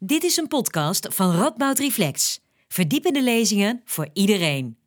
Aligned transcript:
Dit 0.00 0.24
is 0.24 0.36
een 0.36 0.48
podcast 0.48 1.08
van 1.10 1.36
Radboud 1.36 1.78
Reflex. 1.78 2.40
Verdiepende 2.68 3.22
lezingen 3.22 3.82
voor 3.84 4.08
iedereen. 4.12 4.78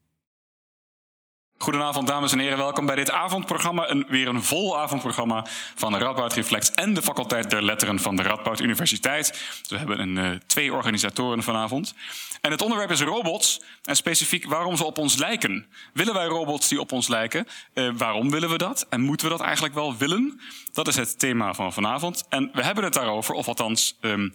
Goedenavond, 1.57 2.07
dames 2.07 2.31
en 2.31 2.39
heren. 2.39 2.57
Welkom 2.57 2.85
bij 2.85 2.95
dit 2.95 3.11
avondprogramma. 3.11 3.89
Een, 3.89 4.05
weer 4.08 4.27
een 4.27 4.43
vol 4.43 4.79
avondprogramma 4.79 5.45
van 5.75 5.97
Radboud 5.97 6.33
Reflex 6.33 6.71
en 6.71 6.93
de 6.93 7.01
faculteit 7.01 7.50
der 7.50 7.63
Letteren 7.63 8.00
van 8.00 8.16
de 8.16 8.23
Radboud 8.23 8.59
Universiteit. 8.59 9.61
we 9.68 9.77
hebben 9.77 10.00
een, 10.00 10.16
uh, 10.16 10.32
twee 10.47 10.73
organisatoren 10.73 11.43
vanavond. 11.43 11.93
En 12.41 12.52
het 12.52 12.62
onderwerp 12.62 12.91
is 12.91 13.02
robots 13.02 13.62
en 13.84 13.96
specifiek 13.96 14.46
waarom 14.46 14.78
ze 14.78 14.86
op 14.86 14.98
ons 14.98 15.18
lijken. 15.18 15.68
Willen 15.93 16.14
wij 16.14 16.25
robots 16.25 16.68
die 16.68 16.80
op 16.80 16.91
ons 16.91 17.07
lijken? 17.07 17.48
Uh, 17.73 17.91
waarom 17.98 18.30
willen 18.30 18.50
we 18.50 18.57
dat? 18.57 18.86
En 18.89 19.02
moeten 19.02 19.28
we 19.28 19.38
dat 19.38 19.46
eigenlijk 19.46 19.73
wel 19.73 19.98
willen? 19.98 20.41
Dat 20.71 20.88
is 20.88 20.96
het 20.96 21.20
thema 21.20 21.54
van 21.54 21.73
vanavond. 21.73 22.25
En 22.30 22.50
we 22.54 22.64
hebben 22.64 22.84
het 22.84 22.93
daarover, 22.93 23.34
of 23.34 23.48
althans 23.48 23.98
um, 24.02 24.34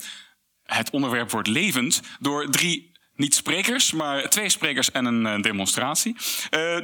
het 0.66 0.90
onderwerp 0.90 1.30
wordt 1.30 1.48
levend, 1.48 2.00
door 2.20 2.50
drie 2.50 2.94
niet 3.16 3.34
sprekers, 3.34 3.92
maar 3.92 4.28
twee 4.28 4.48
sprekers 4.48 4.90
en 4.90 5.04
een 5.04 5.26
uh, 5.26 5.42
demonstratie. 5.42 6.12
Uh, 6.14 6.20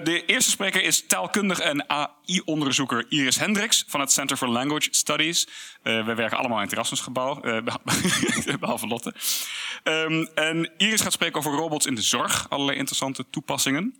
de 0.04 0.24
eerste 0.26 0.50
spreker 0.50 0.82
is 0.82 1.06
taalkundig 1.06 1.58
en 1.58 1.88
AI-onderzoeker 1.88 3.06
Iris 3.08 3.38
Hendricks 3.38 3.84
van 3.88 4.00
het 4.00 4.12
Center 4.12 4.36
for 4.36 4.48
Language 4.48 4.88
Studies. 4.90 5.48
Uh, 5.82 6.06
we 6.06 6.14
werken 6.14 6.38
allemaal 6.38 6.58
in 6.58 6.64
het 6.64 6.72
Erasmusgebouw, 6.72 7.40
behalve 8.60 8.86
Lotte. 8.86 9.14
Um, 9.84 10.28
en 10.34 10.70
Iris 10.76 11.00
gaat 11.00 11.12
spreken 11.12 11.38
over 11.38 11.52
robots 11.52 11.86
in 11.86 11.94
de 11.94 12.02
zorg, 12.02 12.46
allerlei 12.48 12.78
interessante 12.78 13.24
toepassingen. 13.30 13.96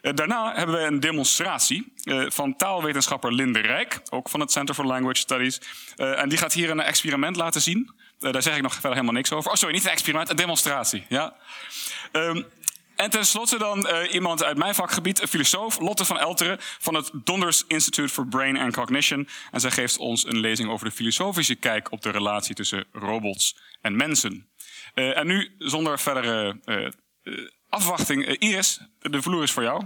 Daarna 0.00 0.54
hebben 0.54 0.74
we 0.76 0.82
een 0.82 1.00
demonstratie 1.00 1.92
van 2.28 2.56
taalwetenschapper 2.56 3.32
Linde 3.32 3.58
Rijk, 3.58 4.00
ook 4.10 4.28
van 4.28 4.40
het 4.40 4.52
Center 4.52 4.74
for 4.74 4.86
Language 4.86 5.20
Studies. 5.20 5.60
en 5.96 6.28
die 6.28 6.38
gaat 6.38 6.52
hier 6.52 6.70
een 6.70 6.80
experiment 6.80 7.36
laten 7.36 7.60
zien 7.60 7.90
uh, 8.20 8.32
daar 8.32 8.42
zeg 8.42 8.56
ik 8.56 8.62
nog 8.62 8.72
verder 8.72 8.92
helemaal 8.92 9.12
niks 9.12 9.32
over. 9.32 9.50
Oh, 9.50 9.56
sorry, 9.56 9.74
niet 9.74 9.84
een 9.84 9.90
experiment, 9.90 10.30
een 10.30 10.36
demonstratie. 10.36 11.06
Ja. 11.08 11.36
Um, 12.12 12.46
en 12.96 13.10
tenslotte 13.10 13.58
dan 13.58 13.86
uh, 13.86 14.12
iemand 14.12 14.44
uit 14.44 14.56
mijn 14.56 14.74
vakgebied, 14.74 15.20
een 15.20 15.28
filosoof, 15.28 15.78
Lotte 15.78 16.04
van 16.04 16.18
Elteren 16.18 16.58
van 16.60 16.94
het 16.94 17.10
Donders 17.12 17.64
Institute 17.68 18.12
for 18.12 18.26
Brain 18.26 18.56
and 18.56 18.72
Cognition. 18.72 19.28
En 19.50 19.60
zij 19.60 19.70
geeft 19.70 19.98
ons 19.98 20.26
een 20.26 20.38
lezing 20.38 20.68
over 20.68 20.86
de 20.86 20.94
filosofische 20.94 21.54
kijk 21.54 21.92
op 21.92 22.02
de 22.02 22.10
relatie 22.10 22.54
tussen 22.54 22.84
robots 22.92 23.56
en 23.80 23.96
mensen. 23.96 24.48
Uh, 24.94 25.18
en 25.18 25.26
nu, 25.26 25.54
zonder 25.58 25.98
verdere 25.98 26.60
afwachting, 27.68 28.26
Iris, 28.26 28.80
de 29.00 29.22
vloer 29.22 29.42
is 29.42 29.52
voor 29.52 29.62
jou. 29.62 29.84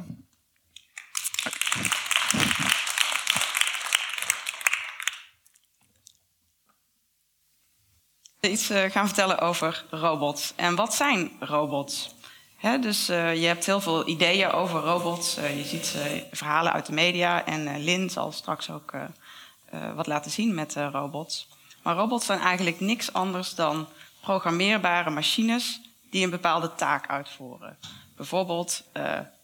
Iets 8.41 8.70
uh, 8.70 8.91
gaan 8.91 9.06
vertellen 9.06 9.38
over 9.38 9.84
robots. 9.91 10.52
En 10.56 10.74
wat 10.74 10.94
zijn 10.94 11.30
robots? 11.41 12.14
Dus 12.80 13.10
uh, 13.10 13.34
je 13.34 13.46
hebt 13.46 13.66
heel 13.66 13.80
veel 13.80 14.08
ideeën 14.08 14.50
over 14.50 14.80
robots. 14.80 15.38
Uh, 15.38 15.58
je 15.58 15.64
ziet 15.64 15.96
verhalen 16.33 16.72
uit 16.72 16.86
de 16.86 16.92
media. 16.92 17.46
En 17.46 17.78
Lin 17.78 18.11
zal 18.11 18.33
straks 18.33 18.70
ook 18.70 18.92
wat 19.94 20.06
laten 20.06 20.30
zien 20.30 20.55
met 20.55 20.74
robots. 20.74 21.48
Maar 21.83 21.96
robots 21.96 22.27
zijn 22.27 22.38
eigenlijk 22.41 22.80
niks 22.80 23.12
anders 23.12 23.55
dan 23.55 23.88
programmeerbare 24.20 25.11
machines 25.11 25.80
die 26.11 26.24
een 26.24 26.30
bepaalde 26.30 26.74
taak 26.74 27.08
uitvoeren. 27.08 27.78
Bijvoorbeeld 28.16 28.84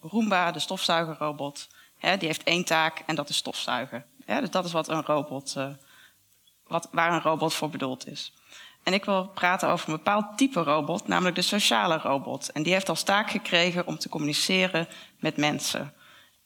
Roomba, 0.00 0.52
de 0.52 0.58
stofzuigerrobot. 0.58 1.68
Die 2.00 2.26
heeft 2.26 2.42
één 2.42 2.64
taak 2.64 3.02
en 3.06 3.14
dat 3.14 3.28
is 3.28 3.36
stofzuigen. 3.36 4.04
dus 4.26 4.50
dat 4.50 4.64
is 4.64 4.72
wat 4.72 4.88
een 4.88 5.02
robot, 5.02 5.56
wat, 6.66 6.88
waar 6.92 7.12
een 7.12 7.22
robot 7.22 7.54
voor 7.54 7.70
bedoeld 7.70 8.06
is. 8.06 8.32
En 8.86 8.92
ik 8.92 9.04
wil 9.04 9.28
praten 9.34 9.68
over 9.68 9.88
een 9.88 9.96
bepaald 9.96 10.38
type 10.38 10.62
robot, 10.62 11.08
namelijk 11.08 11.36
de 11.36 11.42
sociale 11.42 11.98
robot. 11.98 12.52
En 12.52 12.62
die 12.62 12.72
heeft 12.72 12.88
als 12.88 13.02
taak 13.02 13.30
gekregen 13.30 13.86
om 13.86 13.98
te 13.98 14.08
communiceren 14.08 14.88
met 15.18 15.36
mensen. 15.36 15.94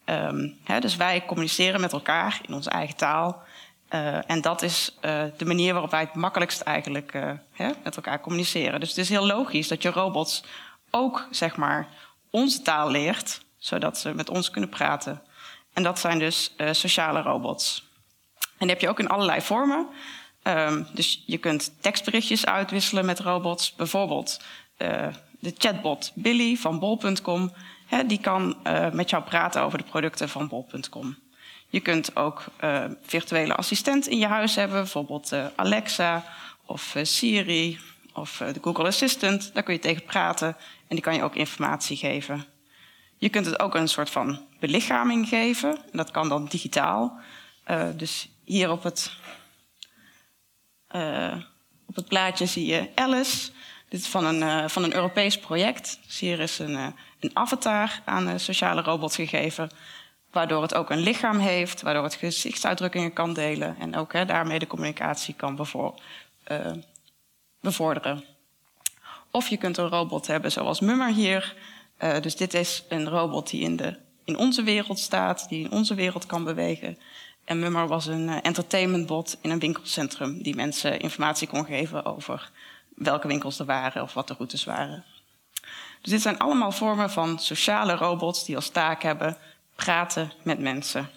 Um, 0.05 0.59
dus 0.81 0.97
wij 0.97 1.25
communiceren 1.27 1.81
met 1.81 1.93
elkaar 1.93 2.41
in 2.47 2.55
onze 2.55 2.71
eigen 2.71 2.97
taal. 2.97 3.43
Uh, 3.91 4.31
en 4.31 4.41
dat 4.41 4.63
is 4.63 4.97
uh, 5.03 5.23
de 5.37 5.45
manier 5.45 5.73
waarop 5.73 5.91
wij 5.91 6.01
het 6.01 6.15
makkelijkst 6.15 6.61
eigenlijk 6.61 7.15
uh, 7.15 7.31
met 7.83 7.97
elkaar 7.97 8.21
communiceren. 8.21 8.81
Dus 8.81 8.89
het 8.89 8.99
is 8.99 9.09
heel 9.09 9.27
logisch 9.27 9.69
dat 9.69 9.83
je 9.83 9.91
robots 9.91 10.45
ook, 10.91 11.27
zeg 11.31 11.57
maar, 11.57 11.89
onze 12.31 12.63
taal 12.63 12.91
leert, 12.91 13.41
zodat 13.59 13.99
ze 13.99 14.15
met 14.15 14.31
ons 14.31 14.51
kunnen 14.51 14.71
praten. 14.71 15.23
En 15.73 15.83
dat 15.83 15.99
zijn 15.99 16.19
dus 16.19 16.55
sociale 16.71 17.23
robots. 17.23 17.89
En 18.39 18.67
die 18.67 18.71
heb 18.71 18.81
je 18.81 18.89
ook 18.89 18.99
in 18.99 19.09
allerlei 19.09 19.41
vormen. 19.41 19.87
Um, 20.43 20.87
dus 20.93 21.23
je 21.27 21.39
kunt 21.39 21.73
tekstberichtjes 21.81 22.47
uitwisselen 22.47 23.05
met 23.05 23.21
robots. 23.21 23.75
Bijvoorbeeld 23.75 24.41
uh, 24.79 25.07
de 25.39 25.55
chatbot 25.59 26.13
Billy 26.15 26.57
van 26.57 26.79
bol.com. 26.79 27.53
die 28.07 28.21
kan 28.21 28.57
uh, 28.67 28.91
met 28.91 29.11
jou 29.11 29.23
praten 29.23 29.63
over 29.63 29.79
de 29.79 29.85
producten 29.85 30.29
van 30.29 30.49
bol.com. 30.49 31.17
Je 31.69 31.81
kunt 31.81 32.17
ook 32.17 32.45
uh, 32.65 32.85
virtuele 33.03 33.55
assistent 33.55 34.07
in 34.07 34.19
je 34.19 34.27
huis 34.27 34.55
hebben. 34.55 34.81
Bijvoorbeeld 34.81 35.33
Alexa 35.57 36.25
of 36.67 36.97
Siri 37.03 37.79
of 38.13 38.43
de 38.53 38.61
Google 38.61 38.87
Assistant. 38.87 39.51
Daar 39.55 39.63
kun 39.63 39.75
je 39.75 39.81
tegen 39.81 40.05
praten 40.05 40.49
en 40.89 40.97
die 40.97 41.01
kan 41.01 41.15
je 41.15 41.23
ook 41.23 41.35
informatie 41.35 41.97
geven. 41.97 42.45
Je 43.19 43.29
kunt 43.29 43.47
het 43.47 43.61
ook 43.61 43.75
een 43.75 43.89
soort 43.89 44.11
van 44.11 44.47
belichaming 44.61 45.29
geven. 45.29 45.77
En 45.77 45.97
dat 45.97 46.11
kan 46.11 46.29
dan 46.29 46.47
digitaal. 46.47 47.21
dus 47.97 48.29
hier 48.45 48.71
op 48.71 48.83
het 48.83 49.11
uh, 50.93 51.37
op 51.87 51.95
het 51.95 52.09
plaatje 52.09 52.47
zie 52.47 52.67
je 52.67 52.89
Alice. 52.95 53.51
Dit 53.89 54.01
is 54.01 54.07
van 54.07 54.25
een, 54.25 54.41
uh, 54.41 54.69
van 54.69 54.85
een 54.85 54.95
Europees 54.95 55.39
project. 55.39 55.99
Dus 56.07 56.19
hier 56.19 56.41
is 56.41 56.59
een, 56.59 56.71
uh, 56.71 56.87
een 57.21 57.31
avatar 57.33 58.01
aan 58.05 58.27
de 58.27 58.39
sociale 58.39 58.83
robots 58.83 59.17
gegeven. 59.17 59.71
Waardoor 60.31 60.63
het 60.63 60.75
ook 60.75 60.91
een 60.91 60.99
lichaam 60.99 61.39
heeft, 61.39 61.83
waardoor 61.83 62.03
het 62.03 62.15
gezichtsuitdrukkingen 62.15 63.13
kan 63.13 63.33
delen. 63.33 63.77
En 63.79 63.97
ook 63.97 64.13
hè, 64.13 64.25
daarmee 64.25 64.59
de 64.59 64.67
communicatie 64.67 65.35
kan 65.35 65.57
bevo 65.57 65.95
bevorderen. 67.61 68.25
Of 69.31 69.49
je 69.49 69.57
kunt 69.57 69.77
een 69.77 69.89
robot 69.89 70.27
hebben 70.27 70.53
zoals 70.53 70.81
Mummer 70.81 71.13
hier. 71.13 71.55
dus 71.99 72.37
dit 72.37 72.55
is 72.55 72.85
een 72.89 73.09
robot 73.09 73.51
die 73.51 73.61
in, 73.61 73.77
de, 73.77 73.99
in 74.25 74.39
onze 74.39 74.63
wereld 74.63 74.99
staat, 74.99 75.49
die 75.49 75.65
in 75.65 75.71
onze 75.71 75.95
wereld 75.95 76.27
kan 76.27 76.45
bewegen. 76.45 76.99
En 77.51 77.59
Mummer 77.59 77.87
was 77.87 78.07
een 78.07 78.29
uh, 78.29 78.37
entertainmentbot 78.43 79.39
in 79.41 79.51
een 79.51 79.59
winkelcentrum 79.59 80.43
die 80.43 80.55
mensen 80.55 81.01
informatie 81.01 81.49
kon 81.49 81.65
geven 81.65 82.05
over 82.05 82.51
welke 82.95 83.29
winkels 83.29 83.59
er 83.59 83.67
waren 83.67 84.03
of 84.03 84.15
wat 84.15 84.29
de 84.29 84.35
routes 84.35 84.65
waren. 84.65 85.05
Dus 86.01 86.13
dit 86.13 86.23
zijn 86.23 86.39
allemaal 86.39 86.73
vormen 86.73 87.11
van 87.11 87.39
sociale 87.39 87.95
robots 87.95 88.45
die 88.45 88.57
als 88.57 88.69
taak 88.69 89.03
hebben 89.03 89.37
praten 89.75 90.33
met 90.43 90.59
mensen. 90.59 91.11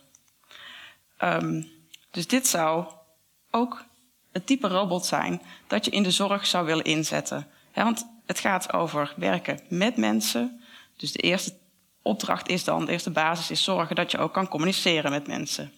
Um, 1.23 1.71
dus 2.11 2.27
dit 2.27 2.47
zou 2.47 2.85
ook 3.51 3.83
het 4.31 4.45
type 4.45 4.67
robot 4.67 5.05
zijn 5.05 5.41
dat 5.67 5.85
je 5.85 5.91
in 5.91 6.03
de 6.03 6.11
zorg 6.11 6.45
zou 6.45 6.65
willen 6.65 6.85
inzetten. 6.85 7.47
Want 7.73 8.07
het 8.25 8.39
gaat 8.39 8.73
over 8.73 9.13
werken 9.17 9.59
met 9.69 9.97
mensen. 9.97 10.63
Dus 10.97 11.11
de 11.11 11.19
eerste 11.19 11.53
opdracht 12.01 12.47
is 12.47 12.63
dan, 12.63 12.85
de 12.85 12.91
eerste 12.91 13.11
basis 13.11 13.51
is 13.51 13.63
zorgen 13.63 13.95
dat 13.95 14.11
je 14.11 14.17
ook 14.17 14.33
kan 14.33 14.47
communiceren 14.47 15.11
met 15.11 15.27
mensen. 15.27 15.73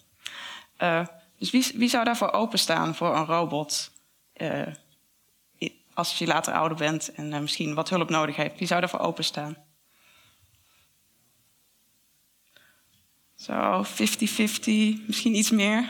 Uh, 0.78 1.06
dus 1.38 1.52
wie, 1.52 1.72
wie, 1.76 1.90
zou 1.90 2.04
daarvoor 2.04 2.32
openstaan 2.32 2.96
voor 2.96 3.16
een 3.16 3.26
robot? 3.26 3.92
Uh, 4.38 4.68
als 5.94 6.18
je 6.18 6.28
later 6.28 6.54
ouder 6.54 6.78
bent 6.78 7.14
en 7.14 7.32
uh, 7.32 7.40
misschien 7.40 7.74
wat 7.74 7.90
hulp 7.90 8.10
nodig 8.10 8.36
heeft, 8.36 8.60
wie 8.60 8.68
zou 8.68 8.80
daarvoor 8.80 9.00
openstaan? 9.00 9.58
Zo, 13.36 13.84
50-50, 13.84 13.92
misschien 15.08 15.36
iets 15.36 15.52
meer. 15.52 15.90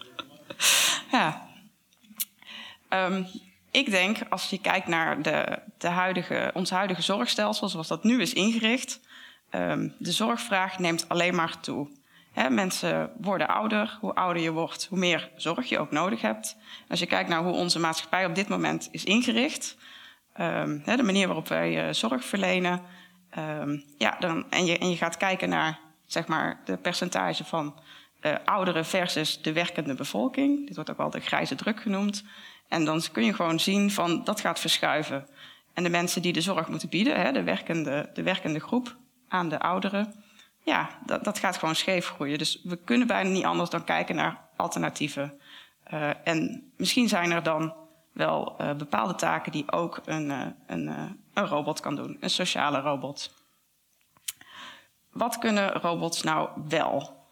ja. 1.12 1.48
Um, 2.90 3.26
ik 3.70 3.90
denk, 3.90 4.18
als 4.28 4.50
je 4.50 4.60
kijkt 4.60 4.86
naar 4.86 5.22
de, 5.22 5.58
de 5.78 5.88
huidige, 5.88 6.50
ons 6.54 6.70
huidige 6.70 7.02
zorgstelsel, 7.02 7.68
zoals 7.68 7.88
dat 7.88 8.04
nu 8.04 8.20
is 8.20 8.32
ingericht, 8.32 9.00
um, 9.50 9.94
de 9.98 10.12
zorgvraag 10.12 10.78
neemt 10.78 11.08
alleen 11.08 11.34
maar 11.34 11.60
toe 11.60 11.88
mensen 12.50 13.12
worden 13.20 13.48
ouder. 13.48 13.98
Hoe 14.00 14.14
ouder 14.14 14.42
je 14.42 14.50
wordt, 14.50 14.86
hoe 14.86 14.98
meer 14.98 15.30
zorg 15.36 15.68
je 15.68 15.78
ook 15.78 15.90
nodig 15.90 16.20
hebt. 16.20 16.56
Als 16.88 17.00
je 17.00 17.06
kijkt 17.06 17.28
naar 17.28 17.42
hoe 17.42 17.52
onze 17.52 17.78
maatschappij 17.78 18.26
op 18.26 18.34
dit 18.34 18.48
moment 18.48 18.88
is 18.90 19.04
ingericht, 19.04 19.76
um, 20.40 20.82
de 20.84 21.02
manier 21.02 21.26
waarop 21.26 21.48
wij 21.48 21.86
uh, 21.86 21.92
zorg 21.92 22.24
verlenen, 22.24 22.82
um, 23.38 23.84
ja, 23.98 24.16
dan, 24.20 24.50
en, 24.50 24.64
je, 24.64 24.78
en 24.78 24.90
je 24.90 24.96
gaat 24.96 25.16
kijken 25.16 25.48
naar 25.48 25.78
zeg 26.06 26.26
maar, 26.26 26.60
de 26.64 26.76
percentage 26.76 27.44
van 27.44 27.74
uh, 28.22 28.34
ouderen 28.44 28.84
versus 28.84 29.42
de 29.42 29.52
werkende 29.52 29.94
bevolking. 29.94 30.66
Dit 30.66 30.74
wordt 30.74 30.90
ook 30.90 30.96
wel 30.96 31.10
de 31.10 31.20
grijze 31.20 31.54
druk 31.54 31.80
genoemd. 31.80 32.24
En 32.68 32.84
dan 32.84 33.02
kun 33.12 33.24
je 33.24 33.34
gewoon 33.34 33.60
zien 33.60 33.90
van 33.90 34.24
dat 34.24 34.40
gaat 34.40 34.60
verschuiven. 34.60 35.28
En 35.74 35.82
de 35.82 35.90
mensen 35.90 36.22
die 36.22 36.32
de 36.32 36.40
zorg 36.40 36.68
moeten 36.68 36.88
bieden, 36.88 37.34
de, 37.34 37.42
werkende, 37.42 38.10
de 38.14 38.22
werkende 38.22 38.60
groep 38.60 38.96
aan 39.28 39.48
de 39.48 39.58
ouderen, 39.58 40.14
ja, 40.66 40.88
dat, 41.04 41.24
dat 41.24 41.38
gaat 41.38 41.56
gewoon 41.56 41.74
scheef 41.74 42.08
groeien. 42.08 42.38
Dus 42.38 42.60
we 42.62 42.76
kunnen 42.76 43.06
bijna 43.06 43.30
niet 43.30 43.44
anders 43.44 43.70
dan 43.70 43.84
kijken 43.84 44.14
naar 44.14 44.40
alternatieven. 44.56 45.40
Uh, 45.92 46.10
en 46.24 46.72
misschien 46.76 47.08
zijn 47.08 47.30
er 47.30 47.42
dan 47.42 47.74
wel 48.12 48.56
bepaalde 48.76 49.14
taken 49.14 49.52
die 49.52 49.72
ook 49.72 50.00
een, 50.04 50.30
een, 50.66 50.86
een 51.34 51.46
robot 51.46 51.80
kan 51.80 51.96
doen, 51.96 52.16
een 52.20 52.30
sociale 52.30 52.80
robot. 52.80 53.34
Wat 55.12 55.38
kunnen 55.38 55.72
robots 55.72 56.22
nou 56.22 56.48
wel? 56.68 57.24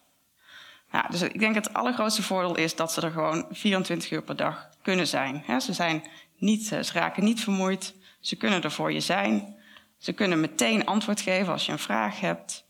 Nou, 0.90 1.10
dus 1.10 1.22
ik 1.22 1.38
denk 1.38 1.54
het 1.54 1.75
allergrootste 1.75 2.22
voordeel 2.22 2.56
is 2.56 2.76
dat 2.76 2.92
ze 2.92 3.00
er 3.00 3.10
gewoon 3.10 3.46
24 3.50 4.10
uur 4.10 4.22
per 4.22 4.36
dag 4.36 4.69
kunnen 4.82 5.06
zijn. 5.06 5.44
Ze, 5.60 5.72
zijn 5.72 6.04
niet, 6.36 6.66
ze 6.66 6.92
raken 6.92 7.25
niet 7.25 7.40
vermoeid, 7.40 7.94
ze 8.20 8.36
kunnen 8.36 8.62
er 8.62 8.70
voor 8.70 8.92
je 8.92 9.00
zijn. 9.00 9.56
Ze 9.98 10.12
kunnen 10.12 10.40
meteen 10.40 10.86
antwoord 10.86 11.20
geven 11.20 11.52
als 11.52 11.66
je 11.66 11.72
een 11.72 11.78
vraag 11.78 12.20
hebt. 12.20 12.64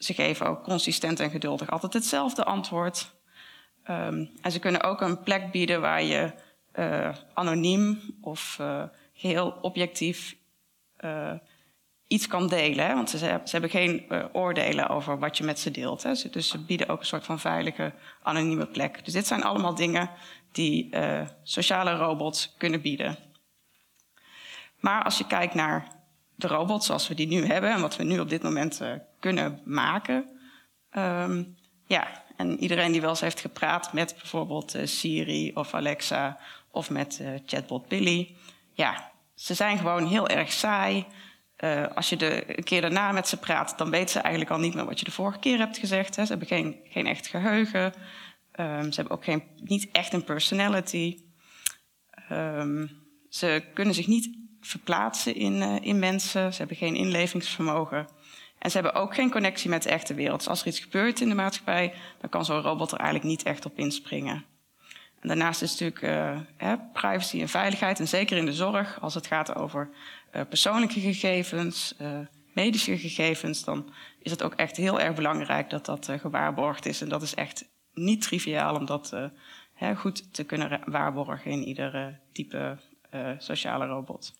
Ze 0.00 0.14
geven 0.14 0.46
ook 0.46 0.62
consistent 0.62 1.20
en 1.20 1.30
geduldig 1.30 1.70
altijd 1.70 1.92
hetzelfde 1.92 2.44
antwoord. 2.44 3.14
Um, 3.90 4.30
en 4.42 4.52
ze 4.52 4.58
kunnen 4.58 4.82
ook 4.82 5.00
een 5.00 5.22
plek 5.22 5.50
bieden 5.50 5.80
waar 5.80 6.02
je 6.02 6.32
uh, 6.74 7.16
anoniem 7.34 8.00
of 8.20 8.56
uh, 8.60 8.82
geheel 9.12 9.58
objectief 9.60 10.36
uh, 11.00 11.32
iets 12.06 12.26
kan 12.26 12.48
delen. 12.48 12.86
Hè? 12.86 12.94
Want 12.94 13.10
ze, 13.10 13.18
ze, 13.18 13.40
hebben 13.44 13.70
geen 13.70 14.06
oordelen 14.32 14.88
over 14.88 15.18
wat 15.18 15.38
je 15.38 15.44
met 15.44 15.58
ze 15.58 15.70
deelt. 15.70 16.02
Hè? 16.02 16.12
Dus 16.30 16.48
ze 16.48 16.64
bieden 16.64 16.88
ook 16.88 17.00
een 17.00 17.06
soort 17.06 17.24
van 17.24 17.40
veilige, 17.40 17.92
anonieme 18.22 18.66
plek. 18.66 19.04
Dus 19.04 19.12
dit 19.12 19.26
zijn 19.26 19.42
allemaal 19.42 19.74
dingen 19.74 20.10
die 20.52 20.90
sociale 21.42 21.94
robots 21.94 22.54
kunnen 22.58 22.80
bieden. 22.80 23.18
Maar 24.78 25.04
als 25.04 25.18
je 25.18 25.26
kijkt 25.26 25.54
naar 25.54 25.88
de 26.36 26.46
robots 26.46 26.86
zoals 26.86 27.08
we 27.08 27.14
die 27.14 27.26
nu 27.26 27.46
hebben 27.46 27.70
en 27.70 27.80
wat 27.80 27.96
we 27.96 28.04
nu 28.04 28.20
op 28.20 28.28
dit 28.28 28.42
moment 28.42 28.80
kunnen 29.20 29.60
maken. 29.64 30.38
Um, 30.96 31.56
ja, 31.86 32.24
en 32.36 32.58
iedereen 32.58 32.92
die 32.92 33.00
wel 33.00 33.10
eens 33.10 33.20
heeft 33.20 33.40
gepraat 33.40 33.92
met 33.92 34.14
bijvoorbeeld 34.18 34.76
uh, 34.76 34.86
Siri 34.86 35.50
of 35.54 35.74
Alexa 35.74 36.38
of 36.70 36.90
met 36.90 37.18
uh, 37.22 37.28
chatbot 37.46 37.88
Billy. 37.88 38.36
Ja, 38.72 39.12
ze 39.34 39.54
zijn 39.54 39.78
gewoon 39.78 40.06
heel 40.06 40.28
erg 40.28 40.52
saai. 40.52 41.06
als 41.94 42.08
je 42.08 42.16
de, 42.16 42.58
een 42.58 42.64
keer 42.64 42.80
daarna 42.80 43.12
met 43.12 43.28
ze 43.28 43.36
praat, 43.36 43.78
dan 43.78 43.90
weten 43.90 44.08
ze 44.08 44.18
eigenlijk 44.18 44.50
al 44.50 44.58
niet 44.58 44.74
meer 44.74 44.84
wat 44.84 44.98
je 44.98 45.04
de 45.04 45.10
vorige 45.10 45.38
keer 45.38 45.58
hebt 45.58 45.78
gezegd. 45.78 46.16
Hè. 46.16 46.22
Ze 46.22 46.30
hebben 46.30 46.48
geen, 46.48 46.76
geen 46.84 47.06
echt 47.06 47.26
geheugen. 47.26 47.92
Um, 48.60 48.92
ze 48.92 49.00
hebben 49.00 49.16
ook 49.16 49.24
geen, 49.24 49.42
niet 49.56 49.88
echt 49.92 50.12
een 50.12 50.24
personality. 50.24 51.22
Um, 52.32 52.90
ze 53.28 53.64
kunnen 53.74 53.94
zich 53.94 54.06
niet 54.06 54.38
verplaatsen 54.60 55.34
in, 55.34 55.82
in 55.82 55.98
mensen. 55.98 56.52
Ze 56.52 56.58
hebben 56.58 56.76
geen 56.76 56.94
inlevingsvermogen. 56.94 58.08
En 58.60 58.70
ze 58.70 58.80
hebben 58.80 59.00
ook 59.00 59.14
geen 59.14 59.30
connectie 59.30 59.70
met 59.70 59.82
de 59.82 59.90
echte 59.90 60.14
wereld. 60.14 60.38
Dus 60.38 60.48
als 60.48 60.60
er 60.60 60.66
iets 60.66 60.78
gebeurt 60.80 61.20
in 61.20 61.28
de 61.28 61.34
maatschappij, 61.34 61.94
dan 62.20 62.30
kan 62.30 62.44
zo'n 62.44 62.60
robot 62.60 62.92
er 62.92 62.98
eigenlijk 62.98 63.28
niet 63.28 63.42
echt 63.42 63.64
op 63.66 63.78
inspringen. 63.78 64.44
En 65.20 65.28
daarnaast 65.28 65.62
is 65.62 65.78
natuurlijk 65.78 66.02
uh, 66.62 66.72
privacy 66.92 67.40
en 67.40 67.48
veiligheid, 67.48 68.00
en 68.00 68.08
zeker 68.08 68.36
in 68.36 68.44
de 68.44 68.52
zorg, 68.52 69.00
als 69.00 69.14
het 69.14 69.26
gaat 69.26 69.54
over 69.54 69.90
uh, 70.32 70.42
persoonlijke 70.48 71.00
gegevens, 71.00 71.94
medische 72.54 72.98
gegevens, 72.98 73.64
dan 73.64 73.92
is 74.18 74.30
het 74.30 74.42
ook 74.42 74.54
echt 74.54 74.76
heel 74.76 75.00
erg 75.00 75.14
belangrijk 75.14 75.70
dat 75.70 75.86
dat 75.86 76.08
gewaarborgd 76.20 76.86
is. 76.86 77.00
En 77.00 77.08
dat 77.08 77.22
is 77.22 77.34
echt 77.34 77.68
niet 77.92 78.22
triviaal 78.22 78.76
om 78.76 78.86
dat 78.86 79.16
goed 79.96 80.34
te 80.34 80.44
kunnen 80.44 80.80
waarborgen 80.84 81.50
in 81.50 81.62
ieder 81.62 82.20
type 82.32 82.78
sociale 83.38 83.86
robot. 83.86 84.39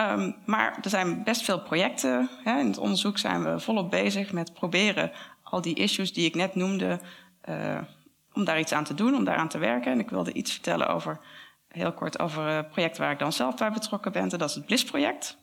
Um, 0.00 0.36
maar 0.44 0.78
er 0.82 0.90
zijn 0.90 1.24
best 1.24 1.42
veel 1.42 1.60
projecten. 1.60 2.30
Hè. 2.44 2.58
In 2.58 2.66
het 2.66 2.78
onderzoek 2.78 3.18
zijn 3.18 3.44
we 3.44 3.60
volop 3.60 3.90
bezig 3.90 4.32
met 4.32 4.52
proberen 4.52 5.12
al 5.42 5.60
die 5.60 5.74
issues 5.74 6.12
die 6.12 6.26
ik 6.26 6.34
net 6.34 6.54
noemde, 6.54 7.00
uh, 7.48 7.78
om 8.32 8.44
daar 8.44 8.58
iets 8.58 8.72
aan 8.72 8.84
te 8.84 8.94
doen, 8.94 9.14
om 9.14 9.24
daaraan 9.24 9.48
te 9.48 9.58
werken. 9.58 9.92
En 9.92 9.98
ik 9.98 10.10
wilde 10.10 10.32
iets 10.32 10.52
vertellen 10.52 10.88
over, 10.88 11.20
heel 11.68 11.92
kort 11.92 12.18
over 12.18 12.46
een 12.46 12.68
project 12.68 12.98
waar 12.98 13.12
ik 13.12 13.18
dan 13.18 13.32
zelf 13.32 13.54
bij 13.54 13.72
betrokken 13.72 14.12
ben. 14.12 14.22
En 14.22 14.28
dat 14.28 14.48
is 14.48 14.54
het 14.54 14.66
BLIS-project. 14.66 15.38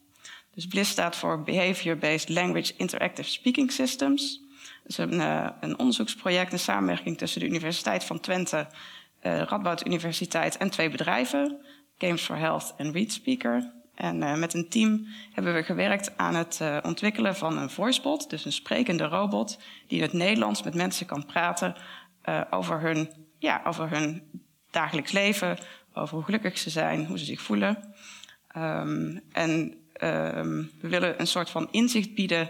Dus 0.53 0.67
BLIS 0.67 0.89
staat 0.89 1.15
voor 1.15 1.43
Behavior-Based 1.43 2.29
Language 2.29 2.73
Interactive 2.77 3.29
Speaking 3.29 3.71
Systems. 3.71 4.41
Dat 4.83 4.91
is 4.91 4.97
een, 4.97 5.13
uh, 5.13 5.49
een 5.59 5.79
onderzoeksproject, 5.79 6.53
een 6.53 6.59
samenwerking 6.59 7.17
tussen 7.17 7.39
de 7.39 7.47
Universiteit 7.47 8.03
van 8.03 8.19
Twente, 8.19 8.67
uh, 9.23 9.41
Radboud 9.41 9.85
Universiteit 9.85 10.57
en 10.57 10.69
twee 10.69 10.89
bedrijven, 10.89 11.65
Games 11.97 12.21
for 12.21 12.37
Health 12.37 12.73
en 12.77 12.91
ReadSpeaker. 12.91 13.82
En 13.95 14.21
uh, 14.21 14.35
met 14.35 14.53
een 14.53 14.69
team 14.69 15.05
hebben 15.31 15.53
we 15.53 15.63
gewerkt 15.63 16.17
aan 16.17 16.35
het 16.35 16.59
uh, 16.61 16.77
ontwikkelen 16.81 17.35
van 17.35 17.57
een 17.57 17.69
voicebot, 17.69 18.29
dus 18.29 18.45
een 18.45 18.51
sprekende 18.51 19.03
robot, 19.03 19.59
die 19.87 19.97
in 19.97 20.03
het 20.03 20.13
Nederlands 20.13 20.63
met 20.63 20.73
mensen 20.73 21.05
kan 21.05 21.25
praten 21.25 21.75
uh, 22.25 22.41
over, 22.49 22.81
hun, 22.81 23.09
ja, 23.39 23.61
over 23.65 23.89
hun 23.89 24.23
dagelijks 24.71 25.11
leven, 25.11 25.57
over 25.93 26.15
hoe 26.15 26.25
gelukkig 26.25 26.57
ze 26.57 26.69
zijn, 26.69 27.05
hoe 27.05 27.19
ze 27.19 27.25
zich 27.25 27.41
voelen. 27.41 27.93
Um, 28.57 29.21
en 29.31 29.51
um, 30.01 30.71
we 30.81 30.87
willen 30.87 31.19
een 31.19 31.27
soort 31.27 31.49
van 31.49 31.67
inzicht 31.71 32.13
bieden 32.13 32.49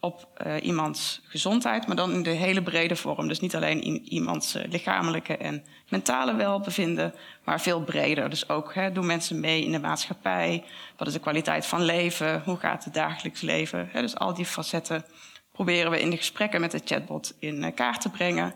op 0.00 0.28
uh, 0.46 0.54
iemands 0.62 1.20
gezondheid, 1.24 1.86
maar 1.86 1.96
dan 1.96 2.12
in 2.12 2.22
de 2.22 2.30
hele 2.30 2.62
brede 2.62 2.96
vorm. 2.96 3.28
Dus 3.28 3.40
niet 3.40 3.56
alleen 3.56 3.82
in 3.82 4.04
iemands 4.04 4.56
uh, 4.56 4.62
lichamelijke 4.68 5.36
en 5.36 5.64
mentale 5.88 6.34
welbevinden, 6.34 7.14
maar 7.44 7.60
veel 7.60 7.82
breder. 7.82 8.30
Dus 8.30 8.48
ook 8.48 8.74
hè, 8.74 8.92
doen 8.92 9.06
mensen 9.06 9.40
mee 9.40 9.64
in 9.64 9.72
de 9.72 9.78
maatschappij? 9.78 10.64
Wat 10.96 11.06
is 11.06 11.12
de 11.12 11.20
kwaliteit 11.20 11.66
van 11.66 11.82
leven? 11.82 12.42
Hoe 12.44 12.56
gaat 12.56 12.84
het 12.84 12.94
dagelijks 12.94 13.40
leven? 13.40 13.88
Hè, 13.92 14.00
dus 14.00 14.16
al 14.16 14.34
die 14.34 14.44
facetten 14.44 15.04
proberen 15.52 15.90
we 15.90 16.00
in 16.00 16.10
de 16.10 16.16
gesprekken 16.16 16.60
met 16.60 16.70
de 16.70 16.80
chatbot 16.84 17.36
in 17.38 17.62
uh, 17.62 17.74
kaart 17.74 18.00
te 18.00 18.10
brengen 18.10 18.54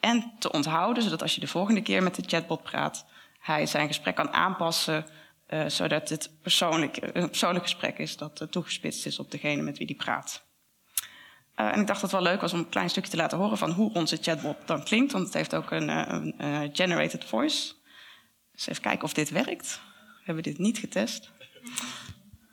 en 0.00 0.32
te 0.38 0.52
onthouden, 0.52 1.02
zodat 1.02 1.22
als 1.22 1.34
je 1.34 1.40
de 1.40 1.46
volgende 1.46 1.82
keer 1.82 2.02
met 2.02 2.14
de 2.14 2.22
chatbot 2.26 2.62
praat, 2.62 3.06
hij 3.38 3.66
zijn 3.66 3.86
gesprek 3.86 4.14
kan 4.14 4.32
aanpassen. 4.32 5.06
zodat 5.66 6.08
het 6.08 6.30
persoonlijk, 6.42 6.98
een 7.12 7.28
persoonlijk 7.28 7.64
gesprek 7.64 7.98
is 7.98 8.16
dat 8.16 8.46
toegespitst 8.50 9.06
is 9.06 9.18
op 9.18 9.30
degene 9.30 9.62
met 9.62 9.78
wie 9.78 9.86
die 9.86 9.96
praat. 9.96 10.48
Uh, 11.60 11.72
en 11.74 11.80
ik 11.80 11.86
dacht 11.86 12.00
dat 12.00 12.10
het 12.10 12.20
wel 12.20 12.30
leuk 12.30 12.40
was 12.40 12.52
om 12.52 12.58
een 12.58 12.68
klein 12.68 12.90
stukje 12.90 13.10
te 13.10 13.16
laten 13.16 13.38
horen 13.38 13.58
van 13.58 13.70
hoe 13.70 13.92
onze 13.92 14.18
chatbot 14.20 14.56
dan 14.66 14.84
klinkt. 14.84 15.12
Want 15.12 15.24
het 15.24 15.34
heeft 15.34 15.54
ook 15.54 15.70
een, 15.70 15.88
uh, 15.88 16.04
een 16.08 16.34
uh, 16.40 16.60
generated 16.72 17.24
voice. 17.24 17.72
Dus 18.52 18.66
even 18.66 18.82
kijken 18.82 19.04
of 19.04 19.12
dit 19.12 19.30
werkt. 19.30 19.80
We 20.18 20.22
hebben 20.24 20.42
dit 20.42 20.58
niet 20.58 20.78
getest. 20.78 21.30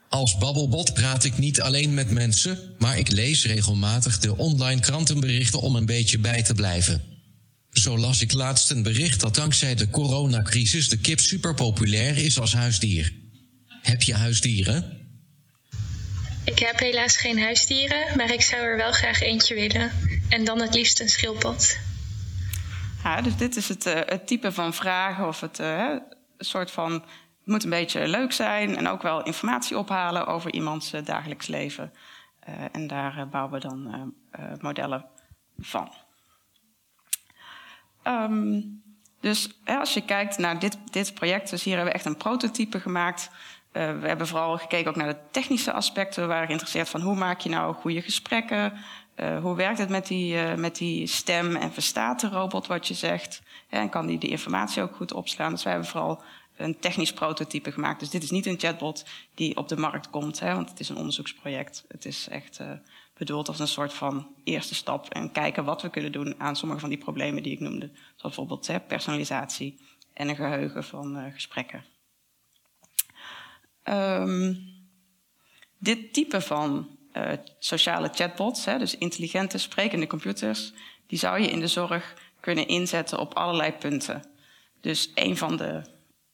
Als 0.10 0.38
babbelbot 0.38 0.94
praat 0.94 1.24
ik 1.24 1.38
niet 1.38 1.62
alleen 1.62 1.94
met 1.94 2.12
mensen, 2.12 2.76
maar 2.78 2.98
ik 2.98 3.12
lees 3.12 3.46
regelmatig 3.46 4.20
de 4.20 4.38
online 4.38 4.82
krantenberichten 4.82 5.62
om 5.62 5.76
een 5.76 5.86
beetje 5.86 6.20
bij 6.20 6.44
te 6.44 6.54
blijven. 6.54 7.04
Zo 7.72 7.98
las 7.98 8.22
ik 8.22 8.34
laatst 8.34 8.72
een 8.72 8.84
bericht 8.84 9.20
dat 9.20 9.36
dankzij 9.36 9.76
de 9.76 9.90
coronacrisis 9.90 10.90
de 10.90 10.98
kip 10.98 11.20
superpopulair 11.20 12.18
is 12.18 12.40
als 12.40 12.54
huisdier. 12.54 13.14
Heb 13.82 14.02
je 14.02 14.14
huisdieren? 14.14 14.97
Ik 16.48 16.60
heb 16.60 16.80
helaas 16.80 17.18
geen 17.18 17.40
huisdieren, 17.40 18.18
maar 18.18 18.32
ik 18.32 18.42
zou 18.42 18.62
er 18.62 18.78
wel 18.78 18.92
graag 18.92 19.22
eentje 19.22 19.56
willen. 19.56 19.92
En 20.30 20.46
dan 20.46 20.62
het 20.62 20.74
liefst 20.74 21.00
een 21.00 21.10
schildpad. 21.10 21.80
Ja, 23.04 23.22
dus 23.22 23.36
dit 23.36 23.56
is 23.56 23.70
het, 23.70 23.86
uh, 23.86 23.94
het 23.94 24.28
type 24.28 24.52
van 24.52 24.74
vragen 24.74 25.28
of 25.28 25.42
het 25.42 25.60
uh, 25.60 25.96
soort 26.38 26.72
van... 26.72 26.92
Het 26.92 27.56
moet 27.56 27.64
een 27.64 27.70
beetje 27.70 28.08
leuk 28.08 28.32
zijn 28.32 28.78
en 28.78 28.88
ook 28.88 29.02
wel 29.02 29.24
informatie 29.24 29.78
ophalen 29.78 30.28
over 30.28 30.54
iemands 30.54 30.94
uh, 30.94 31.06
dagelijks 31.06 31.48
leven. 31.48 31.94
en 32.72 32.88
daar 32.88 33.28
bouwen 33.30 33.54
we 33.54 33.60
dan 33.60 34.14
modellen 34.60 35.06
van. 35.58 35.94
Um, 38.04 38.82
dus 39.20 39.60
als 39.66 39.94
je 39.94 40.06
kijkt 40.06 40.38
naar 40.38 40.60
dit, 40.60 40.78
dit 40.92 41.14
project, 41.14 41.50
dus 41.50 41.64
hier 41.64 41.76
hebben 41.76 41.92
we 41.92 41.98
echt 41.98 42.08
een 42.08 42.18
prototype 42.18 42.80
gemaakt 42.80 43.30
we 43.78 44.08
hebben 44.08 44.28
vooral 44.28 44.58
gekeken 44.58 44.90
ook 44.90 44.96
naar 44.96 45.14
de 45.14 45.20
technische 45.32 45.72
aspecten. 45.72 46.22
We 46.22 46.28
waren 46.28 46.46
geïnteresseerd 46.46 46.90
van 46.90 47.02
hoe 47.02 47.16
maak 47.16 47.40
je 47.40 47.50
nou 47.50 47.74
goede 47.74 48.02
gesprekken? 48.02 48.74
Uh, 49.16 49.40
hoe 49.40 49.56
werkt 49.56 49.78
het 49.78 49.90
met 49.90 50.08
die, 50.08 50.34
uh, 50.34 50.54
met 50.54 50.76
die 50.76 51.08
stem 51.08 51.56
en 51.56 51.74
verstaat 51.74 52.20
de 52.20 52.30
robot 52.30 52.68
wat 52.68 52.88
je 52.88 52.94
zegt? 52.94 53.42
en 53.70 53.90
kan 53.90 54.08
die 54.08 54.18
die 54.18 54.30
informatie 54.30 54.82
ook 54.82 54.96
goed 54.96 55.14
opslaan? 55.14 55.52
Dus 55.52 55.64
wij 55.64 55.72
hebben 55.72 55.92
vooral 55.92 56.22
een 56.56 56.80
technisch 56.80 57.14
prototype 57.14 57.72
gemaakt. 57.72 58.00
Dus 58.00 58.10
dit 58.10 58.24
is 58.24 58.32
niet 58.32 58.46
een 58.46 58.60
chatbot 58.60 59.06
die 59.36 59.58
op 59.58 59.68
de 59.68 59.78
markt 59.78 60.10
komt, 60.10 60.40
hè, 60.40 60.54
want 60.54 60.70
het 60.70 60.80
is 60.80 60.90
een 60.90 60.98
onderzoeksproject. 60.98 61.86
Het 61.88 62.06
is 62.06 62.28
echt 62.30 62.62
bedoeld 63.14 63.48
als 63.48 63.60
een 63.60 63.68
soort 63.68 63.94
van 63.94 64.28
eerste 64.44 64.76
stap 64.76 65.10
en 65.10 65.32
kijken 65.32 65.66
wat 65.66 65.82
we 65.82 65.90
kunnen 65.90 66.12
doen 66.12 66.36
aan 66.38 66.56
sommige 66.56 66.80
van 66.80 66.90
die 66.90 66.98
problemen 66.98 67.44
die 67.44 67.54
ik 67.54 67.60
noemde. 67.60 67.88
Zoals 67.88 68.22
bijvoorbeeld 68.22 68.68
hè, 68.68 68.80
personalisatie 68.80 69.80
en 70.14 70.30
een 70.30 70.36
geheugen 70.36 70.84
van 70.84 71.32
gesprekken. 71.34 71.84
Um, 73.90 74.76
dit 75.78 76.14
type 76.14 76.42
van 76.42 76.98
uh, 77.14 77.32
sociale 77.60 78.10
chatbots, 78.14 78.66
hè, 78.66 78.78
dus 78.78 78.98
intelligente 78.98 79.58
sprekende 79.58 80.08
computers, 80.08 80.74
die 81.08 81.20
zou 81.20 81.42
je 81.42 81.50
in 81.50 81.60
de 81.60 81.68
zorg 81.68 82.14
kunnen 82.40 82.68
inzetten 82.68 83.20
op 83.20 83.34
allerlei 83.34 83.72
punten. 83.72 84.24
Dus 84.82 85.12
een 85.16 85.38
van 85.38 85.58
de 85.58 85.82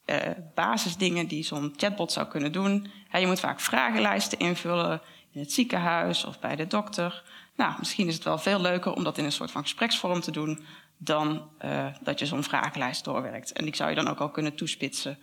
uh, 0.06 0.18
basisdingen 0.56 1.28
die 1.28 1.44
zo'n 1.44 1.74
chatbot 1.76 2.12
zou 2.12 2.28
kunnen 2.28 2.52
doen, 2.52 2.92
hè, 3.08 3.18
je 3.18 3.28
moet 3.28 3.40
vaak 3.40 3.60
vragenlijsten 3.60 4.40
invullen 4.40 5.02
in 5.32 5.40
het 5.40 5.52
ziekenhuis 5.52 6.26
of 6.26 6.40
bij 6.40 6.56
de 6.56 6.68
dokter. 6.68 7.24
Nou, 7.56 7.74
misschien 7.80 8.08
is 8.08 8.14
het 8.14 8.24
wel 8.24 8.38
veel 8.38 8.62
leuker 8.62 8.94
om 8.94 9.04
dat 9.04 9.18
in 9.18 9.26
een 9.26 9.32
soort 9.32 9.52
van 9.52 9.62
gespreksvorm 9.62 10.22
te 10.22 10.32
doen 10.32 10.66
dan 10.98 11.50
uh, 11.66 11.88
dat 12.02 12.20
je 12.20 12.26
zo'n 12.26 12.44
vragenlijst 12.44 13.04
doorwerkt. 13.04 13.52
En 13.52 13.66
die 13.66 13.76
zou 13.76 13.90
je 13.90 13.96
dan 13.96 14.08
ook 14.08 14.20
al 14.20 14.30
kunnen 14.30 14.56
toespitsen 14.56 15.20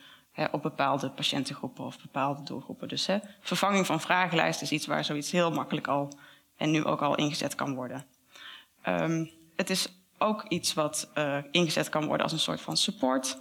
op 0.50 0.62
bepaalde 0.62 1.10
patiëntengroepen 1.10 1.84
of 1.84 2.00
bepaalde 2.02 2.42
doelgroepen. 2.42 2.88
Dus 2.88 3.06
hè, 3.06 3.18
vervanging 3.40 3.86
van 3.86 4.00
vragenlijst 4.00 4.62
is 4.62 4.72
iets 4.72 4.86
waar 4.86 5.04
zoiets 5.04 5.30
heel 5.30 5.50
makkelijk 5.50 5.86
al 5.86 6.18
en 6.56 6.70
nu 6.70 6.84
ook 6.84 7.02
al 7.02 7.14
ingezet 7.14 7.54
kan 7.54 7.74
worden. 7.74 8.06
Um, 8.88 9.30
het 9.56 9.70
is 9.70 9.88
ook 10.18 10.44
iets 10.48 10.74
wat 10.74 11.10
uh, 11.14 11.38
ingezet 11.50 11.88
kan 11.88 12.06
worden 12.06 12.22
als 12.22 12.32
een 12.32 12.38
soort 12.38 12.60
van 12.60 12.76
support. 12.76 13.38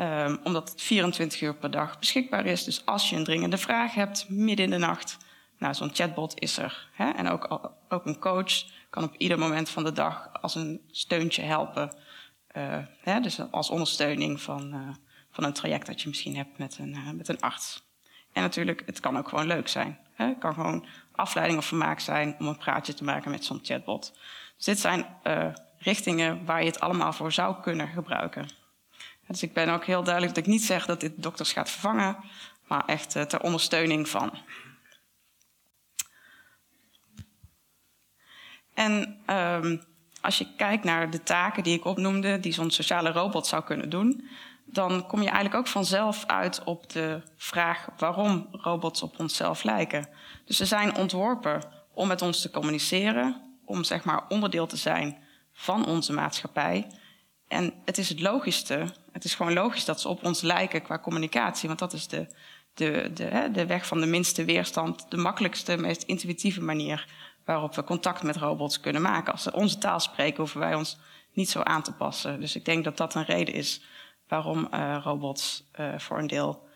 Um, 0.00 0.40
omdat 0.44 0.70
het 0.70 0.82
24 0.82 1.40
uur 1.40 1.54
per 1.54 1.70
dag 1.70 1.98
beschikbaar 1.98 2.46
is. 2.46 2.64
Dus 2.64 2.86
als 2.86 3.10
je 3.10 3.16
een 3.16 3.24
dringende 3.24 3.58
vraag 3.58 3.94
hebt, 3.94 4.28
midden 4.28 4.64
in 4.64 4.70
de 4.70 4.78
nacht, 4.78 5.16
nou, 5.58 5.74
zo'n 5.74 5.94
chatbot 5.94 6.40
is 6.40 6.58
er. 6.58 6.88
Hè? 6.92 7.10
En 7.10 7.28
ook, 7.28 7.72
ook 7.88 8.06
een 8.06 8.18
coach 8.18 8.64
kan 8.90 9.04
op 9.04 9.14
ieder 9.16 9.38
moment 9.38 9.68
van 9.68 9.84
de 9.84 9.92
dag 9.92 10.28
als 10.40 10.54
een 10.54 10.80
steuntje 10.90 11.42
helpen. 11.42 11.92
Uh, 12.56 12.78
hè? 13.00 13.20
Dus 13.20 13.50
als 13.50 13.70
ondersteuning 13.70 14.40
van, 14.40 14.74
uh, 14.74 14.88
van 15.36 15.44
een 15.44 15.52
traject 15.52 15.86
dat 15.86 16.02
je 16.02 16.08
misschien 16.08 16.36
hebt 16.36 16.58
met 16.58 16.78
een, 16.78 16.94
uh, 16.94 17.10
met 17.10 17.28
een 17.28 17.40
arts. 17.40 17.84
En 18.32 18.42
natuurlijk, 18.42 18.82
het 18.86 19.00
kan 19.00 19.18
ook 19.18 19.28
gewoon 19.28 19.46
leuk 19.46 19.68
zijn. 19.68 19.98
Hè? 20.14 20.26
Het 20.26 20.38
kan 20.38 20.54
gewoon 20.54 20.86
afleiding 21.12 21.58
of 21.58 21.66
vermaak 21.66 22.00
zijn 22.00 22.36
om 22.38 22.46
een 22.46 22.56
praatje 22.56 22.94
te 22.94 23.04
maken 23.04 23.30
met 23.30 23.44
zo'n 23.44 23.60
chatbot. 23.62 24.18
Dus 24.56 24.64
dit 24.64 24.78
zijn 24.78 25.06
richtingen 25.78 26.44
waar 26.44 26.60
je 26.60 26.66
het 26.66 26.80
allemaal 26.80 27.12
voor 27.12 27.32
zou 27.32 27.60
kunnen 27.62 27.88
gebruiken. 27.88 28.48
Dus 29.26 29.42
ik 29.42 29.52
ben 29.52 29.68
ook 29.68 29.84
heel 29.84 30.02
duidelijk 30.02 30.34
dat 30.34 30.44
ik 30.44 30.50
niet 30.50 30.64
zeg 30.64 30.86
dat 30.86 31.00
dit 31.00 31.22
dokters 31.22 31.52
gaat 31.52 31.70
vervangen, 31.70 32.16
maar 32.66 32.84
echt 32.84 33.10
ter 33.10 33.40
ondersteuning 33.40 34.08
van. 34.08 34.30
En 38.74 39.20
um, 39.26 39.82
als 40.20 40.38
je 40.38 40.54
kijkt 40.56 40.84
naar 40.84 41.10
de 41.10 41.22
taken 41.22 41.62
die 41.62 41.76
ik 41.76 41.84
opnoemde, 41.84 42.40
die 42.40 42.52
zo'n 42.52 42.70
sociale 42.70 43.10
robot 43.10 43.46
zou 43.46 43.64
kunnen 43.64 43.90
doen, 43.90 44.28
dan 44.66 45.06
kom 45.06 45.20
je 45.20 45.26
eigenlijk 45.26 45.54
ook 45.54 45.66
vanzelf 45.66 46.24
uit 46.26 46.64
op 46.64 46.90
de 46.90 47.22
vraag 47.36 47.86
waarom 47.96 48.48
robots 48.50 49.02
op 49.02 49.18
onszelf 49.18 49.62
lijken. 49.62 50.08
Dus 50.44 50.56
ze 50.56 50.64
zijn 50.64 50.96
ontworpen 50.96 51.62
om 51.94 52.08
met 52.08 52.22
ons 52.22 52.40
te 52.40 52.50
communiceren, 52.50 53.58
om 53.64 53.84
zeg 53.84 54.04
maar 54.04 54.24
onderdeel 54.28 54.66
te 54.66 54.76
zijn 54.76 55.18
van 55.52 55.86
onze 55.86 56.12
maatschappij. 56.12 56.86
En 57.48 57.74
het 57.84 57.98
is 57.98 58.08
het 58.08 58.20
logischste, 58.20 58.86
het 59.12 59.24
is 59.24 59.34
gewoon 59.34 59.52
logisch 59.52 59.84
dat 59.84 60.00
ze 60.00 60.08
op 60.08 60.24
ons 60.24 60.40
lijken 60.40 60.82
qua 60.82 60.98
communicatie, 60.98 61.68
want 61.68 61.78
dat 61.80 61.92
is 61.92 62.08
de, 62.08 62.26
de, 62.74 63.10
de, 63.14 63.48
de 63.52 63.66
weg 63.66 63.86
van 63.86 64.00
de 64.00 64.06
minste 64.06 64.44
weerstand, 64.44 65.06
de 65.10 65.16
makkelijkste, 65.16 65.76
meest 65.76 66.02
intuïtieve 66.02 66.62
manier 66.62 67.08
waarop 67.44 67.74
we 67.74 67.84
contact 67.84 68.22
met 68.22 68.36
robots 68.36 68.80
kunnen 68.80 69.02
maken. 69.02 69.32
Als 69.32 69.42
ze 69.42 69.52
onze 69.52 69.78
taal 69.78 70.00
spreken, 70.00 70.36
hoeven 70.36 70.60
wij 70.60 70.74
ons 70.74 70.98
niet 71.32 71.50
zo 71.50 71.60
aan 71.60 71.82
te 71.82 71.92
passen. 71.92 72.40
Dus 72.40 72.56
ik 72.56 72.64
denk 72.64 72.84
dat 72.84 72.96
dat 72.96 73.14
een 73.14 73.24
reden 73.24 73.54
is 73.54 73.80
waarom 74.28 74.68
uh, 74.74 75.00
robots 75.02 75.64
uh, 75.80 75.98
voor 75.98 76.18
een 76.18 76.26
deel 76.26 76.68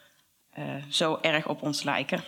uh, 0.59 0.85
zo 0.89 1.19
erg 1.21 1.47
op 1.47 1.63
ons 1.63 1.83
lijken. 1.83 2.25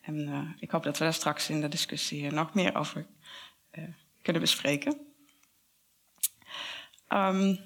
En 0.00 0.56
ik 0.58 0.70
hoop 0.70 0.82
dat 0.82 0.98
we 0.98 1.04
daar 1.04 1.14
straks 1.14 1.50
in 1.50 1.60
de 1.60 1.68
discussie 1.68 2.30
nog 2.30 2.54
meer 2.54 2.76
over 2.76 3.06
kunnen 4.22 4.42
bespreken. 4.42 5.00
Um, 7.08 7.58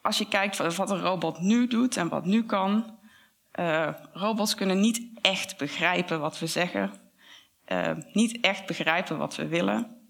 als 0.00 0.18
je 0.18 0.28
kijkt 0.28 0.56
wat 0.76 0.90
een 0.90 1.00
robot 1.00 1.38
nu 1.40 1.66
doet 1.66 1.96
en 1.96 2.08
wat 2.08 2.24
nu 2.24 2.44
kan, 2.44 2.98
robots 4.12 4.54
kunnen 4.54 4.80
niet 4.80 5.10
echt 5.20 5.56
begrijpen 5.56 6.20
wat 6.20 6.38
we 6.38 6.46
zeggen, 6.46 6.92
niet 8.12 8.40
echt 8.40 8.66
begrijpen 8.66 9.18
wat 9.18 9.36
we 9.36 9.46
willen. 9.46 10.01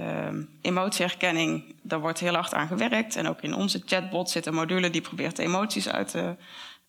Uh, 0.00 0.28
emotieherkenning, 0.60 1.74
daar 1.82 2.00
wordt 2.00 2.20
heel 2.20 2.34
hard 2.34 2.54
aan 2.54 2.66
gewerkt. 2.66 3.16
En 3.16 3.28
ook 3.28 3.40
in 3.40 3.54
onze 3.54 3.82
chatbot 3.84 4.30
zit 4.30 4.46
een 4.46 4.54
module 4.54 4.90
die 4.90 5.00
probeert 5.00 5.38
emoties 5.38 5.88
uit 5.88 6.10
de, 6.10 6.36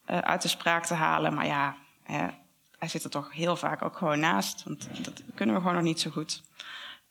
uit 0.05 0.41
de 0.41 0.47
spraak 0.47 0.85
te 0.85 0.93
halen. 0.93 1.33
Maar 1.33 1.45
ja, 1.45 1.75
hè, 2.03 2.27
hij 2.77 2.87
zit 2.87 3.03
er 3.03 3.09
toch 3.09 3.33
heel 3.33 3.55
vaak 3.55 3.81
ook 3.81 3.97
gewoon 3.97 4.19
naast, 4.19 4.63
want 4.63 4.89
dat 5.01 5.21
kunnen 5.35 5.55
we 5.55 5.61
gewoon 5.61 5.75
nog 5.75 5.83
niet 5.83 6.01
zo 6.01 6.09
goed. 6.09 6.43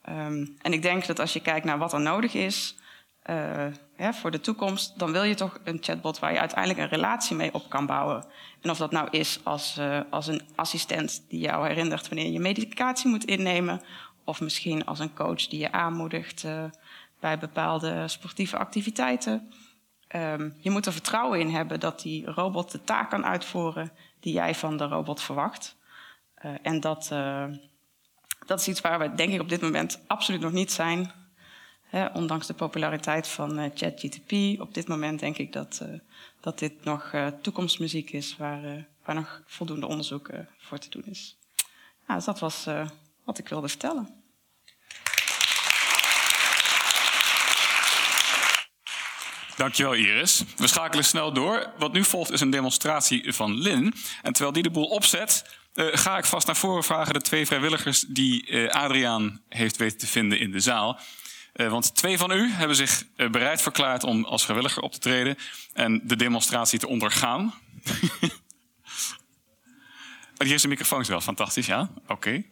Um, 0.09 0.57
en 0.63 0.73
ik 0.73 0.83
denk 0.83 1.07
dat 1.07 1.21
als 1.21 1.33
je 1.33 1.41
kijkt 1.41 1.67
naar 1.67 1.79
wat 1.79 1.93
er 1.93 2.01
nodig 2.01 2.35
is, 2.35 2.77
uh, 3.31 3.67
ja, 3.97 4.15
voor 4.15 4.31
de 4.31 4.41
toekomst, 4.41 4.99
dan 4.99 5.13
wil 5.13 5.23
je 5.23 5.35
toch 5.35 5.59
een 5.65 5.79
chatbot 5.81 6.19
waar 6.19 6.33
je 6.33 6.39
uiteindelijk 6.39 6.81
een 6.81 6.89
relatie 6.89 7.37
mee 7.37 7.55
op 7.55 7.69
kan 7.69 7.87
bouwen. 7.87 8.25
En 8.61 8.71
of 8.71 8.79
dat 8.79 8.91
nou 8.91 9.09
is 9.11 9.41
als, 9.43 9.77
uh, 9.79 10.01
als 10.11 10.27
een 10.27 10.43
assistent 10.55 11.25
die 11.29 11.41
jou 11.41 11.67
herinnert 11.67 12.09
wanneer 12.09 12.31
je 12.31 12.41
medicatie 12.41 13.11
moet 13.11 13.25
innemen, 13.25 13.83
of 14.27 14.41
misschien 14.41 14.85
als 14.85 14.99
een 14.99 15.15
coach 15.15 15.47
die 15.47 15.59
je 15.59 15.73
aanmoedigt 15.73 16.45
uh, 16.45 16.65
bij 17.21 17.39
bepaalde 17.39 18.09
sportieve 18.09 18.57
activiteiten. 18.57 19.53
Um, 20.17 20.55
je 20.59 20.71
moet 20.71 20.87
er 20.87 20.93
vertrouwen 20.93 21.41
in 21.41 21.49
hebben 21.49 21.81
dat 21.81 22.01
die 22.01 22.27
robot 22.27 22.71
de 22.71 22.85
taak 22.85 23.11
kan 23.11 23.25
uitvoeren 23.25 23.93
die 24.21 24.33
jij 24.33 24.55
van 24.55 24.77
de 24.77 24.85
robot 24.85 25.23
verwacht. 25.23 25.77
en 26.63 26.81
dat, 26.81 27.09
dat 28.47 28.61
is 28.61 28.69
iets 28.69 28.81
waar 28.81 28.99
we 28.99 29.15
denk 29.15 29.33
ik 29.33 29.41
op 29.41 29.49
dit 29.49 29.61
moment 29.61 30.01
absoluut 30.07 30.41
nog 30.41 30.53
niet 30.53 30.73
zijn 30.73 31.13
ondanks 32.13 32.47
de 32.47 32.55
populariteit 32.55 33.29
van 33.29 33.71
ChatGTP, 33.75 34.61
op 34.61 34.75
dit 34.75 34.89
moment 34.89 35.21
denk 35.21 35.39
ik 35.39 35.53
dat, 35.53 35.85
dat 36.41 36.59
dit 36.59 36.85
nog 36.85 37.13
toekomstmuziek 37.41 38.11
is 38.11 38.37
waar, 38.37 38.87
waar 39.05 39.15
nog 39.15 39.43
voldoende 39.47 39.87
onderzoek 39.87 40.31
voor 40.59 40.79
te 40.79 40.91
doen 40.91 41.05
is. 41.05 41.37
Ja, 42.09 42.15
dus 42.15 42.25
dat 42.25 42.39
was 42.39 42.67
wat 43.27 43.39
ik 43.39 43.49
wilde 43.49 43.69
vertellen. 43.69 44.25
Dankjewel 49.57 49.95
Iris. 49.95 50.45
We 50.57 50.67
schakelen 50.67 51.05
snel 51.05 51.33
door. 51.33 51.73
Wat 51.79 51.93
nu 51.93 52.05
volgt 52.05 52.31
is 52.31 52.41
een 52.41 52.51
demonstratie 52.51 53.33
van 53.33 53.55
Lin. 53.55 53.95
En 54.23 54.33
terwijl 54.33 54.53
die 54.53 54.63
de 54.63 54.71
boel 54.71 54.87
opzet, 54.87 55.45
uh, 55.75 55.87
ga 55.93 56.19
ik 56.19 56.25
vast 56.25 56.47
naar 56.47 56.57
voren 56.57 56.85
vragen 56.85 57.15
de 57.15 57.21
twee 57.21 57.47
vrijwilligers 57.47 58.01
die 58.01 58.51
uh, 58.51 58.71
Adriaan 58.71 59.43
heeft 59.49 59.77
weten 59.77 59.99
te 59.99 60.07
vinden 60.07 60.39
in 60.39 60.51
de 60.51 60.61
zaal. 60.61 61.01
Uh, 61.55 61.71
want 61.71 61.95
twee 61.95 62.19
van 62.19 62.31
u 62.31 62.51
hebben 62.51 62.77
zich 62.77 63.05
bereid 63.31 63.63
verklaard 63.63 64.05
om 64.05 64.25
als 64.25 64.45
vrijwilliger 64.45 64.83
op 64.83 64.93
te 64.93 64.99
treden 64.99 65.37
en 65.73 66.01
de 66.05 66.17
demonstratie 66.17 66.79
te 66.79 66.89
ondergaan. 66.89 67.55
Hier 70.45 70.55
is 70.55 70.63
de 70.63 70.69
microfoon 70.69 71.05
wel, 71.05 71.21
fantastisch, 71.21 71.67
ja? 71.67 71.91
Oké. 72.07 72.45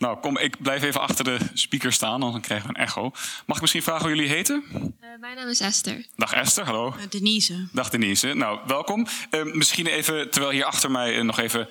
Nou, 0.00 0.20
kom, 0.20 0.38
ik 0.38 0.62
blijf 0.62 0.82
even 0.82 1.00
achter 1.00 1.24
de 1.24 1.38
speaker 1.54 1.92
staan, 1.92 2.20
dan 2.20 2.40
krijgen 2.40 2.68
we 2.68 2.78
een 2.78 2.84
echo. 2.84 3.10
Mag 3.46 3.56
ik 3.56 3.60
misschien 3.60 3.82
vragen 3.82 4.06
hoe 4.06 4.14
jullie 4.14 4.30
heten? 4.30 4.64
Uh, 4.72 4.80
mijn 5.20 5.36
naam 5.36 5.48
is 5.48 5.60
Esther. 5.60 6.06
Dag 6.16 6.32
Esther, 6.32 6.64
hallo. 6.64 6.94
Denise. 7.10 7.68
Dag 7.72 7.90
Denise. 7.90 8.34
Nou, 8.34 8.60
welkom. 8.66 9.06
misschien 9.52 9.86
even, 9.86 10.30
terwijl 10.30 10.52
hier 10.52 10.64
achter 10.64 10.90
mij 10.90 11.22
nog 11.22 11.38
even... 11.38 11.68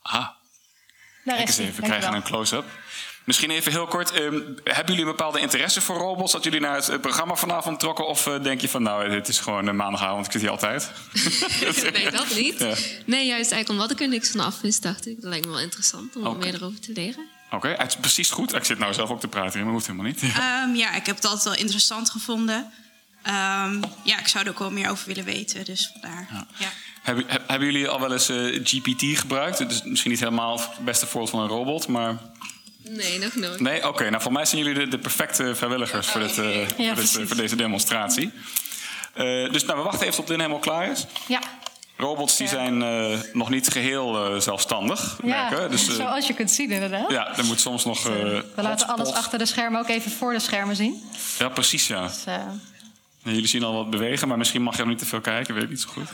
Ah. 0.00 0.12
Daar 0.12 1.36
Kijk 1.36 1.48
eens 1.48 1.58
even, 1.58 1.80
we 1.80 1.82
krijgen 1.82 2.14
een 2.14 2.22
close-up. 2.22 2.64
Misschien 3.24 3.50
even 3.50 3.72
heel 3.72 3.86
kort. 3.86 4.18
Um, 4.18 4.56
hebben 4.64 4.94
jullie 4.94 5.10
een 5.10 5.16
bepaalde 5.16 5.40
interesse 5.40 5.80
voor 5.80 5.96
robots? 5.96 6.32
Dat 6.32 6.44
jullie 6.44 6.60
naar 6.60 6.76
het 6.76 7.00
programma 7.00 7.34
vanavond 7.34 7.80
trokken? 7.80 8.06
Of 8.06 8.26
uh, 8.26 8.42
denk 8.42 8.60
je 8.60 8.68
van, 8.68 8.82
nou, 8.82 9.08
dit 9.08 9.28
is 9.28 9.38
gewoon 9.38 9.66
een 9.66 9.76
maandagavond, 9.76 10.26
ik 10.26 10.32
zit 10.32 10.40
hier 10.40 10.50
altijd? 10.50 10.90
nee, 11.92 12.10
dat 12.10 12.34
niet. 12.34 12.58
Ja. 12.58 12.74
Nee, 13.04 13.26
juist 13.26 13.52
eigenlijk 13.52 13.68
omdat 13.68 13.90
ik 13.90 14.00
er 14.00 14.08
niks 14.08 14.30
van 14.30 14.40
af 14.40 14.60
wist, 14.60 14.82
dacht 14.82 15.06
ik. 15.06 15.20
Dat 15.20 15.30
lijkt 15.30 15.46
me 15.46 15.52
wel 15.52 15.60
interessant 15.60 16.16
om 16.16 16.26
okay. 16.26 16.38
meer 16.38 16.54
erover 16.54 16.80
te 16.80 16.92
leren. 16.92 17.26
Oké, 17.46 17.56
okay. 17.56 17.74
het 17.76 17.88
is 17.88 17.96
precies 17.96 18.30
goed. 18.30 18.54
Ik 18.54 18.64
zit 18.64 18.78
nou 18.78 18.94
zelf 18.94 19.10
ook 19.10 19.20
te 19.20 19.28
praten, 19.28 19.54
maar 19.54 19.64
dat 19.64 19.72
hoeft 19.72 19.86
helemaal 19.86 20.06
niet. 20.06 20.20
Ja. 20.20 20.62
Um, 20.64 20.74
ja, 20.74 20.94
ik 20.94 21.06
heb 21.06 21.16
het 21.16 21.24
altijd 21.24 21.44
wel 21.44 21.54
interessant 21.54 22.10
gevonden. 22.10 22.72
Um, 23.26 23.82
ja, 24.02 24.18
ik 24.18 24.28
zou 24.28 24.44
er 24.44 24.50
ook 24.50 24.58
wel 24.58 24.70
meer 24.70 24.90
over 24.90 25.06
willen 25.06 25.24
weten, 25.24 25.64
dus 25.64 25.90
vandaar. 25.92 26.28
Ja. 26.30 26.46
ja. 26.56 26.68
Hebben, 27.02 27.24
hebben 27.28 27.72
jullie 27.72 27.88
al 27.88 28.00
wel 28.00 28.12
eens 28.12 28.30
uh, 28.30 28.60
GPT 28.64 29.18
gebruikt? 29.18 29.58
Het 29.58 29.70
is 29.70 29.82
misschien 29.82 30.10
niet 30.10 30.20
helemaal 30.20 30.58
het 30.58 30.84
beste 30.84 31.06
voorbeeld 31.06 31.30
van 31.30 31.40
een 31.40 31.48
robot, 31.48 31.88
maar... 31.88 32.18
Nee, 32.88 33.18
nog 33.18 33.34
nooit. 33.34 33.60
Nee, 33.60 33.78
oké. 33.78 33.86
Okay. 33.86 34.08
Nou, 34.08 34.22
voor 34.22 34.32
mij 34.32 34.44
zijn 34.44 34.62
jullie 34.62 34.78
de, 34.78 34.88
de 34.88 34.98
perfecte 34.98 35.54
vrijwilligers 35.54 36.06
voor, 36.06 36.20
dit, 36.20 36.38
uh, 36.38 36.68
ja, 36.68 36.94
voor, 36.94 37.02
dit, 37.02 37.28
voor, 37.28 37.36
deze 37.36 37.56
demonstratie. 37.56 38.32
Uh, 39.16 39.52
dus 39.52 39.64
nou, 39.64 39.78
we 39.78 39.84
wachten 39.84 40.06
even 40.06 40.16
tot 40.16 40.28
Lin 40.28 40.38
helemaal 40.38 40.60
klaar 40.60 40.90
is. 40.90 41.06
Ja. 41.28 41.40
Robots 41.96 42.36
die 42.36 42.48
zijn 42.48 42.80
uh, 42.80 43.18
nog 43.32 43.50
niet 43.50 43.68
geheel 43.68 44.40
zelfstandig. 44.40 45.18
Ja. 45.24 45.68
Dus, 45.68 45.84
zoals 45.96 46.26
je 46.26 46.34
kunt 46.34 46.50
zien 46.50 46.70
inderdaad. 46.70 47.10
Ja, 47.10 47.36
er 47.36 47.44
moet 47.44 47.60
soms 47.60 47.84
nog... 47.84 48.02
we 48.02 48.44
laten 48.56 48.86
alles 48.86 49.12
achter 49.12 49.38
de 49.38 49.46
schermen 49.46 49.80
ook 49.80 49.88
even 49.88 50.10
voor 50.10 50.32
de 50.32 50.38
schermen 50.38 50.76
zien. 50.76 51.02
Ja, 51.38 51.48
precies 51.48 51.86
ja. 51.86 52.02
Dus, 52.02 52.24
Jullie 53.24 53.46
zien 53.46 53.62
al 53.62 53.74
wat 53.74 53.90
bewegen, 53.90 54.28
maar 54.28 54.38
misschien 54.38 54.62
mag 54.62 54.74
je 54.74 54.80
nog 54.80 54.88
niet 54.88 54.98
te 54.98 55.06
veel 55.06 55.20
kijken. 55.20 55.54
Weet 55.54 55.62
ik 55.62 55.68
niet 55.68 55.80
zo 55.80 55.88
goed. 55.88 56.08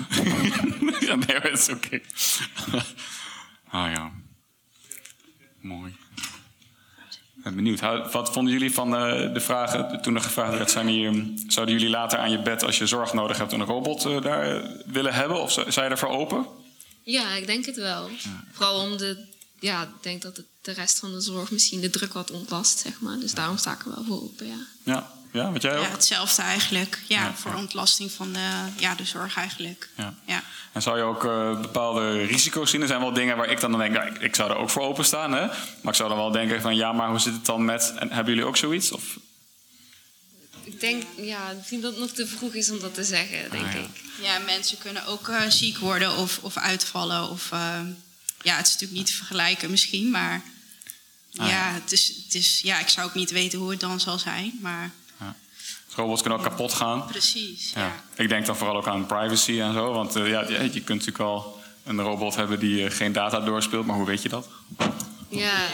ja, 1.09 1.15
nee, 1.15 1.37
het 1.41 1.59
is 1.59 1.69
oké. 1.69 2.01
Okay. 2.67 2.83
ah 3.81 3.93
ja. 3.93 4.11
Mooi. 5.61 5.97
Ben 7.43 7.55
benieuwd. 7.55 7.81
Wat 8.13 8.33
vonden 8.33 8.53
jullie 8.53 8.73
van 8.73 8.91
de, 8.91 9.31
de 9.33 9.41
vragen 9.41 10.03
toen 10.03 10.15
er 10.15 10.21
gevraagd 10.21 10.57
werd... 10.57 10.71
Zijn 10.71 10.87
hier, 10.87 11.25
zouden 11.47 11.75
jullie 11.75 11.91
later 11.91 12.19
aan 12.19 12.31
je 12.31 12.43
bed, 12.43 12.65
als 12.65 12.79
je 12.79 12.87
zorg 12.87 13.13
nodig 13.13 13.39
hebt... 13.39 13.53
een 13.53 13.65
robot 13.65 14.07
uh, 14.07 14.23
daar 14.23 14.63
willen 14.87 15.15
hebben? 15.15 15.41
Of 15.41 15.53
zijn 15.53 15.67
je 15.67 15.89
daarvoor 15.89 16.09
open? 16.09 16.47
Ja, 17.03 17.35
ik 17.35 17.47
denk 17.47 17.67
het 17.67 17.77
wel. 17.77 18.09
Ja. 18.09 18.45
Vooral 18.53 18.81
om 18.81 18.97
de 18.97 19.29
ja, 19.61 19.83
ik 19.83 20.03
denk 20.03 20.23
dat 20.23 20.37
het 20.37 20.47
de 20.61 20.73
rest 20.73 20.99
van 20.99 21.13
de 21.13 21.21
zorg 21.21 21.51
misschien 21.51 21.81
de 21.81 21.91
druk 21.91 22.13
wat 22.13 22.31
ontlast, 22.31 22.79
zeg 22.79 23.01
maar. 23.01 23.19
Dus 23.19 23.35
daarom 23.35 23.57
sta 23.57 23.73
ik 23.73 23.81
er 23.81 23.95
wel 23.95 24.05
voor 24.05 24.23
open, 24.23 24.47
ja. 24.47 24.67
Ja, 24.83 25.13
ja 25.33 25.53
wat 25.53 25.63
jij 25.63 25.79
ook? 25.79 25.85
Ja, 25.85 25.91
hetzelfde 25.91 26.43
eigenlijk. 26.43 26.99
Ja, 27.07 27.35
voor 27.35 27.55
ontlasting 27.55 28.13
van 28.13 28.33
de, 28.33 28.49
ja, 28.77 28.95
de 28.95 29.05
zorg 29.05 29.37
eigenlijk. 29.37 29.89
Ja. 29.97 30.15
Ja. 30.27 30.43
En 30.73 30.83
zou 30.83 30.97
je 30.97 31.03
ook 31.03 31.25
uh, 31.25 31.61
bepaalde 31.61 32.25
risico's 32.25 32.71
zien? 32.71 32.81
Er 32.81 32.87
zijn 32.87 33.01
wel 33.01 33.13
dingen 33.13 33.37
waar 33.37 33.51
ik 33.51 33.61
dan 33.61 33.79
denk, 33.79 33.93
nou, 33.93 34.09
ik, 34.09 34.19
ik, 34.19 34.35
zou 34.35 34.51
er 34.51 34.57
ook 34.57 34.71
voor 34.71 34.83
openstaan. 34.83 35.33
Hè? 35.33 35.47
Maar 35.47 35.93
ik 35.93 35.95
zou 35.95 36.09
dan 36.09 36.19
wel 36.19 36.31
denken 36.31 36.61
van, 36.61 36.77
ja, 36.77 36.93
maar 36.93 37.09
hoe 37.09 37.19
zit 37.19 37.33
het 37.33 37.47
dan 37.47 37.65
met... 37.65 37.93
En 37.97 38.11
hebben 38.13 38.35
jullie 38.35 38.49
ook 38.49 38.57
zoiets? 38.57 38.93
Of 38.93 39.19
ik 40.65 40.81
denk, 40.81 41.03
ja, 41.17 41.53
misschien 41.57 41.81
dat 41.81 41.91
het 41.91 42.01
nog 42.01 42.11
te 42.11 42.27
vroeg 42.27 42.55
is 42.55 42.71
om 42.71 42.81
dat 42.81 42.95
te 42.95 43.05
zeggen, 43.05 43.51
denk 43.51 43.67
Ah, 43.67 43.73
ja. 43.73 43.79
ik. 43.79 43.89
Ja, 44.23 44.39
mensen 44.39 44.79
kunnen 44.79 45.07
ook 45.07 45.29
eh, 45.29 45.49
ziek 45.49 45.79
worden 45.79 46.17
of, 46.17 46.39
of 46.43 46.57
uitvallen. 46.57 47.31
Of, 47.31 47.53
eh, 47.53 47.81
ja, 48.43 48.57
het 48.57 48.67
is 48.67 48.73
natuurlijk 48.73 49.01
niet 49.01 49.07
te 49.07 49.17
vergelijken 49.17 49.71
misschien, 49.71 50.11
maar... 50.11 50.43
Ah, 51.37 51.49
ja, 51.49 51.49
ja. 51.49 51.73
Het 51.73 51.93
is, 51.93 52.09
het 52.25 52.35
is, 52.35 52.61
ja, 52.61 52.79
ik 52.79 52.89
zou 52.89 53.09
ook 53.09 53.15
niet 53.15 53.31
weten 53.31 53.59
hoe 53.59 53.71
het 53.71 53.81
dan 53.81 54.01
zal 54.01 54.19
zijn, 54.19 54.59
maar 54.61 54.91
robots 55.95 56.21
kunnen 56.21 56.39
ook 56.39 56.45
kapot 56.45 56.75
gaan? 56.75 57.07
precies. 57.07 57.73
Ja. 57.75 57.93
Ik 58.15 58.29
denk 58.29 58.47
dan 58.47 58.57
vooral 58.57 58.77
ook 58.77 58.87
aan 58.87 59.07
privacy 59.07 59.61
en 59.61 59.73
zo. 59.73 59.93
Want 59.93 60.17
eh, 60.17 60.29
ja, 60.29 60.41
je 60.41 60.63
je 60.73 60.83
kunt 60.83 60.99
natuurlijk 60.99 61.19
al 61.19 61.61
een 61.85 62.01
robot 62.01 62.35
hebben 62.35 62.59
die 62.59 62.85
eh, 62.87 62.91
geen 62.91 63.13
data 63.13 63.41
doorspeelt. 63.41 63.87
Maar 63.87 63.97
hoe 63.97 64.07
weet 64.07 64.23
je 64.23 64.29
dat? 64.29 64.49
Ja, 65.29 65.67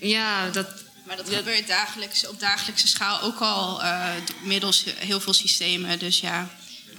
ja 0.00 0.48
dat, 0.50 0.66
Maar 1.06 1.16
dat 1.16 1.28
gebeurt 1.28 1.66
dagelijks, 1.68 2.28
op 2.28 2.40
dagelijkse 2.40 2.88
schaal 2.88 3.20
ook 3.20 3.38
al 3.40 3.82
eh, 3.82 4.08
middels 4.42 4.84
heel 4.96 5.20
veel 5.20 5.32
systemen. 5.32 5.98
Dus 5.98 6.20
ja, 6.20 6.48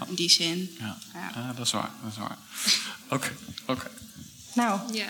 in 0.08 0.16
die 0.16 0.30
zin. 0.30 0.78
Ja, 1.14 1.54
dat 1.56 1.66
is 1.66 1.72
waar. 1.72 1.92
Dat 2.04 2.12
is 2.12 2.18
waar. 2.18 2.38
Oké, 3.18 3.32
oké. 3.66 3.88
Nou, 4.54 4.80
ja. 4.94 5.08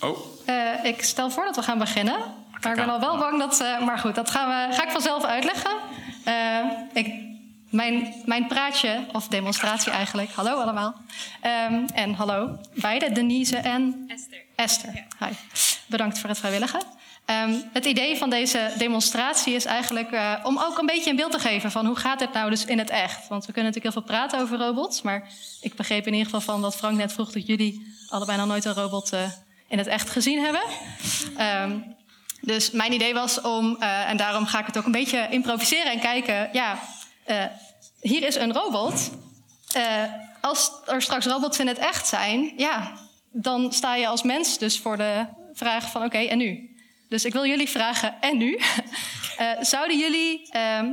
Oh, 0.00 0.18
eh, 0.46 0.84
ik 0.84 1.02
stel 1.02 1.30
voor 1.30 1.44
dat 1.44 1.56
we 1.56 1.62
gaan 1.62 1.78
beginnen. 1.78 2.18
Maar 2.60 2.70
ik 2.70 2.76
ben 2.76 2.88
al 2.88 3.00
wel 3.00 3.18
bang 3.18 3.38
dat... 3.38 3.60
eh, 3.60 3.84
maar 3.84 3.98
goed, 3.98 4.14
dat 4.14 4.30
gaan 4.30 4.48
we, 4.48 4.74
ga 4.74 4.84
ik 4.84 4.90
vanzelf 4.90 5.24
uitleggen. 5.24 5.70
Eh, 6.26 6.64
ik, 6.92 7.14
mijn, 7.70 8.14
mijn 8.24 8.46
praatje, 8.46 9.06
of 9.12 9.28
demonstratie 9.28 9.92
eigenlijk. 9.92 10.30
Hallo 10.30 10.60
allemaal. 10.60 10.94
Ehm, 11.40 11.84
en 11.94 12.14
hallo 12.14 12.58
beide, 12.74 13.12
Denise 13.12 13.56
en... 13.56 14.04
Esther. 14.08 14.44
Esther, 14.56 15.06
hi. 15.18 15.32
Bedankt 15.86 16.18
voor 16.18 16.28
het 16.28 16.38
vrijwilligen. 16.38 16.80
Ehm, 17.24 17.54
het 17.72 17.84
idee 17.84 18.16
van 18.16 18.30
deze 18.30 18.72
demonstratie 18.78 19.54
is 19.54 19.64
eigenlijk 19.64 20.10
eh, 20.10 20.32
om 20.42 20.58
ook 20.58 20.78
een 20.78 20.86
beetje 20.86 21.10
een 21.10 21.16
beeld 21.16 21.32
te 21.32 21.38
geven 21.38 21.70
van 21.70 21.86
hoe 21.86 21.96
gaat 21.96 22.20
het 22.20 22.32
nou 22.32 22.50
dus 22.50 22.64
in 22.64 22.78
het 22.78 22.90
echt. 22.90 23.28
Want 23.28 23.46
we 23.46 23.52
kunnen 23.52 23.72
natuurlijk 23.72 23.94
heel 23.94 24.04
veel 24.04 24.16
praten 24.16 24.40
over 24.40 24.58
robots, 24.58 25.02
maar 25.02 25.28
ik 25.60 25.74
begreep 25.74 26.06
in 26.06 26.12
ieder 26.12 26.24
geval 26.24 26.54
van 26.54 26.60
wat 26.60 26.76
Frank 26.76 26.96
net 26.96 27.12
vroeg 27.12 27.32
dat 27.32 27.46
jullie 27.46 27.94
allebei 28.08 28.38
nog 28.38 28.46
nooit 28.46 28.64
een 28.64 28.74
robot 28.74 29.12
eh, 29.12 29.30
in 29.68 29.78
het 29.78 29.86
echt 29.86 30.10
gezien 30.10 30.44
hebben. 30.44 30.62
Ehm, 31.36 31.78
dus 32.46 32.70
mijn 32.70 32.92
idee 32.92 33.14
was 33.14 33.40
om, 33.40 33.76
eh, 33.80 34.08
en 34.08 34.16
daarom 34.16 34.46
ga 34.46 34.58
ik 34.58 34.66
het 34.66 34.78
ook 34.78 34.84
een 34.84 34.92
beetje 34.92 35.26
improviseren 35.30 35.92
en 35.92 36.00
kijken, 36.00 36.48
ja, 36.52 36.78
eh, 37.24 37.44
hier 38.00 38.22
is 38.22 38.34
een 38.34 38.52
robot. 38.52 39.10
Eh, 39.72 40.02
als 40.40 40.72
er 40.86 41.02
straks 41.02 41.26
robots 41.26 41.58
in 41.58 41.66
het 41.66 41.78
echt 41.78 42.06
zijn, 42.06 42.52
ja, 42.56 42.92
dan 43.30 43.72
sta 43.72 43.94
je 43.94 44.06
als 44.06 44.22
mens 44.22 44.58
dus 44.58 44.78
voor 44.78 44.96
de 44.96 45.26
vraag 45.52 45.90
van 45.90 46.04
oké, 46.04 46.18
en 46.18 46.38
nu? 46.38 46.76
Dus 47.08 47.24
ik 47.24 47.32
wil 47.32 47.46
jullie 47.46 47.68
vragen, 47.68 48.14
en 48.20 48.38
nu? 48.38 48.60
Zouden 49.60 49.98
jullie 49.98 50.50
ehm, 50.50 50.92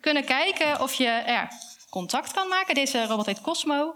kunnen 0.00 0.24
kijken 0.24 0.80
of 0.80 0.94
je 0.94 1.22
ja, 1.26 1.48
contact 1.90 2.32
kan 2.32 2.48
maken? 2.48 2.74
Deze 2.74 3.06
robot 3.06 3.26
heet 3.26 3.40
Cosmo. 3.40 3.94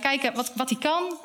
Kijken 0.00 0.34
wat, 0.34 0.52
wat 0.54 0.70
hij 0.70 0.78
kan. 0.78 1.18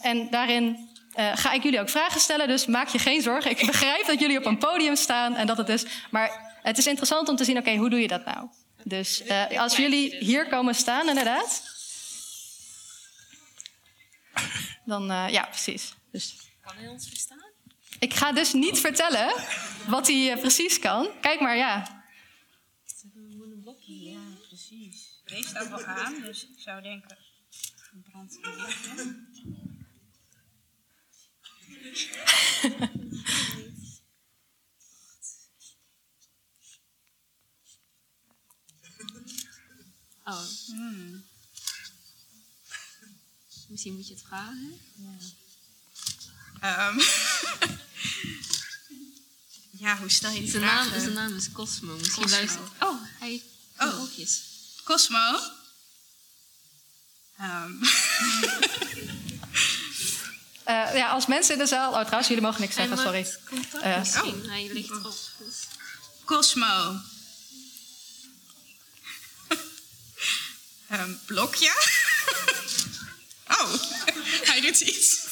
en 0.00 0.30
daarin 0.30 0.89
eh, 1.12 1.36
ga 1.36 1.52
ik 1.52 1.62
jullie 1.62 1.80
ook 1.80 1.88
vragen 1.88 2.20
stellen, 2.20 2.48
dus 2.48 2.66
maak 2.66 2.88
je 2.88 2.98
geen 2.98 3.22
zorgen. 3.22 3.50
Ik 3.50 3.66
begrijp 3.66 4.06
dat 4.06 4.20
jullie 4.20 4.38
op 4.38 4.44
een 4.44 4.58
podium 4.58 4.96
staan 4.96 5.34
en 5.34 5.46
dat 5.46 5.56
het 5.56 5.68
is. 5.68 5.84
Maar 6.10 6.58
het 6.62 6.78
is 6.78 6.86
interessant 6.86 7.28
om 7.28 7.36
te 7.36 7.44
zien, 7.44 7.58
oké, 7.58 7.76
hoe 7.76 7.90
doe 7.90 8.00
je 8.00 8.08
dat 8.08 8.24
nou? 8.24 8.48
Dus 8.84 9.22
eh, 9.22 9.60
als 9.60 9.76
jullie 9.76 10.16
hier 10.16 10.48
komen 10.48 10.74
staan, 10.74 11.08
inderdaad. 11.08 11.62
Dan, 14.84 15.10
eh, 15.10 15.28
ja, 15.28 15.46
precies. 15.46 15.94
Dus 16.12 16.36
Kan 16.60 16.76
hij 16.76 16.88
ons 16.88 17.08
verstaan? 17.08 17.44
ik 17.98 18.14
ga 18.14 18.32
dus 18.32 18.52
niet 18.52 18.78
vertellen 18.78 19.34
wat 19.86 20.06
hij 20.06 20.36
precies 20.40 20.78
kan. 20.78 21.08
Kijk 21.20 21.40
maar, 21.40 21.56
ja. 21.56 21.98
Ja, 23.86 24.20
precies. 24.48 25.22
Deze 25.24 25.48
staat 25.48 25.68
wel 25.68 25.84
aan, 25.84 26.20
dus 26.22 26.42
ik 26.42 26.58
zou 26.58 26.82
denken. 26.82 27.18
Brand 28.10 28.38
Oh. 40.24 40.44
Misschien 43.68 43.94
moet 43.94 44.06
je 44.08 44.14
het 44.14 44.22
vragen. 44.26 44.80
Ehm. 46.60 46.98
ja, 49.84 49.96
hoe 49.98 50.10
stel 50.10 50.30
je 50.30 50.40
die 50.40 50.50
Zijn 50.50 50.62
naam, 50.62 50.82
vragen? 50.84 51.00
zijn 51.00 51.12
naam 51.12 51.36
is 51.36 51.52
Cosmo. 51.52 51.96
Misschien 51.96 52.30
luistert. 52.30 52.70
Oh, 52.80 53.02
hij 53.18 53.42
Oh. 53.78 54.00
oogjes. 54.00 54.42
Cosmo? 54.84 55.38
Ehm, 57.36 57.72
Eh, 60.64 60.94
ja, 60.94 61.08
als 61.08 61.26
mensen 61.26 61.52
in 61.52 61.58
de 61.58 61.66
zaal... 61.66 61.88
Oh, 61.92 62.00
trouwens, 62.00 62.28
jullie 62.28 62.42
mogen 62.42 62.60
niks 62.60 62.74
zeggen, 62.74 62.96
Hij 62.98 63.04
sorry. 63.04 63.26
Eh, 63.82 63.98
misschien. 63.98 64.44
Hij 64.50 64.70
ligt 64.72 64.90
op. 64.92 65.02
Dus. 65.38 65.66
Cosmo. 66.24 66.94
Ehm, 70.88 71.10
blokje? 71.26 71.70
oh, 73.60 73.72
hij 74.50 74.60
doet 74.60 74.80
iets. 74.80 75.26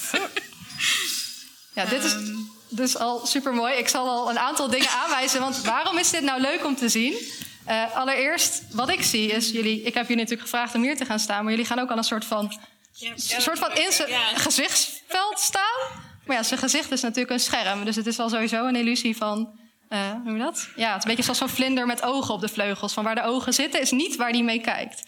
Ja, 1.75 1.85
dit 1.85 2.05
is 2.05 2.13
Ehm. 2.13 2.37
dus 2.69 2.97
al 2.97 3.27
super 3.27 3.55
mooi. 3.55 3.75
Ik 3.75 3.89
zal 3.89 4.09
al 4.09 4.31
een 4.31 4.39
aantal 4.39 4.69
dingen 4.71 4.91
aanwijzen. 4.91 5.41
Want 5.41 5.63
waarom 5.63 5.99
is 5.99 6.11
dit 6.11 6.23
nou 6.23 6.41
leuk 6.41 6.65
om 6.65 6.77
te 6.77 6.89
zien? 6.89 7.17
Eh, 7.65 7.95
allereerst, 7.97 8.63
wat 8.71 8.89
ik 8.89 9.03
zie 9.03 9.31
is 9.31 9.51
jullie. 9.51 9.83
Ik 9.83 9.95
heb 9.95 10.03
jullie 10.03 10.23
natuurlijk 10.23 10.51
gevraagd 10.51 10.75
om 10.75 10.83
hier 10.83 10.97
te 10.97 11.05
gaan 11.05 11.19
staan, 11.19 11.43
maar 11.43 11.53
jullie 11.53 11.67
gaan 11.67 11.79
ook 11.79 11.91
al 11.91 11.97
een 11.97 12.05
soort 12.05 12.25
van. 12.25 12.61
Een 13.01 13.41
soort 13.41 13.59
van 13.59 13.73
in 13.75 13.93
zijn 13.93 14.37
gezichtsveld 14.37 15.39
staan. 15.39 15.89
Maar 16.27 16.37
ja, 16.37 16.43
zijn 16.43 16.61
gezicht 16.61 16.91
is 16.93 17.01
natuurlijk 17.03 17.31
een 17.31 17.41
scherm. 17.41 17.85
Dus 17.85 17.97
het 17.97 18.07
is 18.07 18.19
al 18.19 18.29
sowieso 18.29 18.67
een 18.67 18.77
illusie 18.77 19.17
van. 19.17 19.59
eh, 19.89 20.11
hoe 20.11 20.21
noem 20.25 20.37
je 20.37 20.43
dat? 20.43 20.69
Ja, 20.77 20.89
het 20.89 20.97
is 20.99 21.03
een 21.03 21.09
beetje 21.09 21.23
zoals 21.23 21.39
zo'n 21.39 21.49
vlinder 21.49 21.87
met 21.87 22.03
ogen 22.03 22.35
op 22.35 22.41
de 22.41 22.49
vleugels. 22.49 22.93
Van 22.93 23.05
waar 23.05 23.15
de 23.15 23.23
ogen 23.23 23.55
zitten, 23.55 23.81
is 23.81 23.91
niet 23.91 24.17
waar 24.17 24.33
die 24.33 24.43
mee 24.45 24.61
kijkt. 24.61 25.03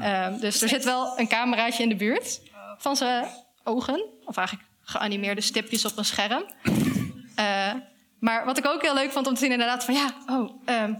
Ehm, 0.00 0.38
dus 0.38 0.62
er 0.62 0.68
zit 0.68 0.84
wel 0.84 1.18
een 1.18 1.28
cameraatje 1.28 1.82
in 1.82 1.88
de 1.88 1.96
buurt 1.96 2.40
van 2.78 2.96
zijn 2.96 3.26
ogen. 3.64 4.04
Of 4.24 4.36
eigenlijk 4.36 4.68
geanimeerde 4.82 5.40
stipjes 5.40 5.84
op 5.84 5.96
een 5.96 6.04
scherm. 6.04 6.44
Eh, 7.34 7.72
maar 8.20 8.44
wat 8.44 8.58
ik 8.58 8.66
ook 8.66 8.82
heel 8.82 8.94
leuk 8.94 9.12
vond 9.12 9.26
om 9.26 9.34
te 9.34 9.40
zien, 9.40 9.52
inderdaad, 9.52 9.84
van 9.84 9.94
ja, 9.94 10.14
oh, 10.26 10.62
ehm, 10.64 10.92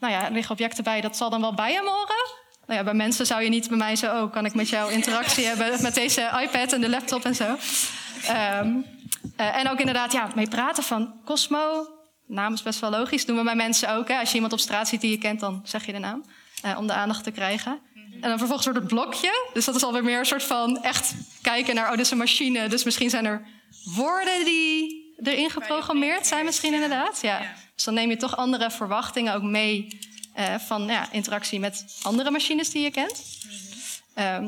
nou 0.00 0.12
ja, 0.12 0.24
er 0.24 0.32
liggen 0.32 0.52
objecten 0.52 0.84
bij, 0.84 1.00
dat 1.00 1.16
zal 1.16 1.30
dan 1.30 1.40
wel 1.40 1.54
bij 1.54 1.72
hem 1.72 1.86
horen. 1.86 2.46
Nou 2.68 2.80
ja, 2.80 2.84
bij 2.84 2.94
mensen 2.94 3.26
zou 3.26 3.42
je 3.42 3.48
niet 3.48 3.68
bij 3.68 3.76
mij 3.78 3.96
zo, 3.96 4.22
oh, 4.22 4.32
kan 4.32 4.44
ik 4.44 4.54
met 4.54 4.68
jou 4.68 4.92
interactie 4.92 5.44
hebben 5.44 5.82
met 5.82 5.94
deze 5.94 6.40
iPad 6.42 6.72
en 6.72 6.80
de 6.80 6.88
laptop 6.88 7.24
en 7.24 7.34
zo. 7.34 7.56
Ehm, 8.24 8.74
eh, 9.36 9.56
en 9.56 9.68
ook 9.70 9.78
inderdaad, 9.78 10.12
ja, 10.12 10.28
mee 10.34 10.48
praten 10.48 10.82
van 10.82 11.14
Cosmo. 11.24 11.88
Naam 12.26 12.52
is 12.52 12.62
best 12.62 12.80
wel 12.80 12.90
logisch. 12.90 13.26
Doen 13.26 13.36
we 13.36 13.42
bij 13.42 13.54
mensen 13.54 13.94
ook. 13.94 14.08
Hè? 14.08 14.18
Als 14.18 14.28
je 14.28 14.34
iemand 14.34 14.52
op 14.52 14.58
straat 14.58 14.88
ziet 14.88 15.00
die 15.00 15.10
je 15.10 15.18
kent, 15.18 15.40
dan 15.40 15.60
zeg 15.64 15.86
je 15.86 15.92
de 15.92 15.98
naam. 15.98 16.24
eh, 16.62 16.78
om 16.78 16.86
de 16.86 16.92
aandacht 16.92 17.24
te 17.24 17.30
krijgen. 17.30 17.80
En 18.20 18.28
dan 18.28 18.38
vervolgens 18.38 18.66
wordt 18.66 18.78
het 18.80 18.88
blokje. 18.88 19.48
Dus 19.52 19.64
dat 19.64 19.74
is 19.74 19.82
alweer 19.84 20.04
meer 20.04 20.18
een 20.18 20.26
soort 20.26 20.42
van 20.42 20.82
echt 20.82 21.14
kijken 21.42 21.74
naar, 21.74 21.84
oh, 21.84 21.90
dit 21.90 22.00
is 22.00 22.10
een 22.10 22.18
machine. 22.18 22.68
Dus 22.68 22.84
misschien 22.84 23.10
zijn 23.10 23.24
er 23.24 23.46
woorden 23.94 24.44
die 24.44 25.14
erin 25.22 25.50
geprogrammeerd 25.50 26.26
zijn, 26.26 26.44
misschien 26.44 26.74
inderdaad. 26.74 27.18
Ja. 27.22 27.40
Dus 27.74 27.84
dan 27.84 27.94
neem 27.94 28.10
je 28.10 28.16
toch 28.16 28.36
andere 28.36 28.70
verwachtingen 28.70 29.34
ook 29.34 29.42
mee 29.42 29.98
eh, 30.38 30.54
van 30.66 30.86
ja, 30.86 31.08
interactie 31.12 31.60
met 31.60 31.84
andere 32.02 32.30
machines 32.30 32.70
die 32.70 32.82
je 32.82 32.90
kent. 32.90 33.22
Ehm, 34.14 34.44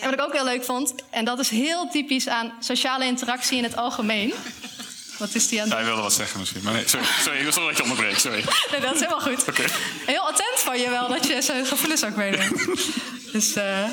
En 0.00 0.04
wat 0.04 0.12
ik 0.12 0.20
ook 0.20 0.32
heel 0.32 0.44
leuk 0.44 0.64
vond, 0.64 0.94
en 1.10 1.24
dat 1.24 1.38
is 1.38 1.48
heel 1.48 1.88
typisch 1.90 2.28
aan 2.28 2.52
sociale 2.60 3.04
interactie 3.04 3.56
in 3.58 3.62
het 3.64 3.76
algemeen. 3.76 4.32
Wat 5.18 5.34
is 5.34 5.48
die 5.48 5.62
aan 5.62 5.70
Hij 5.70 5.84
wilde 5.84 6.00
wat 6.02 6.12
zeggen 6.12 6.40
misschien. 6.40 6.62
Maar 6.62 6.72
nee, 6.72 6.88
sorry, 6.88 7.06
sorry, 7.22 7.38
ik 7.38 7.44
was 7.44 7.56
al 7.56 7.66
dat 7.66 7.76
je 7.76 7.82
onderbreek. 7.82 8.18
Sorry. 8.18 8.44
Nee, 8.70 8.80
dat 8.80 8.94
is 8.94 9.00
helemaal 9.00 9.20
goed. 9.20 9.48
Oké. 9.48 9.64
Heel 10.06 10.20
attent 10.28 10.58
van 10.58 10.78
je 10.80 10.90
wel 10.90 11.08
dat 11.08 11.26
je 11.26 11.42
zijn 11.42 11.66
gevoelens 11.66 12.04
ook 12.04 12.16
meeneemt. 12.16 12.66
dus, 13.32 13.54
eh, 13.54 13.84
eh, 13.84 13.90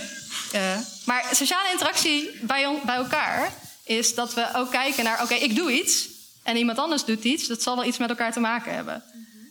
maar 1.06 1.26
sociale 1.32 1.72
interactie 1.72 2.30
bij, 2.42 2.66
on- 2.66 2.80
bij 2.86 2.96
elkaar 2.96 3.54
is 3.84 4.16
dat 4.16 4.34
we 4.34 4.48
ook 4.56 4.72
kijken 4.72 5.04
naar... 5.04 5.22
oké, 5.24 5.34
ik 5.34 5.56
doe 5.56 5.72
iets 5.72 6.08
en 6.44 6.58
iemand 6.58 6.78
anders 6.78 7.04
doet 7.06 7.24
iets. 7.24 7.48
Dat 7.48 7.62
zal 7.64 7.76
wel 7.76 7.86
iets 7.86 7.98
met 7.98 8.10
elkaar 8.10 8.32
te 8.34 8.40
maken 8.40 8.74
hebben. 8.74 9.04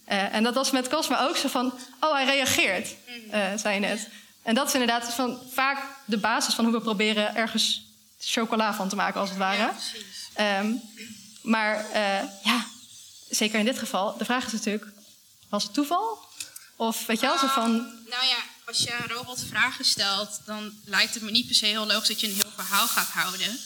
Eh, 0.07 0.35
en 0.35 0.42
dat 0.42 0.55
was 0.55 0.71
met 0.71 0.88
Cosmo 0.88 1.16
ook 1.16 1.37
zo 1.37 1.49
van... 1.49 1.73
oh, 2.01 2.12
hij 2.12 2.25
reageert, 2.25 2.95
eh, 3.31 3.53
zei 3.57 3.75
je 3.75 3.81
net. 3.81 4.09
En 4.42 4.55
dat 4.55 4.66
is 4.66 4.73
inderdaad 4.73 5.14
van, 5.14 5.38
vaak 5.53 5.79
de 6.05 6.19
basis 6.19 6.55
van 6.55 6.64
hoe 6.64 6.75
we 6.75 6.81
proberen... 6.81 7.35
ergens 7.35 7.85
chocola 8.21 8.75
van 8.75 8.88
te 8.88 8.97
maken, 8.97 9.21
als 9.21 9.29
het 9.29 9.38
ware. 9.38 9.73
Ehm, 10.35 10.73
Maar 11.42 11.90
eh, 11.90 12.23
ja, 12.45 12.66
zeker 13.31 13.59
in 13.59 13.64
dit 13.64 13.79
geval, 13.79 14.16
de 14.16 14.25
vraag 14.25 14.47
is 14.47 14.53
natuurlijk: 14.53 14.87
was 15.49 15.62
het 15.62 15.75
toeval? 15.75 16.19
Of 16.77 17.07
weet 17.07 17.21
je 17.21 17.27
wel, 17.27 17.38
zo 17.38 17.47
van. 17.47 17.73
Nou 18.09 18.27
ja, 18.27 18.38
als 18.64 18.79
je 18.79 18.92
een 18.92 19.09
robot 19.09 19.45
vragen 19.51 19.85
stelt, 19.85 20.40
dan 20.45 20.73
lijkt 20.85 21.14
het 21.14 21.23
me 21.23 21.31
niet 21.31 21.47
per 21.47 21.55
se 21.55 21.66
heel 21.66 21.87
logisch 21.87 22.09
dat 22.09 22.21
je 22.21 22.27
een 22.27 22.35
heel 22.35 22.53
verhaal 22.55 22.87
gaat 22.87 23.09
houden. 23.09 23.59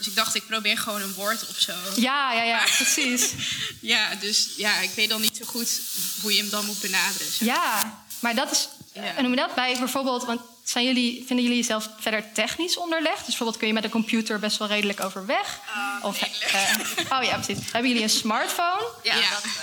Dus 0.00 0.08
ik 0.08 0.14
dacht, 0.14 0.34
ik 0.34 0.46
probeer 0.46 0.78
gewoon 0.78 1.02
een 1.02 1.14
woord 1.14 1.48
of 1.48 1.58
zo. 1.58 1.72
Ja, 1.96 2.32
ja, 2.32 2.42
ja, 2.42 2.64
precies. 2.76 3.32
ja, 3.80 4.14
dus 4.14 4.48
ja, 4.56 4.78
ik 4.78 4.90
weet 4.90 5.08
dan 5.08 5.20
niet 5.20 5.36
zo 5.36 5.44
goed 5.46 5.80
hoe 6.20 6.32
je 6.34 6.40
hem 6.40 6.50
dan 6.50 6.64
moet 6.64 6.80
benaderen. 6.80 7.32
zeg. 7.32 7.48
Ja, 7.48 8.02
maar 8.18 8.34
dat 8.34 8.50
is. 8.50 8.68
En 8.92 9.22
noem 9.22 9.30
je 9.30 9.36
dat 9.36 9.54
bij 9.54 9.76
bijvoorbeeld, 9.78 10.24
want 10.24 10.40
zijn 10.64 10.84
jullie, 10.84 11.24
vinden 11.26 11.44
jullie 11.44 11.60
jezelf 11.60 11.90
verder 11.98 12.32
technisch 12.32 12.76
onderlegd? 12.76 13.16
Dus 13.18 13.26
bijvoorbeeld 13.26 13.58
kun 13.58 13.66
je 13.66 13.72
met 13.72 13.84
een 13.84 13.90
computer 13.90 14.38
best 14.38 14.56
wel 14.58 14.68
redelijk 14.68 15.04
overweg? 15.04 15.58
of, 16.02 16.22
eh, 16.22 17.18
oh 17.18 17.24
ja, 17.24 17.38
precies. 17.38 17.64
Hebben 17.72 17.90
jullie 17.90 18.02
een 18.02 18.10
smartphone? 18.10 18.88
Ja, 19.02 19.14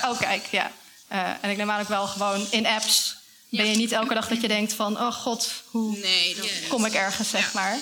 dat 0.02 0.12
Oh, 0.12 0.19
kijk, 0.19 0.45
ja. 0.52 0.71
Eh, 1.08 1.30
en 1.41 1.50
ik 1.50 1.58
neem 1.58 1.71
aan 1.71 1.82
ook 1.82 1.88
wel 1.88 2.08
gewoon 2.08 2.47
in 2.50 2.65
apps. 2.65 3.15
Ben 3.50 3.65
je 3.65 3.76
niet 3.76 3.91
elke 3.91 4.13
dag 4.13 4.28
dat 4.28 4.41
je 4.41 4.47
denkt 4.47 4.73
van, 4.73 5.00
oh 5.00 5.13
god, 5.13 5.52
hoe 5.65 5.97
Nee, 5.97 6.36
kom 6.67 6.86
ik 6.86 6.93
ergens, 6.93 7.30
zeg 7.30 7.54
maar. 7.54 7.78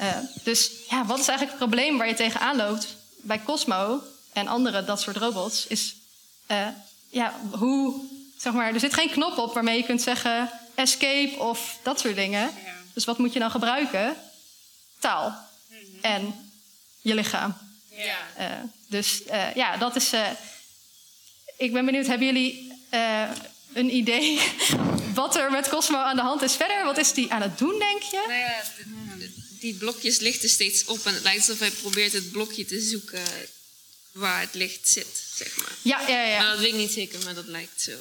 Eh, 0.00 0.16
dus 0.42 0.70
ja, 0.88 1.04
wat 1.06 1.18
is 1.18 1.28
eigenlijk 1.28 1.58
het 1.58 1.68
probleem 1.68 1.98
waar 1.98 2.08
je 2.08 2.14
tegenaan 2.14 2.56
loopt 2.56 2.96
bij 3.16 3.42
Cosmo 3.42 4.02
en 4.32 4.48
andere 4.48 4.84
dat 4.84 5.00
soort 5.00 5.16
robots? 5.16 5.66
Is 5.66 5.94
eh, 6.46 6.66
ja, 7.08 7.34
hoe, 7.50 8.04
zeg 8.38 8.52
maar, 8.52 8.74
er 8.74 8.80
zit 8.80 8.94
geen 8.94 9.10
knop 9.10 9.38
op 9.38 9.54
waarmee 9.54 9.76
je 9.76 9.84
kunt 9.84 10.02
zeggen 10.02 10.50
escape 10.74 11.38
of 11.38 11.78
dat 11.82 12.00
soort 12.00 12.14
dingen. 12.14 12.50
Dus 12.92 13.04
wat 13.04 13.18
moet 13.18 13.32
je 13.32 13.38
dan 13.38 13.50
gebruiken? 13.50 14.16
Taal 14.98 15.34
en 16.00 16.50
je 17.00 17.14
lichaam. 17.14 17.56
Eh, 18.36 18.46
dus 18.88 19.22
ja, 19.54 19.76
dat 19.76 19.96
is. 19.96 20.12
ik 21.56 21.72
ben 21.72 21.84
benieuwd, 21.84 22.06
hebben 22.06 22.26
jullie 22.26 22.72
een 23.72 23.94
idee 23.94 24.40
wat 25.14 25.36
er 25.36 25.50
met 25.50 25.68
Cosmo 25.68 25.98
aan 25.98 26.16
de 26.16 26.22
hand 26.22 26.42
is 26.42 26.56
verder? 26.56 26.84
Wat 26.84 26.98
is 26.98 27.12
die 27.12 27.32
aan 27.32 27.42
het 27.42 27.58
doen, 27.58 27.78
denk 27.78 28.02
je? 28.02 28.24
Nou 28.26 28.38
ja, 28.38 28.62
die 29.60 29.74
blokjes 29.74 30.18
lichten 30.18 30.48
steeds 30.48 30.84
op 30.84 31.06
en 31.06 31.14
het 31.14 31.22
lijkt 31.22 31.38
alsof 31.40 31.58
hij 31.58 31.70
probeert 31.70 32.12
het 32.12 32.30
blokje 32.30 32.64
te 32.64 32.80
zoeken 32.80 33.22
waar 34.12 34.40
het 34.40 34.54
licht 34.54 34.88
zit, 34.88 35.22
zeg 35.36 35.56
maar. 35.56 35.72
Ja, 35.82 36.08
ja, 36.08 36.22
ja. 36.24 36.38
Maar 36.38 36.50
dat 36.50 36.58
weet 36.58 36.68
ik 36.72 36.74
niet 36.78 36.92
zeker, 36.92 37.18
maar 37.24 37.34
dat 37.34 37.46
lijkt 37.46 37.82
zo. 37.82 37.92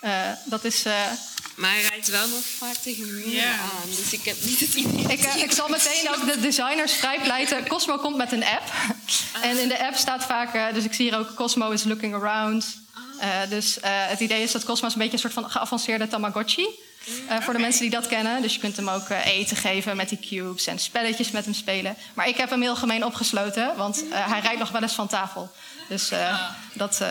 Eh, 0.00 0.32
dat 0.44 0.64
is. 0.64 0.82
eh, 0.84 1.10
Maar 1.54 1.70
hij 1.70 1.82
rijdt 1.82 2.08
wel 2.08 2.28
nog 2.28 2.44
vaak 2.58 2.76
tegen 2.76 3.14
muren 3.14 3.48
aan, 3.50 3.88
dus 3.96 4.12
ik 4.12 4.24
heb 4.24 4.36
niet 4.42 4.60
het 4.60 4.74
idee. 4.74 5.16
ik, 5.16 5.24
eh, 5.24 5.36
ik 5.42 5.50
zal 5.52 5.68
meteen 5.68 6.08
ook 6.14 6.26
de 6.26 6.40
designers 6.40 6.92
vrijpleiten. 6.92 7.66
Cosmo 7.68 7.98
komt 7.98 8.16
met 8.16 8.32
een 8.32 8.44
app. 8.44 8.72
En 9.42 9.58
in 9.58 9.68
de 9.68 9.78
app 9.86 9.96
staat 9.96 10.24
vaak, 10.24 10.74
dus 10.74 10.84
ik 10.84 10.92
zie 10.92 11.08
hier 11.08 11.18
ook 11.18 11.34
Cosmo 11.34 11.70
is 11.70 11.84
looking 11.84 12.14
around. 12.14 12.64
Eh, 13.20 13.48
dus 13.48 13.80
eh, 13.80 13.90
het 14.08 14.20
idee 14.20 14.42
is 14.42 14.52
dat 14.52 14.64
Cosmo 14.64 14.86
is 14.86 14.92
een 14.92 14.98
beetje 14.98 15.14
een 15.14 15.18
soort 15.18 15.32
van 15.32 15.50
geavanceerde 15.50 16.08
Tamagotchi. 16.08 16.66
Eh, 17.28 17.40
voor 17.40 17.52
de 17.52 17.58
mensen 17.58 17.80
die 17.80 17.90
dat 17.90 18.06
kennen. 18.06 18.42
Dus 18.42 18.54
je 18.54 18.60
kunt 18.60 18.76
hem 18.76 18.88
ook 18.88 19.08
eh, 19.08 19.26
eten 19.26 19.56
geven 19.56 19.96
met 19.96 20.08
die 20.08 20.18
cubes 20.18 20.66
en 20.66 20.78
spelletjes 20.78 21.30
met 21.30 21.44
hem 21.44 21.54
spelen. 21.54 21.96
Maar 22.14 22.28
ik 22.28 22.36
heb 22.36 22.50
hem 22.50 22.62
heel 22.62 22.76
gemeen 22.76 23.04
opgesloten, 23.04 23.76
want 23.76 24.08
eh, 24.10 24.30
hij 24.30 24.40
rijdt 24.40 24.58
nog 24.58 24.70
wel 24.70 24.82
eens 24.82 24.94
van 24.94 25.08
tafel. 25.08 25.50
Dus 25.88 26.10
dat. 26.72 27.04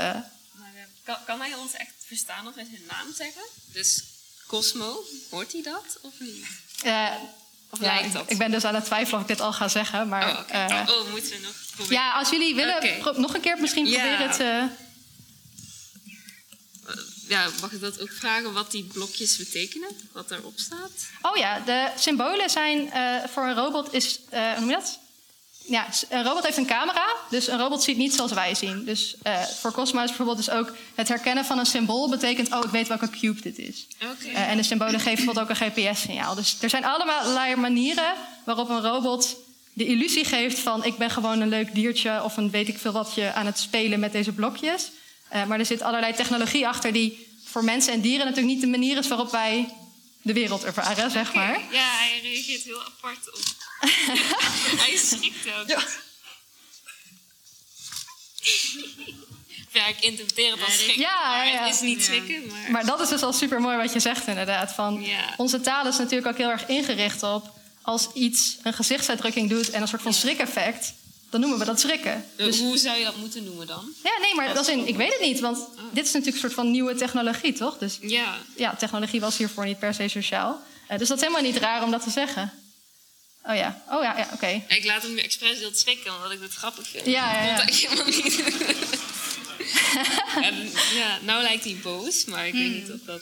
kan, 1.03 1.17
kan 1.25 1.39
hij 1.39 1.53
ons 1.53 1.73
echt 1.73 1.93
verstaan 2.07 2.47
of 2.47 2.55
hij 2.55 2.65
zijn 2.69 2.81
naam 2.87 3.13
zeggen? 3.15 3.41
Dus 3.73 4.03
Cosmo, 4.47 5.03
hoort 5.29 5.51
hij 5.51 5.61
dat 5.61 5.97
of 6.01 6.13
niet? 6.19 6.45
Of 7.69 7.79
ja, 7.79 7.85
lijkt 7.85 8.13
dat? 8.13 8.31
ik 8.31 8.37
ben 8.37 8.51
dus 8.51 8.63
aan 8.63 8.75
het 8.75 8.85
twijfelen 8.85 9.15
of 9.15 9.21
ik 9.21 9.35
dit 9.35 9.41
al 9.45 9.53
ga 9.53 9.67
zeggen. 9.67 10.07
Maar, 10.07 10.29
Oh, 10.29 10.43
eh, 10.47 10.89
oh, 10.89 11.11
moeten 11.11 11.31
we 11.31 11.39
nog 11.43 11.55
proberen? 11.75 12.03
Ja, 12.03 12.13
als 12.13 12.29
jullie 12.29 12.55
willen, 12.55 13.01
nog 13.15 13.33
een 13.33 13.41
keer 13.41 13.57
misschien 13.59 13.83
proberen 13.83 14.31
te... 14.31 14.67
Ja, 17.27 17.49
mag 17.61 17.71
ik 17.71 17.81
dat 17.81 18.01
ook 18.01 18.11
vragen 18.11 18.53
wat 18.53 18.71
die 18.71 18.83
blokjes 18.83 19.37
betekenen? 19.37 19.89
Wat 20.11 20.31
erop 20.31 20.53
staat? 20.59 20.91
Oh 21.21 21.35
ja, 21.37 21.59
de 21.59 21.91
symbolen 21.97 22.49
zijn 22.49 22.91
eh, 22.91 23.15
voor 23.27 23.43
een 23.43 23.55
robot 23.55 23.93
is... 23.93 24.19
eh, 24.29 24.51
hoe 24.51 24.59
noem 24.59 24.69
je 24.69 24.75
dat? 24.75 24.99
Ja, 25.67 25.87
een 26.09 26.23
robot 26.23 26.43
heeft 26.43 26.57
een 26.57 26.65
camera, 26.65 27.05
dus 27.29 27.47
een 27.47 27.57
robot 27.57 27.83
ziet 27.83 27.97
niet 27.97 28.13
zoals 28.13 28.31
wij 28.31 28.55
zien. 28.55 28.85
Dus 28.85 29.15
eh, 29.21 29.41
voor 29.41 29.71
Cosmo 29.71 29.99
is 30.01 30.07
bijvoorbeeld 30.07 30.37
dus 30.37 30.49
ook 30.49 30.71
het 30.95 31.07
herkennen 31.07 31.45
van 31.45 31.59
een 31.59 31.65
symbool 31.65 32.09
betekent... 32.09 32.51
oh, 32.53 32.63
ik 32.63 32.69
weet 32.69 32.87
welke 32.87 33.09
cube 33.09 33.41
dit 33.41 33.57
is. 33.57 33.87
Oké. 34.03 34.27
Eh, 34.27 34.49
en 34.49 34.57
de 34.57 34.63
symbolen 34.63 34.99
geven 34.99 35.25
bijvoorbeeld 35.25 35.49
ook 35.49 35.57
een 35.59 35.71
GPS-signaal. 35.71 36.35
Dus 36.35 36.57
er 36.61 36.69
zijn 36.69 36.85
allemaal 36.85 37.19
allerlei 37.19 37.55
manieren 37.55 38.13
waarop 38.43 38.69
een 38.69 38.81
robot 38.81 39.35
de 39.73 39.85
illusie 39.85 40.25
geeft 40.25 40.59
van... 40.59 40.83
ik 40.83 40.97
ben 40.97 41.09
gewoon 41.09 41.41
een 41.41 41.49
leuk 41.49 41.73
diertje 41.75 42.23
of 42.23 42.37
een 42.37 42.49
weet 42.51 42.67
ik 42.67 42.77
veel 42.77 42.91
wat 42.91 43.13
je 43.15 43.33
aan 43.33 43.45
het 43.45 43.59
spelen 43.59 43.99
met 43.99 44.11
deze 44.11 44.31
blokjes. 44.31 44.89
Eh, 45.35 45.45
maar 45.45 45.59
er 45.59 45.65
zit 45.65 45.81
allerlei 45.81 46.13
technologie 46.13 46.67
achter 46.67 46.93
die 46.93 47.27
voor 47.43 47.63
mensen 47.63 47.93
en 47.93 48.01
dieren 48.01 48.25
natuurlijk 48.25 48.53
niet 48.53 48.61
de 48.61 48.67
manier 48.67 48.97
is 48.97 49.07
waarop 49.07 49.31
wij 49.31 49.73
de 50.21 50.33
wereld 50.33 50.63
ervaren, 50.63 51.11
zeg 51.11 51.33
maar. 51.33 51.59
Ja, 51.71 51.97
hij 51.97 52.19
reageert 52.23 52.63
heel 52.63 52.83
apart 52.83 53.33
op. 53.33 53.39
hij 54.83 54.97
schrikt 54.97 55.47
ook. 55.59 55.67
Ja. 55.67 55.83
Ja, 59.71 59.87
ik 59.87 59.99
interpreteer 59.99 60.51
het 60.51 60.63
als 60.63 60.73
schrikken. 60.73 60.99
Ja, 60.99 61.29
maar 61.29 61.45
ja, 61.45 61.53
ja. 61.53 61.65
Het 61.65 61.73
is 61.73 61.81
niet 61.81 62.03
schrikken, 62.03 62.47
maar... 62.47 62.71
Maar 62.71 62.85
dat 62.85 62.99
is 62.99 63.09
dus 63.09 63.21
al 63.21 63.33
super 63.33 63.61
mooi 63.61 63.77
wat 63.77 63.93
je 63.93 63.99
zegt, 63.99 64.27
inderdaad. 64.27 64.73
Van, 64.73 65.01
Ja. 65.01 65.33
Onze 65.37 65.61
taal 65.61 65.87
is 65.87 65.97
natuurlijk 65.97 66.27
ook 66.27 66.37
heel 66.37 66.49
erg 66.49 66.67
ingericht 66.67 67.23
op 67.23 67.53
als 67.81 68.09
iets 68.13 68.57
een 68.63 68.73
gezichtsuitdrukking 68.73 69.49
doet 69.49 69.69
en 69.69 69.81
een 69.81 69.87
soort 69.87 70.01
van 70.01 70.13
schrikeffect, 70.13 70.93
dan 71.29 71.39
noemen 71.39 71.59
we 71.59 71.65
dat 71.65 71.79
schrikken. 71.79 72.25
Dus 72.35 72.59
hoe 72.59 72.77
zou 72.77 72.97
je 72.97 73.03
dat 73.03 73.15
moeten 73.15 73.43
noemen 73.43 73.67
dan? 73.67 73.93
Ja, 74.03 74.11
nee, 74.21 74.35
maar 74.35 74.53
dat 74.53 74.67
in, 74.67 74.87
ik 74.87 74.95
weet 74.95 75.11
het 75.11 75.21
niet, 75.21 75.39
want 75.39 75.57
dit 75.91 76.05
is 76.05 76.11
natuurlijk 76.11 76.35
een 76.35 76.41
soort 76.41 76.53
van 76.53 76.71
nieuwe 76.71 76.95
technologie, 76.95 77.53
toch? 77.53 77.77
Dus 77.77 77.97
Ja. 78.01 78.37
ja, 78.55 78.75
technologie 78.75 79.19
was 79.19 79.37
hiervoor 79.37 79.65
niet 79.65 79.79
per 79.79 79.93
se 79.93 80.07
sociaal. 80.07 80.61
Eh, 80.87 80.97
dus 80.97 81.07
dat 81.07 81.17
is 81.17 81.23
helemaal 81.23 81.45
niet 81.51 81.57
raar 81.57 81.83
om 81.83 81.91
dat 81.91 82.03
te 82.03 82.09
zeggen. 82.09 82.53
Oh 83.43 83.55
ja, 83.55 83.83
oh 83.89 84.03
ja, 84.03 84.17
ja 84.17 84.29
oké. 84.33 84.63
Ik 84.67 84.85
laat 84.85 85.01
hem 85.01 85.13
nu 85.13 85.19
expres 85.19 85.57
heel 85.57 85.73
schrikken, 85.73 86.15
omdat 86.15 86.31
ik 86.31 86.41
het 86.41 86.53
grappig 86.53 86.87
vind. 86.87 87.05
Ja, 87.05 87.33
ja, 87.35 87.43
ja. 87.45 87.57
Dat 87.65 87.75
helemaal 87.75 88.05
niet. 88.05 88.43
en, 90.41 90.71
ja, 90.95 91.19
nou 91.21 91.41
lijkt 91.41 91.63
hij 91.63 91.77
boos, 91.83 92.25
maar 92.25 92.47
ik 92.47 92.53
weet 92.53 92.71
niet 92.73 92.91
of 92.91 92.99
dat... 93.05 93.21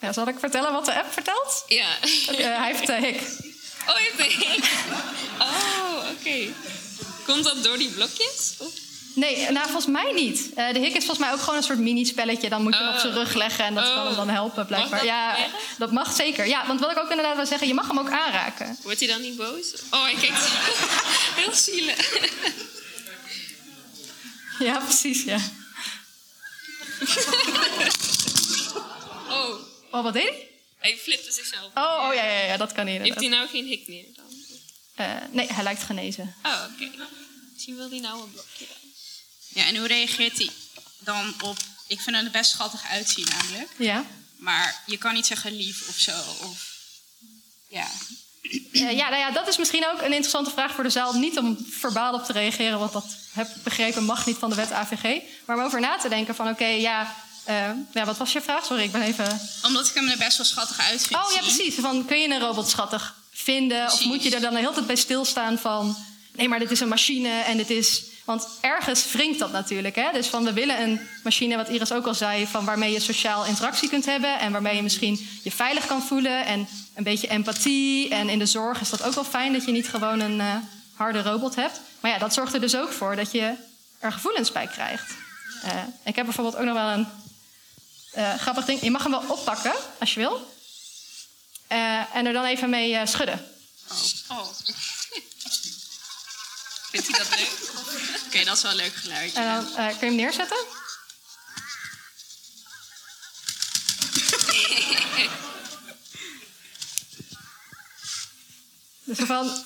Ja, 0.00 0.12
zal 0.12 0.28
ik 0.28 0.38
vertellen 0.38 0.72
wat 0.72 0.84
de 0.84 0.94
app 0.94 1.12
vertelt? 1.12 1.64
Ja. 1.66 1.88
Eh, 2.00 2.36
hij 2.36 2.72
heeft 2.72 2.86
de 2.86 2.92
hik. 2.94 3.20
Oh, 3.88 3.98
je 3.98 4.12
hebt 4.16 4.32
hik. 4.32 4.64
Oh, 5.38 6.08
oké. 6.10 6.52
Komt 7.26 7.44
dat 7.44 7.64
door 7.64 7.78
die 7.78 7.88
blokjes? 7.90 8.54
Of? 8.58 8.72
Nee, 9.14 9.50
nou 9.50 9.64
volgens 9.64 9.86
mij 9.86 10.12
niet. 10.12 10.50
Eh, 10.54 10.72
de 10.72 10.78
hik 10.78 10.94
is 10.94 11.04
volgens 11.04 11.18
mij 11.18 11.32
ook 11.32 11.40
gewoon 11.40 11.56
een 11.56 11.62
soort 11.62 11.78
mini-spelletje. 11.78 12.48
Dan 12.48 12.62
moet 12.62 12.74
je 12.74 12.80
hem 12.80 12.92
op 12.94 12.98
zijn 12.98 13.12
rug 13.12 13.34
leggen 13.34 13.64
en 13.64 13.74
dat 13.74 13.84
kan 13.94 14.06
hem 14.06 14.16
dan 14.16 14.28
helpen, 14.28 14.66
blijkbaar. 14.66 14.98
dat 14.98 15.08
ja, 15.08 15.36
dat 15.78 15.92
mag 15.92 16.14
zeker. 16.14 16.46
Ja, 16.46 16.66
want 16.66 16.80
wat 16.80 16.90
ik 16.90 16.98
ook 16.98 17.10
inderdaad 17.10 17.36
wil 17.36 17.46
zeggen, 17.46 17.68
je 17.68 17.74
mag 17.74 17.86
hem 17.88 17.98
ook 17.98 18.10
aanraken. 18.10 18.78
Wordt 18.82 19.00
hij 19.00 19.08
dan 19.08 19.20
niet 19.20 19.36
boos? 19.36 19.74
Oh, 19.90 20.02
hij 20.02 20.14
kijkt 20.14 20.48
heel 21.40 21.52
zielig. 21.52 22.18
Ja, 24.58 24.78
precies, 24.78 25.22
ja. 25.24 25.38
Oh, 29.28 29.54
Oh, 29.90 30.02
wat 30.02 30.12
deed 30.12 30.22
hij? 30.28 30.48
hij 30.78 30.96
flipte 30.96 31.32
zichzelf. 31.32 31.70
Oh, 31.74 32.06
oh 32.08 32.14
ja, 32.14 32.24
ja, 32.24 32.44
ja, 32.44 32.56
dat 32.56 32.72
kan 32.72 32.86
hij 32.86 32.96
Heeft 32.96 33.20
hij 33.20 33.28
nou 33.28 33.48
geen 33.48 33.66
hik 33.66 33.88
meer 33.88 34.04
dan? 34.16 34.23
Eh, 34.94 35.06
nee, 35.30 35.52
hij 35.52 35.62
lijkt 35.62 35.82
genezen. 35.82 36.34
Oh, 36.42 36.64
oké. 36.72 36.90
Misschien 37.52 37.76
wil 37.76 37.90
hij 37.90 38.00
nou 38.00 38.22
een 38.22 38.32
blokje 38.32 38.66
dan. 38.66 38.90
Ja, 39.48 39.64
en 39.64 39.76
hoe 39.76 39.86
reageert 39.86 40.38
hij 40.38 40.50
dan 40.98 41.34
op... 41.40 41.56
Ik 41.86 42.00
vind 42.00 42.16
hem 42.16 42.24
er 42.24 42.30
best 42.30 42.50
schattig 42.50 42.84
uitzien 42.88 43.28
namelijk. 43.28 43.70
Ja. 43.76 44.04
Maar 44.36 44.82
je 44.86 44.98
kan 44.98 45.14
niet 45.14 45.26
zeggen 45.26 45.56
lief 45.56 45.88
of 45.88 45.98
zo. 45.98 46.12
Of, 46.42 46.74
ja. 47.68 47.86
Eh, 48.72 48.96
ja, 48.96 49.08
nou 49.08 49.16
ja, 49.16 49.30
dat 49.30 49.48
is 49.48 49.56
misschien 49.56 49.86
ook 49.86 49.98
een 49.98 50.12
interessante 50.12 50.50
vraag 50.50 50.74
voor 50.74 50.84
de 50.84 50.90
zaal. 50.90 51.12
Niet 51.12 51.38
om 51.38 51.66
verbaal 51.70 52.14
op 52.14 52.24
te 52.24 52.32
reageren, 52.32 52.78
want 52.78 52.92
dat 52.92 53.06
heb 53.32 53.48
ik 53.56 53.62
begrepen 53.62 54.04
mag 54.04 54.26
niet 54.26 54.38
van 54.38 54.50
de 54.50 54.56
wet 54.56 54.72
AVG. 54.72 55.22
Maar 55.44 55.56
om 55.56 55.62
over 55.62 55.80
na 55.80 55.96
te 55.96 56.08
denken 56.08 56.34
van 56.34 56.48
oké, 56.48 56.66
ja, 56.66 57.14
eh, 57.44 57.70
ja, 57.92 58.04
wat 58.04 58.16
was 58.16 58.32
je 58.32 58.40
vraag? 58.40 58.64
Sorry, 58.64 58.82
ik 58.82 58.92
ben 58.92 59.02
even... 59.02 59.40
Omdat 59.62 59.88
ik 59.88 59.94
hem 59.94 60.08
er 60.08 60.18
best 60.18 60.36
wel 60.36 60.46
schattig 60.46 60.78
uit 60.78 61.06
vind 61.06 61.20
Oh 61.20 61.32
ja, 61.32 61.40
precies. 61.40 61.74
Van, 61.74 62.04
kun 62.04 62.18
je 62.20 62.28
een 62.28 62.40
robot 62.40 62.68
schattig 62.68 63.14
vinden? 63.34 63.84
Of 63.84 64.04
moet 64.04 64.22
je 64.22 64.34
er 64.34 64.40
dan 64.40 64.52
de 64.52 64.58
hele 64.58 64.72
tijd 64.72 64.86
bij 64.86 64.96
stilstaan 64.96 65.58
van... 65.58 65.96
nee, 66.32 66.48
maar 66.48 66.58
dit 66.58 66.70
is 66.70 66.80
een 66.80 66.88
machine 66.88 67.28
en 67.28 67.56
dit 67.56 67.70
is... 67.70 68.04
Want 68.24 68.48
ergens 68.60 69.12
wringt 69.12 69.38
dat 69.38 69.52
natuurlijk. 69.52 69.94
Hè? 69.94 70.12
Dus 70.12 70.26
van 70.26 70.44
we 70.44 70.52
willen 70.52 70.82
een 70.82 71.00
machine, 71.22 71.56
wat 71.56 71.68
Iris 71.68 71.92
ook 71.92 72.06
al 72.06 72.14
zei... 72.14 72.46
Van 72.46 72.64
waarmee 72.64 72.92
je 72.92 73.00
sociaal 73.00 73.44
interactie 73.44 73.88
kunt 73.88 74.06
hebben... 74.06 74.38
en 74.38 74.52
waarmee 74.52 74.76
je 74.76 74.82
misschien 74.82 75.28
je 75.42 75.50
veilig 75.50 75.86
kan 75.86 76.02
voelen... 76.02 76.44
en 76.44 76.68
een 76.94 77.04
beetje 77.04 77.28
empathie. 77.28 78.08
En 78.08 78.28
in 78.28 78.38
de 78.38 78.46
zorg 78.46 78.80
is 78.80 78.90
dat 78.90 79.02
ook 79.02 79.14
wel 79.14 79.24
fijn... 79.24 79.52
dat 79.52 79.64
je 79.64 79.72
niet 79.72 79.88
gewoon 79.88 80.20
een 80.20 80.40
eh, 80.40 80.54
harde 80.94 81.22
robot 81.22 81.54
hebt. 81.54 81.80
Maar 82.00 82.10
ja, 82.10 82.18
dat 82.18 82.34
zorgt 82.34 82.54
er 82.54 82.60
dus 82.60 82.76
ook 82.76 82.92
voor 82.92 83.16
dat 83.16 83.32
je 83.32 83.54
er 83.98 84.12
gevoelens 84.12 84.52
bij 84.52 84.66
krijgt. 84.66 85.14
Eh, 85.62 85.70
ik 86.04 86.16
heb 86.16 86.24
bijvoorbeeld 86.24 86.56
ook 86.56 86.64
nog 86.64 86.74
wel 86.74 86.88
een 86.88 87.06
eh, 88.12 88.34
grappig 88.34 88.64
ding. 88.64 88.80
Je 88.80 88.90
mag 88.90 89.02
hem 89.02 89.12
wel 89.12 89.24
oppakken, 89.28 89.72
als 89.98 90.14
je 90.14 90.20
wil. 90.20 90.53
Eh, 91.66 92.16
en 92.16 92.26
er 92.26 92.32
dan 92.32 92.44
even 92.44 92.70
mee 92.70 92.96
eh, 92.96 93.06
schudden. 93.06 93.46
Oh. 94.28 94.48
Vindt 96.90 97.08
hij 97.08 97.18
dat 97.18 97.28
leuk? 97.38 97.50
Oké, 98.26 98.44
dat 98.44 98.56
is 98.56 98.62
wel 98.62 98.70
een 98.70 98.76
leuk 98.76 98.94
geluidje. 98.94 99.40
En 99.40 99.54
dan 99.54 99.76
eh, 99.76 99.86
kun 99.86 99.98
je 99.98 100.04
hem 100.06 100.14
neerzetten. 100.14 100.56
Dus 109.06 109.18
van, 109.18 109.64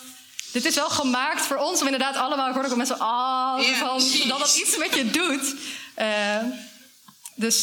dit 0.53 0.65
is 0.65 0.75
wel 0.75 0.91
gemaakt 0.91 1.41
voor 1.41 1.57
ons 1.57 1.81
om 1.81 1.87
inderdaad 1.87 2.17
allemaal, 2.17 2.49
ik 2.49 2.55
hoor 2.55 2.65
ook 2.65 2.71
al 2.71 2.77
mensen, 2.77 2.99
ah, 2.99 3.65
van, 3.79 4.03
dat 4.29 4.41
het 4.41 4.57
iets 4.57 4.77
met 4.77 4.95
je 4.95 5.11
doet. 5.11 5.55
Dus 7.35 7.63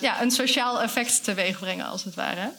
ja, 0.00 0.20
een 0.20 0.30
sociaal 0.30 0.80
effect 0.80 1.24
teweeg 1.24 1.58
brengen, 1.58 1.86
als 1.86 2.04
het 2.04 2.14
ware. 2.14 2.52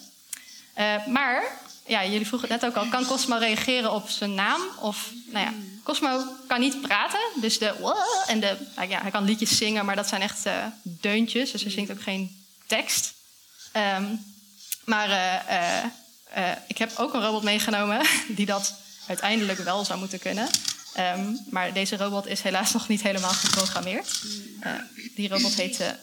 Eh, 0.76 1.06
maar, 1.06 1.44
ja, 1.86 2.04
jullie 2.04 2.26
vroegen 2.26 2.52
het 2.52 2.60
net 2.60 2.70
ook 2.70 2.76
al, 2.76 2.88
kan 2.88 3.06
Cosmo 3.06 3.36
reageren 3.36 3.92
op 3.92 4.08
zijn 4.08 4.34
naam? 4.34 4.60
Of, 4.80 5.10
nou 5.26 5.44
ja, 5.44 5.52
Cosmo 5.82 6.24
kan 6.46 6.60
niet 6.60 6.80
praten, 6.80 7.20
dus 7.40 7.58
de 7.58 7.94
en 8.26 8.40
de, 8.40 8.56
nou 8.76 8.88
ja, 8.88 9.02
hij 9.02 9.10
kan 9.10 9.24
liedjes 9.24 9.56
zingen, 9.56 9.84
maar 9.84 9.96
dat 9.96 10.08
zijn 10.08 10.22
echt 10.22 10.46
eh, 10.46 10.64
deuntjes, 10.82 11.50
dus 11.50 11.62
hij 11.62 11.70
zingt 11.70 11.90
ook 11.90 12.02
geen 12.02 12.44
tekst. 12.66 13.14
Ehm, 13.72 14.14
maar 14.84 15.10
eh, 15.10 16.52
ik 16.66 16.78
heb 16.78 16.92
ook 16.96 17.14
een 17.14 17.22
robot 17.22 17.42
meegenomen 17.42 18.06
die 18.36 18.46
dat 18.46 18.74
uiteindelijk 19.06 19.58
wel 19.58 19.84
zou 19.84 19.98
moeten 19.98 20.18
kunnen. 20.18 20.48
Ehm, 20.94 21.34
maar 21.50 21.72
deze 21.72 21.96
robot 21.96 22.26
is 22.26 22.40
helaas 22.40 22.72
nog 22.72 22.88
niet 22.88 23.02
helemaal 23.02 23.32
geprogrammeerd. 23.32 24.22
Die 25.14 25.28
robot 25.28 25.54
heet 25.54 25.94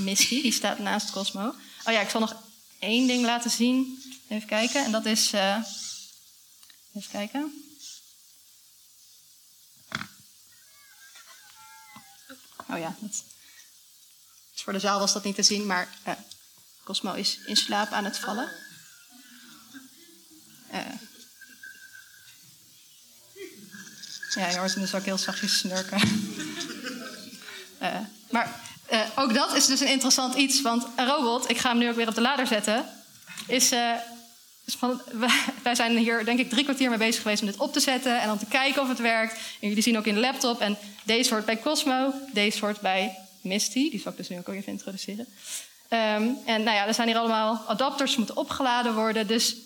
Misty, 0.00 0.42
die 0.42 0.52
staat 0.52 0.78
naast 0.78 1.10
Cosmo. 1.10 1.54
Oh 1.84 1.92
ja, 1.92 2.00
ik 2.00 2.10
zal 2.10 2.20
nog 2.20 2.34
één 2.80 3.06
ding 3.06 3.24
laten 3.24 3.50
zien. 3.50 4.02
Even 4.28 4.48
kijken, 4.48 4.84
en 4.84 4.92
dat 4.92 5.06
is. 5.06 5.32
eh, 5.32 5.64
even 6.94 7.10
kijken. 7.10 7.64
Oh 12.68 12.78
ja, 12.78 12.96
dat. 13.00 13.24
Voor 14.54 14.72
de 14.72 14.78
zaal 14.78 14.98
was 14.98 15.12
dat 15.12 15.24
niet 15.24 15.34
te 15.34 15.42
zien, 15.42 15.66
maar 15.66 15.88
eh, 16.02 16.14
Cosmo 16.84 17.12
is 17.12 17.38
in 17.46 17.56
slaap 17.56 17.90
aan 17.90 18.04
het 18.04 18.18
vallen. 18.18 18.50
Eh. 20.70 20.80
ja, 24.34 24.48
je 24.48 24.58
hoort 24.58 24.72
hem 24.72 24.82
dus 24.82 24.94
ook 24.94 25.04
heel 25.04 25.18
zachtjes 25.18 25.58
snurken. 25.58 26.00
Maar 28.30 28.69
eh, 28.90 29.00
ook 29.16 29.34
dat 29.34 29.56
is 29.56 29.66
dus 29.66 29.80
een 29.80 29.88
interessant 29.88 30.34
iets, 30.34 30.62
want 30.62 30.86
een 30.96 31.06
robot, 31.06 31.50
ik 31.50 31.58
ga 31.58 31.68
hem 31.68 31.78
nu 31.78 31.88
ook 31.88 31.96
weer 31.96 32.08
op 32.08 32.14
de 32.14 32.20
lader 32.20 32.46
zetten, 32.46 32.84
is. 33.46 33.70
eh, 33.70 33.90
wij- 35.62 35.74
zijn 35.74 35.96
hier 35.96 36.24
denk 36.24 36.38
ik 36.38 36.50
drie 36.50 36.64
kwartier 36.64 36.88
mee 36.88 36.98
bezig 36.98 37.22
geweest 37.22 37.40
om 37.40 37.46
dit 37.46 37.56
op 37.56 37.72
te 37.72 37.80
zetten 37.80 38.20
en 38.20 38.26
dan 38.26 38.38
te 38.38 38.46
kijken 38.46 38.82
of 38.82 38.88
het 38.88 38.98
werkt. 38.98 39.32
En 39.60 39.68
jullie 39.68 39.82
zien 39.82 39.98
ook 39.98 40.06
in 40.06 40.14
de 40.14 40.20
laptop. 40.20 40.60
En 40.60 40.76
deze 41.02 41.32
hoort 41.34 41.44
bij 41.44 41.58
Cosmo, 41.60 42.12
deze 42.32 42.60
hoort 42.60 42.80
bij 42.80 43.16
Misty. 43.40 43.90
Die 43.90 44.00
zal 44.00 44.10
ik 44.12 44.16
dus 44.18 44.28
nu 44.28 44.38
ook 44.38 44.48
even 44.48 44.72
introduceren. 44.72 45.26
Ehm, 45.88 46.28
en 46.46 46.62
nou 46.62 46.76
ja, 46.76 46.86
er 46.86 46.94
zijn 46.94 47.08
hier 47.08 47.16
allemaal 47.18 47.64
adapters, 47.66 48.16
moeten 48.16 48.36
opgeladen 48.36 48.94
worden. 48.94 49.26
Dus 49.26 49.56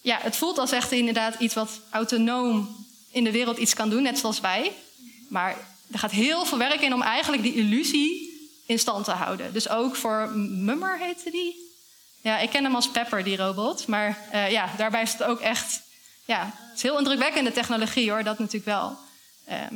ja, 0.00 0.18
het 0.20 0.36
voelt 0.36 0.58
als 0.58 0.72
echt 0.72 0.92
inderdaad 0.92 1.34
iets 1.40 1.54
wat 1.54 1.70
autonoom 1.90 2.86
in 3.10 3.24
de 3.24 3.30
wereld 3.32 3.58
iets 3.58 3.74
kan 3.74 3.90
doen, 3.90 4.02
net 4.02 4.18
zoals 4.18 4.40
wij. 4.40 4.72
Maar 5.28 5.56
er 5.92 5.98
gaat 5.98 6.10
heel 6.10 6.44
veel 6.44 6.58
werk 6.58 6.80
in 6.80 6.94
om 6.94 7.02
eigenlijk 7.02 7.42
die 7.42 7.54
illusie 7.54 8.27
in 8.68 8.78
stand 8.78 9.04
te 9.04 9.10
houden. 9.10 9.52
Dus 9.52 9.68
ook 9.68 9.96
voor 9.96 10.30
Mummer 10.38 10.98
heette 10.98 11.30
die. 11.30 11.66
Ja, 12.20 12.38
ik 12.38 12.50
ken 12.50 12.64
hem 12.64 12.74
als 12.74 12.88
Pepper, 12.90 13.24
die 13.24 13.36
robot. 13.36 13.86
Maar 13.86 14.18
eh, 14.30 14.50
ja, 14.50 14.68
daarbij 14.76 15.02
is 15.02 15.12
het 15.12 15.22
ook 15.22 15.40
echt... 15.40 15.80
Ja, 16.24 16.44
het 16.44 16.76
is 16.76 16.82
heel 16.82 16.98
indrukwekkende 16.98 17.52
technologie 17.52 18.10
hoor, 18.10 18.22
dat 18.24 18.38
natuurlijk 18.38 18.64
wel. 18.64 18.96
Ehm, 19.46 19.74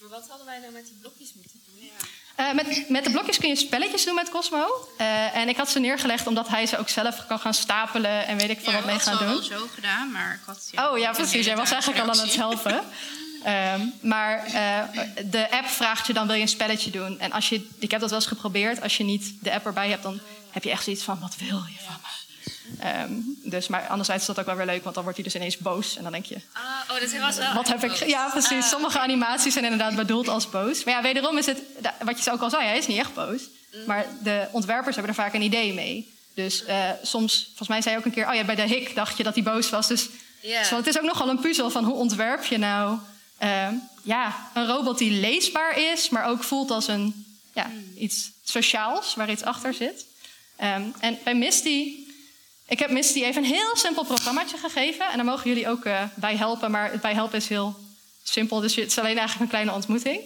Maar 0.00 0.08
wat 0.10 0.28
hadden 0.28 0.46
wij 0.46 0.58
nou 0.58 0.72
met 0.72 0.84
die 0.84 0.96
blokjes 1.00 1.32
moeten 1.34 1.60
doen? 1.66 1.90
eh, 2.36 2.52
met, 2.52 2.88
met 2.88 3.04
de 3.04 3.10
blokjes 3.10 3.38
kun 3.38 3.48
je 3.48 3.56
spelletjes 3.56 4.04
doen 4.04 4.14
met 4.14 4.30
Cosmo. 4.30 4.88
Eh, 4.96 5.36
en 5.36 5.48
ik 5.48 5.56
had 5.56 5.70
ze 5.70 5.78
neergelegd 5.78 6.26
omdat 6.26 6.48
hij 6.48 6.66
ze 6.66 6.78
ook 6.78 6.88
zelf 6.88 7.26
kan 7.26 7.38
gaan 7.38 7.54
stapelen 7.54 8.26
en 8.26 8.36
weet 8.38 8.50
ik 8.50 8.58
veel 8.60 8.70
Ja, 8.72 8.76
wat 8.76 8.86
mee 8.86 8.94
ik 8.94 9.00
had 9.00 9.14
gaan 9.16 9.26
het 9.28 9.38
doen. 9.40 9.48
wel 9.48 9.58
zo 9.58 9.66
gedaan, 9.74 10.12
maar 10.12 10.34
ik 10.34 10.40
had... 10.46 10.90
Oh 10.90 10.98
ja, 10.98 11.10
precies. 11.12 11.46
Jij 11.46 11.56
was 11.56 11.70
eigenlijk 11.70 12.02
al 12.02 12.10
aan 12.10 12.18
het 12.26 12.36
helpen. 12.36 12.80
Ehm, 13.42 13.80
maar 14.00 14.44
eh, 14.44 14.78
de 15.24 15.50
app 15.50 15.66
vraagt 15.66 16.06
je 16.06 16.12
dan 16.12 16.26
wil 16.26 16.36
je 16.36 16.42
een 16.42 16.48
spelletje 16.48 16.90
doen. 16.90 17.18
En 17.20 17.32
als 17.32 17.48
je, 17.48 17.68
ik 17.78 17.90
heb 17.90 18.00
dat 18.00 18.10
wel 18.10 18.18
eens 18.18 18.28
geprobeerd. 18.28 18.82
Als 18.82 18.96
je 18.96 19.04
niet 19.04 19.32
de 19.40 19.52
app 19.52 19.66
erbij 19.66 19.88
hebt, 19.88 20.02
dan 20.02 20.20
heb 20.50 20.64
je 20.64 20.70
echt 20.70 20.84
zoiets 20.84 21.02
van 21.02 21.18
wat 21.20 21.36
wil 21.36 21.48
je 21.68 21.84
van 21.86 21.96
me? 22.02 22.06
Ehm, 22.78 23.12
dus, 23.42 23.68
maar 23.68 23.86
anderzijds 23.86 24.20
is 24.20 24.26
dat 24.26 24.38
ook 24.38 24.46
wel 24.46 24.56
weer 24.56 24.66
leuk, 24.66 24.82
want 24.82 24.94
dan 24.94 25.02
wordt 25.04 25.18
hij 25.18 25.28
dus 25.28 25.36
ineens 25.36 25.56
boos. 25.58 25.96
En 25.96 26.02
dan 26.02 26.12
denk 26.12 26.24
je, 26.24 26.36
Ah, 26.52 26.62
oh, 26.90 27.00
dat 27.00 27.20
was 27.20 27.36
wel 27.36 27.54
wat 27.54 27.68
heb 27.68 27.84
ik... 27.84 28.06
Ja, 28.06 28.28
precies. 28.28 28.68
Sommige 28.68 28.98
animaties 28.98 29.52
zijn 29.52 29.64
inderdaad 29.64 29.96
bedoeld 29.96 30.28
als 30.28 30.50
boos. 30.50 30.84
Maar 30.84 30.94
ja, 30.94 31.02
wederom 31.02 31.38
is 31.38 31.46
het... 31.46 31.62
Wat 32.04 32.24
je 32.24 32.32
ook 32.32 32.40
al 32.40 32.50
zei, 32.50 32.64
hij 32.64 32.78
is 32.78 32.86
niet 32.86 32.98
echt 32.98 33.14
boos. 33.14 33.42
Maar 33.86 34.06
de 34.22 34.48
ontwerpers 34.52 34.96
hebben 34.96 35.14
er 35.14 35.22
vaak 35.22 35.34
een 35.34 35.42
idee 35.42 35.74
mee. 35.74 36.12
Dus 36.34 36.64
eh, 36.64 36.90
soms, 37.02 37.44
volgens 37.46 37.68
mij 37.68 37.82
zei 37.82 37.94
je 37.94 38.00
ook 38.00 38.06
een 38.06 38.12
keer... 38.12 38.28
Oh 38.28 38.34
ja, 38.34 38.44
bij 38.44 38.54
de 38.54 38.62
hik 38.62 38.94
dacht 38.94 39.16
je 39.16 39.22
dat 39.22 39.34
hij 39.34 39.42
boos 39.42 39.70
was. 39.70 39.86
Dus, 39.86 40.08
Ja. 40.40 40.58
dus 40.58 40.70
het 40.70 40.86
is 40.86 40.98
ook 40.98 41.04
nogal 41.04 41.28
een 41.28 41.40
puzzel 41.40 41.70
van 41.70 41.84
hoe 41.84 41.94
ontwerp 41.94 42.44
je 42.44 42.58
nou... 42.58 42.98
eh, 43.38 43.68
ja, 44.02 44.50
een 44.54 44.66
robot 44.66 44.98
die 44.98 45.10
leesbaar 45.10 45.78
is, 45.78 46.08
maar 46.08 46.24
ook 46.24 46.44
voelt 46.44 46.70
als 46.70 46.88
een, 46.88 47.26
ja, 47.52 47.70
iets 47.96 48.30
sociaals... 48.44 49.14
waar 49.14 49.30
iets 49.30 49.42
achter 49.42 49.74
zit. 49.74 50.06
Ehm, 50.56 50.82
en 51.00 51.18
bij 51.24 51.34
Misty... 51.34 52.06
Ik 52.68 52.78
heb 52.78 52.90
Misty 52.90 53.22
even 53.22 53.44
een 53.44 53.50
heel 53.50 53.76
simpel 53.76 54.04
programmaatje 54.04 54.56
gegeven. 54.56 55.10
En 55.10 55.16
daar 55.16 55.24
mogen 55.24 55.48
jullie 55.48 55.68
ook 55.68 55.84
eh, 55.84 56.02
bij 56.14 56.36
helpen. 56.36 56.70
Maar 56.70 56.90
het 56.90 57.00
bij 57.00 57.14
helpen 57.14 57.38
is 57.38 57.48
heel 57.48 57.76
simpel. 58.22 58.60
Dus 58.60 58.74
het 58.74 58.86
is 58.86 58.98
alleen 58.98 59.18
eigenlijk 59.18 59.40
een 59.40 59.48
kleine 59.48 59.72
ontmoeting. 59.72 60.20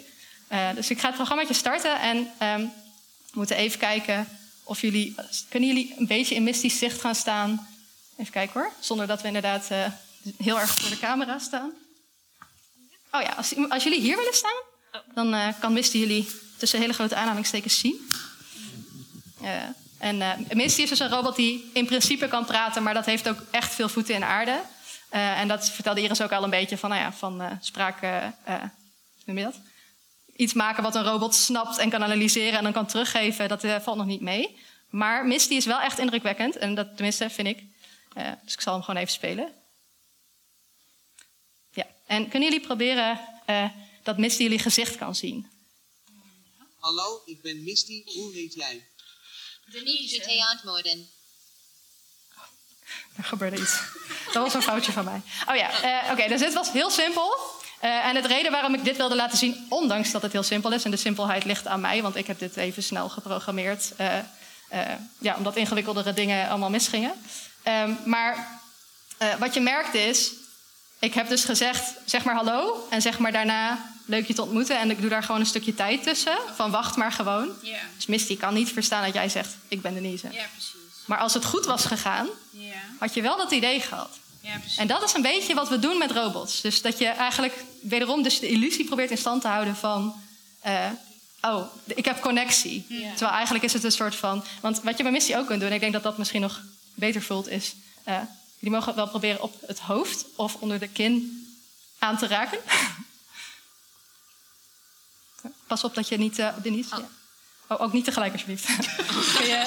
Eh, 0.48 0.68
dus 0.74 0.90
ik 0.90 0.98
ga 0.98 1.06
het 1.06 1.16
programmaatje 1.16 1.54
starten. 1.54 2.00
En 2.00 2.30
ehm, 2.38 2.60
we 2.60 3.38
moeten 3.38 3.56
even 3.56 3.78
kijken 3.78 4.28
of 4.62 4.80
jullie... 4.80 5.14
Kunnen 5.48 5.68
jullie 5.68 5.94
een 5.98 6.06
beetje 6.06 6.34
in 6.34 6.42
Misty's 6.42 6.78
zicht 6.78 7.00
gaan 7.00 7.14
staan? 7.14 7.68
Even 8.16 8.32
kijken 8.32 8.60
hoor. 8.60 8.72
Zonder 8.80 9.06
dat 9.06 9.20
we 9.20 9.26
inderdaad 9.26 9.70
eh, 9.70 9.84
heel 10.38 10.60
erg 10.60 10.78
voor 10.78 10.90
de 10.90 10.98
camera 10.98 11.38
staan. 11.38 11.72
Oh 13.14 13.22
ja, 13.22 13.32
als, 13.36 13.54
als 13.68 13.82
jullie 13.82 14.00
hier 14.00 14.16
willen 14.16 14.34
staan... 14.34 14.62
dan 15.14 15.34
eh, 15.34 15.48
kan 15.60 15.72
Misty 15.72 15.98
jullie 15.98 16.28
tussen 16.56 16.80
hele 16.80 16.92
grote 16.92 17.14
aanhalingstekens 17.14 17.78
zien. 17.78 18.10
Eh, 19.42 19.52
en 19.98 20.22
eh, 20.22 20.56
Misty 20.56 20.82
is 20.82 20.88
dus 20.88 20.98
een 20.98 21.08
robot 21.08 21.36
die 21.36 21.70
in 21.72 21.86
principe 21.86 22.28
kan 22.28 22.44
praten, 22.44 22.82
maar 22.82 22.94
dat 22.94 23.06
heeft 23.06 23.28
ook 23.28 23.38
echt 23.50 23.74
veel 23.74 23.88
voeten 23.88 24.14
in 24.14 24.20
de 24.20 24.26
aarde. 24.26 24.60
En 25.10 25.48
dat 25.48 25.70
vertelde 25.70 26.00
Iris 26.00 26.22
ook 26.22 26.32
al 26.32 26.44
een 26.44 26.50
beetje 26.50 26.78
van, 26.78 26.90
nou 26.90 27.02
ja, 27.02 27.12
van 27.12 27.58
spraak, 27.60 28.00
noem 29.24 29.38
je 29.38 29.44
dat? 29.44 29.60
Iets 30.36 30.52
maken 30.52 30.82
wat 30.82 30.94
een 30.94 31.04
robot 31.04 31.34
snapt 31.34 31.78
en 31.78 31.90
kan 31.90 32.02
analyseren 32.02 32.58
en 32.58 32.64
dan 32.64 32.72
kan 32.72 32.86
teruggeven, 32.86 33.48
dat 33.48 33.64
valt 33.82 33.96
nog 33.96 34.06
niet 34.06 34.20
mee. 34.20 34.58
Maar 34.90 35.26
Misty 35.26 35.54
is 35.54 35.64
wel 35.64 35.80
echt 35.80 35.98
indrukwekkend, 35.98 36.56
en 36.56 36.74
dat 36.74 36.86
tenminste 36.94 37.30
vind 37.30 37.48
ik. 37.48 37.62
Dus 38.44 38.54
ik 38.54 38.60
zal 38.60 38.72
hem 38.72 38.82
gewoon 38.82 39.00
even 39.00 39.12
spelen. 39.12 39.52
Ja, 41.72 41.86
en 42.06 42.28
kunnen 42.28 42.50
jullie 42.50 42.66
proberen 42.66 43.20
eh, 43.46 43.68
dat 44.02 44.18
Misty 44.18 44.42
jullie 44.42 44.58
gezicht 44.58 44.96
kan 44.96 45.14
zien? 45.14 45.50
Hallo, 46.78 47.22
ik 47.24 47.42
ben 47.42 47.62
Misty. 47.62 48.02
Hoe 48.04 48.32
heet 48.32 48.54
jij? 48.54 48.86
Denise 49.70 50.46
antwoorden. 50.50 51.08
Er 53.16 53.24
gebeurde 53.24 53.60
iets. 53.60 53.80
Dat 54.32 54.42
was 54.42 54.54
een 54.54 54.62
foutje 54.62 54.92
van 54.92 55.04
mij. 55.04 55.22
Oh 55.48 55.56
ja, 55.56 55.82
eh, 55.82 56.12
oké, 56.12 56.28
dus 56.28 56.40
dit 56.40 56.52
was 56.52 56.72
heel 56.72 56.90
simpel. 56.90 57.36
Eh, 57.80 58.06
en 58.06 58.16
het 58.16 58.26
reden 58.26 58.50
waarom 58.50 58.74
ik 58.74 58.84
dit 58.84 58.96
wilde 58.96 59.14
laten 59.14 59.38
zien, 59.38 59.66
ondanks 59.68 60.10
dat 60.10 60.22
het 60.22 60.32
heel 60.32 60.42
simpel 60.42 60.72
is, 60.72 60.84
en 60.84 60.90
de 60.90 60.96
simpelheid 60.96 61.44
ligt 61.44 61.66
aan 61.66 61.80
mij, 61.80 62.02
want 62.02 62.16
ik 62.16 62.26
heb 62.26 62.38
dit 62.38 62.56
even 62.56 62.82
snel 62.82 63.08
geprogrammeerd, 63.08 63.92
eh, 63.96 64.18
eh, 64.68 64.96
ja, 65.18 65.36
omdat 65.36 65.56
ingewikkeldere 65.56 66.12
dingen 66.12 66.48
allemaal 66.48 66.70
misgingen. 66.70 67.12
Ehm, 67.62 67.94
maar 68.04 68.60
eh, 69.18 69.34
wat 69.38 69.54
je 69.54 69.60
merkt 69.60 69.94
is, 69.94 70.32
ik 71.02 71.14
heb 71.14 71.28
dus 71.28 71.44
gezegd, 71.44 71.94
zeg 72.04 72.24
maar 72.24 72.34
hallo, 72.34 72.86
en 72.90 73.02
zeg 73.02 73.18
maar 73.18 73.32
daarna 73.32 73.90
leuk 74.06 74.26
je 74.26 74.34
te 74.34 74.42
ontmoeten. 74.42 74.78
En 74.78 74.90
ik 74.90 75.00
doe 75.00 75.10
daar 75.10 75.22
gewoon 75.22 75.40
een 75.40 75.46
stukje 75.46 75.74
tijd 75.74 76.02
tussen, 76.02 76.36
van 76.54 76.70
wacht 76.70 76.96
maar 76.96 77.12
gewoon. 77.12 77.50
Ja, 77.62 77.78
Dus 77.96 78.06
Misty 78.06 78.36
kan 78.36 78.54
niet 78.54 78.72
verstaan 78.72 79.04
dat 79.04 79.14
jij 79.14 79.28
zegt, 79.28 79.56
ik 79.68 79.82
ben 79.82 79.94
Denise. 79.94 80.26
ja 80.32 80.44
precies. 80.52 80.70
Maar 81.06 81.18
als 81.18 81.34
het 81.34 81.44
goed 81.44 81.64
was 81.64 81.84
gegaan, 81.84 82.28
had 82.98 83.14
je 83.14 83.22
wel 83.22 83.36
dat 83.36 83.50
idee 83.50 83.80
gehad. 83.80 84.18
ja 84.40 84.58
precies. 84.58 84.78
En 84.78 84.86
dat 84.86 85.02
is 85.02 85.12
een 85.14 85.22
beetje 85.22 85.54
wat 85.54 85.68
we 85.68 85.78
doen 85.78 85.98
met 85.98 86.10
robots. 86.10 86.60
Dus 86.60 86.82
dat 86.82 86.98
je 86.98 87.06
eigenlijk 87.06 87.64
wederom 87.80 88.22
dus 88.22 88.38
de 88.40 88.48
illusie 88.48 88.84
probeert 88.84 89.10
in 89.10 89.18
stand 89.18 89.40
te 89.42 89.48
houden 89.48 89.76
van... 89.76 90.14
eh, 90.60 90.86
oh, 91.40 91.62
ik 91.86 92.04
heb 92.04 92.20
connectie. 92.20 92.86
Terwijl 92.88 93.30
eigenlijk 93.32 93.64
is 93.64 93.72
het 93.72 93.84
een 93.84 93.92
soort 93.92 94.14
van... 94.14 94.44
Want 94.60 94.80
wat 94.82 94.96
je 94.96 95.02
bij 95.02 95.12
Missie 95.12 95.36
ook 95.36 95.46
kunt 95.46 95.60
doen, 95.60 95.68
en 95.68 95.74
ik 95.74 95.80
denk 95.80 95.92
dat 95.92 96.02
dat 96.02 96.18
misschien 96.18 96.40
nog 96.40 96.60
beter 96.94 97.22
voelt, 97.22 97.48
is... 97.48 97.74
eh 98.04 98.16
jullie 98.62 98.78
mogen 98.78 98.94
wel 98.94 99.08
proberen 99.08 99.42
op 99.42 99.54
het 99.66 99.78
hoofd 99.78 100.24
of 100.36 100.54
onder 100.54 100.78
de 100.78 100.88
kin 100.88 101.46
aan 101.98 102.16
te 102.16 102.26
raken. 102.26 102.58
Pas 105.66 105.84
op 105.84 105.94
dat 105.94 106.08
je 106.08 106.16
niet... 106.16 106.38
eh 106.38 106.54
Denise, 106.62 106.96
ja. 106.96 107.08
Oh, 107.68 107.80
ook 107.80 107.92
niet 107.92 108.04
tegelijk 108.04 108.32
alsjeblieft. 108.32 108.66
Kun 109.36 109.46
je, 109.46 109.66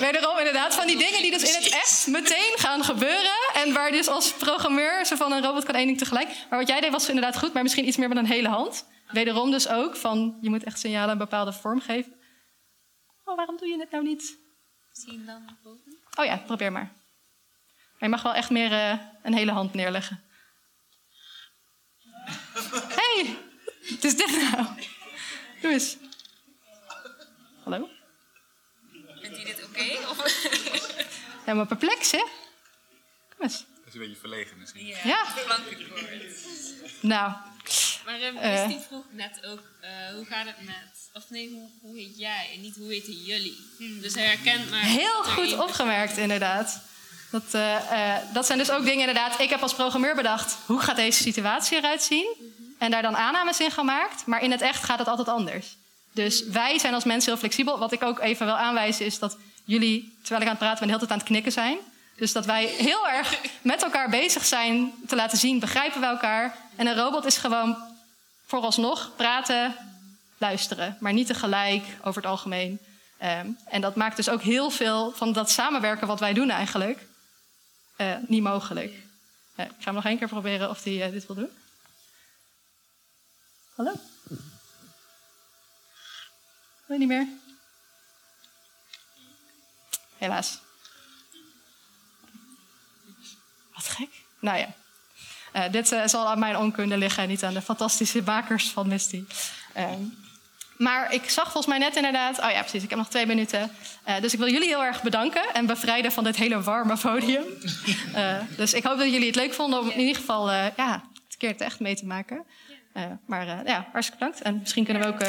wederom 0.00 0.38
inderdaad 0.38 0.74
van 0.74 0.86
die 0.86 0.96
dingen 0.96 1.22
die 1.22 1.30
dus 1.30 1.42
in 1.42 1.62
het 1.62 1.72
echt 1.72 2.06
meteen 2.06 2.52
gaan 2.56 2.84
gebeuren. 2.84 3.36
En 3.54 3.72
waar 3.72 3.90
dus 3.90 4.08
als 4.08 4.32
programmeur 4.32 5.06
zo 5.06 5.16
van 5.16 5.32
een 5.32 5.42
robot 5.42 5.64
kan 5.64 5.74
één 5.74 5.86
ding 5.86 5.98
tegelijk. 5.98 6.28
Maar 6.50 6.58
wat 6.58 6.68
jij 6.68 6.80
deed 6.80 6.90
was 6.90 7.08
inderdaad 7.08 7.38
goed, 7.38 7.52
maar 7.52 7.62
misschien 7.62 7.86
iets 7.86 7.96
meer 7.96 8.08
met 8.08 8.16
een 8.16 8.26
hele 8.26 8.48
hand. 8.48 8.84
wederom 9.08 9.50
dus 9.50 9.68
ook 9.68 9.96
van 9.96 10.38
je 10.40 10.50
moet 10.50 10.64
echt 10.64 10.78
signalen 10.78 11.10
een 11.10 11.18
bepaalde 11.18 11.52
vorm 11.52 11.80
geven. 11.80 12.12
Oh, 13.24 13.36
waarom 13.36 13.56
doe 13.56 13.68
je 13.68 13.78
het 13.78 13.90
nou 13.90 14.04
niet? 14.04 14.36
Misschien 14.90 15.26
dan 15.26 15.56
boven? 15.62 15.98
Oh 16.18 16.24
ja, 16.24 16.36
probeer 16.36 16.72
maar. 16.72 16.92
Maar 18.02 18.10
je 18.10 18.16
mag 18.16 18.24
wel 18.24 18.34
echt 18.34 18.50
meer 18.50 18.72
eh, 18.72 18.98
een 19.22 19.34
hele 19.34 19.52
hand 19.52 19.74
neerleggen. 19.74 20.22
hey, 23.00 23.36
het 23.82 24.04
is 24.04 24.16
dit 24.16 24.50
nou. 24.50 24.66
Doe 25.60 25.72
eens. 25.72 25.96
Hallo? 27.64 27.88
Vindt 29.20 29.38
u 29.38 29.44
dit 29.44 29.64
oké? 29.64 30.08
Of... 30.08 30.46
Ja, 31.46 31.54
maar 31.54 31.66
perplex, 31.66 32.10
hè? 32.10 32.24
Kom 33.36 33.38
eens. 33.38 33.58
Dat 33.58 33.86
is 33.86 33.94
een 33.94 34.00
beetje 34.00 34.16
verlegen 34.16 34.58
misschien. 34.58 34.86
Ja. 34.86 35.26
Nou, 37.00 37.32
Maar 38.04 38.20
uh, 38.20 38.26
Eh. 38.26 38.66
Misty 38.66 38.84
vroeg 38.86 39.04
net 39.10 39.46
ook, 39.46 39.62
eh, 39.80 40.14
hoe 40.14 40.24
gaat 40.24 40.46
het 40.46 40.60
met... 40.60 41.10
Of 41.12 41.30
nee, 41.30 41.50
hoe, 41.50 41.70
hoe 41.80 41.98
heet 41.98 42.18
jij 42.18 42.50
en 42.54 42.60
niet 42.60 42.76
hoe 42.76 42.92
heten 42.92 43.12
jullie? 43.12 43.56
Dus 44.00 44.14
hij 44.14 44.24
herkent 44.24 44.70
maar... 44.70 44.82
heel 44.82 45.24
goed 45.24 45.58
opgemerkt, 45.58 46.16
inderdaad. 46.16 46.90
Dat, 47.32 47.42
eh, 47.50 47.76
eh, 47.76 48.22
dat 48.32 48.46
zijn 48.46 48.58
dus 48.58 48.70
ook 48.70 48.84
dingen, 48.84 49.08
inderdaad. 49.08 49.40
Ik 49.40 49.50
heb 49.50 49.62
als 49.62 49.74
programmeur 49.74 50.14
bedacht, 50.14 50.56
hoe 50.66 50.80
gaat 50.80 50.96
deze 50.96 51.22
situatie 51.22 51.76
eruit 51.76 52.02
zien? 52.02 52.26
En 52.78 52.90
daar 52.90 53.02
dan 53.02 53.16
aannames 53.16 53.60
in 53.60 53.70
gemaakt. 53.70 54.26
Maar 54.26 54.42
in 54.42 54.50
het 54.50 54.60
echt 54.60 54.84
gaat 54.84 54.98
het 54.98 55.08
altijd 55.08 55.28
anders. 55.28 55.76
Dus 56.12 56.44
wij 56.44 56.78
zijn 56.78 56.94
als 56.94 57.04
mensen 57.04 57.30
heel 57.30 57.40
flexibel. 57.40 57.78
Wat 57.78 57.92
ik 57.92 58.02
ook 58.02 58.18
even 58.18 58.46
wil 58.46 58.56
aanwijzen 58.56 59.06
is 59.06 59.18
dat 59.18 59.36
jullie, 59.64 60.18
terwijl 60.20 60.40
ik 60.40 60.46
aan 60.46 60.54
het 60.54 60.58
praten 60.58 60.78
ben, 60.78 60.88
de 60.88 60.94
hele 60.94 60.98
tijd 60.98 61.10
aan 61.10 61.18
het 61.18 61.26
knikken 61.26 61.52
zijn. 61.52 61.78
Dus 62.16 62.32
dat 62.32 62.46
wij 62.46 62.64
heel 62.64 63.08
erg 63.08 63.38
met 63.62 63.82
elkaar 63.82 64.10
bezig 64.10 64.44
zijn 64.44 64.92
te 65.06 65.16
laten 65.16 65.38
zien, 65.38 65.58
begrijpen 65.58 66.00
we 66.00 66.06
elkaar. 66.06 66.56
En 66.76 66.86
een 66.86 66.96
robot 66.96 67.24
is 67.24 67.36
gewoon 67.36 67.76
vooralsnog 68.46 69.10
praten, 69.16 69.76
luisteren. 70.38 70.96
Maar 71.00 71.12
niet 71.12 71.26
tegelijk, 71.26 71.84
over 72.02 72.22
het 72.22 72.30
algemeen. 72.30 72.78
Ehm, 73.18 73.46
en 73.64 73.80
dat 73.80 73.96
maakt 73.96 74.16
dus 74.16 74.28
ook 74.28 74.42
heel 74.42 74.70
veel 74.70 75.12
van 75.14 75.32
dat 75.32 75.50
samenwerken 75.50 76.06
wat 76.06 76.20
wij 76.20 76.32
doen 76.32 76.50
eigenlijk 76.50 76.98
eh, 78.10 78.28
niet 78.28 78.42
mogelijk. 78.42 78.92
Eh, 79.54 79.64
ik 79.64 79.72
ga 79.78 79.84
hem 79.84 79.94
nog 79.94 80.04
één 80.04 80.18
keer 80.18 80.28
proberen 80.28 80.70
of 80.70 80.84
hij 80.84 81.10
dit 81.10 81.26
wil 81.26 81.36
doen. 81.36 81.50
Hallo? 83.74 83.92
Wil 86.86 86.96
je 86.96 86.98
niet 86.98 87.08
meer? 87.08 87.26
Helaas. 90.16 90.58
Wat 93.74 93.88
gek. 93.88 94.10
Nou 94.40 94.58
ja. 94.58 94.74
Eh, 95.52 95.72
dit 95.72 95.92
eh, 95.92 96.06
zal 96.06 96.28
aan 96.28 96.38
mijn 96.38 96.56
onkunde 96.56 96.96
liggen 96.96 97.22
en 97.22 97.28
niet 97.28 97.44
aan 97.44 97.54
de 97.54 97.62
fantastische 97.62 98.22
makers 98.22 98.70
van 98.70 98.88
Misty. 98.88 99.24
Ehm, 99.72 100.02
maar 100.82 101.12
ik 101.12 101.30
zag 101.30 101.44
volgens 101.44 101.66
mij 101.66 101.78
net 101.78 101.96
inderdaad. 101.96 102.40
Oh 102.40 102.50
ja, 102.50 102.60
precies. 102.60 102.82
Ik 102.82 102.90
heb 102.90 102.98
nog 102.98 103.08
twee 103.08 103.26
minuten. 103.26 103.70
Eh, 104.04 104.20
dus 104.20 104.32
ik 104.32 104.38
wil 104.38 104.48
jullie 104.48 104.68
heel 104.68 104.84
erg 104.84 105.02
bedanken 105.02 105.42
en 105.52 105.66
bevrijden 105.66 106.12
van 106.12 106.24
dit 106.24 106.36
hele 106.36 106.62
warme 106.62 106.96
podium. 106.96 107.44
Eh, 108.14 108.38
dus 108.56 108.72
ik 108.72 108.84
hoop 108.84 108.98
dat 108.98 109.10
jullie 109.10 109.26
het 109.26 109.36
leuk 109.36 109.54
vonden 109.54 109.80
om 109.80 109.90
in 109.90 110.00
ieder 110.00 110.16
geval 110.16 110.50
eh, 110.50 110.64
ja, 110.76 111.04
het 111.26 111.36
keer 111.36 111.50
het 111.50 111.60
echt 111.60 111.80
mee 111.80 111.94
te 111.94 112.06
maken. 112.06 112.44
Maar 113.26 113.46
ja, 113.46 113.88
hartstikke 113.92 114.24
bedankt. 114.24 114.42
En 114.42 114.58
misschien 114.58 114.84
kunnen 114.84 115.02
we 115.02 115.08
ook. 115.08 115.20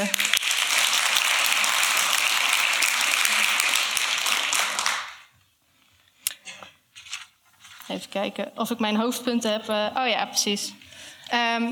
Even 7.87 8.09
kijken 8.09 8.51
of 8.55 8.71
ik 8.71 8.79
mijn 8.79 8.95
hoofdpunten 8.95 9.51
heb. 9.51 9.61
oh 9.69 10.07
ja, 10.07 10.25
precies. 10.25 10.73
Ehm, 11.27 11.63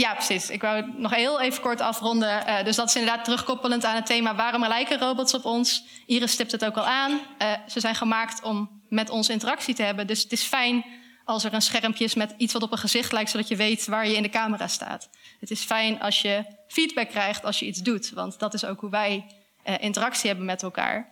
ja, 0.00 0.14
precies. 0.14 0.50
Ik 0.50 0.60
wou 0.60 0.92
nog 0.96 1.14
heel 1.14 1.40
even 1.40 1.62
kort 1.62 1.80
afronden. 1.80 2.46
Eh, 2.46 2.64
dus 2.64 2.76
dat 2.76 2.88
is 2.88 2.96
inderdaad 2.96 3.24
terugkoppelend 3.24 3.84
aan 3.84 3.94
het 3.94 4.06
thema... 4.06 4.34
waarom 4.34 4.66
lijken 4.66 4.98
robots 4.98 5.34
op 5.34 5.44
ons? 5.44 5.84
Iris 6.06 6.32
stipt 6.32 6.52
het 6.52 6.64
ook 6.64 6.76
al 6.76 6.86
aan. 6.86 7.20
Eh, 7.38 7.52
ze 7.68 7.80
zijn 7.80 7.94
gemaakt 7.94 8.42
om 8.42 8.82
met 8.88 9.10
ons 9.10 9.28
interactie 9.28 9.74
te 9.74 9.82
hebben. 9.82 10.06
Dus 10.06 10.22
het 10.22 10.32
is 10.32 10.42
fijn 10.42 10.84
als 11.24 11.44
er 11.44 11.54
een 11.54 11.62
schermpje 11.62 12.04
is 12.04 12.14
met 12.14 12.34
iets 12.36 12.52
wat 12.52 12.62
op 12.62 12.72
een 12.72 12.78
gezicht 12.78 13.12
lijkt... 13.12 13.30
zodat 13.30 13.48
je 13.48 13.56
weet 13.56 13.86
waar 13.86 14.08
je 14.08 14.16
in 14.16 14.22
de 14.22 14.28
camera 14.28 14.68
staat. 14.68 15.08
Het 15.40 15.50
is 15.50 15.64
fijn 15.64 16.00
als 16.00 16.22
je 16.22 16.44
feedback 16.68 17.08
krijgt 17.08 17.44
als 17.44 17.58
je 17.58 17.66
iets 17.66 17.82
doet. 17.82 18.10
Want 18.10 18.38
dat 18.38 18.54
is 18.54 18.64
ook 18.64 18.80
hoe 18.80 18.90
wij 18.90 19.26
eh, 19.62 19.74
interactie 19.78 20.28
hebben 20.28 20.46
met 20.46 20.62
elkaar. 20.62 21.08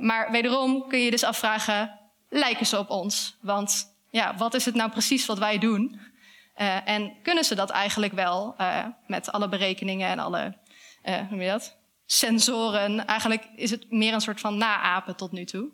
Maar 0.00 0.30
wederom 0.30 0.88
kun 0.88 0.98
je 0.98 1.10
dus 1.10 1.24
afvragen... 1.24 1.98
lijken 2.28 2.66
ze 2.66 2.78
op 2.78 2.90
ons? 2.90 3.36
Want 3.40 3.96
ja, 4.10 4.36
wat 4.36 4.54
is 4.54 4.64
het 4.64 4.74
nou 4.74 4.90
precies 4.90 5.26
wat 5.26 5.38
wij 5.38 5.58
doen... 5.58 6.14
Uh, 6.56 6.88
en 6.88 7.22
kunnen 7.22 7.44
ze 7.44 7.54
dat 7.54 7.70
eigenlijk 7.70 8.12
wel 8.12 8.54
uh, 8.60 8.86
met 9.06 9.32
alle 9.32 9.48
berekeningen 9.48 10.08
en 10.08 10.18
alle 10.18 10.56
uh, 11.04 11.28
hoe 11.28 11.46
dat? 11.46 11.76
sensoren? 12.06 13.06
Eigenlijk 13.06 13.48
is 13.56 13.70
het 13.70 13.90
meer 13.90 14.12
een 14.12 14.20
soort 14.20 14.40
van 14.40 14.56
naapen 14.56 15.16
tot 15.16 15.32
nu 15.32 15.44
toe. 15.44 15.70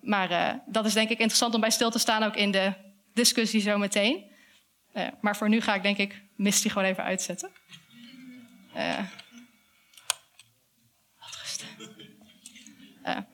maar 0.00 0.60
dat 0.66 0.86
is 0.86 0.92
denk 0.92 1.08
ik 1.08 1.18
interessant 1.18 1.54
om 1.54 1.60
bij 1.60 1.70
stil 1.70 1.90
te 1.90 1.98
staan, 1.98 2.22
ook 2.22 2.36
in 2.36 2.50
de 2.50 2.72
discussie 3.14 3.60
zo 3.60 3.78
meteen. 3.78 4.24
maar 5.20 5.36
voor 5.36 5.48
nu 5.48 5.60
ga 5.60 5.74
ik 5.74 5.82
denk 5.82 5.96
ik 5.96 6.22
Misty 6.36 6.68
gewoon 6.68 6.88
even 6.88 7.04
uitzetten. 7.04 7.50
wat 11.18 11.64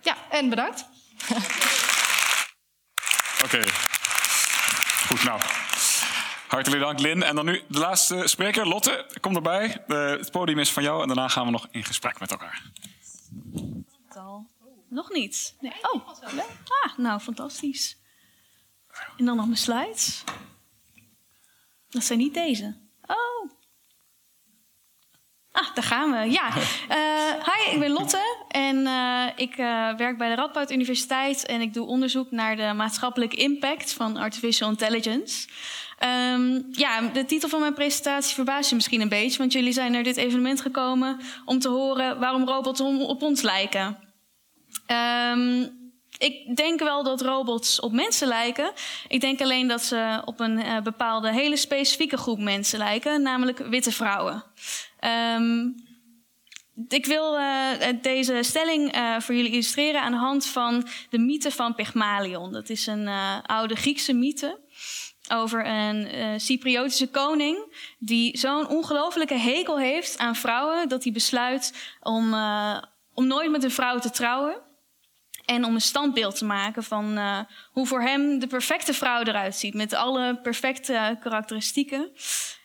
ja, 0.01 0.17
en 0.31 0.49
bedankt. 0.49 0.85
Oké. 3.45 3.63
Goed, 5.07 5.25
nou. 5.25 5.41
Hartelijk 6.53 6.83
dank, 6.83 6.99
Lin. 6.99 7.23
En 7.23 7.35
dan 7.35 7.45
nu 7.45 7.63
de 7.69 7.79
laatste 7.79 8.23
spreker, 8.27 8.69
Lotte. 8.69 9.07
Kom 9.21 9.35
erbij. 9.35 9.85
Uh, 9.87 10.11
het 10.11 10.31
podium 10.31 10.59
is 10.59 10.73
van 10.73 10.83
jou 10.83 11.01
en 11.03 11.07
daarna 11.07 11.29
gaan 11.29 11.45
we 11.45 11.51
nog 11.51 11.69
in 11.71 11.85
gesprek 11.85 12.21
met 12.21 12.31
elkaar. 12.31 12.63
Nog 14.89 15.11
niet. 15.11 15.57
Nee. 15.61 15.73
Oh, 15.93 16.09
ah, 16.83 16.99
nou, 16.99 17.21
fantastisch. 17.21 17.99
En 19.17 19.25
dan 19.25 19.37
nog 19.37 19.45
mijn 19.45 19.59
slides. 19.59 20.25
Dat 21.89 22.05
zijn 22.05 22.19
niet 22.19 22.35
deze. 22.35 22.77
Oh. 23.07 23.51
Ah, 25.53 25.75
daar 25.75 25.85
gaan 25.85 26.11
we. 26.11 26.31
Ja. 26.31 26.49
Uh, 26.49 27.45
hi, 27.49 27.73
ik 27.73 27.79
ben 27.79 27.91
Lotte 27.91 28.45
en 28.49 28.77
uh, 28.77 29.27
ik 29.37 29.59
uh, 29.59 29.95
werk 29.97 30.19
bij 30.19 30.29
de 30.29 30.35
Radboud 30.35 30.71
Universiteit 30.71 31.47
en 31.47 31.61
ik 31.61 31.75
doe 31.75 31.87
onderzoek 31.87 32.31
naar 32.31 32.57
de 32.57 32.73
maatschappelijke 32.77 33.37
impact 33.37 33.93
van 33.93 34.17
artificial 34.17 34.69
intelligence. 34.69 35.49
Um, 36.33 36.67
ja, 36.71 37.01
de 37.01 37.25
titel 37.25 37.49
van 37.49 37.61
mijn 37.61 37.75
presentatie 37.75 38.35
verbaast 38.35 38.69
je 38.69 38.75
misschien 38.75 39.01
een 39.01 39.09
beetje, 39.09 39.39
want 39.39 39.53
jullie 39.53 39.73
zijn 39.73 39.93
naar 39.93 40.03
dit 40.03 40.17
evenement 40.17 40.61
gekomen 40.61 41.21
om 41.45 41.59
te 41.59 41.69
horen 41.69 42.19
waarom 42.19 42.49
robots 42.49 42.81
op 42.81 43.23
ons 43.23 43.43
lijken. 43.43 43.99
Um, 45.33 45.81
ik 46.19 46.57
denk 46.57 46.81
wel 46.81 47.03
dat 47.03 47.21
robots 47.21 47.81
op 47.81 47.93
mensen 47.93 48.29
lijken. 48.29 48.73
Ik 49.09 49.21
denk 49.21 49.41
alleen 49.41 49.69
dat 49.69 49.83
ze 49.83 50.23
op 50.25 50.41
een 50.41 50.83
bepaalde 50.83 51.33
hele 51.33 51.57
specifieke 51.57 52.17
groep 52.17 52.39
mensen 52.39 52.79
lijken, 52.79 53.23
namelijk 53.23 53.59
witte 53.59 53.93
vrouwen. 53.93 54.45
Um, 55.05 55.75
ik 56.89 57.07
wil 57.07 57.39
uh, 57.39 57.69
deze 58.03 58.39
stelling 58.43 58.97
uh, 58.97 59.21
voor 59.21 59.35
jullie 59.35 59.51
illustreren 59.51 60.03
aan 60.03 60.13
de 60.13 60.19
hand 60.19 60.47
van 60.47 60.89
de 61.11 61.19
mythe 61.19 61.51
van 61.51 61.75
Pygmalion. 61.75 62.53
Dat 62.53 62.69
is 62.69 62.87
een 62.87 63.03
uh, 63.03 63.39
oude 63.43 63.77
Griekse 63.77 64.13
mythe 64.13 64.61
over 65.33 65.67
een 65.67 66.41
Cypriotische 66.41 67.09
koning 67.09 67.75
die 67.99 68.39
zo'n 68.39 68.69
ongelofelijke 68.69 69.35
hekel 69.35 69.79
heeft 69.79 70.19
aan 70.19 70.37
vrouwen 70.37 70.89
dat 70.89 71.03
hij 71.03 71.13
besluit 71.13 71.95
om, 72.01 72.35
om 73.15 73.27
nooit 73.27 73.51
met 73.51 73.65
een 73.65 73.71
vrouw 73.71 73.99
te 73.99 74.11
trouwen. 74.11 74.61
En 75.45 75.65
om 75.65 75.75
een 75.75 75.81
standbeeld 75.81 76.39
te 76.39 76.45
maken 76.45 76.83
van 76.83 77.19
hoe 77.73 77.87
voor 77.87 78.03
hem 78.03 78.39
de 78.39 78.47
perfecte 78.47 78.95
vrouw 78.95 79.23
eruit 79.23 79.57
ziet. 79.57 79.75
Met 79.75 79.93
alle 79.93 80.41
perfecte 80.43 81.19
karakteristieken. 81.21 82.11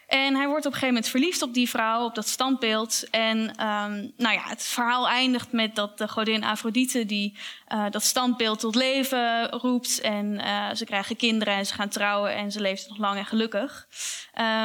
En 0.08 0.36
hij 0.36 0.48
wordt 0.48 0.65
op 0.65 0.72
een 0.72 0.80
gegeven 0.80 0.93
moment 0.93 1.08
verliefd 1.08 1.41
op 1.41 1.54
die 1.54 1.70
vrouw, 1.70 2.06
op 2.06 2.15
dat 2.15 2.28
standbeeld. 2.28 3.10
En 3.12 3.38
um, 3.40 4.13
nou 4.17 4.34
ja, 4.34 4.42
het 4.44 4.63
verhaal 4.63 5.08
eindigt 5.08 5.52
met 5.52 5.75
dat 5.75 5.98
de 5.98 6.08
godin 6.08 6.44
Afrodite 6.44 7.06
die 7.06 7.38
uh, 7.73 7.86
dat 7.90 8.04
standbeeld 8.04 8.60
tot 8.60 8.75
leven 8.75 9.50
roept. 9.50 10.02
En 10.02 10.34
uh, 10.34 10.73
ze 10.73 10.86
krijgen 10.86 11.15
kinderen 11.15 11.54
en 11.54 11.65
ze 11.65 11.73
gaan 11.73 11.90
trouwen 11.90 12.36
en 12.36 12.52
ze 12.52 12.62
leeft 12.62 12.90
nog 12.90 12.98
lang 12.98 13.17
en 13.17 13.25
gelukkig. 13.25 13.88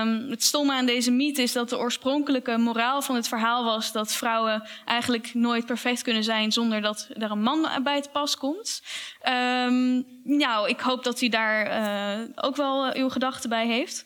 Um, 0.00 0.30
het 0.30 0.42
stomme 0.42 0.72
aan 0.72 0.86
deze 0.86 1.10
mythe 1.10 1.42
is 1.42 1.52
dat 1.52 1.68
de 1.68 1.78
oorspronkelijke 1.78 2.58
moraal 2.58 3.02
van 3.02 3.14
het 3.14 3.28
verhaal 3.28 3.64
was 3.64 3.92
dat 3.92 4.12
vrouwen 4.12 4.68
eigenlijk 4.84 5.34
nooit 5.34 5.66
perfect 5.66 6.02
kunnen 6.02 6.24
zijn 6.24 6.52
zonder 6.52 6.80
dat 6.80 7.08
er 7.14 7.30
een 7.30 7.42
man 7.42 7.68
bij 7.82 8.02
te 8.02 8.08
pas 8.08 8.36
komt. 8.36 8.82
Um, 9.28 10.06
nou, 10.24 10.68
ik 10.68 10.80
hoop 10.80 11.04
dat 11.04 11.20
u 11.20 11.28
daar 11.28 11.66
uh, 11.66 12.28
ook 12.34 12.56
wel 12.56 12.96
uw 12.96 13.08
gedachten 13.08 13.48
bij 13.48 13.66
heeft. 13.66 14.04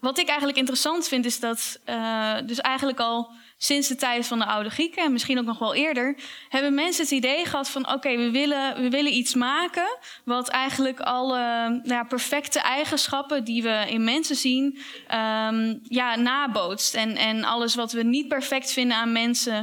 Wat 0.00 0.18
ik 0.18 0.28
eigenlijk 0.28 0.58
interessant 0.58 1.08
vind 1.08 1.24
is 1.24 1.40
dat 1.40 1.80
uh, 1.86 2.36
dus 2.46 2.58
eigenlijk 2.58 3.00
al 3.00 3.30
sinds 3.62 3.88
de 3.88 3.96
tijd 3.96 4.26
van 4.26 4.38
de 4.38 4.44
oude 4.44 4.70
Grieken 4.70 5.04
en 5.04 5.12
misschien 5.12 5.38
ook 5.38 5.44
nog 5.44 5.58
wel 5.58 5.74
eerder, 5.74 6.16
hebben 6.48 6.74
mensen 6.74 7.02
het 7.02 7.12
idee 7.12 7.44
gehad 7.44 7.70
van 7.70 7.92
oké, 7.92 8.16
we, 8.16 8.30
willen, 8.30 8.82
we 8.82 8.90
willen 8.90 9.12
iets 9.12 9.34
maken 9.34 9.98
wat 10.24 10.48
eigenlijk 10.48 11.00
alle 11.00 11.38
nou 11.68 11.82
ja, 11.84 12.04
perfecte 12.04 12.60
eigenschappen 12.60 13.44
die 13.44 13.62
we 13.62 13.86
in 13.88 14.04
mensen 14.04 14.36
zien, 14.36 14.78
um, 15.14 15.80
ja, 15.82 16.16
nabootst. 16.16 16.94
En, 16.94 17.16
en 17.16 17.44
alles 17.44 17.74
wat 17.74 17.92
we 17.92 18.02
niet 18.02 18.28
perfect 18.28 18.72
vinden 18.72 18.96
aan 18.96 19.12
mensen, 19.12 19.56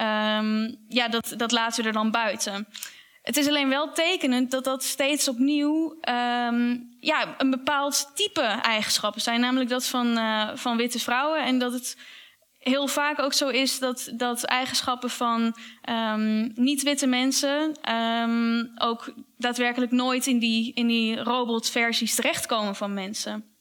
um, 0.00 0.76
ja, 0.88 1.08
dat, 1.08 1.34
dat 1.36 1.52
laten 1.52 1.82
we 1.82 1.88
er 1.88 1.94
dan 1.94 2.10
buiten. 2.10 2.66
Het 3.22 3.36
is 3.36 3.48
alleen 3.48 3.68
wel 3.68 3.92
tekenend 3.92 4.50
dat 4.50 4.64
dat 4.64 4.82
steeds 4.82 5.28
opnieuw 5.28 5.90
um, 5.90 6.96
ja, 7.00 7.34
een 7.38 7.50
bepaald 7.50 8.10
type 8.14 8.40
eigenschappen 8.40 9.20
zijn, 9.20 9.40
namelijk 9.40 9.70
dat 9.70 9.86
van, 9.86 10.18
uh, 10.18 10.50
van 10.54 10.76
witte 10.76 10.98
vrouwen. 10.98 11.44
En 11.44 11.58
dat 11.58 11.72
het 11.72 11.96
heel 12.58 12.86
vaak 12.86 13.18
ook 13.18 13.32
zo 13.32 13.48
is 13.48 13.78
dat, 13.78 14.12
dat 14.14 14.44
eigenschappen 14.44 15.10
van 15.10 15.56
um, 15.90 16.52
niet-witte 16.54 17.06
mensen 17.06 17.76
um, 17.94 18.72
ook 18.74 19.14
daadwerkelijk 19.36 19.92
nooit 19.92 20.26
in 20.26 20.38
die, 20.38 20.72
in 20.74 20.86
die 20.86 21.16
robotversies 21.22 22.14
terechtkomen 22.14 22.76
van 22.76 22.94
mensen. 22.94 23.51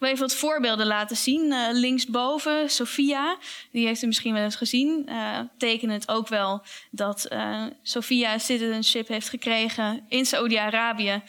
Wil 0.00 0.08
even 0.08 0.20
wat 0.20 0.34
voorbeelden 0.34 0.86
laten 0.86 1.16
zien. 1.16 1.44
Uh, 1.44 1.66
linksboven, 1.72 2.70
Sophia, 2.70 3.36
die 3.70 3.86
heeft 3.86 4.02
u 4.02 4.06
misschien 4.06 4.34
wel 4.34 4.42
eens 4.42 4.56
gezien. 4.56 5.08
Uh, 5.08 5.90
het 5.90 6.08
ook 6.08 6.28
wel 6.28 6.62
dat 6.90 7.26
uh, 7.32 7.64
Sophia 7.82 8.38
citizenship 8.38 9.08
heeft 9.08 9.28
gekregen 9.28 10.04
in 10.08 10.26
Saoedi-Arabië. 10.26 11.22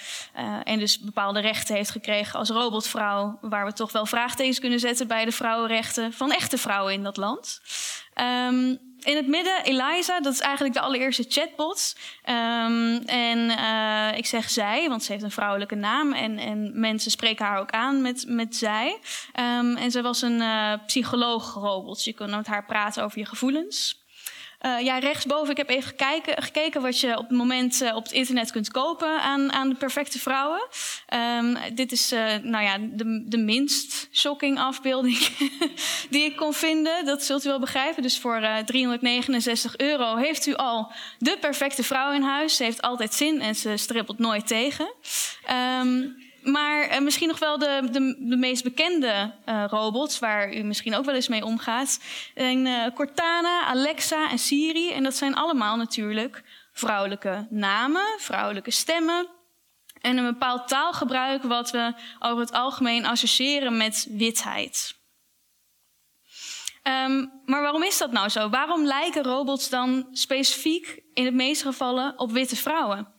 en 0.63 0.79
dus 0.79 0.99
bepaalde 0.99 1.39
rechten 1.39 1.75
heeft 1.75 1.89
gekregen 1.89 2.39
als 2.39 2.49
robotvrouw. 2.49 3.37
Waar 3.41 3.65
we 3.65 3.73
toch 3.73 3.91
wel 3.91 4.05
vraagtekens 4.05 4.59
kunnen 4.59 4.79
zetten 4.79 5.07
bij 5.07 5.25
de 5.25 5.31
vrouwenrechten 5.31 6.13
van 6.13 6.31
echte 6.31 6.57
vrouwen 6.57 6.93
in 6.93 7.03
dat 7.03 7.17
land. 7.17 7.61
Um, 8.47 8.90
in 9.03 9.15
het 9.15 9.27
midden 9.27 9.63
Eliza, 9.63 10.19
dat 10.19 10.33
is 10.33 10.39
eigenlijk 10.39 10.73
de 10.73 10.81
allereerste 10.81 11.25
chatbot. 11.27 11.95
Um, 12.29 12.97
en 12.97 13.37
uh, 13.49 14.17
ik 14.17 14.25
zeg 14.25 14.49
zij, 14.49 14.89
want 14.89 15.03
ze 15.03 15.11
heeft 15.11 15.23
een 15.23 15.31
vrouwelijke 15.31 15.75
naam 15.75 16.13
en, 16.13 16.37
en 16.37 16.79
mensen 16.79 17.11
spreken 17.11 17.45
haar 17.45 17.59
ook 17.59 17.71
aan 17.71 18.01
met, 18.01 18.25
met 18.27 18.55
zij. 18.55 18.99
Um, 19.39 19.75
en 19.77 19.91
ze 19.91 20.01
was 20.01 20.21
een 20.21 20.39
uh, 20.39 20.73
psycholoog-robot. 20.85 22.03
Je 22.03 22.13
kon 22.13 22.29
met 22.29 22.47
haar 22.47 22.65
praten 22.65 23.03
over 23.03 23.19
je 23.19 23.25
gevoelens. 23.25 24.00
Uh, 24.65 24.79
ja, 24.79 24.97
rechtsboven, 24.97 25.51
ik 25.51 25.57
heb 25.57 25.69
even 25.69 25.83
gekeken, 25.83 26.43
gekeken 26.43 26.81
wat 26.81 26.99
je 26.99 27.17
op 27.17 27.27
het 27.27 27.37
moment 27.37 27.81
uh, 27.81 27.95
op 27.95 28.03
het 28.03 28.11
internet 28.11 28.51
kunt 28.51 28.71
kopen 28.71 29.21
aan, 29.21 29.51
aan 29.51 29.69
de 29.69 29.75
perfecte 29.75 30.19
vrouwen. 30.19 30.67
Um, 31.37 31.57
dit 31.73 31.91
is 31.91 32.13
uh, 32.13 32.35
nou 32.41 32.63
ja, 32.63 32.77
de, 32.79 33.23
de 33.25 33.37
minst 33.37 34.07
shocking 34.11 34.59
afbeelding 34.59 35.17
die 36.09 36.23
ik 36.23 36.35
kon 36.35 36.53
vinden. 36.53 37.05
Dat 37.05 37.23
zult 37.23 37.45
u 37.45 37.49
wel 37.49 37.59
begrijpen. 37.59 38.03
Dus 38.03 38.19
voor 38.19 38.41
369 38.65 39.77
euro 39.77 40.15
heeft 40.15 40.45
u 40.45 40.55
al 40.55 40.91
de 41.17 41.37
perfecte 41.39 41.83
vrouw 41.83 42.13
in 42.13 42.23
huis. 42.23 42.55
Ze 42.55 42.63
heeft 42.63 42.81
altijd 42.81 43.13
zin 43.13 43.41
en 43.41 43.55
ze 43.55 43.77
strippelt 43.77 44.19
nooit 44.19 44.47
tegen. 44.47 44.93
Um, 45.79 46.15
maar 46.43 46.91
uh, 46.91 46.99
misschien 46.99 47.27
nog 47.27 47.39
wel 47.39 47.57
de, 47.57 47.87
de, 47.91 48.15
de 48.19 48.37
meest 48.37 48.63
bekende 48.63 49.33
uh, 49.45 49.63
robots, 49.67 50.19
waar 50.19 50.53
u 50.53 50.63
misschien 50.63 50.95
ook 50.95 51.05
wel 51.05 51.15
eens 51.15 51.27
mee 51.27 51.45
omgaat, 51.45 51.99
zijn 52.35 52.65
uh, 52.65 52.85
Cortana, 52.95 53.65
Alexa 53.65 54.29
en 54.29 54.39
Siri. 54.39 54.91
En 54.91 55.03
dat 55.03 55.15
zijn 55.15 55.35
allemaal 55.35 55.75
natuurlijk 55.75 56.43
vrouwelijke 56.73 57.47
namen, 57.49 58.05
vrouwelijke 58.17 58.71
stemmen. 58.71 59.27
En 60.01 60.17
een 60.17 60.33
bepaald 60.33 60.67
taalgebruik 60.67 61.43
wat 61.43 61.71
we 61.71 61.93
over 62.19 62.39
het 62.39 62.51
algemeen 62.51 63.05
associëren 63.05 63.77
met 63.77 64.07
witheid. 64.09 64.99
Um, 66.83 67.41
maar 67.45 67.61
waarom 67.61 67.83
is 67.83 67.97
dat 67.97 68.11
nou 68.11 68.29
zo? 68.29 68.49
Waarom 68.49 68.85
lijken 68.85 69.23
robots 69.23 69.69
dan 69.69 70.07
specifiek 70.11 71.03
in 71.13 71.23
de 71.23 71.31
meeste 71.31 71.65
gevallen 71.65 72.19
op 72.19 72.31
witte 72.31 72.55
vrouwen? 72.55 73.10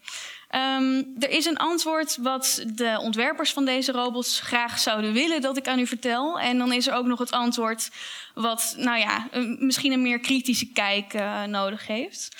Um, 0.54 1.14
er 1.18 1.30
is 1.30 1.44
een 1.44 1.56
antwoord 1.56 2.16
wat 2.20 2.64
de 2.66 2.98
ontwerpers 3.00 3.52
van 3.52 3.64
deze 3.64 3.92
robots 3.92 4.40
graag 4.40 4.78
zouden 4.78 5.12
willen 5.12 5.40
dat 5.40 5.56
ik 5.56 5.68
aan 5.68 5.78
u 5.78 5.86
vertel. 5.86 6.40
En 6.40 6.58
dan 6.58 6.72
is 6.72 6.86
er 6.86 6.94
ook 6.94 7.06
nog 7.06 7.18
het 7.18 7.30
antwoord 7.30 7.90
wat, 8.34 8.74
nou 8.76 8.98
ja, 8.98 9.28
misschien 9.58 9.92
een 9.92 10.02
meer 10.02 10.18
kritische 10.18 10.72
kijk 10.72 11.14
uh, 11.14 11.42
nodig 11.42 11.86
heeft. 11.86 12.36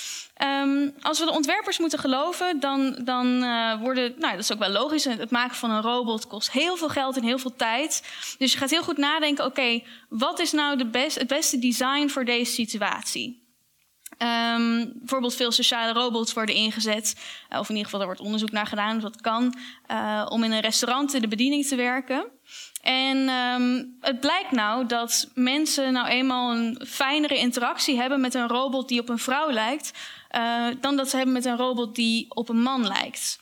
Um, 0.63 0.95
als 1.01 1.19
we 1.19 1.25
de 1.25 1.33
ontwerpers 1.33 1.79
moeten 1.79 1.99
geloven, 1.99 2.61
dan, 2.61 2.99
dan 3.05 3.43
uh, 3.43 3.81
worden, 3.81 4.15
nou 4.19 4.33
dat 4.33 4.43
is 4.43 4.53
ook 4.53 4.59
wel 4.59 4.71
logisch, 4.71 5.05
het 5.05 5.31
maken 5.31 5.57
van 5.57 5.71
een 5.71 5.83
robot 5.83 6.27
kost 6.27 6.51
heel 6.51 6.77
veel 6.77 6.89
geld 6.89 7.17
en 7.17 7.23
heel 7.23 7.39
veel 7.39 7.57
tijd. 7.57 8.03
Dus 8.39 8.53
je 8.53 8.59
gaat 8.59 8.71
heel 8.71 8.83
goed 8.83 8.97
nadenken, 8.97 9.45
oké, 9.45 9.83
wat 10.09 10.39
is 10.41 10.53
nou 10.53 10.77
de 10.77 10.87
best, 10.87 11.19
het 11.19 11.29
beste 11.29 11.59
design 11.59 12.09
voor 12.09 12.25
deze 12.25 12.53
situatie? 12.53 13.41
Um, 14.23 14.93
bijvoorbeeld 14.95 15.35
veel 15.35 15.53
sociale 15.53 15.93
robots 15.93 16.33
worden 16.33 16.55
ingezet, 16.55 17.16
uh, 17.53 17.59
of 17.59 17.68
in 17.68 17.75
ieder 17.75 17.85
geval 17.85 18.01
er 18.01 18.07
wordt 18.07 18.20
onderzoek 18.20 18.51
naar 18.51 18.66
gedaan 18.66 18.97
of 18.97 19.03
dat 19.03 19.20
kan, 19.20 19.55
uh, 19.91 20.27
om 20.29 20.45
in 20.45 20.53
een 20.53 20.61
restaurant 20.61 21.14
in 21.14 21.20
de 21.20 21.29
bediening 21.29 21.66
te 21.66 21.77
werken. 21.77 22.27
En 22.83 23.29
um, 23.29 23.97
het 24.01 24.20
blijkt 24.20 24.51
nou 24.51 24.87
dat 24.87 25.31
mensen 25.35 25.93
nou 25.93 26.09
eenmaal 26.09 26.53
een 26.53 26.81
fijnere 26.87 27.39
interactie 27.39 27.97
hebben 27.97 28.20
met 28.20 28.35
een 28.35 28.49
robot 28.49 28.89
die 28.89 29.01
op 29.01 29.09
een 29.09 29.18
vrouw 29.18 29.51
lijkt, 29.51 29.93
uh, 30.37 30.66
dan 30.81 30.97
dat 30.97 31.11
ze 31.11 31.16
hebben 31.16 31.35
met 31.35 31.45
een 31.45 31.57
robot 31.57 31.95
die 31.95 32.27
op 32.29 32.49
een 32.49 32.62
man 32.62 32.87
lijkt. 32.87 33.39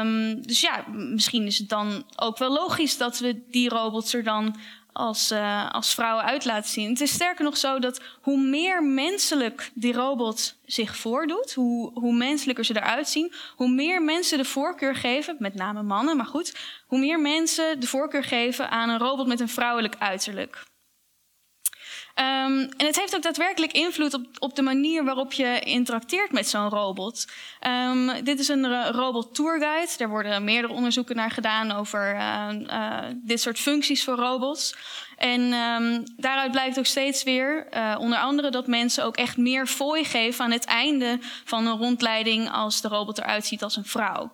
Um, 0.00 0.46
dus 0.46 0.60
ja, 0.60 0.84
misschien 0.92 1.46
is 1.46 1.58
het 1.58 1.68
dan 1.68 2.04
ook 2.16 2.38
wel 2.38 2.52
logisch 2.52 2.96
dat 2.96 3.18
we 3.18 3.42
die 3.50 3.68
robots 3.68 4.14
er 4.14 4.24
dan 4.24 4.56
als, 4.92 5.32
uh, 5.32 5.70
als 5.70 5.94
vrouwen 5.94 6.24
uit 6.24 6.44
laten 6.44 6.70
zien. 6.70 6.88
Het 6.88 7.00
is 7.00 7.12
sterker 7.12 7.44
nog 7.44 7.56
zo 7.56 7.78
dat 7.78 8.00
hoe 8.20 8.40
meer 8.40 8.84
menselijk 8.84 9.70
die 9.74 9.92
robot 9.92 10.56
zich 10.64 10.96
voordoet, 10.96 11.54
hoe, 11.54 11.90
hoe 11.94 12.14
menselijker 12.14 12.64
ze 12.64 12.76
eruit 12.76 13.08
zien, 13.08 13.32
hoe 13.56 13.68
meer 13.68 14.02
mensen 14.02 14.38
de 14.38 14.44
voorkeur 14.44 14.96
geven, 14.96 15.36
met 15.38 15.54
name 15.54 15.82
mannen, 15.82 16.16
maar 16.16 16.26
goed, 16.26 16.56
hoe 16.86 16.98
meer 16.98 17.20
mensen 17.20 17.80
de 17.80 17.86
voorkeur 17.86 18.24
geven 18.24 18.70
aan 18.70 18.88
een 18.88 18.98
robot 18.98 19.26
met 19.26 19.40
een 19.40 19.48
vrouwelijk 19.48 19.96
uiterlijk. 19.98 20.70
Um, 22.14 22.68
en 22.76 22.86
het 22.86 22.98
heeft 22.98 23.14
ook 23.14 23.22
daadwerkelijk 23.22 23.72
invloed 23.72 24.14
op, 24.14 24.26
op 24.38 24.56
de 24.56 24.62
manier 24.62 25.04
waarop 25.04 25.32
je 25.32 25.60
interacteert 25.60 26.32
met 26.32 26.48
zo'n 26.48 26.68
robot. 26.68 27.26
Um, 27.66 28.24
dit 28.24 28.38
is 28.38 28.48
een 28.48 28.90
robot 28.90 29.34
tourguide. 29.34 29.92
Daar 29.96 30.08
worden 30.08 30.44
meerdere 30.44 30.72
onderzoeken 30.72 31.16
naar 31.16 31.30
gedaan 31.30 31.72
over 31.72 32.14
uh, 32.14 32.48
uh, 32.66 32.98
dit 33.14 33.40
soort 33.40 33.58
functies 33.58 34.04
voor 34.04 34.14
robots. 34.14 34.76
En 35.16 35.40
um, 35.52 36.04
daaruit 36.16 36.50
blijkt 36.50 36.78
ook 36.78 36.86
steeds 36.86 37.22
weer, 37.22 37.66
onder 37.98 38.18
andere, 38.18 38.50
dat 38.50 38.66
mensen 38.66 39.04
ook 39.04 39.16
echt 39.16 39.36
meer 39.36 39.66
fooi 39.66 40.04
geven 40.04 40.44
aan 40.44 40.50
het 40.50 40.64
einde 40.64 41.18
van 41.44 41.66
een 41.66 41.78
rondleiding 41.78 42.50
als 42.50 42.80
de 42.80 42.88
robot 42.88 43.18
eruit 43.18 43.46
ziet 43.46 43.62
als 43.62 43.76
een 43.76 43.84
vrouw. 43.84 44.32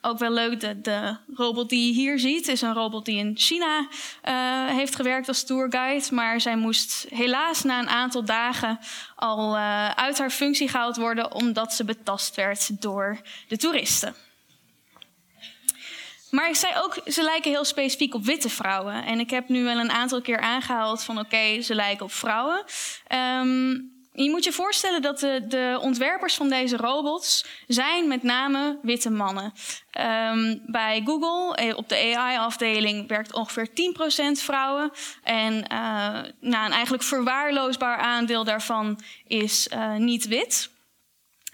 Ook 0.00 0.18
wel 0.18 0.30
leuk, 0.30 0.60
de, 0.60 0.80
de, 0.80 1.16
robot 1.34 1.68
die 1.68 1.86
je 1.86 1.92
hier 1.92 2.18
ziet 2.18 2.48
is 2.48 2.60
een 2.60 2.74
robot 2.74 3.04
die 3.04 3.18
in 3.18 3.32
China 3.36 3.88
uh, 4.28 4.66
heeft 4.66 4.96
gewerkt 4.96 5.28
als 5.28 5.44
tourguide. 5.44 6.14
Maar 6.14 6.40
zij 6.40 6.56
moest 6.56 7.06
helaas 7.08 7.62
na 7.62 7.78
een 7.78 7.88
aantal 7.88 8.24
dagen 8.24 8.78
al 9.16 9.56
uh, 9.56 9.90
uit 9.90 10.18
haar 10.18 10.30
functie 10.30 10.68
gehaald 10.68 10.96
worden 10.96 11.32
omdat 11.32 11.74
ze 11.74 11.84
betast 11.84 12.34
werd 12.34 12.82
door 12.82 13.20
de 13.48 13.56
toeristen. 13.56 14.14
Maar 16.30 16.48
ik 16.48 16.56
zei 16.56 16.72
ook, 16.76 17.00
ze 17.06 17.22
lijken 17.22 17.50
heel 17.50 17.64
specifiek 17.64 18.14
op 18.14 18.24
witte 18.24 18.48
vrouwen. 18.48 19.04
En 19.04 19.20
ik 19.20 19.30
heb 19.30 19.48
nu 19.48 19.64
wel 19.64 19.78
een 19.78 19.90
aantal 19.90 20.20
keer 20.20 20.40
aangehaald 20.40 21.02
van 21.02 21.18
oké, 21.18 21.60
ze 21.62 21.74
lijken 21.74 22.04
op 22.04 22.12
vrouwen. 22.12 22.64
Um, 23.40 23.97
je 24.24 24.30
moet 24.30 24.44
je 24.44 24.52
voorstellen 24.52 25.02
dat 25.02 25.18
de, 25.18 25.44
de, 25.48 25.78
ontwerpers 25.82 26.34
van 26.34 26.48
deze 26.48 26.76
robots 26.76 27.44
zijn 27.66 28.08
met 28.08 28.22
name 28.22 28.78
witte 28.82 29.10
mannen. 29.10 29.52
Um, 30.00 30.62
bij 30.66 31.02
Google, 31.04 31.54
eh, 31.56 31.76
op 31.76 31.88
de 31.88 32.14
AI-afdeling, 32.16 33.08
werkt 33.08 33.32
ongeveer 33.32 33.68
10% 33.68 34.42
vrouwen. 34.42 34.90
En 35.22 35.54
uh, 35.54 35.68
nou, 36.40 36.66
een 36.66 36.72
eigenlijk 36.72 37.02
verwaarloosbaar 37.02 37.96
aandeel 37.96 38.44
daarvan 38.44 39.00
is 39.26 39.68
uh, 39.72 39.96
niet 39.96 40.26
wit. 40.26 40.70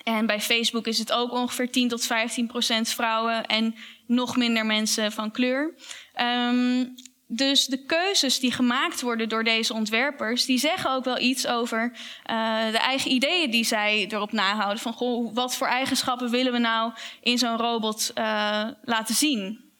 En 0.02 0.26
bij 0.26 0.40
Facebook 0.40 0.86
is 0.86 0.98
het 0.98 1.12
ook 1.12 1.32
ongeveer 1.32 1.70
10 1.70 1.88
tot 1.88 2.06
15 2.06 2.46
procent 2.46 2.88
vrouwen 2.88 3.46
en 3.46 3.74
nog 4.06 4.36
minder 4.36 4.66
mensen 4.66 5.12
van 5.12 5.30
kleur. 5.30 5.74
Um, 6.20 6.94
dus 7.26 7.66
de 7.66 7.84
keuzes 7.84 8.38
die 8.40 8.52
gemaakt 8.52 9.00
worden 9.00 9.28
door 9.28 9.44
deze 9.44 9.74
ontwerpers, 9.74 10.44
die 10.44 10.58
zeggen 10.58 10.90
ook 10.90 11.04
wel 11.04 11.18
iets 11.18 11.46
over 11.46 11.92
uh, 12.30 12.70
de 12.70 12.78
eigen 12.78 13.10
ideeën 13.10 13.50
die 13.50 13.64
zij 13.64 14.06
erop 14.08 14.32
nahouden. 14.32 14.78
Van 14.78 14.92
goh, 14.92 15.34
wat 15.34 15.56
voor 15.56 15.66
eigenschappen 15.66 16.30
willen 16.30 16.52
we 16.52 16.58
nou 16.58 16.92
in 17.20 17.38
zo'n 17.38 17.56
robot 17.56 18.10
uh, 18.14 18.68
laten 18.82 19.14
zien? 19.14 19.72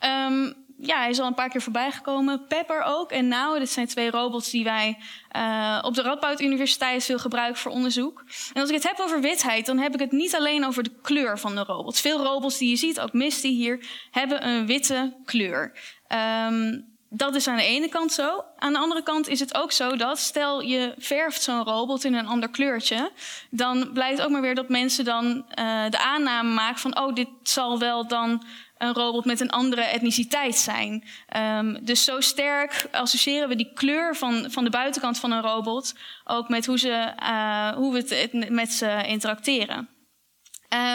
Um, 0.00 0.63
ja, 0.86 0.98
hij 0.98 1.10
is 1.10 1.20
al 1.20 1.26
een 1.26 1.34
paar 1.34 1.48
keer 1.48 1.62
voorbij 1.62 1.90
gekomen. 1.90 2.46
Pepper 2.46 2.82
ook 2.82 3.10
en 3.10 3.28
Now. 3.28 3.58
Dit 3.58 3.70
zijn 3.70 3.86
twee 3.86 4.10
robots 4.10 4.50
die 4.50 4.64
wij 4.64 4.98
uh, 5.36 5.78
op 5.82 5.94
de 5.94 6.02
Radboud 6.02 6.40
Universiteit 6.40 7.04
veel 7.04 7.18
gebruiken 7.18 7.60
voor 7.60 7.72
onderzoek. 7.72 8.24
En 8.52 8.60
als 8.60 8.70
ik 8.70 8.74
het 8.74 8.88
heb 8.88 9.00
over 9.00 9.20
witheid, 9.20 9.66
dan 9.66 9.78
heb 9.78 9.94
ik 9.94 10.00
het 10.00 10.12
niet 10.12 10.34
alleen 10.34 10.66
over 10.66 10.82
de 10.82 10.92
kleur 11.02 11.38
van 11.38 11.54
de 11.54 11.64
robots. 11.64 12.00
Veel 12.00 12.22
robots 12.22 12.58
die 12.58 12.68
je 12.68 12.76
ziet, 12.76 13.00
ook 13.00 13.12
Misty 13.12 13.48
hier, 13.48 13.86
hebben 14.10 14.46
een 14.46 14.66
witte 14.66 15.16
kleur. 15.24 15.78
Um, 16.48 16.93
dat 17.16 17.34
is 17.34 17.48
aan 17.48 17.56
de 17.56 17.64
ene 17.64 17.88
kant 17.88 18.12
zo. 18.12 18.44
Aan 18.56 18.72
de 18.72 18.78
andere 18.78 19.02
kant 19.02 19.28
is 19.28 19.40
het 19.40 19.54
ook 19.54 19.72
zo 19.72 19.96
dat, 19.96 20.18
stel 20.18 20.60
je 20.60 20.94
verft 20.98 21.42
zo'n 21.42 21.64
robot 21.64 22.04
in 22.04 22.14
een 22.14 22.26
ander 22.26 22.50
kleurtje, 22.50 23.10
dan 23.50 23.92
blijkt 23.92 24.22
ook 24.22 24.30
maar 24.30 24.40
weer 24.40 24.54
dat 24.54 24.68
mensen 24.68 25.04
dan 25.04 25.24
uh, 25.36 25.44
de 25.90 25.98
aanname 25.98 26.50
maken 26.50 26.78
van, 26.78 26.98
oh, 26.98 27.14
dit 27.14 27.28
zal 27.42 27.78
wel 27.78 28.06
dan 28.06 28.44
een 28.78 28.94
robot 28.94 29.24
met 29.24 29.40
een 29.40 29.50
andere 29.50 29.82
etniciteit 29.82 30.56
zijn. 30.56 31.04
Um, 31.36 31.84
dus 31.84 32.04
zo 32.04 32.20
sterk 32.20 32.88
associëren 32.90 33.48
we 33.48 33.56
die 33.56 33.72
kleur 33.74 34.16
van, 34.16 34.50
van 34.50 34.64
de 34.64 34.70
buitenkant 34.70 35.18
van 35.18 35.30
een 35.30 35.42
robot 35.42 35.94
ook 36.24 36.48
met 36.48 36.66
hoe, 36.66 36.78
ze, 36.78 37.12
uh, 37.22 37.68
hoe 37.68 37.92
we 37.92 38.14
het 38.14 38.50
met 38.50 38.72
ze 38.72 39.02
interacteren. 39.06 39.88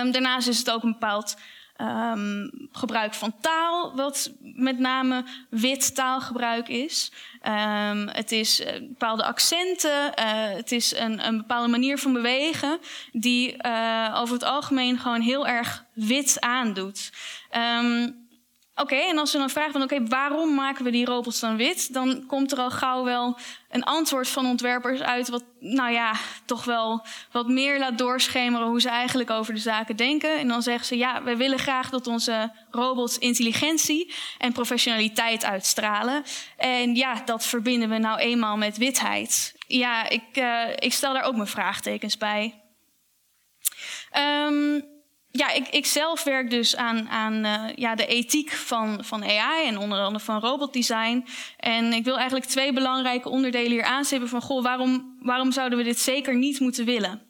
Um, 0.02 0.12
daarnaast 0.12 0.48
is 0.48 0.58
het 0.58 0.72
ook 0.72 0.84
een 0.84 0.92
bepaald 0.92 1.36
um, 1.82 2.52
gebruik 2.72 3.14
van 3.14 3.34
taal, 3.42 3.96
wat 3.96 4.32
met 4.42 4.80
name 4.80 5.24
wit 5.50 5.96
taalgebruik 5.96 6.68
is. 6.68 7.12
Um, 7.48 8.08
het 8.08 8.32
is 8.32 8.62
uh, 8.62 8.68
bepaalde 8.80 9.24
accenten, 9.24 10.12
uh, 10.20 10.56
het 10.56 10.72
is 10.72 10.96
een, 10.96 11.28
een, 11.28 11.38
bepaalde 11.38 11.68
manier 11.68 11.98
van 11.98 12.14
bewegen 12.14 12.80
die 13.12 13.56
uh, 13.66 14.16
over 14.18 14.34
het 14.34 14.44
algemeen 14.44 14.98
gewoon 15.00 15.22
heel 15.22 15.48
erg 15.48 15.86
wit 15.94 16.38
aandoet. 16.40 17.12
Um, 17.58 18.28
Oké, 18.80 18.96
en 18.96 19.18
als 19.18 19.32
we 19.32 19.38
dan 19.38 19.50
vragen 19.50 19.72
van 19.72 19.82
oké, 19.82 20.08
waarom 20.08 20.54
maken 20.54 20.84
we 20.84 20.92
die 20.92 21.06
robots 21.06 21.40
dan 21.40 21.58
wit? 21.58 21.94
Dan 21.94 22.26
komt 22.26 22.52
er 22.52 22.58
al 22.58 22.72
gauw 22.72 23.04
wel 23.04 23.38
een 23.70 23.84
antwoord 23.84 24.28
van 24.28 24.46
ontwerpers 24.46 25.02
uit 25.02 25.30
wat, 25.30 25.44
nou 25.60 25.92
ja, 25.92 26.14
toch 26.46 26.64
wel 26.64 27.06
wat 27.32 27.48
meer 27.48 27.80
laat 27.80 27.98
doorschemeren 27.98 28.68
hoe 28.68 28.82
ze 28.82 28.90
eigenlijk 28.90 29.30
over 29.30 29.54
de 29.54 29.60
zaken 29.60 29.96
denken. 29.96 30.40
En 30.40 30.48
dan 30.48 30.62
zeggen 30.62 30.86
ze 30.86 30.98
ja, 30.98 31.24
wij 31.24 31.38
willen 31.38 31.60
graag 31.60 31.90
dat 31.90 32.08
onze 32.08 32.52
robots 32.72 33.18
intelligentie 33.18 34.14
en 34.38 34.54
professionaliteit 34.54 35.46
uitstralen. 35.46 36.24
En 36.58 36.96
ja, 36.96 37.22
dat 37.26 37.46
verbinden 37.46 37.90
we 37.90 37.98
nou 37.98 38.20
eenmaal 38.20 38.58
met 38.58 38.78
witheid. 38.78 39.56
Ja, 39.68 40.10
ik, 40.10 40.24
uh, 40.34 40.70
ik 40.76 40.94
stel 40.94 41.14
daar 41.14 41.24
ook 41.24 41.36
mijn 41.36 41.48
vraagtekens 41.48 42.18
bij. 42.18 42.62
Um, 44.18 44.99
ja, 45.32 45.52
ik, 45.52 45.68
ik 45.68 45.86
zelf 45.86 46.24
werk 46.24 46.50
dus 46.50 46.76
aan, 46.76 47.10
aan 47.10 47.46
uh, 47.46 47.76
ja, 47.76 47.96
de 47.96 48.06
ethiek 48.06 48.52
van, 48.52 49.04
van 49.04 49.24
AI 49.24 49.68
en 49.68 49.78
onder 49.78 50.00
andere 50.00 50.26
van 50.26 50.40
robotdesign. 50.40 51.26
En 51.58 51.94
ik 51.94 52.04
wil 52.04 52.16
eigenlijk 52.18 52.46
twee 52.46 52.74
belangrijke 52.74 53.30
onderdelen 53.30 53.72
hier 53.72 53.84
aanstippen 53.84 54.30
van, 54.30 54.42
goh, 54.42 54.64
waarom, 54.64 55.18
waarom 55.22 55.52
zouden 55.52 55.78
we 55.78 55.84
dit 55.84 56.00
zeker 56.00 56.36
niet 56.36 56.60
moeten 56.60 56.86
willen? 56.86 57.22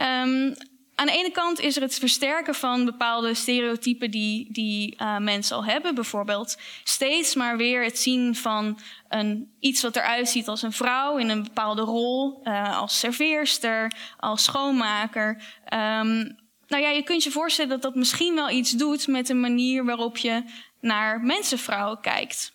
Um, 0.00 0.54
aan 0.94 1.06
de 1.06 1.12
ene 1.12 1.30
kant 1.30 1.60
is 1.60 1.76
er 1.76 1.82
het 1.82 1.98
versterken 1.98 2.54
van 2.54 2.84
bepaalde 2.84 3.34
stereotypen 3.34 4.10
die, 4.10 4.52
die 4.52 4.94
uh, 4.98 5.18
mensen 5.18 5.56
al 5.56 5.64
hebben. 5.64 5.94
Bijvoorbeeld 5.94 6.58
steeds 6.84 7.34
maar 7.34 7.56
weer 7.56 7.84
het 7.84 7.98
zien 7.98 8.34
van 8.34 8.78
een, 9.08 9.50
iets 9.60 9.82
wat 9.82 9.96
eruit 9.96 10.28
ziet 10.28 10.48
als 10.48 10.62
een 10.62 10.72
vrouw 10.72 11.16
in 11.16 11.28
een 11.28 11.42
bepaalde 11.42 11.82
rol. 11.82 12.40
Uh, 12.44 12.78
als 12.78 12.98
serveerster, 12.98 13.92
als 14.16 14.44
schoonmaker. 14.44 15.42
Um, 15.74 16.44
nou 16.68 16.82
ja, 16.82 16.90
je 16.90 17.02
kunt 17.02 17.22
je 17.22 17.30
voorstellen 17.30 17.70
dat 17.70 17.82
dat 17.82 17.94
misschien 17.94 18.34
wel 18.34 18.50
iets 18.50 18.70
doet 18.70 19.06
met 19.06 19.26
de 19.26 19.34
manier 19.34 19.84
waarop 19.84 20.16
je 20.16 20.42
naar 20.80 21.20
mensenvrouwen 21.20 22.00
kijkt. 22.00 22.54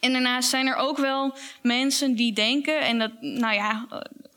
En 0.00 0.12
daarnaast 0.12 0.48
zijn 0.48 0.66
er 0.66 0.76
ook 0.76 0.98
wel 0.98 1.36
mensen 1.62 2.14
die 2.14 2.32
denken, 2.32 2.80
en 2.80 2.98
dat, 2.98 3.12
nou 3.20 3.54
ja, 3.54 3.86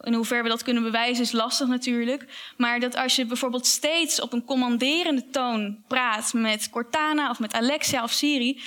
in 0.02 0.14
hoeverre 0.14 0.44
we 0.44 0.50
dat 0.50 0.64
kunnen 0.64 0.84
bewijzen 0.84 1.24
is 1.24 1.32
lastig 1.32 1.68
natuurlijk. 1.68 2.54
Maar 2.58 2.80
dat 2.80 2.96
als 2.96 3.16
je 3.16 3.26
bijvoorbeeld 3.26 3.66
steeds 3.66 4.22
op 4.22 4.34
een 4.34 4.46
commanderende 4.46 5.30
toon 5.30 5.84
praat 5.88 6.34
met 6.34 6.70
Cortana 6.70 7.30
of 7.30 7.40
met 7.40 7.54
Alexia 7.54 8.04
of 8.04 8.12
Siri, 8.12 8.62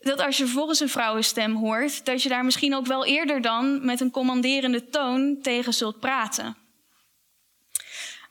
dat 0.00 0.20
als 0.20 0.36
je 0.36 0.44
vervolgens 0.44 0.80
een 0.80 0.88
vrouwenstem 0.88 1.54
hoort, 1.54 2.04
dat 2.04 2.22
je 2.22 2.28
daar 2.28 2.44
misschien 2.44 2.74
ook 2.74 2.86
wel 2.86 3.04
eerder 3.04 3.40
dan 3.40 3.84
met 3.84 4.00
een 4.00 4.10
commanderende 4.10 4.88
toon 4.88 5.38
tegen 5.42 5.74
zult 5.74 6.00
praten. 6.00 6.65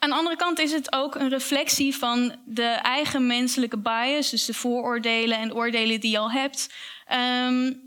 Aan 0.05 0.11
de 0.11 0.17
andere 0.17 0.35
kant 0.35 0.59
is 0.59 0.71
het 0.71 0.93
ook 0.93 1.15
een 1.15 1.29
reflectie 1.29 1.95
van 1.95 2.35
de 2.45 2.63
eigen 2.63 3.27
menselijke 3.27 3.77
bias, 3.77 4.29
dus 4.29 4.45
de 4.45 4.53
vooroordelen 4.53 5.37
en 5.37 5.53
oordelen 5.53 5.99
die 5.99 6.11
je 6.11 6.17
al 6.17 6.31
hebt. 6.31 6.73
Um, 7.47 7.81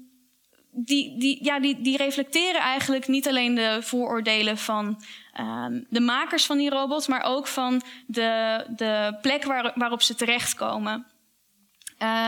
die, 0.71 1.19
die, 1.19 1.45
ja, 1.45 1.61
die, 1.61 1.81
die 1.81 1.97
reflecteren 1.97 2.61
eigenlijk 2.61 3.09
niet 3.09 3.29
alleen 3.29 3.55
de 3.55 3.79
vooroordelen 3.83 4.59
van 4.59 5.03
um, 5.41 5.87
de 5.89 6.01
makers 6.01 6.47
van 6.47 6.59
die 6.59 6.71
robots, 6.71 7.07
maar 7.07 7.23
ook 7.23 7.47
van 7.47 7.83
de, 8.07 8.65
de 8.77 9.19
plek 9.23 9.45
waar, 9.45 9.73
waarop 9.75 10.03
ze 10.03 10.15
terechtkomen. 10.15 11.07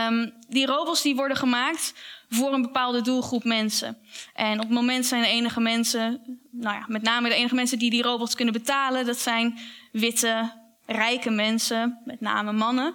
Um, 0.07 0.33
die 0.49 0.65
robots 0.65 1.01
die 1.01 1.15
worden 1.15 1.37
gemaakt 1.37 1.93
voor 2.33 2.53
een 2.53 2.61
bepaalde 2.61 3.01
doelgroep 3.01 3.43
mensen. 3.43 3.97
En 4.33 4.53
op 4.53 4.65
het 4.65 4.73
moment 4.73 5.05
zijn 5.05 5.21
de 5.21 5.27
enige 5.27 5.59
mensen, 5.59 6.21
nou 6.51 6.75
ja, 6.75 6.85
met 6.87 7.01
name 7.01 7.29
de 7.29 7.35
enige 7.35 7.55
mensen 7.55 7.79
die 7.79 7.89
die 7.89 8.03
robots 8.03 8.35
kunnen 8.35 8.53
betalen, 8.53 9.05
dat 9.05 9.17
zijn 9.17 9.59
witte, 9.91 10.51
rijke 10.85 11.29
mensen, 11.29 11.99
met 12.05 12.21
name 12.21 12.51
mannen. 12.51 12.93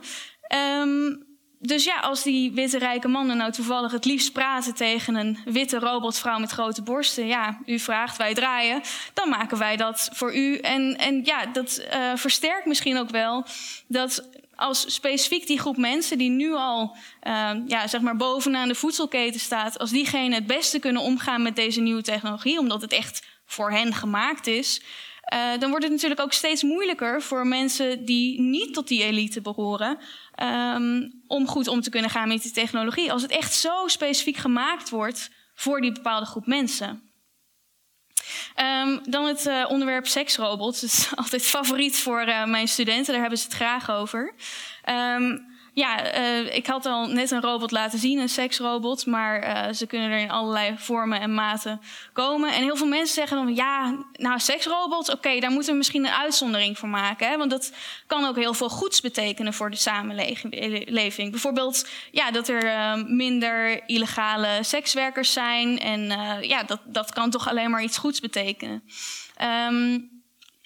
Um, 0.82 1.24
dus 1.58 1.84
ja, 1.84 2.00
als 2.00 2.22
die 2.22 2.52
witte 2.52 2.78
rijke 2.78 3.08
mannen 3.08 3.36
nou 3.36 3.52
toevallig 3.52 3.92
het 3.92 4.04
liefst 4.04 4.32
praten 4.32 4.74
tegen 4.74 5.14
een 5.14 5.38
witte 5.44 5.78
robotvrouw 5.78 6.38
met 6.38 6.50
grote 6.50 6.82
borsten, 6.82 7.26
ja, 7.26 7.58
u 7.66 7.78
vraagt, 7.78 8.16
wij 8.16 8.34
draaien, 8.34 8.80
dan 9.14 9.28
maken 9.28 9.58
wij 9.58 9.76
dat 9.76 10.08
voor 10.12 10.36
u. 10.36 10.56
En, 10.58 10.96
en 10.98 11.24
ja, 11.24 11.46
dat 11.46 11.86
uh, 11.94 12.12
versterkt 12.14 12.66
misschien 12.66 12.98
ook 12.98 13.10
wel 13.10 13.44
dat 13.88 14.28
als 14.56 14.94
specifiek 14.94 15.46
die 15.46 15.58
groep 15.58 15.76
mensen 15.76 16.18
die 16.18 16.30
nu 16.30 16.54
al 16.54 16.96
uh, 17.22 17.50
ja, 17.66 17.86
zeg 17.86 18.00
maar 18.00 18.16
bovenaan 18.16 18.68
de 18.68 18.74
voedselketen 18.74 19.40
staat, 19.40 19.78
als 19.78 19.90
diegene 19.90 20.34
het 20.34 20.46
beste 20.46 20.78
kunnen 20.78 21.02
omgaan 21.02 21.42
met 21.42 21.56
deze 21.56 21.80
nieuwe 21.80 22.02
technologie, 22.02 22.58
omdat 22.58 22.80
het 22.80 22.92
echt 22.92 23.26
voor 23.46 23.70
hen 23.70 23.94
gemaakt 23.94 24.46
is, 24.46 24.82
uh, 25.34 25.58
dan 25.58 25.68
wordt 25.70 25.84
het 25.84 25.92
natuurlijk 25.92 26.20
ook 26.20 26.32
steeds 26.32 26.62
moeilijker 26.62 27.22
voor 27.22 27.46
mensen 27.46 28.04
die 28.04 28.40
niet 28.40 28.74
tot 28.74 28.88
die 28.88 29.02
elite 29.02 29.40
behoren, 29.40 29.98
um, 30.74 31.22
om 31.26 31.46
goed 31.46 31.68
om 31.68 31.80
te 31.80 31.90
kunnen 31.90 32.10
gaan 32.10 32.28
met 32.28 32.42
die 32.42 32.52
technologie. 32.52 33.12
Als 33.12 33.22
het 33.22 33.30
echt 33.30 33.54
zo 33.54 33.86
specifiek 33.86 34.36
gemaakt 34.36 34.90
wordt 34.90 35.30
voor 35.54 35.80
die 35.80 35.92
bepaalde 35.92 36.26
groep 36.26 36.46
mensen. 36.46 37.05
Um, 38.60 39.00
dan 39.04 39.26
het 39.26 39.46
uh, 39.46 39.64
onderwerp 39.68 40.06
seksrobots. 40.06 40.80
Dat 40.80 40.90
is 40.90 41.08
altijd 41.14 41.42
favoriet 41.42 41.98
voor 41.98 42.28
uh, 42.28 42.44
mijn 42.44 42.68
studenten. 42.68 43.12
Daar 43.12 43.20
hebben 43.20 43.38
ze 43.38 43.44
het 43.44 43.54
graag 43.54 43.90
over. 43.90 44.34
Um, 44.88 45.55
ja, 45.76 46.18
uh, 46.18 46.54
ik 46.54 46.66
had 46.66 46.86
al 46.86 47.06
net 47.06 47.30
een 47.30 47.40
robot 47.40 47.70
laten 47.70 47.98
zien, 47.98 48.18
een 48.18 48.28
seksrobot. 48.28 49.06
Maar 49.06 49.44
uh, 49.44 49.72
ze 49.72 49.86
kunnen 49.86 50.10
er 50.10 50.18
in 50.18 50.30
allerlei 50.30 50.74
vormen 50.78 51.20
en 51.20 51.34
maten 51.34 51.80
komen. 52.12 52.52
En 52.52 52.62
heel 52.62 52.76
veel 52.76 52.86
mensen 52.86 53.14
zeggen 53.14 53.36
dan, 53.36 53.54
ja, 53.54 54.04
nou, 54.12 54.38
seksrobots, 54.38 55.10
oké, 55.10 55.40
daar 55.40 55.50
moeten 55.50 55.70
we 55.70 55.76
misschien 55.76 56.04
een 56.04 56.12
uitzondering 56.12 56.78
voor 56.78 56.88
maken. 56.88 57.28
Hè? 57.28 57.36
Want 57.36 57.50
dat 57.50 57.72
kan 58.06 58.24
ook 58.24 58.36
heel 58.36 58.54
veel 58.54 58.68
goeds 58.68 59.00
betekenen 59.00 59.54
voor 59.54 59.70
de 59.70 59.76
samenleving. 59.76 61.30
Bijvoorbeeld, 61.30 61.88
ja, 62.10 62.30
dat 62.30 62.48
er 62.48 62.64
uh, 62.64 62.94
minder 63.04 63.88
illegale 63.88 64.58
sekswerkers 64.60 65.32
zijn. 65.32 65.78
En 65.78 66.00
ja, 66.40 66.62
dat, 66.62 66.80
dat 66.84 67.12
kan 67.12 67.30
toch 67.30 67.48
alleen 67.48 67.70
maar 67.70 67.82
iets 67.82 67.98
goeds 67.98 68.20
betekenen. 68.20 68.82
Um, 69.68 70.10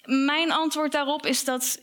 mijn 0.03 0.51
antwoord 0.51 0.91
daarop 0.91 1.25
is 1.25 1.43
dat 1.43 1.79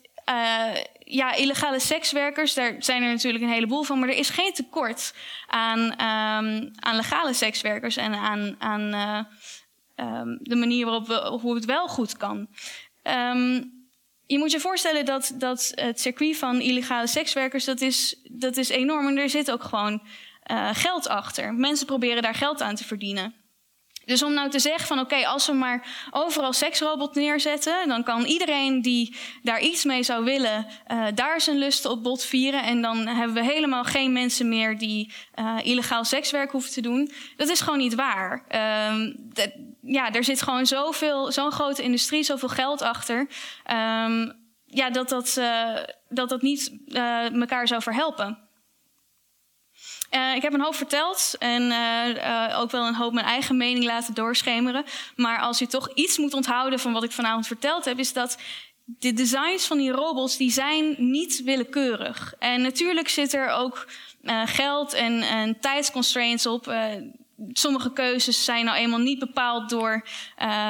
ja, 1.11 1.35
illegale 1.35 1.81
sekswerkers, 1.81 2.55
daar 2.55 2.75
zijn 2.79 3.03
er 3.03 3.13
natuurlijk 3.13 3.45
een 3.45 3.51
heleboel 3.51 3.83
van, 3.83 3.99
maar 3.99 4.09
er 4.09 4.17
is 4.17 4.31
geen 4.31 4.53
tekort 4.53 5.15
aan, 5.47 5.81
um, 5.81 6.71
aan 6.75 6.97
legale 6.97 7.33
sekswerkers 7.33 7.97
en 7.97 8.15
aan, 8.15 8.57
aan 8.59 8.95
uh, 8.95 9.25
um, 10.07 10.39
de 10.43 10.57
manier 10.57 10.85
waarop 10.85 11.07
we, 11.07 11.39
hoe 11.41 11.55
het 11.55 11.65
wel 11.65 11.89
goed 11.89 12.17
kan. 12.17 12.49
Um, 13.03 13.77
je 14.27 14.39
moet 14.39 14.51
je 14.51 14.61
voorstellen 14.61 15.05
dat, 15.05 15.35
dat 15.35 15.73
het 15.75 16.01
circuit 16.01 16.37
van 16.37 16.61
illegale 16.61 17.07
sekswerkers, 17.07 17.65
dat 17.65 17.81
is, 17.81 18.21
dat 18.31 18.57
is 18.57 18.69
enorm. 18.69 19.07
En 19.07 19.19
er 19.19 19.31
zit 19.31 19.51
ook 19.51 19.63
gewoon 19.63 20.03
uh, 20.51 20.69
geld 20.73 21.09
achter. 21.09 21.55
Mensen 21.55 21.87
proberen 21.87 22.23
daar 22.23 22.35
geld 22.35 22.63
aan 22.63 22.75
te 22.75 22.85
verdienen. 22.85 23.35
Dus 24.09 24.23
om 24.23 24.33
nou 24.33 24.51
te 24.51 24.59
zeggen 24.59 24.87
van 24.87 24.99
oké, 24.99 25.27
als 25.27 25.47
we 25.47 25.53
maar 25.53 25.87
overal 26.11 26.53
seksrobot 26.53 27.15
neerzetten, 27.15 27.89
dan 27.89 28.03
kan 28.03 28.25
iedereen 28.25 28.83
die 28.83 29.17
daar 29.43 29.61
iets 29.61 29.85
mee 29.85 30.03
zou 30.03 30.25
willen, 30.25 30.67
uh, 30.93 31.07
daar 31.15 31.41
zijn 31.41 31.59
lusten 31.59 31.91
op 31.91 32.03
bot 32.03 32.25
vieren. 32.25 32.63
En 32.63 32.83
dan 32.83 33.07
hebben 33.07 33.35
we 33.35 33.53
helemaal 33.53 33.85
geen 33.85 34.13
mensen 34.13 34.49
meer 34.49 34.79
die 34.79 35.13
uh, 35.35 35.57
illegaal 35.63 36.05
sekswerk 36.05 36.51
hoeven 36.51 36.73
te 36.73 36.81
doen. 36.81 37.11
Dat 37.37 37.49
is 37.49 37.61
gewoon 37.61 37.79
niet 37.79 37.95
waar. 37.95 38.45
De, 39.15 39.75
ja, 39.83 40.13
er 40.13 40.25
zit 40.25 40.43
gewoon 40.43 40.67
zoveel, 40.67 41.33
zo'n 41.33 41.53
grote 41.53 41.83
industrie, 41.83 42.23
zoveel 42.23 42.49
geld 42.49 42.83
achter. 42.83 43.19
Um, 43.19 44.33
ja, 44.65 44.91
dat 44.91 45.09
dat, 45.09 45.37
uh, 45.39 45.77
dat, 46.09 46.29
dat 46.29 46.43
niet 46.43 46.79
elkaar 47.33 47.69
zou 47.69 47.83
verhelpen. 47.83 48.48
Uh, 50.11 50.35
ik 50.35 50.43
heb 50.43 50.53
een 50.53 50.61
hoop 50.61 50.75
verteld 50.75 51.35
en 51.39 51.63
uh, 51.63 52.17
uh, 52.17 52.61
ook 52.61 52.71
wel 52.71 52.87
een 52.87 52.95
hoop 52.95 53.13
mijn 53.13 53.27
eigen 53.27 53.57
mening 53.57 53.85
laten 53.85 54.15
doorschemeren. 54.15 54.85
Maar 55.17 55.41
als 55.41 55.59
je 55.59 55.67
toch 55.67 55.91
iets 55.95 56.19
moet 56.19 56.35
onthouden 56.35 56.79
van 56.79 56.93
wat 56.93 57.05
ik 57.05 57.13
vanavond 57.13 57.47
verteld 57.47 57.85
heb, 57.85 57.99
is 57.99 58.13
dat 58.13 58.39
de 58.85 59.13
designs 59.13 59.67
van 59.67 59.79
die 59.79 59.91
robots 59.91 60.37
die 60.37 60.51
zijn 60.51 60.95
niet 60.99 61.43
willekeurig. 61.43 62.35
En 62.39 62.63
natuurlijk 62.63 63.09
zit 63.09 63.33
er 63.33 63.49
ook 63.49 63.89
geld 64.45 64.93
en, 64.93 65.23
en 65.23 65.61
tijdsconstraints 65.61 66.47
op. 66.47 66.75
sommige 67.53 67.93
keuzes 67.93 68.45
zijn 68.45 68.65
nou 68.65 68.77
eenmaal 68.77 68.99
niet 68.99 69.19
bepaald 69.19 69.69
door, 69.69 70.07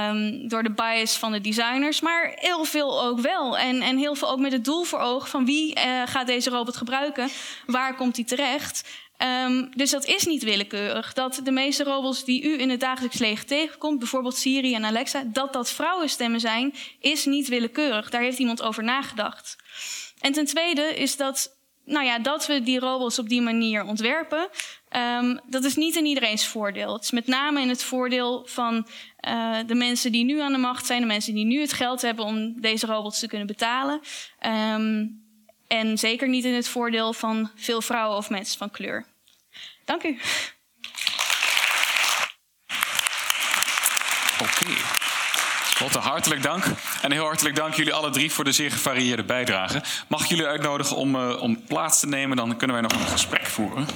um, 0.08 0.48
door 0.48 0.62
de 0.62 0.72
bias 0.72 1.16
van 1.16 1.32
de 1.32 1.40
designers, 1.40 2.00
maar 2.00 2.32
heel 2.34 2.64
veel 2.64 3.02
ook 3.02 3.20
wel. 3.20 3.58
En, 3.58 3.82
en 3.82 3.96
heel 3.96 4.14
veel 4.14 4.30
ook 4.30 4.38
met 4.38 4.52
het 4.52 4.64
doel 4.64 4.84
voor 4.84 4.98
ogen 4.98 5.28
van 5.28 5.44
wie 5.44 5.78
gaat 6.04 6.26
deze 6.26 6.50
robot 6.50 6.76
gebruiken, 6.76 7.28
waar 7.66 7.94
komt 7.94 8.16
hij 8.16 8.24
terecht. 8.24 9.06
Um, 9.22 9.70
dus 9.76 9.90
dat 9.90 10.04
is 10.04 10.26
niet 10.26 10.42
willekeurig. 10.42 11.12
Dat 11.12 11.40
de 11.44 11.50
meeste 11.50 11.84
robots 11.84 12.24
die 12.24 12.42
u 12.42 12.60
in 12.60 12.70
het 12.70 12.80
dagelijks 12.80 13.18
leven 13.18 13.46
tegenkomt, 13.46 13.98
bijvoorbeeld 13.98 14.36
Siri 14.36 14.74
en 14.74 14.84
Alexa, 14.84 15.22
dat 15.26 15.52
dat 15.52 15.70
vrouwenstemmen 15.70 16.40
zijn, 16.40 16.74
is 17.00 17.24
niet 17.24 17.48
willekeurig. 17.48 18.10
Daar 18.10 18.22
heeft 18.22 18.38
iemand 18.38 18.62
over 18.62 18.84
nagedacht. 18.84 19.56
En 20.20 20.32
ten 20.32 20.44
tweede 20.44 20.82
is 20.82 21.16
dat, 21.16 21.56
nou 21.84 22.04
ja, 22.04 22.18
dat 22.18 22.46
we 22.46 22.62
die 22.62 22.78
robots 22.78 23.18
op 23.18 23.28
die 23.28 23.40
manier 23.40 23.84
ontwerpen, 23.84 24.48
um, 25.20 25.40
dat 25.46 25.64
is 25.64 25.76
niet 25.76 25.96
in 25.96 26.06
iedereen's 26.06 26.46
voordeel. 26.46 26.92
Het 26.92 27.02
is 27.04 27.10
met 27.10 27.26
name 27.26 27.60
in 27.60 27.68
het 27.68 27.82
voordeel 27.82 28.46
van 28.46 28.88
uh, 29.28 29.56
de 29.66 29.74
mensen 29.74 30.12
die 30.12 30.24
nu 30.24 30.40
aan 30.40 30.52
de 30.52 30.58
macht 30.58 30.86
zijn, 30.86 31.00
de 31.00 31.06
mensen 31.06 31.34
die 31.34 31.44
nu 31.44 31.60
het 31.60 31.72
geld 31.72 32.02
hebben 32.02 32.24
om 32.24 32.60
deze 32.60 32.86
robots 32.86 33.18
te 33.18 33.28
kunnen 33.28 33.46
betalen. 33.46 34.00
Um, 34.74 35.26
en 35.68 35.98
zeker 35.98 36.28
niet 36.28 36.44
in 36.44 36.54
het 36.54 36.68
voordeel 36.68 37.12
van 37.12 37.50
veel 37.54 37.82
vrouwen 37.82 38.16
of 38.16 38.30
mensen 38.30 38.58
van 38.58 38.70
kleur. 38.70 39.06
Dank 39.84 40.02
u. 40.02 40.18
Oké. 44.40 44.62
Okay. 44.62 44.76
Lotte, 45.80 45.98
hartelijk 45.98 46.42
dank. 46.42 46.64
En 47.02 47.12
heel 47.12 47.24
hartelijk 47.24 47.56
dank 47.56 47.74
jullie 47.74 47.92
alle 47.92 48.10
drie 48.10 48.32
voor 48.32 48.44
de 48.44 48.52
zeer 48.52 48.70
gevarieerde 48.70 49.24
bijdrage. 49.24 49.82
Mag 50.08 50.22
ik 50.22 50.28
jullie 50.28 50.46
uitnodigen 50.46 50.96
om, 50.96 51.14
uh, 51.14 51.42
om 51.42 51.64
plaats 51.64 52.00
te 52.00 52.06
nemen? 52.06 52.36
Dan 52.36 52.56
kunnen 52.56 52.76
wij 52.80 52.88
nog 52.88 53.00
een 53.00 53.08
gesprek 53.08 53.46
voeren. 53.46 53.86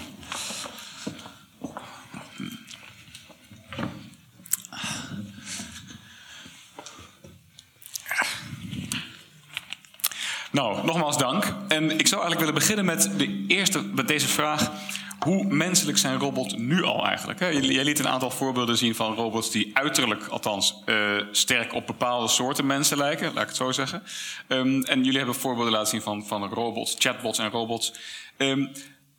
Nou, 10.53 10.87
nogmaals 10.87 11.19
dank. 11.19 11.45
En 11.69 11.91
ik 11.99 12.07
zou 12.07 12.21
eigenlijk 12.21 12.39
willen 12.39 12.55
beginnen 12.55 12.85
met, 12.85 13.11
de 13.17 13.45
eerste, 13.47 13.83
met 13.83 14.09
deze 14.09 14.29
vraag. 14.29 14.71
Hoe 15.19 15.45
menselijk 15.45 15.99
zijn 15.99 16.19
robots 16.19 16.55
nu 16.55 16.83
al 16.83 17.07
eigenlijk? 17.07 17.39
Jij 17.39 17.85
liet 17.85 17.99
een 17.99 18.09
aantal 18.09 18.31
voorbeelden 18.31 18.77
zien 18.77 18.95
van 18.95 19.15
robots 19.15 19.51
die 19.51 19.71
uiterlijk, 19.75 20.27
althans, 20.27 20.83
uh, 20.87 20.97
sterk 21.31 21.75
op 21.75 21.87
bepaalde 21.87 22.29
soorten 22.29 22.67
mensen 22.67 22.97
lijken, 22.97 23.33
laat 23.33 23.43
ik 23.43 23.49
het 23.49 23.57
zo 23.57 23.73
zeggen. 23.73 24.03
Um, 24.49 24.83
en 24.83 25.05
jullie 25.05 25.19
hebben 25.19 25.35
voorbeelden 25.35 25.73
laten 25.73 25.89
zien 25.89 26.03
van, 26.03 26.27
van 26.27 26.49
robots, 26.49 26.95
chatbots 26.99 27.39
en 27.39 27.51
robots. 27.51 27.93
Um, 28.39 28.71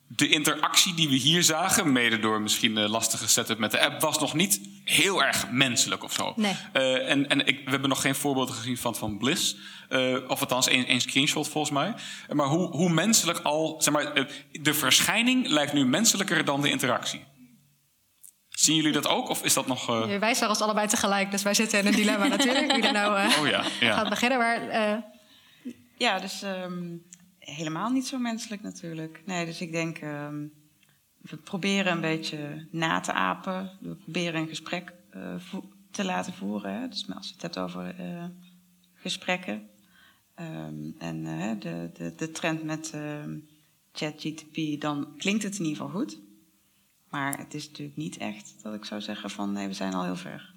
de 0.06 0.28
interactie 0.28 0.94
die 0.94 1.08
we 1.08 1.14
hier 1.14 1.42
zagen, 1.42 1.92
mede 1.92 2.18
door 2.18 2.40
misschien 2.40 2.76
een 2.76 2.90
lastige 2.90 3.28
setup 3.28 3.58
met 3.58 3.70
de 3.70 3.80
app, 3.80 4.00
was 4.00 4.18
nog 4.18 4.34
niet 4.34 4.60
heel 4.84 5.24
erg 5.24 5.50
menselijk 5.50 6.02
of 6.04 6.12
zo. 6.12 6.32
Nee. 6.36 6.56
Uh, 6.72 7.10
en 7.10 7.28
en 7.28 7.46
ik, 7.46 7.64
we 7.64 7.70
hebben 7.70 7.88
nog 7.88 8.00
geen 8.00 8.14
voorbeelden 8.14 8.54
gezien 8.54 8.76
van, 8.76 8.94
van 8.94 9.18
Bliss. 9.18 9.56
Uh, 9.88 10.28
of 10.28 10.40
althans, 10.40 10.68
één, 10.68 10.86
één 10.86 11.00
screenshot 11.00 11.48
volgens 11.48 11.72
mij. 11.72 11.94
Maar 12.28 12.46
hoe, 12.46 12.68
hoe 12.68 12.90
menselijk 12.90 13.38
al, 13.38 13.74
zeg 13.78 13.94
maar, 13.94 14.28
de 14.52 14.74
verschijning 14.74 15.48
lijkt 15.48 15.72
nu 15.72 15.84
menselijker 15.86 16.44
dan 16.44 16.60
de 16.60 16.70
interactie. 16.70 17.24
Zien 18.48 18.76
jullie 18.76 18.92
dat 18.92 19.08
ook, 19.08 19.28
of 19.28 19.44
is 19.44 19.54
dat 19.54 19.66
nog... 19.66 19.90
Uh... 19.90 20.18
Wij 20.18 20.34
zijn 20.34 20.48
als 20.48 20.60
allebei 20.60 20.86
tegelijk, 20.86 21.30
dus 21.30 21.42
wij 21.42 21.54
zitten 21.54 21.78
in 21.78 21.86
een 21.86 21.94
dilemma 21.94 22.26
natuurlijk. 22.26 22.72
Wie 22.72 22.82
er 22.82 22.92
nou 22.92 23.28
oh, 23.40 23.48
ja, 23.48 23.64
ja. 23.80 23.94
gaat 23.94 24.08
beginnen, 24.08 24.38
maar... 24.38 24.60
Ja, 25.96 26.18
dus... 26.18 26.42
Um 26.42 27.12
helemaal 27.44 27.90
niet 27.90 28.06
zo 28.06 28.18
menselijk 28.18 28.62
natuurlijk. 28.62 29.22
Nee, 29.26 29.46
dus 29.46 29.60
ik 29.60 29.72
denk, 29.72 30.00
uh, 30.00 30.28
we 31.16 31.36
proberen 31.36 31.92
een 31.92 32.00
beetje 32.00 32.68
na 32.70 33.00
te 33.00 33.12
apen. 33.12 33.70
We 33.80 33.94
proberen 33.94 34.40
een 34.40 34.48
gesprek 34.48 34.92
uh, 35.16 35.34
te 35.90 36.04
laten 36.04 36.32
voeren. 36.32 36.90
Dus 36.90 37.10
als 37.14 37.26
je 37.26 37.32
het 37.32 37.42
hebt 37.42 37.58
over 37.58 38.00
uh, 38.00 38.24
gesprekken. 38.94 39.68
Um, 40.40 40.94
en 40.98 41.24
uh, 41.24 41.60
de, 41.60 41.90
de, 41.94 42.14
de 42.16 42.30
trend 42.30 42.64
met 42.64 42.90
ehm, 42.90 43.38
ChatGTP, 43.92 44.80
dan 44.80 45.14
klinkt 45.16 45.42
het 45.42 45.58
in 45.58 45.64
ieder 45.64 45.82
geval 45.82 46.00
goed. 46.00 46.18
Maar 47.10 47.38
het 47.38 47.54
is 47.54 47.68
natuurlijk 47.68 47.96
niet 47.96 48.16
echt 48.16 48.62
dat 48.62 48.74
ik 48.74 48.84
zou 48.84 49.00
zeggen 49.00 49.30
van 49.30 49.52
nee, 49.52 49.66
we 49.66 49.72
zijn 49.72 49.94
al 49.94 50.04
heel 50.04 50.16
ver. 50.16 50.53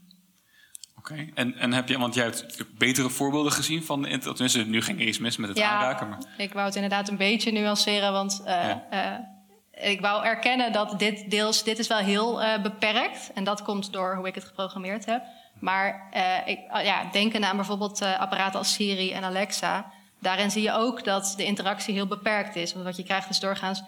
Okay. 1.12 1.32
en, 1.34 1.58
en 1.58 1.74
heb 1.74 1.88
je, 1.88 1.98
want 1.98 2.14
jij 2.14 2.24
hebt 2.24 2.78
betere 2.78 3.10
voorbeelden 3.10 3.52
gezien 3.52 3.84
van, 3.84 4.04
tenminste 4.20 4.66
nu 4.66 4.82
ging 4.82 5.00
er 5.00 5.08
iets 5.08 5.20
mis 5.20 5.38
met 5.38 5.50
het 5.50 5.58
ja, 5.58 5.70
aanraken. 5.70 6.10
Maar... 6.10 6.20
ik 6.38 6.54
wou 6.54 6.66
het 6.66 6.76
inderdaad 6.76 7.10
een 7.10 7.18
beetje 7.18 7.52
nuanceren, 7.52 8.12
want 8.12 8.42
uh, 8.42 8.48
ja. 8.48 8.86
uh, 8.92 9.90
ik 9.92 10.02
wou 10.02 10.26
erkennen 10.26 10.72
dat 10.72 11.00
dit 11.00 11.32
deels, 11.32 11.64
dit 11.64 11.80
is 11.80 11.88
wel 11.88 11.98
heel 11.98 12.42
uh, 12.42 12.62
beperkt. 12.62 13.32
En 13.34 13.44
dat 13.44 13.62
komt 13.62 13.94
door 13.94 14.16
hoe 14.16 14.28
ik 14.28 14.36
het 14.36 14.44
geprogrammeerd 14.44 15.06
heb. 15.06 15.24
Maar 15.60 16.10
ik, 16.46 16.60
ja, 16.84 17.10
denken 17.12 17.46
aan 17.46 17.56
bijvoorbeeld 17.56 18.02
apparaten 18.02 18.60
als 18.60 18.74
Siri 18.74 19.12
en 19.12 19.24
Alexa. 19.24 19.92
Daarin 20.22 20.52
zie 20.52 20.62
je 20.62 20.72
ook 20.72 21.04
dat 21.04 21.34
de 21.38 21.46
interactie 21.46 21.94
heel 21.94 22.08
beperkt 22.08 22.56
is. 22.56 22.74
Want 22.74 22.86
wat 22.86 22.98
je 22.98 23.04
krijgt 23.04 23.30
is 23.30 23.40
doorgaans, 23.40 23.84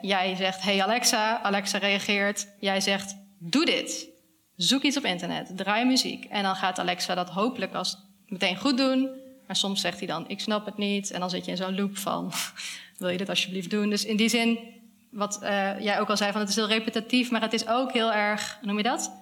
jij 0.00 0.34
zegt 0.36 0.62
hey 0.62 0.82
Alexa, 0.82 1.42
Alexa 1.42 1.78
reageert. 1.78 2.46
Jij 2.60 2.80
zegt 2.80 3.16
doe 3.38 3.64
dit. 3.64 4.14
Zoek 4.56 4.82
iets 4.82 4.96
op 4.96 5.04
internet, 5.04 5.56
draai 5.56 5.84
muziek. 5.84 6.24
En 6.24 6.42
dan 6.42 6.56
gaat 6.56 6.78
Alexa 6.78 7.14
dat 7.14 7.28
hopelijk 7.28 7.74
als 7.74 7.98
meteen 8.26 8.56
goed 8.56 8.76
doen. 8.76 9.10
Maar 9.46 9.56
soms 9.56 9.80
zegt 9.80 9.98
hij 9.98 10.06
dan, 10.06 10.28
ik 10.28 10.40
snap 10.40 10.66
het 10.66 10.76
niet. 10.76 11.10
En 11.10 11.20
dan 11.20 11.30
zit 11.30 11.44
je 11.44 11.50
in 11.50 11.56
zo'n 11.56 11.74
loop 11.74 11.98
van, 11.98 12.32
wil 12.98 13.08
je 13.08 13.18
dit 13.18 13.28
alsjeblieft 13.28 13.70
doen? 13.70 13.90
Dus 13.90 14.04
in 14.04 14.16
die 14.16 14.28
zin, 14.28 14.58
wat 15.10 15.38
uh, 15.42 15.80
jij 15.80 16.00
ook 16.00 16.08
al 16.08 16.16
zei, 16.16 16.32
van 16.32 16.40
het 16.40 16.50
is 16.50 16.56
heel 16.56 16.68
repetitief. 16.68 17.30
Maar 17.30 17.40
het 17.40 17.52
is 17.52 17.68
ook 17.68 17.92
heel 17.92 18.12
erg, 18.12 18.58
noem 18.62 18.76
je 18.76 18.82
dat? 18.82 19.12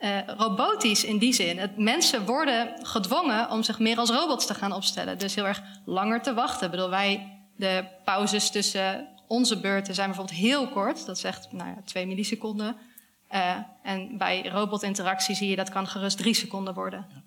Uh, 0.00 0.18
robotisch 0.26 1.04
in 1.04 1.18
die 1.18 1.32
zin. 1.32 1.58
Het, 1.58 1.78
mensen 1.78 2.24
worden 2.24 2.68
gedwongen 2.82 3.50
om 3.50 3.62
zich 3.62 3.78
meer 3.78 3.98
als 3.98 4.10
robots 4.10 4.46
te 4.46 4.54
gaan 4.54 4.72
opstellen. 4.72 5.18
Dus 5.18 5.34
heel 5.34 5.46
erg 5.46 5.62
langer 5.84 6.22
te 6.22 6.34
wachten. 6.34 6.64
Ik 6.64 6.70
bedoel, 6.70 6.90
wij, 6.90 7.40
de 7.56 7.84
pauzes 8.04 8.50
tussen 8.50 9.08
onze 9.26 9.60
beurten 9.60 9.94
zijn 9.94 10.06
bijvoorbeeld 10.06 10.38
heel 10.38 10.68
kort. 10.68 11.06
Dat 11.06 11.24
echt 11.24 11.52
nou 11.52 11.68
ja, 11.68 11.76
twee 11.84 12.06
milliseconden. 12.06 12.76
Uh, 13.34 13.56
en 13.82 14.18
bij 14.18 14.48
robotinteractie 14.48 15.34
zie 15.34 15.48
je 15.48 15.56
dat 15.56 15.68
kan 15.68 15.86
gerust 15.86 16.18
drie 16.18 16.34
seconden 16.34 16.74
worden. 16.74 17.06
Ja. 17.08 17.22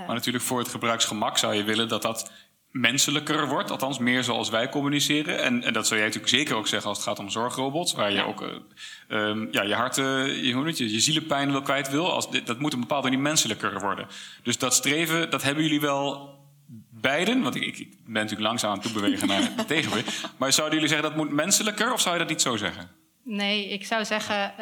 Uh, 0.00 0.06
maar 0.06 0.14
natuurlijk 0.14 0.44
voor 0.44 0.58
het 0.58 0.68
gebruiksgemak 0.68 1.38
zou 1.38 1.54
je 1.54 1.64
willen 1.64 1.88
dat 1.88 2.02
dat 2.02 2.30
menselijker 2.70 3.48
wordt. 3.48 3.70
Althans, 3.70 3.98
meer 3.98 4.24
zoals 4.24 4.50
wij 4.50 4.68
communiceren. 4.68 5.42
En, 5.42 5.62
en 5.62 5.72
dat 5.72 5.86
zou 5.86 6.00
jij 6.00 6.08
natuurlijk 6.08 6.34
zeker 6.34 6.56
ook 6.56 6.66
zeggen 6.66 6.88
als 6.88 6.98
het 6.98 7.06
gaat 7.06 7.18
om 7.18 7.30
zorgrobots. 7.30 7.92
Waar 7.92 8.10
je 8.10 8.16
ja. 8.16 8.24
ook 8.24 8.42
uh, 8.42 8.48
um, 9.08 9.48
ja, 9.50 9.62
je 9.62 9.74
hart, 9.74 9.96
je, 9.96 10.52
hoe 10.54 10.76
je, 10.76 10.92
je 10.92 11.00
zielenpijn 11.00 11.50
wil 11.50 11.62
kwijt 11.62 11.90
wil. 11.90 12.12
Als, 12.12 12.30
dat 12.44 12.58
moet 12.58 12.72
een 12.72 12.80
bepaalde 12.80 13.08
manier 13.08 13.22
menselijker 13.22 13.80
worden. 13.80 14.06
Dus 14.42 14.58
dat 14.58 14.74
streven, 14.74 15.30
dat 15.30 15.42
hebben 15.42 15.62
jullie 15.64 15.80
wel 15.80 16.34
beiden. 16.90 17.42
Want 17.42 17.54
ik, 17.54 17.78
ik 17.78 17.88
ben 18.04 18.12
natuurlijk 18.12 18.40
langzaam 18.40 18.70
aan 18.70 18.78
het 18.78 18.92
toebewegen 18.92 19.28
naar 19.28 19.50
het 19.56 19.66
tegenwicht. 19.66 20.20
Maar 20.38 20.52
zouden 20.52 20.74
jullie 20.74 20.94
zeggen 20.94 21.08
dat 21.08 21.18
moet 21.18 21.32
menselijker? 21.32 21.92
Of 21.92 22.00
zou 22.00 22.14
je 22.14 22.20
dat 22.20 22.30
niet 22.30 22.42
zo 22.42 22.56
zeggen? 22.56 22.90
Nee, 23.24 23.68
ik 23.68 23.86
zou 23.86 24.04
zeggen 24.04 24.54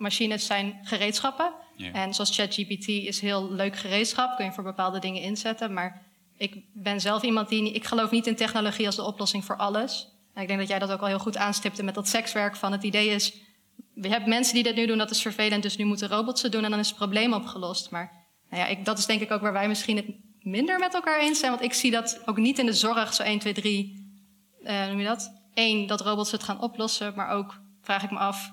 machines 0.00 0.46
zijn 0.46 0.78
gereedschappen. 0.82 1.52
En 1.92 2.14
zoals 2.14 2.36
ChatGPT 2.36 2.88
is 2.88 3.20
heel 3.20 3.52
leuk 3.52 3.76
gereedschap, 3.76 4.36
kun 4.36 4.44
je 4.44 4.52
voor 4.52 4.64
bepaalde 4.64 4.98
dingen 4.98 5.22
inzetten. 5.22 5.72
Maar 5.72 6.02
ik 6.36 6.64
ben 6.72 7.00
zelf 7.00 7.22
iemand 7.22 7.48
die. 7.48 7.72
Ik 7.72 7.84
geloof 7.84 8.10
niet 8.10 8.26
in 8.26 8.36
technologie 8.36 8.86
als 8.86 8.96
de 8.96 9.04
oplossing 9.04 9.44
voor 9.44 9.56
alles. 9.56 10.08
En 10.34 10.42
ik 10.42 10.48
denk 10.48 10.60
dat 10.60 10.68
jij 10.68 10.78
dat 10.78 10.90
ook 10.90 11.00
al 11.00 11.06
heel 11.06 11.18
goed 11.18 11.36
aanstipte 11.36 11.82
met 11.82 11.94
dat 11.94 12.08
sekswerk. 12.08 12.56
Van 12.56 12.72
het 12.72 12.82
idee 12.82 13.08
is. 13.08 13.34
We 13.94 14.08
hebben 14.08 14.28
mensen 14.28 14.54
die 14.54 14.62
dit 14.62 14.74
nu 14.74 14.86
doen, 14.86 14.98
dat 14.98 15.10
is 15.10 15.22
vervelend, 15.22 15.62
dus 15.62 15.76
nu 15.76 15.84
moeten 15.84 16.08
robots 16.08 16.42
het 16.42 16.52
doen 16.52 16.64
en 16.64 16.70
dan 16.70 16.78
is 16.78 16.88
het 16.88 16.96
probleem 16.96 17.32
opgelost. 17.32 17.90
Maar 17.90 18.12
nou 18.50 18.62
ja, 18.62 18.68
ik, 18.68 18.84
dat 18.84 18.98
is 18.98 19.06
denk 19.06 19.20
ik 19.20 19.30
ook 19.30 19.40
waar 19.40 19.52
wij 19.52 19.68
misschien 19.68 19.96
het 19.96 20.06
minder 20.40 20.78
met 20.78 20.94
elkaar 20.94 21.20
eens 21.20 21.38
zijn. 21.38 21.50
Want 21.50 21.64
ik 21.64 21.72
zie 21.72 21.90
dat 21.90 22.22
ook 22.24 22.36
niet 22.36 22.58
in 22.58 22.66
de 22.66 22.72
zorg, 22.72 23.14
zo 23.14 23.22
1, 23.22 23.38
2, 23.38 23.52
3. 23.52 24.08
Uh, 24.62 24.86
noem 24.86 24.98
je 24.98 25.06
dat? 25.06 25.32
Eén, 25.54 25.86
dat 25.86 26.00
robots 26.00 26.30
het 26.30 26.42
gaan 26.42 26.60
oplossen. 26.60 27.12
Maar 27.16 27.28
ook 27.28 27.60
vraag 27.82 28.02
ik 28.02 28.10
me 28.10 28.18
af, 28.18 28.52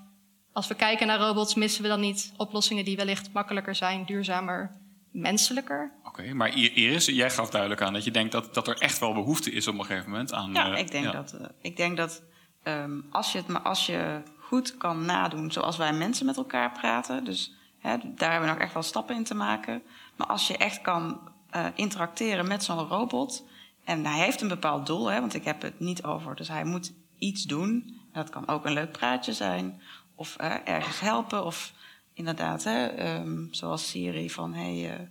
als 0.58 0.68
we 0.68 0.76
kijken 0.76 1.08
naar 1.08 1.20
robots, 1.20 1.56
missen 1.56 1.82
we 1.82 1.88
dan 1.88 2.00
niet 2.00 2.34
oplossingen 2.38 2.86
die 2.86 2.96
wellicht 2.96 3.34
makkelijker 3.34 3.76
zijn, 3.76 4.06
duurzamer, 4.06 4.72
menselijker? 5.12 5.92
Oké, 6.00 6.08
okay, 6.08 6.32
maar 6.32 6.56
Iris, 6.56 7.06
jij 7.06 7.30
gaf 7.30 7.50
duidelijk 7.50 7.82
aan 7.82 7.94
dat 7.94 8.04
je 8.04 8.12
denkt 8.12 8.32
dat, 8.32 8.54
dat 8.54 8.68
er 8.68 8.78
echt 8.78 9.00
wel 9.00 9.14
behoefte 9.14 9.52
is 9.52 9.68
op 9.68 9.80
een 9.80 9.86
gegeven 9.86 10.10
moment 10.10 10.34
aan. 10.34 10.54
Ja, 10.54 10.72
uh, 10.72 10.78
ik 10.78 10.92
denk 10.92 11.06
ja. 11.06 11.12
dat, 11.12 11.34
uh, 11.34 11.46
ik 11.62 11.78
denk 11.78 11.98
dat 11.98 12.24
um, 12.64 13.06
als, 13.12 13.32
je 13.32 13.38
het, 13.38 13.48
maar 13.48 13.62
als 13.62 13.86
je 13.86 14.22
goed 14.40 14.78
kan 14.78 15.06
nadoen 15.06 15.52
zoals 15.52 15.78
wij 15.78 15.94
mensen 15.94 16.26
met 16.26 16.38
elkaar 16.38 16.72
praten, 16.72 17.24
dus 17.24 17.54
hè, 17.80 17.98
daar 18.16 18.32
hebben 18.32 18.50
we 18.50 18.56
nog 18.56 18.64
echt 18.64 18.74
wel 18.74 18.84
stappen 18.84 19.16
in 19.16 19.24
te 19.24 19.36
maken. 19.36 19.82
Maar 20.16 20.28
als 20.28 20.48
je 20.48 20.58
echt 20.58 20.82
kan 20.82 21.20
uh, 21.56 21.66
interacteren 21.76 22.48
met 22.48 22.64
zo'n 22.64 22.88
robot, 22.88 23.44
en 23.84 24.06
hij 24.06 24.24
heeft 24.24 24.42
een 24.42 24.48
bepaald 24.48 24.86
doel, 24.86 25.12
hè, 25.12 25.20
want 25.20 25.34
ik 25.34 25.44
heb 25.44 25.62
het 25.62 25.80
niet 25.80 26.04
over, 26.04 26.36
dus 26.36 26.48
hij 26.48 26.64
moet 26.64 26.94
iets 27.18 27.44
doen. 27.44 27.96
Dat 28.14 28.30
kan 28.30 28.48
ook 28.48 28.66
een 28.66 28.74
leuk 28.74 28.92
praatje 28.92 29.34
zijn 29.34 29.82
of 30.18 30.36
uh, 30.42 30.56
ergens 30.64 31.00
helpen. 31.00 31.46
Of 31.46 31.74
inderdaad, 32.14 32.64
hè, 32.64 33.16
um, 33.16 33.48
zoals 33.52 33.90
Siri, 33.90 34.30
van 34.30 34.54
hey, 34.54 35.00
uh, 35.00 35.08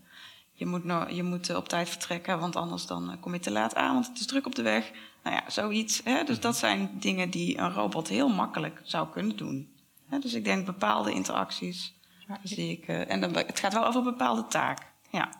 je 0.53 0.67
moet, 0.67 0.85
no 0.85 1.07
je 1.09 1.23
moet 1.23 1.51
uh, 1.51 1.57
op 1.57 1.69
tijd 1.69 1.89
vertrekken, 1.89 2.39
want 2.41 2.57
anders 2.57 2.87
dan 2.87 3.17
kom 3.21 3.33
je 3.33 3.41
te 3.41 3.51
laat 3.51 3.75
aan, 3.75 3.95
want 3.95 4.07
het 4.07 4.19
is 4.19 4.27
druk 4.27 4.47
op 4.47 4.55
de 4.55 4.63
weg. 4.63 4.91
Nou 5.23 5.37
ja, 5.37 5.51
zoiets. 5.51 6.01
Hè? 6.05 6.25
Dus 6.25 6.41
dat 6.41 6.57
zijn 6.57 6.91
dingen 7.01 7.31
die 7.31 7.59
een 7.59 7.73
robot 7.73 8.09
heel 8.09 8.29
makkelijk 8.29 8.81
zou 8.85 9.09
kunnen 9.09 9.37
doen. 9.37 9.69
Hè? 10.09 10.19
Dus 10.19 10.35
ik 10.35 10.45
denk 10.45 10.67
bepaalde 10.67 11.13
interacties 11.13 11.95
zie 12.43 12.71
ik. 12.71 12.87
eh, 12.87 13.11
en 13.11 13.21
dan, 13.21 13.37
het 13.37 13.61
gaat 13.61 13.73
wel 13.73 13.87
over 13.87 13.99
een 13.99 14.11
bepaalde 14.11 14.47
taak. 14.47 14.93
Ja. 15.11 15.31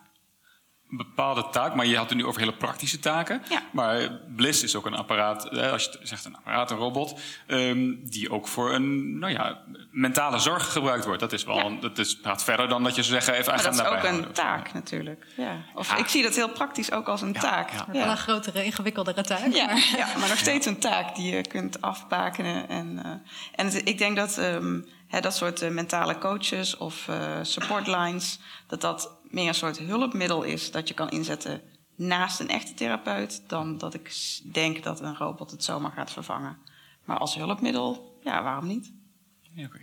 Een 0.91 0.97
bepaalde 0.97 1.47
taak, 1.51 1.75
maar 1.75 1.85
je 1.85 1.97
had 1.97 2.09
het 2.09 2.17
nu 2.17 2.25
over 2.25 2.39
hele 2.39 2.53
praktische 2.55 2.99
taken. 2.99 3.41
Maar 3.71 4.11
Bliss 4.35 4.63
is 4.63 4.75
ook 4.75 4.85
een 4.85 4.95
apparaat, 4.95 5.43
hè, 5.49 5.71
als 5.71 5.83
je 5.83 5.99
zegt 6.01 6.25
een 6.25 6.35
apparaat, 6.35 6.71
een 6.71 6.77
robot, 6.77 7.19
ehm, 7.47 7.93
die 8.03 8.31
ook 8.31 8.47
voor 8.47 8.73
een 8.73 9.19
nou 9.19 9.31
ja, 9.33 9.61
mentale 9.91 10.39
zorg 10.39 10.71
gebruikt 10.71 11.05
wordt. 11.05 11.19
Dat 11.19 11.33
is 11.33 11.43
wel, 11.43 11.59
een- 11.59 11.79
dat 11.79 11.97
is, 11.97 12.19
gaat 12.21 12.43
verder 12.43 12.67
dan 12.69 12.83
dat 12.83 12.95
je 12.95 13.03
zou 13.03 13.13
zeggen 13.15 13.33
even 13.33 13.53
Maar 13.53 13.63
dat 13.63 13.73
is 13.73 13.79
agenda 13.81 14.09
ook 14.09 14.25
een 14.25 14.31
taak 14.31 14.73
natuurlijk. 14.73 15.25
Ja. 15.37 15.55
Of 15.75 15.93
ik 15.97 16.07
zie 16.07 16.23
dat 16.23 16.35
heel 16.35 16.49
praktisch 16.49 16.91
ook 16.91 17.07
als 17.07 17.21
een 17.21 17.33
taak. 17.33 17.71
Maar 17.73 17.85
wel 17.91 18.09
een 18.09 18.17
grotere, 18.17 18.63
ingewikkeldere 18.63 19.21
taak. 19.23 19.47
Ja, 19.53 19.65
maar- 19.65 19.93
ja, 19.97 20.07
maar 20.17 20.29
nog 20.29 20.37
steeds 20.37 20.65
een 20.65 20.79
taak 20.79 21.15
die 21.15 21.35
je 21.35 21.41
kunt 21.41 21.81
afbakenen. 21.81 22.69
En, 22.69 22.99
eh, 23.03 23.11
en 23.55 23.65
het- 23.65 23.87
ik 23.87 23.97
denk 23.97 24.15
dat 24.17 24.37
ehm, 24.37 24.81
hè, 25.07 25.19
dat 25.19 25.35
soort 25.35 25.61
eh, 25.61 25.69
mentale 25.69 26.17
coaches 26.17 26.77
of 26.77 27.07
eh 27.07 27.37
support 27.41 27.87
lines... 27.87 28.39
dat 28.67 28.81
dat 28.81 29.16
meer 29.29 29.47
een 29.47 29.53
soort 29.55 29.77
hulpmiddel 29.77 30.43
is 30.43 30.71
dat 30.71 30.87
je 30.87 30.93
kan 30.93 31.09
inzetten 31.09 31.61
naast 31.95 32.39
een 32.39 32.49
echte 32.49 32.73
therapeut... 32.73 33.43
dan 33.47 33.77
dat 33.77 33.93
ik 33.93 34.11
denk 34.53 34.83
dat 34.83 35.01
een 35.01 35.15
robot 35.17 35.51
het 35.51 35.63
zomaar 35.63 35.91
gaat 35.91 36.11
vervangen. 36.11 36.57
Maar 37.05 37.17
als 37.17 37.35
hulpmiddel, 37.35 38.19
ja, 38.23 38.43
waarom 38.43 38.67
niet? 38.67 38.93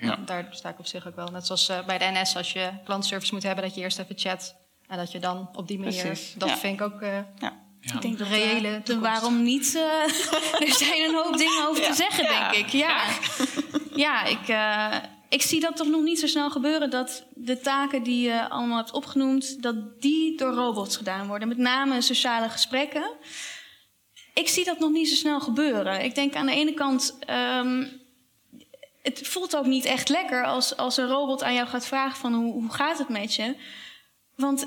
Ja. 0.00 0.16
Daar 0.16 0.46
sta 0.50 0.68
ik 0.68 0.78
op 0.78 0.86
zich 0.86 1.06
ook 1.06 1.16
wel. 1.16 1.28
Net 1.28 1.46
zoals 1.46 1.68
eh, 1.68 1.84
bij 1.86 1.98
de 1.98 2.04
NS, 2.20 2.36
als 2.36 2.52
je 2.52 2.70
klantservice 2.84 3.34
moet 3.34 3.42
hebben, 3.42 3.64
dat 3.64 3.74
je 3.74 3.80
eerst 3.80 3.98
even 3.98 4.18
chat. 4.18 4.54
En 4.86 4.96
dat 4.96 5.12
je 5.12 5.18
dan 5.18 5.48
op 5.54 5.68
die 5.68 5.78
manier. 5.78 6.02
Precies, 6.04 6.34
Dat 6.38 6.48
ja. 6.48 6.56
vind 6.56 6.80
ik 6.80 6.86
ook. 6.86 7.00
eh, 7.00 7.18
Ik 7.80 8.00
denk 8.00 8.18
dat 8.18 8.28
reële 8.28 8.68
eh, 8.68 8.74
de 8.74 8.82
toekomst. 8.82 9.10
waarom 9.10 9.42
niet. 9.42 9.74
eh, 9.74 10.62
er 10.68 10.74
zijn 10.74 11.02
een 11.08 11.14
hoop 11.14 11.36
dingen 11.36 11.68
over 11.68 11.82
Ja. 11.82 11.88
te 11.88 11.94
zeggen, 11.94 12.24
Ja. 12.24 12.50
denk 12.50 12.64
ik. 12.66 12.72
Ja, 12.72 13.04
ja 13.94 14.24
ik, 14.24 14.48
eh, 14.48 14.96
ik 15.34 15.42
zie 15.42 15.60
dat 15.60 15.76
toch 15.76 15.88
nog 15.88 16.02
niet 16.02 16.18
zo 16.18 16.26
snel 16.26 16.50
gebeuren 16.50 16.90
dat 16.90 17.24
de 17.34 17.60
taken 17.60 18.02
die 18.02 18.28
je 18.28 18.48
allemaal 18.48 18.76
hebt 18.76 18.92
opgenoemd, 18.92 19.62
dat 19.62 20.00
die 20.00 20.36
door 20.36 20.52
robots 20.52 20.96
gedaan 20.96 21.26
worden. 21.26 21.48
Met 21.48 21.56
name 21.56 22.00
sociale 22.00 22.48
gesprekken. 22.48 23.10
Ik 24.34 24.48
zie 24.48 24.64
dat 24.64 24.78
nog 24.78 24.90
niet 24.90 25.08
zo 25.08 25.14
snel 25.14 25.40
gebeuren. 25.40 26.04
Ik 26.04 26.14
denk 26.14 26.34
aan 26.34 26.46
de 26.46 26.52
ene 26.52 26.74
kant. 26.74 27.16
ehm, 27.20 27.86
het 29.02 29.28
voelt 29.28 29.56
ook 29.56 29.66
niet 29.66 29.84
echt 29.84 30.08
lekker 30.08 30.44
als, 30.44 30.76
als 30.76 30.96
een 30.96 31.08
robot 31.08 31.42
aan 31.42 31.54
jou 31.54 31.68
gaat 31.68 31.86
vragen 31.86 32.18
van 32.18 32.34
hoe, 32.34 32.52
hoe 32.52 32.72
gaat 32.72 32.98
het 32.98 33.08
met 33.08 33.34
je? 33.34 33.56
Want 34.36 34.66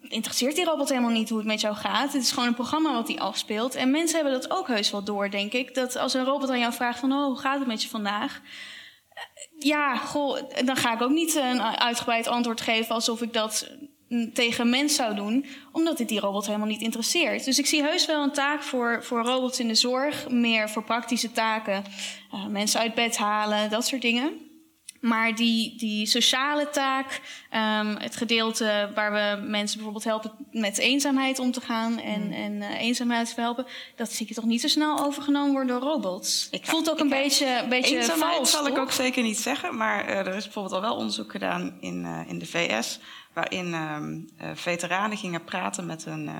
interesseert 0.00 0.54
die 0.54 0.64
robot 0.64 0.88
helemaal 0.88 1.10
niet 1.10 1.28
hoe 1.28 1.38
het 1.38 1.46
met 1.46 1.60
jou 1.60 1.76
gaat. 1.76 2.12
Het 2.12 2.22
is 2.22 2.32
gewoon 2.32 2.48
een 2.48 2.54
programma 2.54 2.92
wat 2.92 3.06
die 3.06 3.20
afspeelt. 3.20 3.74
En 3.74 3.90
mensen 3.90 4.20
hebben 4.20 4.40
dat 4.40 4.50
ook 4.50 4.68
heus 4.68 4.90
wel 4.90 5.04
door, 5.04 5.30
denk 5.30 5.52
ik. 5.52 5.74
Dat 5.74 5.96
als 5.96 6.14
een 6.14 6.24
robot 6.24 6.50
aan 6.50 6.58
jou 6.58 6.72
vraagt 6.72 6.98
van... 6.98 7.12
oh, 7.12 7.24
hoe 7.24 7.38
gaat 7.38 7.58
het 7.58 7.68
met 7.68 7.82
je 7.82 7.88
vandaag? 7.88 8.40
Ja, 9.58 9.96
goh, 9.96 10.38
dan 10.64 10.76
ga 10.76 10.94
ik 10.94 11.02
ook 11.02 11.10
niet 11.10 11.34
een 11.34 11.62
uitgebreid 11.62 12.26
antwoord 12.26 12.60
geven... 12.60 12.94
alsof 12.94 13.22
ik 13.22 13.32
dat 13.32 13.70
mm, 14.08 14.32
tegen 14.32 14.70
mens 14.70 14.94
zou 14.94 15.14
doen. 15.14 15.46
Omdat 15.72 15.98
het 15.98 16.08
die 16.08 16.20
robot 16.20 16.46
helemaal 16.46 16.66
niet 16.66 16.82
interesseert. 16.82 17.44
Dus 17.44 17.58
ik 17.58 17.66
zie 17.66 17.82
heus 17.82 18.06
wel 18.06 18.22
een 18.22 18.32
taak 18.32 18.62
voor, 18.62 19.04
voor 19.04 19.22
robots 19.22 19.60
in 19.60 19.68
de 19.68 19.74
zorg. 19.74 20.28
Meer 20.28 20.70
voor 20.70 20.84
praktische 20.84 21.32
taken. 21.32 21.84
Eh, 22.32 22.46
mensen 22.46 22.80
uit 22.80 22.94
bed 22.94 23.16
halen, 23.16 23.70
dat 23.70 23.86
soort 23.86 24.02
dingen. 24.02 24.47
Maar 25.00 25.34
die, 25.34 25.76
die 25.76 26.06
sociale 26.06 26.70
taak, 26.70 27.20
ehm, 27.50 27.96
het 27.96 28.16
gedeelte 28.16 28.90
waar 28.94 29.12
we 29.12 29.46
mensen 29.46 29.76
bijvoorbeeld 29.76 30.04
helpen 30.04 30.32
met 30.50 30.78
eenzaamheid 30.78 31.38
om 31.38 31.52
te 31.52 31.60
gaan 31.60 31.98
en, 31.98 32.32
en 32.32 32.62
eh, 32.62 32.80
eenzaamheid 32.80 33.32
verhelpen, 33.32 33.66
dat 33.96 34.12
zie 34.12 34.26
ik 34.26 34.34
toch 34.34 34.44
niet 34.44 34.60
zo 34.60 34.68
snel 34.68 35.04
overgenomen 35.04 35.52
worden 35.52 35.80
door 35.80 35.90
robots. 35.90 36.48
Ik 36.50 36.66
voelt 36.66 36.90
ook 36.90 36.98
een 36.98 37.08
beetje, 37.08 37.60
een 37.62 37.68
beetje 37.68 37.96
Eenzaamheid 37.96 38.34
vals, 38.34 38.50
zal 38.50 38.66
ik 38.66 38.78
ook 38.78 38.92
zeker 38.92 39.22
niet 39.22 39.38
zeggen. 39.38 39.76
Maar 39.76 40.04
eh, 40.04 40.18
er 40.18 40.34
is 40.34 40.44
bijvoorbeeld 40.44 40.74
al 40.74 40.80
wel 40.80 40.96
onderzoek 40.96 41.30
gedaan 41.30 41.76
in, 41.80 42.04
eh, 42.04 42.20
in 42.26 42.38
de 42.38 42.46
VS... 42.46 42.98
waarin 43.32 43.74
ehm, 43.74 44.20
eh, 44.36 44.50
veteranen 44.54 45.16
gingen 45.16 45.44
praten 45.44 45.86
met 45.86 46.06
een, 46.06 46.30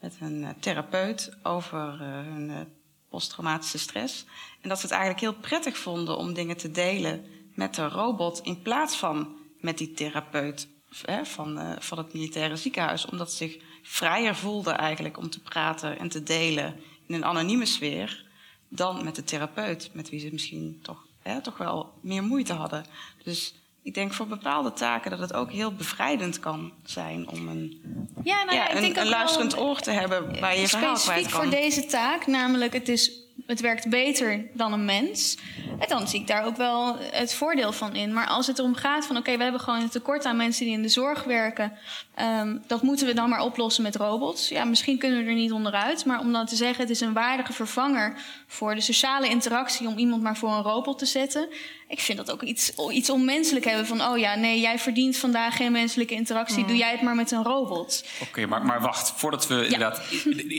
met 0.00 0.16
een 0.20 0.54
therapeut... 0.60 1.36
over 1.42 1.98
hun 2.00 2.68
posttraumatische 3.08 3.78
stress. 3.78 4.24
En 4.60 4.68
dat 4.68 4.78
ze 4.78 4.86
het 4.86 4.94
eigenlijk 4.94 5.22
heel 5.22 5.40
prettig 5.40 5.78
vonden 5.78 6.16
om 6.16 6.34
dingen 6.34 6.56
te 6.56 6.70
delen 6.70 7.24
met 7.56 7.74
de 7.74 7.88
robot... 7.88 8.40
in 8.42 8.62
plaats 8.62 8.96
van 8.96 9.36
met 9.60 9.78
die 9.78 9.92
therapeut 9.92 10.68
hè, 11.02 11.24
van, 11.24 11.58
eh, 11.58 11.70
van 11.78 11.98
het 11.98 12.12
militaire 12.12 12.56
ziekenhuis. 12.56 13.06
Omdat 13.06 13.30
ze 13.30 13.36
zich 13.36 13.58
vrijer 13.82 14.34
voelden 14.34 14.78
eigenlijk 14.78 15.18
om 15.18 15.30
te 15.30 15.42
praten 15.42 15.98
en 15.98 16.08
te 16.08 16.22
delen... 16.22 16.80
in 17.06 17.14
een 17.14 17.24
anonieme 17.24 17.66
sfeer 17.66 18.24
dan 18.68 19.04
met 19.04 19.14
de 19.14 19.24
therapeut, 19.24 19.90
met 19.92 20.10
wie 20.10 20.20
ze 20.20 20.28
misschien 20.32 20.78
toch, 20.82 21.06
hè, 21.22 21.40
toch 21.40 21.56
wel 21.56 21.92
meer 22.00 22.22
moeite 22.22 22.52
hadden. 22.52 22.84
Dus 23.22 23.54
ik 23.86 23.94
denk 23.94 24.12
voor 24.12 24.26
bepaalde 24.26 24.72
taken 24.72 25.10
dat 25.10 25.20
het 25.20 25.32
ook 25.32 25.50
heel 25.50 25.74
bevrijdend 25.74 26.40
kan 26.40 26.72
zijn 26.84 27.28
om 27.28 27.48
een, 27.48 27.82
Ja, 28.24 28.44
nou 28.44 28.56
ja, 28.56 28.68
ik 28.68 28.96
een, 28.96 29.00
een 29.00 29.08
luisterend 29.08 29.58
oor 29.58 29.80
te 29.80 29.90
hebben 29.90 30.40
waar 30.40 30.58
je 30.58 30.68
verhaal 30.68 30.94
kwijt 30.94 31.00
specifiek 31.00 31.30
kan. 31.30 31.42
voor 31.42 31.50
deze 31.50 31.86
taak, 31.86 32.26
namelijk 32.26 32.72
het, 32.72 32.88
is, 32.88 33.12
het 33.46 33.60
werkt 33.60 33.88
beter 33.88 34.46
dan 34.52 34.72
een 34.72 34.84
mens. 34.84 35.36
En 35.78 35.88
dan 35.88 36.08
zie 36.08 36.20
ik 36.20 36.26
daar 36.26 36.44
ook 36.44 36.56
wel 36.56 36.96
het 36.98 37.34
voordeel 37.34 37.72
van 37.72 37.94
in. 37.94 38.12
Maar 38.12 38.26
als 38.26 38.46
het 38.46 38.58
erom 38.58 38.74
gaat 38.74 39.06
van 39.06 39.16
oké, 39.16 39.36
we 39.36 39.42
hebben 39.42 39.60
gewoon 39.60 39.80
een 39.80 39.88
tekort 39.88 40.24
aan 40.24 40.36
mensen 40.36 40.64
die 40.64 40.74
in 40.74 40.82
de 40.82 40.88
zorg 40.88 41.24
werken. 41.24 41.72
ehm, 42.14 42.56
dat 42.66 42.82
moeten 42.82 43.06
we 43.06 43.14
dan 43.14 43.28
maar 43.28 43.40
oplossen 43.40 43.82
met 43.82 43.96
robots. 43.96 44.48
Ja, 44.48 44.64
misschien 44.64 44.98
kunnen 44.98 45.24
we 45.24 45.28
er 45.30 45.34
niet 45.34 45.52
onderuit. 45.52 46.04
Maar 46.04 46.20
om 46.20 46.32
dan 46.32 46.46
te 46.46 46.56
zeggen, 46.56 46.80
het 46.80 46.90
is 46.90 47.00
een 47.00 47.12
waardige 47.12 47.52
vervanger 47.52 48.16
voor 48.46 48.74
de 48.74 48.80
sociale 48.80 49.28
interactie 49.28 49.88
om 49.88 49.98
iemand 49.98 50.22
maar 50.22 50.36
voor 50.36 50.50
een 50.50 50.62
robot 50.62 50.98
te 50.98 51.06
zetten. 51.06 51.48
Ik 51.88 52.00
vind 52.00 52.18
dat 52.18 52.30
ook 52.30 52.42
iets, 52.42 52.72
iets 52.90 53.10
onmenselijk 53.10 53.64
hebben 53.64 53.86
van 53.86 54.02
oh 54.02 54.18
ja, 54.18 54.34
nee, 54.34 54.60
jij 54.60 54.78
verdient 54.78 55.16
vandaag 55.16 55.56
geen 55.56 55.72
menselijke 55.72 56.14
interactie. 56.14 56.62
Mm. 56.62 56.66
Doe 56.66 56.76
jij 56.76 56.90
het 56.90 57.02
maar 57.02 57.14
met 57.14 57.30
een 57.30 57.42
robot. 57.42 58.04
Oké, 58.20 58.46
maar, 58.46 58.64
maar 58.64 58.80
wacht. 58.80 59.12
Voordat 59.16 59.46
we 59.46 59.64
inderdaad... 59.64 60.00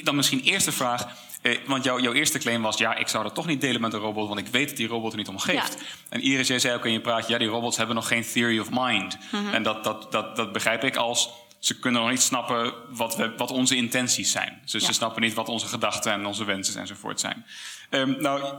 Dan 0.04 0.16
misschien 0.16 0.42
eerst 0.42 0.66
de 0.66 0.72
vraag... 0.72 1.26
Eh, 1.48 1.58
want 1.66 1.84
jouw 1.84 2.00
jouw 2.00 2.14
eerste 2.14 2.40
claim 2.40 2.62
was... 2.62 2.78
ja, 2.78 2.96
ik 2.96 3.08
zou 3.08 3.24
dat 3.24 3.36
toch 3.36 3.46
niet 3.46 3.62
delen 3.62 3.82
met 3.82 3.94
een 3.94 4.00
robot... 4.00 4.28
want 4.28 4.40
ik 4.40 4.48
weet 4.48 4.68
dat 4.68 4.78
die 4.78 4.88
robot 4.88 5.12
er 5.12 5.18
niet 5.18 5.28
om 5.28 5.40
geeft. 5.40 5.78
En 6.10 6.22
Iris, 6.22 6.48
jij 6.48 6.60
zei 6.60 6.76
ook 6.76 6.86
in 6.86 6.92
je 6.92 7.02
praatje... 7.02 7.34
ja, 7.34 7.40
die 7.40 7.48
robots 7.48 7.78
hebben 7.78 7.96
nog 7.96 8.08
geen 8.08 8.26
theory 8.34 8.60
of 8.60 8.68
mind. 8.72 9.18
Mhm. 9.32 9.54
En 9.54 9.64
dat, 9.64 9.84
dat, 9.84 10.12
dat, 10.12 10.36
dat 10.36 10.52
begrijp 10.52 10.84
ik 10.84 10.96
als... 10.96 11.30
ze 11.60 11.80
kunnen 11.80 12.02
nog 12.02 12.10
niet 12.10 12.22
snappen 12.22 12.74
wat, 12.90 13.16
we, 13.16 13.34
wat 13.38 13.52
onze 13.52 13.76
intenties 13.76 14.32
zijn. 14.32 14.62
Dus 14.66 14.86
ze 14.86 14.94
snappen 14.94 15.22
niet 15.22 15.34
wat 15.34 15.50
onze 15.50 15.68
gedachten 15.68 16.12
en 16.12 16.26
onze 16.26 16.46
wensen 16.46 16.82
enzovoort 16.82 17.20
zijn. 17.20 17.46
Ehm, 17.90 18.22
nou... 18.22 18.56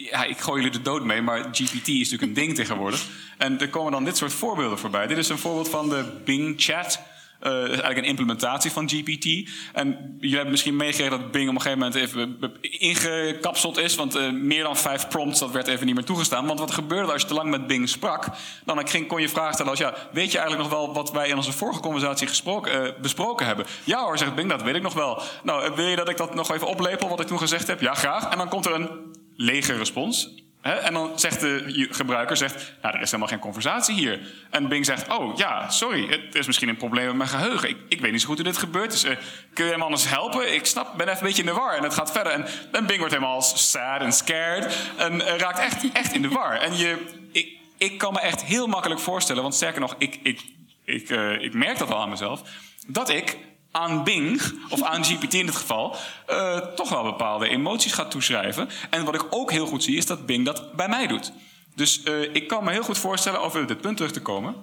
Ja, 0.00 0.24
ik 0.24 0.38
gooi 0.38 0.62
jullie 0.62 0.78
de 0.78 0.84
dood 0.84 1.04
mee, 1.04 1.22
maar 1.22 1.48
GPT 1.52 1.88
is 1.88 2.10
natuurlijk 2.10 2.22
een 2.22 2.34
ding 2.34 2.54
tegenwoordig. 2.60 3.06
En 3.38 3.60
er 3.60 3.68
komen 3.68 3.92
dan 3.92 4.04
dit 4.04 4.16
soort 4.16 4.32
voorbeelden 4.32 4.78
voorbij. 4.78 5.06
Dit 5.06 5.18
is 5.18 5.28
een 5.28 5.38
voorbeeld 5.38 5.68
van 5.68 5.88
de 5.88 6.20
Bing 6.24 6.54
Chat. 6.56 7.00
Eh, 7.38 7.52
is 7.52 7.68
eigenlijk 7.68 7.96
een 7.96 8.04
implementatie 8.04 8.70
van 8.70 8.88
GPT. 8.88 9.50
En 9.72 10.16
jullie 10.18 10.34
hebben 10.34 10.50
misschien 10.50 10.76
meegekregen 10.76 11.18
dat 11.18 11.30
Bing 11.30 11.48
op 11.48 11.54
een 11.54 11.60
gegeven 11.60 11.78
moment 11.78 12.00
even 12.00 12.38
ingekapseld 12.60 13.78
is. 13.78 13.94
Want 13.94 14.14
eh, 14.14 14.30
meer 14.30 14.62
dan 14.62 14.76
vijf 14.76 15.08
prompts, 15.08 15.40
dat 15.40 15.50
werd 15.50 15.66
even 15.66 15.86
niet 15.86 15.94
meer 15.94 16.04
toegestaan. 16.04 16.46
Want 16.46 16.58
wat 16.58 16.70
gebeurde 16.70 17.12
als 17.12 17.22
je 17.22 17.28
te 17.28 17.34
lang 17.34 17.50
met 17.50 17.66
Bing 17.66 17.88
sprak? 17.88 18.26
Dan 18.64 18.88
ging, 18.88 19.06
kon 19.06 19.20
je 19.20 19.28
vragen 19.28 19.54
stellen 19.54 19.70
als... 19.70 19.80
Ja, 19.80 19.94
weet 20.12 20.32
je 20.32 20.38
eigenlijk 20.38 20.70
nog 20.70 20.78
wel 20.78 20.94
wat 20.94 21.12
wij 21.12 21.28
in 21.28 21.36
onze 21.36 21.52
vorige 21.52 21.80
conversatie 21.80 22.26
gesproken, 22.26 22.84
eh, 22.84 23.00
besproken 23.00 23.46
hebben? 23.46 23.66
Ja 23.84 24.04
hoor, 24.04 24.18
zegt 24.18 24.34
Bing, 24.34 24.48
dat 24.48 24.62
weet 24.62 24.74
ik 24.74 24.82
nog 24.82 24.94
wel. 24.94 25.22
Nou, 25.42 25.74
wil 25.74 25.86
je 25.86 25.96
dat 25.96 26.08
ik 26.08 26.16
dat 26.16 26.34
nog 26.34 26.52
even 26.52 26.66
oplepel 26.66 27.08
wat 27.08 27.20
ik 27.20 27.26
toen 27.26 27.38
gezegd 27.38 27.66
heb? 27.66 27.80
Ja, 27.80 27.94
graag. 27.94 28.28
En 28.28 28.38
dan 28.38 28.48
komt 28.48 28.66
er 28.66 28.72
een 28.72 28.88
lege 29.36 29.76
respons. 29.76 30.46
En 30.60 30.92
dan 30.92 31.18
zegt 31.18 31.40
de 31.40 31.88
gebruiker, 31.90 32.36
zegt, 32.36 32.72
nou, 32.82 32.94
er 32.94 33.00
is 33.00 33.06
helemaal 33.06 33.28
geen 33.28 33.38
conversatie 33.38 33.94
hier. 33.94 34.20
En 34.50 34.68
Bing 34.68 34.84
zegt, 34.84 35.08
oh 35.08 35.36
ja, 35.36 35.70
sorry, 35.70 36.08
het 36.08 36.34
is 36.34 36.46
misschien 36.46 36.68
een 36.68 36.76
probleem 36.76 37.06
met 37.06 37.16
mijn 37.16 37.28
geheugen. 37.28 37.68
Ik, 37.68 37.76
ik 37.88 38.00
weet 38.00 38.12
niet 38.12 38.20
zo 38.20 38.26
goed 38.26 38.36
hoe 38.36 38.46
dit 38.46 38.56
gebeurt, 38.56 38.90
dus 38.90 39.04
eh, 39.04 39.16
kun 39.52 39.64
je 39.64 39.70
hem 39.70 39.82
anders 39.82 40.08
helpen? 40.08 40.54
Ik 40.54 40.66
snap, 40.66 40.96
ben 40.96 41.06
even 41.06 41.20
een 41.20 41.26
beetje 41.26 41.42
in 41.42 41.48
de 41.48 41.54
war 41.54 41.76
en 41.76 41.82
het 41.82 41.94
gaat 41.94 42.12
verder. 42.12 42.32
En, 42.72 42.86
Bing 42.86 42.98
wordt 42.98 43.14
helemaal 43.14 43.42
sad 43.42 44.00
en 44.00 44.12
scared 44.12 44.76
en 44.96 45.26
eh, 45.26 45.38
raakt 45.38 45.58
echt, 45.58 45.92
echt 45.92 46.14
in 46.14 46.22
de 46.22 46.28
war. 46.28 46.60
En 46.60 46.76
je, 46.76 47.06
ik, 47.32 47.48
ik 47.76 47.98
kan 47.98 48.12
me 48.12 48.20
echt 48.20 48.44
heel 48.44 48.66
makkelijk 48.66 49.00
voorstellen, 49.00 49.42
want 49.42 49.54
sterker 49.54 49.80
nog, 49.80 49.94
ik, 49.98 50.18
ik, 50.22 50.40
ik, 50.84 51.10
eh, 51.10 51.42
ik 51.42 51.54
merk 51.54 51.78
dat 51.78 51.88
wel 51.88 52.00
aan 52.00 52.10
mezelf, 52.10 52.42
dat 52.86 53.08
ik 53.08 53.36
aan 53.70 54.04
Bing, 54.04 54.42
of 54.68 54.82
aan 54.82 55.04
GPT 55.04 55.34
in 55.34 55.46
dit 55.46 55.56
geval, 55.56 55.96
eh, 56.26 56.56
toch 56.56 56.88
wel 56.88 57.02
bepaalde 57.02 57.48
emoties 57.48 57.92
gaat 57.92 58.10
toeschrijven. 58.10 58.68
En 58.90 59.04
wat 59.04 59.14
ik 59.14 59.26
ook 59.30 59.50
heel 59.50 59.66
goed 59.66 59.82
zie, 59.82 59.96
is 59.96 60.06
dat 60.06 60.26
Bing 60.26 60.44
dat 60.44 60.72
bij 60.72 60.88
mij 60.88 61.06
doet. 61.06 61.32
Dus 61.74 62.02
eh, 62.02 62.34
ik 62.34 62.48
kan 62.48 62.64
me 62.64 62.70
heel 62.70 62.82
goed 62.82 62.98
voorstellen, 62.98 63.40
over 63.40 63.66
dit 63.66 63.80
punt 63.80 63.96
terug 63.96 64.12
te 64.12 64.22
komen, 64.22 64.54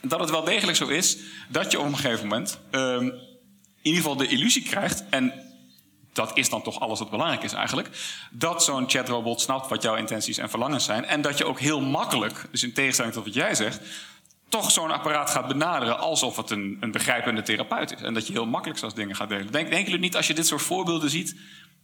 dat 0.00 0.20
het 0.20 0.30
wel 0.30 0.44
degelijk 0.44 0.76
zo 0.76 0.86
is 0.86 1.18
dat 1.48 1.70
je 1.70 1.80
op 1.80 1.86
een 1.86 1.96
gegeven 1.96 2.26
moment 2.26 2.58
ehm, 2.70 3.04
in 3.04 3.94
ieder 3.94 4.02
geval 4.02 4.16
de 4.16 4.26
illusie 4.26 4.62
krijgt, 4.62 5.04
en 5.10 5.32
dat 6.12 6.30
is 6.34 6.48
dan 6.48 6.62
toch 6.62 6.80
alles 6.80 6.98
wat 6.98 7.10
belangrijk 7.10 7.42
is 7.42 7.52
eigenlijk, 7.52 7.88
dat 8.30 8.64
zo'n 8.64 8.90
chatrobot 8.90 9.40
snapt 9.40 9.68
wat 9.68 9.82
jouw 9.82 9.96
intenties 9.96 10.38
en 10.38 10.50
verlangens 10.50 10.84
zijn. 10.84 11.04
En 11.04 11.20
dat 11.20 11.38
je 11.38 11.44
ook 11.44 11.60
heel 11.60 11.80
makkelijk, 11.80 12.44
dus 12.50 12.62
in 12.62 12.72
tegenstelling 12.72 13.14
tot 13.14 13.24
wat 13.24 13.34
jij 13.34 13.54
zegt, 13.54 13.80
toch 14.48 14.70
zo'n 14.70 14.90
apparaat 14.90 15.30
gaat 15.30 15.48
benaderen 15.48 15.98
alsof 15.98 16.36
het 16.36 16.50
een, 16.50 16.76
een 16.80 16.90
begrijpende 16.90 17.42
therapeut 17.42 17.92
is. 17.92 18.02
En 18.02 18.14
dat 18.14 18.26
je 18.26 18.32
heel 18.32 18.46
makkelijk 18.46 18.78
zoals 18.78 18.94
dingen 18.94 19.16
gaat 19.16 19.28
delen. 19.28 19.52
Denk, 19.52 19.70
denken 19.70 19.84
jullie 19.84 20.04
niet, 20.04 20.16
als 20.16 20.26
je 20.26 20.34
dit 20.34 20.46
soort 20.46 20.62
voorbeelden 20.62 21.10
ziet, 21.10 21.36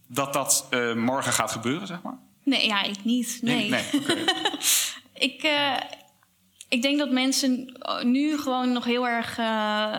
dat 0.07 0.33
dat 0.33 0.67
eh, 0.71 0.95
morgen 0.95 1.33
gaat 1.33 1.51
gebeuren, 1.51 1.87
zeg 1.87 2.03
maar? 2.03 2.19
Nee, 2.45 2.67
ja, 2.67 2.83
ik 2.83 3.05
niet. 3.05 3.39
Nee. 3.43 3.69
nee 3.69 3.83
ik, 5.29 5.43
eh, 5.43 5.77
ik 6.69 6.83
denk 6.83 6.99
dat 6.99 7.11
mensen 7.11 7.81
nu 8.03 8.39
gewoon 8.39 8.73
nog 8.73 8.85
heel 8.85 9.09
erg 9.09 9.39
uh, 9.39 9.99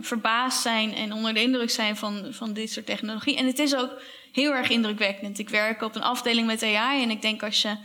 verbaasd 0.00 0.62
zijn 0.62 0.94
en 0.94 1.12
onder 1.12 1.34
de 1.34 1.42
indruk 1.42 1.70
zijn 1.70 1.96
van, 1.96 2.26
van 2.30 2.52
dit 2.52 2.72
soort 2.72 2.86
technologie. 2.86 3.36
En 3.36 3.46
het 3.46 3.58
is 3.58 3.76
ook 3.76 4.02
heel 4.32 4.52
erg 4.52 4.68
indrukwekkend. 4.68 5.38
Ik 5.38 5.48
werk 5.48 5.82
op 5.82 5.94
een 5.94 6.02
afdeling 6.02 6.46
met 6.46 6.62
AI 6.62 7.02
en 7.02 7.10
ik 7.10 7.22
denk 7.22 7.42
als 7.42 7.62
je 7.62 7.76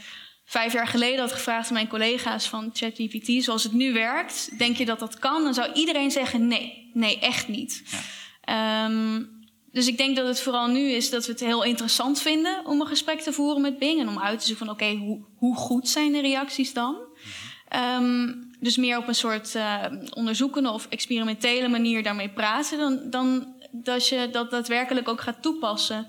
vijf 0.46 0.74
jaar 0.74 0.88
geleden 0.88 1.20
had 1.20 1.32
gevraagd 1.32 1.68
aan 1.68 1.74
mijn 1.74 1.88
collega's 1.88 2.48
van 2.48 2.70
ChatGPT 2.74 3.44
zoals 3.44 3.64
het 3.64 3.74
nu 3.74 3.94
werkt, 3.94 4.58
denk 4.58 4.78
je 4.78 4.86
dat 4.86 5.00
dat 5.00 5.20
kan? 5.20 5.44
Dan 5.44 5.54
zou 5.54 5.74
iedereen 5.74 6.12
zeggen 6.12 6.48
nee, 6.48 6.90
nee, 6.94 7.20
echt 7.20 7.48
niet. 7.48 7.84
Ja. 8.42 8.86
Um, 8.86 9.34
dus 9.72 9.88
ik 9.88 9.98
denk 9.98 10.16
dat 10.16 10.28
het 10.28 10.42
vooral 10.42 10.68
nu 10.68 10.90
is 10.90 11.10
dat 11.10 11.26
we 11.26 11.32
het 11.32 11.42
heel 11.42 11.64
interessant 11.64 12.22
vinden 12.22 12.66
om 12.66 12.82
een 12.82 12.88
gesprek 12.88 13.22
te 13.22 13.34
voeren 13.34 13.62
met 13.62 13.80
Bing. 13.80 14.00
En 14.00 14.08
om 14.08 14.20
uit 14.20 14.40
te 14.40 14.46
zoeken 14.46 14.66
van 14.66 14.76
oké, 14.76 14.84
okay, 14.84 14.98
hoe, 14.98 15.26
hoe 15.36 15.56
goed 15.56 15.90
zijn 15.90 16.12
de 16.12 16.22
reacties 16.22 16.74
dan? 16.74 16.96
Um, 18.00 18.52
dus 18.60 18.78
meer 18.78 18.98
op 18.98 19.08
een 19.08 19.16
soort 19.16 19.56
uh, 19.56 19.84
onderzoekende 20.14 20.70
of 20.70 20.88
experimentele 20.90 21.68
manier 21.68 22.04
daarmee 22.04 22.30
praten, 22.30 22.78
dan, 22.78 23.10
dan 23.10 23.56
dat 23.72 24.08
je 24.08 24.30
dat 24.32 24.52
daadwerkelijk 24.52 25.08
ook 25.08 25.22
gaat 25.22 25.42
toepassen. 25.42 26.08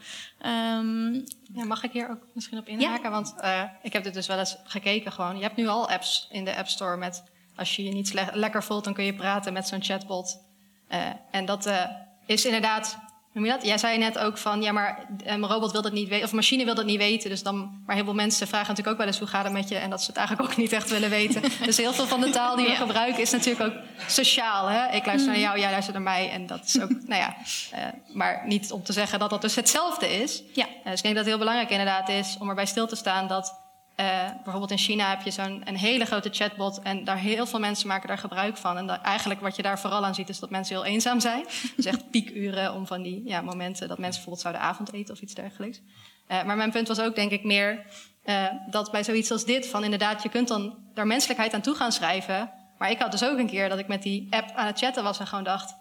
Um, 0.76 1.24
ja, 1.56 1.64
mag 1.64 1.82
ik 1.82 1.92
hier 1.92 2.10
ook 2.10 2.26
misschien 2.32 2.58
op 2.58 2.66
inhaken? 2.66 3.02
Ja. 3.02 3.10
Want 3.10 3.34
uh, 3.40 3.62
ik 3.82 3.92
heb 3.92 4.04
dit 4.04 4.14
dus 4.14 4.26
wel 4.26 4.38
eens 4.38 4.56
gekeken 4.64 5.12
gewoon. 5.12 5.36
Je 5.36 5.42
hebt 5.42 5.56
nu 5.56 5.66
al 5.66 5.90
apps 5.90 6.28
in 6.30 6.44
de 6.44 6.56
App 6.56 6.68
Store 6.68 6.96
met... 6.96 7.24
als 7.56 7.76
je 7.76 7.84
je 7.84 7.92
niet 7.92 8.12
lekker 8.32 8.62
voelt, 8.62 8.84
dan 8.84 8.94
kun 8.94 9.04
je 9.04 9.14
praten 9.14 9.52
met 9.52 9.68
zo'n 9.68 9.82
chatbot. 9.82 10.44
Uh, 10.88 11.06
en 11.30 11.44
dat 11.44 11.66
uh, 11.66 11.82
is 12.26 12.44
inderdaad 12.44 12.98
noem 13.36 13.44
je 13.44 13.50
dat? 13.50 13.64
Jij 13.64 13.78
zei 13.78 13.98
net 13.98 14.18
ook 14.18 14.38
van, 14.38 14.62
ja, 14.62 14.72
maar 14.72 15.06
een 15.24 15.46
robot 15.46 15.72
wil 15.72 15.82
dat 15.82 15.92
niet 15.92 16.08
weten, 16.08 16.24
of 16.24 16.30
een 16.30 16.36
machine 16.36 16.64
wil 16.64 16.74
dat 16.74 16.84
niet 16.84 16.98
weten. 16.98 17.30
Dus 17.30 17.42
dan, 17.42 17.82
maar 17.86 17.94
heel 17.94 18.04
veel 18.04 18.14
mensen 18.14 18.46
vragen 18.46 18.68
natuurlijk 18.68 18.92
ook 18.92 18.98
wel 18.98 19.06
eens 19.06 19.18
hoe 19.18 19.28
gaat 19.28 19.44
het 19.44 19.52
met 19.52 19.68
je, 19.68 19.76
en 19.76 19.90
dat 19.90 20.00
ze 20.00 20.06
het 20.06 20.16
eigenlijk 20.16 20.50
ook 20.50 20.56
niet 20.56 20.72
echt 20.72 20.90
willen 20.90 21.10
weten. 21.10 21.42
dus 21.64 21.76
heel 21.76 21.92
veel 21.92 22.06
van 22.06 22.20
de 22.20 22.30
taal 22.30 22.56
die 22.56 22.66
we 22.66 22.74
gebruiken 22.74 23.22
is 23.22 23.30
natuurlijk 23.30 23.72
ook 23.72 23.82
sociaal. 24.06 24.68
Hè? 24.68 24.94
Ik 24.96 25.06
luister 25.06 25.30
naar 25.30 25.40
jou, 25.40 25.58
jij 25.58 25.70
luistert 25.70 25.94
naar 25.94 26.04
mij, 26.04 26.30
en 26.30 26.46
dat 26.46 26.64
is 26.64 26.80
ook, 26.80 26.90
nou 27.10 27.20
ja, 27.20 27.36
uh, 27.74 27.78
maar 28.12 28.42
niet 28.46 28.72
om 28.72 28.82
te 28.82 28.92
zeggen 28.92 29.18
dat 29.18 29.30
dat 29.30 29.42
dus 29.42 29.54
hetzelfde 29.54 30.22
is. 30.22 30.42
Ja. 30.52 30.66
Uh, 30.66 30.84
dus 30.84 30.96
ik 30.96 31.02
denk 31.02 31.14
dat 31.14 31.16
het 31.16 31.26
heel 31.26 31.38
belangrijk 31.38 31.70
inderdaad 31.70 32.08
is 32.08 32.36
om 32.38 32.48
erbij 32.48 32.66
stil 32.66 32.86
te 32.86 32.96
staan 32.96 33.28
dat 33.28 33.65
uh, 34.00 34.06
bijvoorbeeld 34.34 34.70
in 34.70 34.78
China 34.78 35.08
heb 35.08 35.22
je 35.22 35.30
zo'n 35.30 35.62
een 35.64 35.76
hele 35.76 36.04
grote 36.04 36.28
chatbot 36.32 36.80
en 36.82 37.04
daar 37.04 37.18
heel 37.18 37.46
veel 37.46 37.58
mensen 37.58 37.88
maken 37.88 38.08
daar 38.08 38.18
gebruik 38.18 38.56
van. 38.56 38.76
En 38.76 39.02
eigenlijk 39.02 39.40
wat 39.40 39.56
je 39.56 39.62
daar 39.62 39.78
vooral 39.78 40.04
aan 40.04 40.14
ziet 40.14 40.28
is 40.28 40.38
dat 40.38 40.50
mensen 40.50 40.76
heel 40.76 40.84
eenzaam 40.84 41.20
zijn. 41.20 41.44
dus 41.76 41.84
echt 41.84 42.10
piekuren 42.10 42.74
om 42.74 42.86
van 42.86 43.02
die 43.02 43.22
ja, 43.24 43.40
momenten 43.40 43.88
dat 43.88 43.98
mensen 43.98 44.22
bijvoorbeeld 44.24 44.40
zouden 44.40 44.62
avondeten 44.62 45.14
of 45.14 45.20
iets 45.20 45.34
dergelijks. 45.34 45.80
Uh, 46.28 46.44
maar 46.44 46.56
mijn 46.56 46.70
punt 46.70 46.88
was 46.88 47.00
ook 47.00 47.14
denk 47.14 47.30
ik 47.30 47.44
meer 47.44 47.84
uh, 48.24 48.46
dat 48.70 48.90
bij 48.90 49.04
zoiets 49.04 49.30
als 49.30 49.44
dit 49.44 49.66
van 49.66 49.84
inderdaad 49.84 50.22
je 50.22 50.28
kunt 50.28 50.48
dan 50.48 50.78
daar 50.94 51.06
menselijkheid 51.06 51.54
aan 51.54 51.60
toe 51.60 51.74
gaan 51.74 51.92
schrijven. 51.92 52.50
Maar 52.78 52.90
ik 52.90 52.98
had 52.98 53.10
dus 53.10 53.24
ook 53.24 53.38
een 53.38 53.46
keer 53.46 53.68
dat 53.68 53.78
ik 53.78 53.88
met 53.88 54.02
die 54.02 54.26
app 54.30 54.52
aan 54.54 54.66
het 54.66 54.78
chatten 54.78 55.02
was 55.02 55.18
en 55.18 55.26
gewoon 55.26 55.44
dacht, 55.44 55.74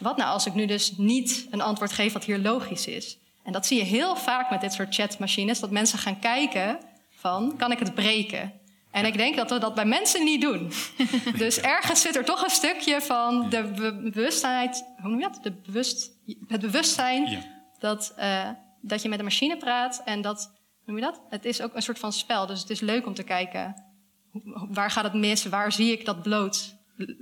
wat 0.00 0.16
nou 0.16 0.30
als 0.30 0.46
ik 0.46 0.54
nu 0.54 0.66
dus 0.66 0.96
niet 0.96 1.46
een 1.50 1.60
antwoord 1.60 1.92
geef 1.92 2.12
wat 2.12 2.24
hier 2.24 2.38
logisch 2.38 2.86
is? 2.86 3.18
En 3.44 3.52
dat 3.52 3.66
zie 3.66 3.78
je 3.78 3.84
heel 3.84 4.16
vaak 4.16 4.50
met 4.50 4.60
dit 4.60 4.72
soort 4.72 4.94
chatmachines, 4.94 5.60
dat 5.60 5.70
mensen 5.70 5.98
gaan 5.98 6.18
kijken 6.18 6.78
van, 7.26 7.56
kan 7.56 7.72
ik 7.72 7.78
het 7.78 7.94
breken? 7.94 8.52
En 8.90 9.04
ik 9.04 9.16
denk 9.16 9.36
dat 9.36 9.50
we 9.50 9.58
dat 9.58 9.74
bij 9.74 9.84
mensen 9.84 10.24
niet 10.24 10.40
doen. 10.40 10.72
dus 11.44 11.60
ergens 11.60 12.00
zit 12.00 12.16
er 12.16 12.24
toch 12.24 12.42
een 12.42 12.50
stukje 12.50 13.00
van 13.00 13.50
de 13.50 13.62
bewustheid, 14.12 14.84
hoe 15.00 15.10
noem 15.10 15.20
je 15.20 15.28
dat? 15.32 15.42
De 15.42 15.52
bewust, 15.52 16.10
het 16.46 16.60
bewustzijn 16.60 17.30
ja. 17.30 17.40
dat, 17.78 18.14
uh, 18.18 18.50
dat 18.80 19.02
je 19.02 19.08
met 19.08 19.18
een 19.18 19.24
machine 19.24 19.56
praat 19.56 20.02
en 20.04 20.20
dat, 20.20 20.52
noem 20.86 20.96
je 20.96 21.02
dat? 21.02 21.20
Het 21.28 21.44
is 21.44 21.60
ook 21.60 21.74
een 21.74 21.82
soort 21.82 21.98
van 21.98 22.12
spel. 22.12 22.46
Dus 22.46 22.60
het 22.60 22.70
is 22.70 22.80
leuk 22.80 23.06
om 23.06 23.14
te 23.14 23.22
kijken, 23.22 23.84
waar 24.68 24.90
gaat 24.90 25.04
het 25.04 25.14
mis? 25.14 25.44
Waar 25.44 25.72
zie 25.72 25.92
ik 25.92 26.04
dat 26.04 26.22
bloot 26.22 26.76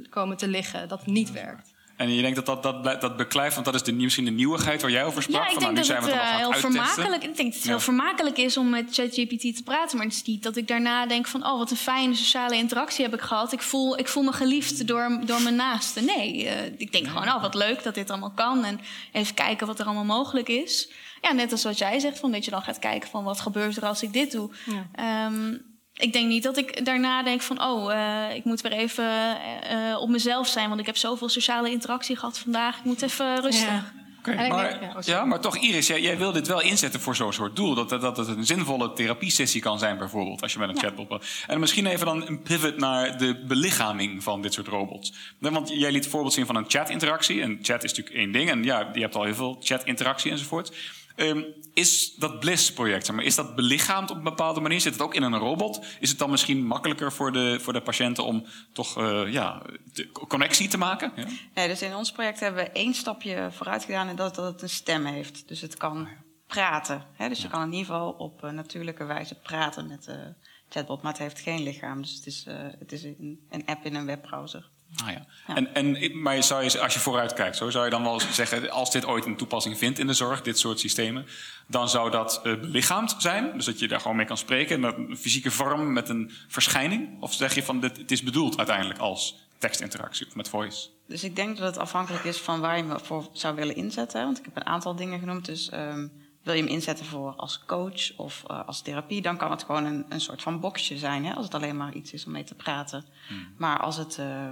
komen 0.09 0.36
te 0.36 0.48
liggen, 0.48 0.88
dat 0.88 1.07
niet 1.07 1.32
werkt? 1.32 1.72
En 1.97 2.14
je 2.14 2.22
denkt 2.22 2.47
dat 2.47 2.62
dat, 2.62 2.84
dat, 2.84 3.01
dat 3.01 3.16
beklijft, 3.16 3.55
want 3.55 3.66
dat 3.66 3.74
is 3.74 3.82
de, 3.82 3.93
misschien 3.93 4.24
de 4.24 4.30
nieuwigheid 4.30 4.82
waar 4.82 4.90
jij 4.90 5.05
over 5.05 5.22
sprak. 5.22 5.43
Ja, 5.43 5.47
ik 5.47 5.53
van, 5.53 5.74
denk 5.74 5.86
nou, 5.86 5.86
dat 5.86 5.99
nu 5.99 6.09
zijn 6.09 6.20
het 6.20 6.22
uh, 6.22 6.30
het 6.30 6.40
heel 6.40 6.70
vermakelijk, 6.70 7.22
ik 7.22 7.36
denk 7.36 7.53
dat 7.53 7.61
het 7.61 7.70
heel 7.70 7.80
vermakelijk 7.80 8.38
is 8.38 8.57
om 8.57 8.70
met 8.70 8.95
ChatGPT 8.95 9.57
te 9.57 9.62
praten. 9.64 9.97
Maar 9.97 10.07
het 10.07 10.14
is 10.14 10.22
niet 10.22 10.43
dat 10.43 10.57
ik 10.57 10.68
daarna 10.68 11.07
denk 11.07 11.26
van... 11.26 11.47
oh, 11.47 11.59
wat 11.59 11.70
een 11.70 11.76
fijne 11.76 12.14
sociale 12.14 12.57
interactie 12.57 13.05
heb 13.05 13.14
ik 13.14 13.20
gehad. 13.20 13.53
Ik 13.53 13.62
voel, 13.62 13.99
ik 13.99 14.09
voel 14.09 14.22
me 14.22 14.32
geliefd 14.32 14.86
door, 14.86 15.20
door 15.24 15.43
mijn 15.43 15.57
naasten. 15.57 16.05
Nee, 16.05 16.45
uh, 16.45 16.64
ik 16.76 16.93
denk 16.93 17.07
gewoon, 17.07 17.28
oh, 17.28 17.43
wat 17.43 17.55
leuk 17.55 17.82
dat 17.82 17.95
dit 17.95 18.11
allemaal 18.11 18.32
kan. 18.34 18.64
En 18.64 18.80
even 19.12 19.34
kijken 19.34 19.66
wat 19.66 19.78
er 19.78 19.86
allemaal 19.86 20.05
mogelijk 20.05 20.49
is. 20.49 20.90
Ja, 21.20 21.32
net 21.32 21.53
als 21.53 21.64
wat 21.64 21.78
jij 21.78 21.99
zegt, 21.99 22.18
van 22.18 22.32
dat 22.32 22.45
je 22.45 22.51
dan 22.51 22.62
gaat 22.62 22.78
kijken 22.78 23.09
van... 23.09 23.24
wat 23.24 23.40
gebeurt 23.40 23.76
er 23.76 23.86
als 23.86 24.03
ik 24.03 24.12
dit 24.12 24.32
doe. 24.32 24.51
Ja. 24.64 25.26
Um, 25.26 25.70
ik 25.97 26.12
denk 26.12 26.28
niet 26.28 26.43
dat 26.43 26.57
ik 26.57 26.84
daarna 26.84 27.22
denk 27.22 27.43
van... 27.43 27.62
oh, 27.62 27.93
uh, 27.93 28.34
ik 28.34 28.45
moet 28.45 28.61
weer 28.61 28.72
even 28.72 29.36
uh, 29.72 30.01
op 30.01 30.09
mezelf 30.09 30.49
zijn... 30.49 30.68
want 30.68 30.80
ik 30.80 30.86
heb 30.86 30.97
zoveel 30.97 31.28
sociale 31.28 31.70
interactie 31.70 32.16
gehad 32.16 32.38
vandaag. 32.38 32.78
Ik 32.78 32.84
moet 32.84 33.03
even 33.03 33.40
rustig. 33.40 33.68
Ja. 33.68 33.93
Okay, 34.28 34.49
maar, 34.49 35.03
ja, 35.05 35.24
maar 35.24 35.40
toch, 35.40 35.57
Iris, 35.57 35.86
jij, 35.86 36.01
jij, 36.01 36.18
wil 36.18 36.32
dit 36.32 36.47
wel 36.47 36.61
inzetten 36.61 37.01
voor 37.01 37.16
zo'n 37.16 37.32
soort 37.32 37.57
doel. 37.57 37.74
Dat, 37.74 37.88
dat 37.88 38.16
het 38.16 38.28
een 38.28 38.47
zinvolle 38.47 38.93
therapiesessie 38.93 39.61
kan 39.61 39.78
zijn, 39.78 39.99
bijvoorbeeld, 39.99 40.43
als 40.43 40.53
je 40.53 40.59
met 40.59 40.68
een 40.68 40.74
ja. 40.74 40.80
chatbot. 40.80 41.24
En 41.47 41.61
misschien 41.61 41.86
even 41.86 42.07
dan 42.07 42.26
een 42.26 42.43
pivot 42.43 42.76
naar 42.76 43.18
de 43.18 43.45
belichaming 43.47 44.22
van 44.22 44.43
dit 44.43 44.53
soort 44.53 44.66
robots. 44.66 45.12
Want 45.38 45.68
jij 45.68 45.93
liet 45.93 46.07
voorbeeld 46.07 46.32
zien 46.32 46.47
van 46.47 46.57
een 46.57 46.64
chat-interactie. 46.68 47.43
En 47.43 47.59
chat 47.62 47.84
is 47.84 47.90
natuurlijk 47.90 48.16
één 48.16 48.32
ding. 48.32 48.51
En 48.51 48.64
ja, 48.64 48.90
je 48.93 49.01
hebt 49.01 49.14
al 49.14 49.24
heel 49.24 49.34
veel 49.34 49.57
chat-interactie 49.61 50.30
enzovoort. 50.30 50.72
Um, 51.16 51.44
is 51.74 52.14
dat 52.14 52.40
Bliss-project, 52.40 53.06
zeg 53.06 53.16
maar, 53.16 53.24
is 53.24 53.34
dat 53.34 53.54
belichaamd 53.54 54.10
op 54.10 54.16
een 54.16 54.22
bepaalde 54.22 54.60
manier? 54.60 54.80
Zit 54.80 54.92
het 54.92 55.02
ook 55.02 55.14
in 55.14 55.22
een 55.22 55.38
robot? 55.38 55.84
Is 56.00 56.08
het 56.08 56.18
dan 56.18 56.30
misschien 56.30 56.66
makkelijker 56.66 57.12
voor 57.12 57.32
de, 57.32 57.58
voor 57.60 57.72
de 57.72 57.82
patiënten 57.82 58.24
om 58.24 58.46
toch 58.72 58.98
uh, 58.98 59.32
ja, 59.32 59.62
de 59.92 60.10
connectie 60.12 60.68
te 60.68 60.78
maken? 60.78 61.12
Ja? 61.16 61.26
Nee, 61.54 61.68
dus 61.68 61.82
in 61.82 61.94
ons 61.94 62.12
project 62.12 62.40
hebben 62.40 62.64
we 62.64 62.70
één 62.70 62.94
stapje 62.94 63.48
vooruit 63.50 63.84
gedaan 63.84 64.08
en 64.08 64.16
dat, 64.16 64.34
dat 64.34 64.52
het 64.52 64.62
een 64.62 64.68
stem 64.68 65.04
heeft. 65.04 65.48
Dus 65.48 65.60
het 65.60 65.76
kan 65.76 66.08
praten. 66.46 67.06
Hè? 67.12 67.28
Dus 67.28 67.42
je 67.42 67.48
kan 67.48 67.62
in 67.62 67.72
ieder 67.72 67.86
geval 67.86 68.10
op 68.10 68.44
uh, 68.44 68.50
natuurlijke 68.50 69.04
wijze 69.04 69.34
praten 69.34 69.88
met 69.88 70.04
de 70.04 70.34
chatbot, 70.68 71.02
maar 71.02 71.12
het 71.12 71.20
heeft 71.20 71.40
geen 71.40 71.62
lichaam. 71.62 72.02
Dus 72.02 72.14
het 72.14 72.26
is, 72.26 72.46
uh, 72.48 72.54
het 72.78 72.92
is 72.92 73.02
een, 73.02 73.46
een 73.50 73.66
app 73.66 73.84
in 73.84 73.94
een 73.94 74.06
webbrowser. 74.06 74.70
Ah, 74.97 75.11
ja. 75.11 75.26
Ja. 75.47 75.55
En, 75.55 75.74
en, 75.74 76.22
maar 76.22 76.43
zou 76.43 76.64
je, 76.64 76.80
als 76.80 76.95
je 76.95 77.01
vooruit 77.01 77.32
kijkt, 77.32 77.57
zo, 77.57 77.70
zou 77.70 77.84
je 77.84 77.90
dan 77.90 78.03
wel 78.03 78.20
zeggen... 78.20 78.70
als 78.70 78.90
dit 78.90 79.05
ooit 79.05 79.24
een 79.24 79.36
toepassing 79.36 79.78
vindt 79.78 79.99
in 79.99 80.07
de 80.07 80.12
zorg, 80.12 80.43
dit 80.43 80.59
soort 80.59 80.80
systemen... 80.80 81.26
dan 81.66 81.88
zou 81.88 82.11
dat 82.11 82.40
uh, 82.45 82.61
belichaamd 82.61 83.14
zijn? 83.18 83.53
Dus 83.57 83.64
dat 83.64 83.78
je 83.78 83.88
daar 83.88 84.01
gewoon 84.01 84.16
mee 84.16 84.26
kan 84.26 84.38
spreken... 84.38 84.80
met 84.80 84.97
een 84.97 85.16
fysieke 85.16 85.51
vorm, 85.51 85.93
met 85.93 86.09
een 86.09 86.30
verschijning? 86.49 87.20
Of 87.20 87.34
zeg 87.34 87.55
je 87.55 87.62
van, 87.62 87.80
dit, 87.80 87.97
het 87.97 88.11
is 88.11 88.22
bedoeld 88.22 88.59
uiteindelijk 88.59 88.99
als 88.99 89.36
tekstinteractie 89.59 90.26
of 90.26 90.34
met 90.34 90.49
voice? 90.49 90.88
Dus 91.07 91.24
ik 91.24 91.36
denk 91.36 91.57
dat 91.57 91.66
het 91.66 91.78
afhankelijk 91.78 92.24
is 92.24 92.38
van 92.38 92.61
waar 92.61 92.76
je 92.76 92.82
me 92.82 92.99
voor 93.03 93.28
zou 93.32 93.55
willen 93.55 93.76
inzetten. 93.76 94.24
Want 94.24 94.38
ik 94.38 94.45
heb 94.45 94.57
een 94.57 94.66
aantal 94.66 94.97
dingen 94.97 95.18
genoemd, 95.18 95.45
dus... 95.45 95.72
Um, 95.72 96.12
wil 96.43 96.55
je 96.55 96.62
hem 96.62 96.70
inzetten 96.70 97.07
voor 97.07 97.34
als 97.36 97.64
coach 97.66 98.16
of 98.16 98.43
uh, 98.51 98.66
als 98.66 98.82
therapie, 98.82 99.22
dan 99.22 99.36
kan 99.36 99.51
het 99.51 99.62
gewoon 99.62 99.84
een, 99.84 100.07
een 100.09 100.20
soort 100.20 100.43
van 100.43 100.61
boxje 100.61 100.99
zijn. 100.99 101.24
Hè, 101.24 101.34
als 101.34 101.45
het 101.45 101.55
alleen 101.55 101.76
maar 101.76 101.95
iets 101.95 102.12
is 102.12 102.26
om 102.26 102.32
mee 102.32 102.45
te 102.45 102.55
praten. 102.55 103.05
Hmm. 103.28 103.55
Maar 103.57 103.78
als 103.78 103.97
het 103.97 104.16
uh, 104.20 104.49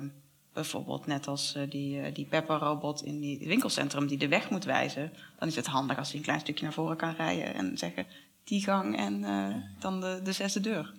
bijvoorbeeld 0.53 1.07
net 1.07 1.27
als 1.27 1.55
uh, 1.57 1.71
die, 1.71 2.01
uh, 2.01 2.15
die 2.15 2.25
Pepper-robot 2.25 3.03
in 3.03 3.21
die 3.21 3.39
winkelcentrum 3.47 4.07
die 4.07 4.19
de 4.19 4.29
weg 4.29 4.51
moet 4.51 4.65
wijzen, 4.65 5.13
dan 5.39 5.49
is 5.49 5.57
het 5.57 5.67
handig 5.67 5.99
als 5.99 6.09
hij 6.09 6.17
een 6.17 6.25
klein 6.25 6.41
stukje 6.41 6.65
naar 6.65 6.73
voren 6.73 6.97
kan 6.97 7.15
rijden 7.15 7.55
en 7.55 7.79
zeggen 7.79 8.07
die 8.45 8.63
gang 8.63 8.97
en 8.97 9.23
uh, 9.23 9.57
dan 9.79 10.01
de, 10.01 10.21
de 10.23 10.33
zesde 10.33 10.61
deur. 10.61 10.95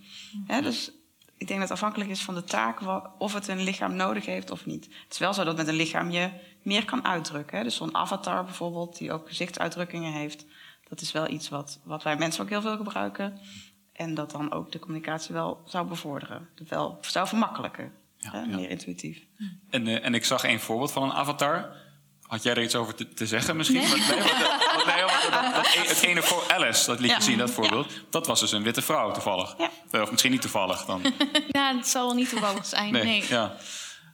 Ja, 0.48 0.62
dus 0.62 0.92
ik 1.38 1.48
denk 1.48 1.60
dat 1.60 1.70
het 1.70 1.78
afhankelijk 1.78 2.10
is 2.10 2.22
van 2.22 2.36
de 2.36 2.44
taak 2.44 2.80
of 3.18 3.34
het 3.34 3.48
een 3.48 3.64
lichaam 3.64 3.96
nodig 3.96 4.26
heeft 4.26 4.52
of 4.52 4.66
niet. 4.66 4.86
Het 4.86 5.14
is 5.14 5.18
wel 5.18 5.34
zo 5.34 5.44
dat 5.44 5.58
met 5.58 5.68
een 5.68 5.76
lichaam 5.76 6.10
je 6.10 6.30
meer 6.62 6.86
kan 6.86 7.06
uitdrukken. 7.06 7.58
Hè? 7.58 7.64
Dus 7.64 7.76
zo'n 7.76 7.96
avatar 7.96 8.44
bijvoorbeeld, 8.44 8.98
die 8.98 9.12
ook 9.12 9.28
gezichtsuitdrukkingen 9.28 10.14
heeft, 10.14 10.46
dat 10.90 11.02
is 11.02 11.12
wel 11.12 11.30
iets 11.30 11.50
wat, 11.50 11.80
wat 11.84 12.04
wij 12.04 12.18
mensen 12.18 12.44
ook 12.44 12.50
heel 12.50 12.62
veel 12.62 12.78
gebruiken. 12.78 13.40
En 13.94 14.14
dat 14.14 14.32
dan 14.32 14.52
ook 14.52 14.72
de 14.72 14.80
communicatie 14.80 15.34
wel 15.34 15.62
zou 15.66 15.88
bevorderen. 15.88 16.50
Wel 16.68 16.98
zou 17.02 17.28
vermakkelijken. 17.28 17.92
Ja? 18.22 18.46
Meer 18.46 18.70
intuïtief. 18.70 19.20
En, 19.70 19.88
uh, 19.88 20.06
en 20.06 20.14
ik 20.14 20.26
zag 20.26 20.44
een 20.44 20.60
voorbeeld 20.60 20.92
van 20.92 21.04
een 21.04 21.14
avatar. 21.14 21.76
Had 22.22 22.44
jij 22.44 22.54
er 22.54 22.64
iets 22.64 22.76
over 22.76 22.96
te, 22.96 23.14
te 23.14 23.28
zeggen 23.28 23.58
misschien? 23.58 23.80
Nee. 23.80 23.88
Maar, 23.88 23.98
nee, 23.98 24.16
want, 24.16 24.32
want, 24.74 24.86
nee, 24.86 25.04
want, 25.04 25.32
dat, 25.32 25.54
dat, 25.56 25.88
het 25.88 26.02
ene 26.04 26.22
voor 26.22 26.44
Alice, 26.48 26.86
dat 26.86 27.00
liet 27.00 27.10
je 27.10 27.16
ja. 27.16 27.22
zien, 27.22 27.38
dat 27.38 27.52
voorbeeld. 27.52 27.94
Ja. 27.94 28.00
Dat 28.10 28.28
was 28.28 28.40
dus 28.40 28.52
een 28.52 28.64
witte 28.64 28.82
vrouw 28.82 29.12
toevallig. 29.12 29.56
Ja. 29.92 30.02
Of 30.02 30.12
misschien 30.12 30.32
niet 30.32 30.42
toevallig 30.42 30.86
dan. 30.86 31.14
ja, 31.48 31.74
het 31.78 31.88
zal 31.88 32.06
wel 32.06 32.16
niet 32.16 32.30
toevallig 32.30 32.66
zijn. 32.66 32.92
Nee. 32.92 33.04
nee. 33.04 33.24
Ja. 33.28 33.58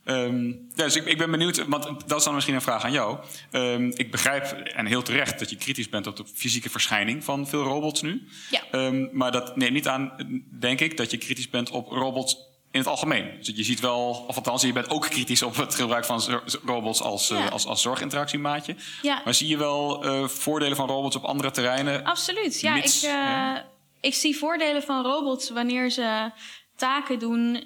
Um, 0.05 0.68
ja, 0.76 0.84
dus 0.84 0.95
ik, 0.95 1.05
ik, 1.05 1.18
ben 1.18 1.32
benieuwd, 1.32 1.66
want 1.68 2.08
dat 2.08 2.18
is 2.18 2.24
dan 2.24 2.34
misschien 2.34 2.55
een 2.55 2.62
vraag 2.62 2.84
aan 2.84 2.91
jou. 2.91 3.18
Um, 3.51 3.91
ik 3.95 4.12
begrijp, 4.12 4.43
en 4.51 4.86
heel 4.86 5.01
terecht, 5.01 5.39
dat 5.39 5.49
je 5.49 5.55
kritisch 5.55 5.89
bent 5.89 6.08
op 6.08 6.16
de 6.16 6.26
fysieke 6.34 6.70
verschijning 6.70 7.24
van 7.24 7.47
veel 7.47 7.64
robots 7.64 8.01
nu. 8.01 8.28
Ja. 8.49 8.62
Um, 8.72 9.10
maar 9.12 9.32
dat 9.32 9.55
neemt 9.55 9.74
niet 9.74 9.88
aan, 9.88 10.12
denk 10.60 10.80
ik, 10.80 10.97
dat 10.97 11.12
je 11.12 11.18
kritisch 11.18 11.49
bent 11.49 11.70
op 11.70 11.88
robots 11.88 12.38
in 12.78 12.84
het 12.84 12.91
algemeen. 12.91 13.32
Dus 13.38 13.55
je 13.55 13.63
ziet 13.63 13.80
wel, 13.80 14.25
of 14.28 14.36
althans, 14.36 14.61
je 14.61 14.73
bent 14.73 14.89
ook 14.89 15.09
kritisch 15.09 15.41
op 15.41 15.55
het 15.55 15.75
gebruik 15.75 16.05
van 16.05 16.21
robots 16.65 17.01
als, 17.01 17.28
ja. 17.28 17.45
uh, 17.45 17.51
als, 17.51 17.65
als 17.65 17.82
zorginteractiemaatje. 17.82 18.75
Ja. 19.01 19.21
Maar 19.23 19.34
zie 19.34 19.47
je 19.47 19.57
wel 19.57 20.05
uh, 20.05 20.28
voordelen 20.28 20.78
van 20.78 20.88
robots 20.88 21.15
op 21.15 21.23
andere 21.23 21.51
terreinen? 21.51 22.03
Absoluut. 22.03 22.61
Ja, 22.61 22.73
mits, 22.73 23.03
ik, 23.03 23.09
uh, 23.09 23.15
ja. 23.15 23.65
ik 24.01 24.13
zie 24.13 24.38
voordelen 24.38 24.84
van 24.84 25.03
robots 25.03 25.49
wanneer 25.49 25.89
ze 25.89 26.32
taken 26.75 27.19
doen 27.19 27.63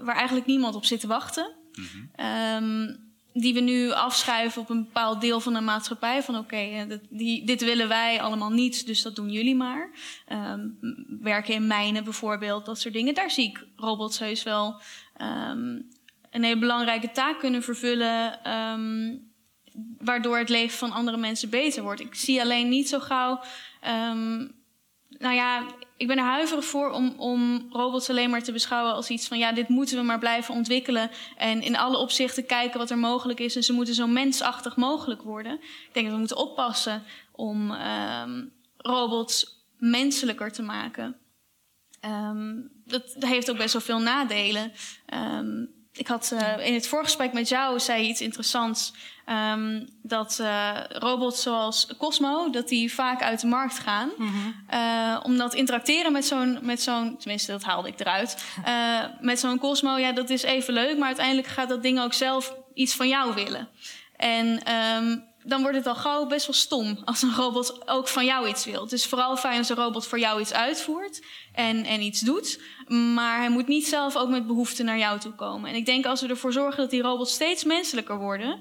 waar 0.00 0.16
eigenlijk 0.16 0.46
niemand 0.46 0.74
op 0.74 0.84
zit 0.84 1.00
te 1.00 1.06
wachten. 1.06 1.52
Ehm, 2.14 2.86
die 3.32 3.54
we 3.54 3.60
nu 3.60 3.90
afschuiven 3.90 4.62
op 4.62 4.70
een 4.70 4.84
bepaald 4.84 5.20
deel 5.20 5.40
van 5.40 5.52
de 5.52 5.60
maatschappij. 5.60 6.22
Van 6.22 6.36
oké, 6.36 6.54
okay, 6.54 7.00
dit 7.44 7.64
willen 7.64 7.88
wij 7.88 8.20
allemaal 8.20 8.50
niet, 8.50 8.86
dus 8.86 9.02
dat 9.02 9.16
doen 9.16 9.30
jullie 9.30 9.56
maar. 9.56 9.90
Um, 10.32 10.78
werken 11.20 11.54
in 11.54 11.66
mijnen 11.66 12.04
bijvoorbeeld, 12.04 12.66
dat 12.66 12.78
soort 12.80 12.94
dingen. 12.94 13.14
Daar 13.14 13.30
zie 13.30 13.48
ik 13.48 13.66
robots 13.76 14.18
heus 14.18 14.42
wel 14.42 14.80
um, 15.20 15.88
een 16.30 16.44
hele 16.44 16.58
belangrijke 16.58 17.10
taak 17.10 17.38
kunnen 17.38 17.62
vervullen. 17.62 18.40
waardoor 19.98 20.38
het 20.38 20.48
leven 20.48 20.78
van 20.78 20.92
andere 20.92 21.16
mensen 21.16 21.50
beter 21.50 21.82
wordt. 21.82 22.00
Ik 22.00 22.14
zie 22.14 22.40
alleen 22.40 22.68
niet 22.68 22.88
zo 22.88 22.98
gauw. 22.98 23.42
nou 25.18 25.34
ja, 25.34 25.66
ik 26.02 26.08
ben 26.08 26.18
er 26.18 26.24
huiverig 26.24 26.64
voor 26.64 26.90
om, 26.90 27.14
om 27.16 27.66
robots 27.70 28.10
alleen 28.10 28.30
maar 28.30 28.42
te 28.42 28.52
beschouwen 28.52 28.94
als 28.94 29.08
iets 29.08 29.28
van 29.28 29.38
ja, 29.38 29.52
dit 29.52 29.68
moeten 29.68 29.96
we 29.96 30.02
maar 30.02 30.18
blijven 30.18 30.54
ontwikkelen. 30.54 31.10
En 31.36 31.62
in 31.62 31.76
alle 31.76 31.96
opzichten 31.96 32.46
kijken 32.46 32.78
wat 32.78 32.90
er 32.90 32.98
mogelijk 32.98 33.40
is. 33.40 33.56
En 33.56 33.62
ze 33.62 33.72
moeten 33.72 33.94
zo 33.94 34.06
mensachtig 34.06 34.76
mogelijk 34.76 35.22
worden. 35.22 35.52
Ik 35.52 35.90
denk 35.92 36.04
dat 36.04 36.14
we 36.14 36.20
moeten 36.20 36.36
oppassen 36.36 37.02
om 37.32 37.70
um, 37.70 38.52
robots 38.76 39.66
menselijker 39.78 40.52
te 40.52 40.62
maken. 40.62 41.16
Um, 42.04 42.70
dat, 42.84 43.16
heeft 43.18 43.50
ook 43.50 43.56
best 43.56 43.72
wel 43.72 43.82
veel 43.82 44.00
nadelen. 44.00 44.72
Um, 45.14 45.68
ik 45.94 46.06
had 46.06 46.30
uh, 46.34 46.66
in 46.66 46.74
het 46.74 46.86
voorgesprek 46.86 47.32
met 47.32 47.48
jou 47.48 47.80
zei 47.80 48.02
je 48.02 48.08
iets 48.08 48.20
interessants. 48.20 48.92
Um, 49.26 49.88
dat 50.02 50.38
uh, 50.40 50.78
robots 50.88 51.42
zoals 51.42 51.88
Cosmo, 51.98 52.50
dat 52.50 52.68
die 52.68 52.94
vaak 52.94 53.22
uit 53.22 53.40
de 53.40 53.46
markt 53.46 53.78
gaan. 53.78 54.10
Mm 54.16 54.28
-hmm. 54.28 54.64
uh, 54.70 55.20
omdat 55.22 55.54
interacteren 55.54 56.12
met 56.12 56.24
zo'n, 56.24 56.58
met 56.62 56.82
zo'n, 56.82 57.16
tenminste 57.18 57.52
dat 57.52 57.62
haalde 57.62 57.88
ik 57.88 58.00
eruit. 58.00 58.44
met 59.20 59.38
zo'n 59.38 59.58
Cosmo, 59.58 59.96
ja, 59.96 60.12
dat 60.12 60.30
is 60.30 60.42
even 60.42 60.74
leuk. 60.74 60.98
Maar 60.98 61.06
uiteindelijk 61.06 61.46
gaat 61.46 61.68
dat 61.68 61.82
ding 61.82 62.00
ook 62.00 62.12
zelf 62.12 62.54
iets 62.74 62.94
van 62.94 63.08
jou 63.08 63.34
willen. 63.34 63.68
En 64.16 64.72
um, 64.72 65.24
dan 65.44 65.60
wordt 65.60 65.76
het 65.76 65.86
al 65.86 65.94
gauw 65.94 66.26
best 66.26 66.46
wel 66.46 66.54
stom 66.54 66.98
als 67.04 67.22
een 67.22 67.34
robot 67.34 67.88
ook 67.88 68.08
van 68.08 68.24
jou 68.24 68.48
iets 68.48 68.64
wil. 68.64 68.82
Het 68.82 68.92
is 68.92 69.06
vooral 69.06 69.36
fijn 69.36 69.58
als 69.58 69.68
een 69.68 69.76
robot 69.76 70.06
voor 70.06 70.18
jou 70.18 70.40
iets 70.40 70.52
uitvoert 70.52 71.20
en, 71.52 71.84
en 71.84 72.00
iets 72.00 72.20
doet. 72.20 72.60
Maar 73.14 73.38
hij 73.38 73.50
moet 73.50 73.66
niet 73.66 73.86
zelf 73.86 74.16
ook 74.16 74.28
met 74.28 74.46
behoeften 74.46 74.84
naar 74.84 74.98
jou 74.98 75.20
toe 75.20 75.32
komen. 75.32 75.70
En 75.70 75.76
ik 75.76 75.86
denk 75.86 76.06
als 76.06 76.20
we 76.20 76.28
ervoor 76.28 76.52
zorgen 76.52 76.80
dat 76.80 76.90
die 76.90 77.02
robots 77.02 77.32
steeds 77.32 77.64
menselijker 77.64 78.18
worden, 78.18 78.58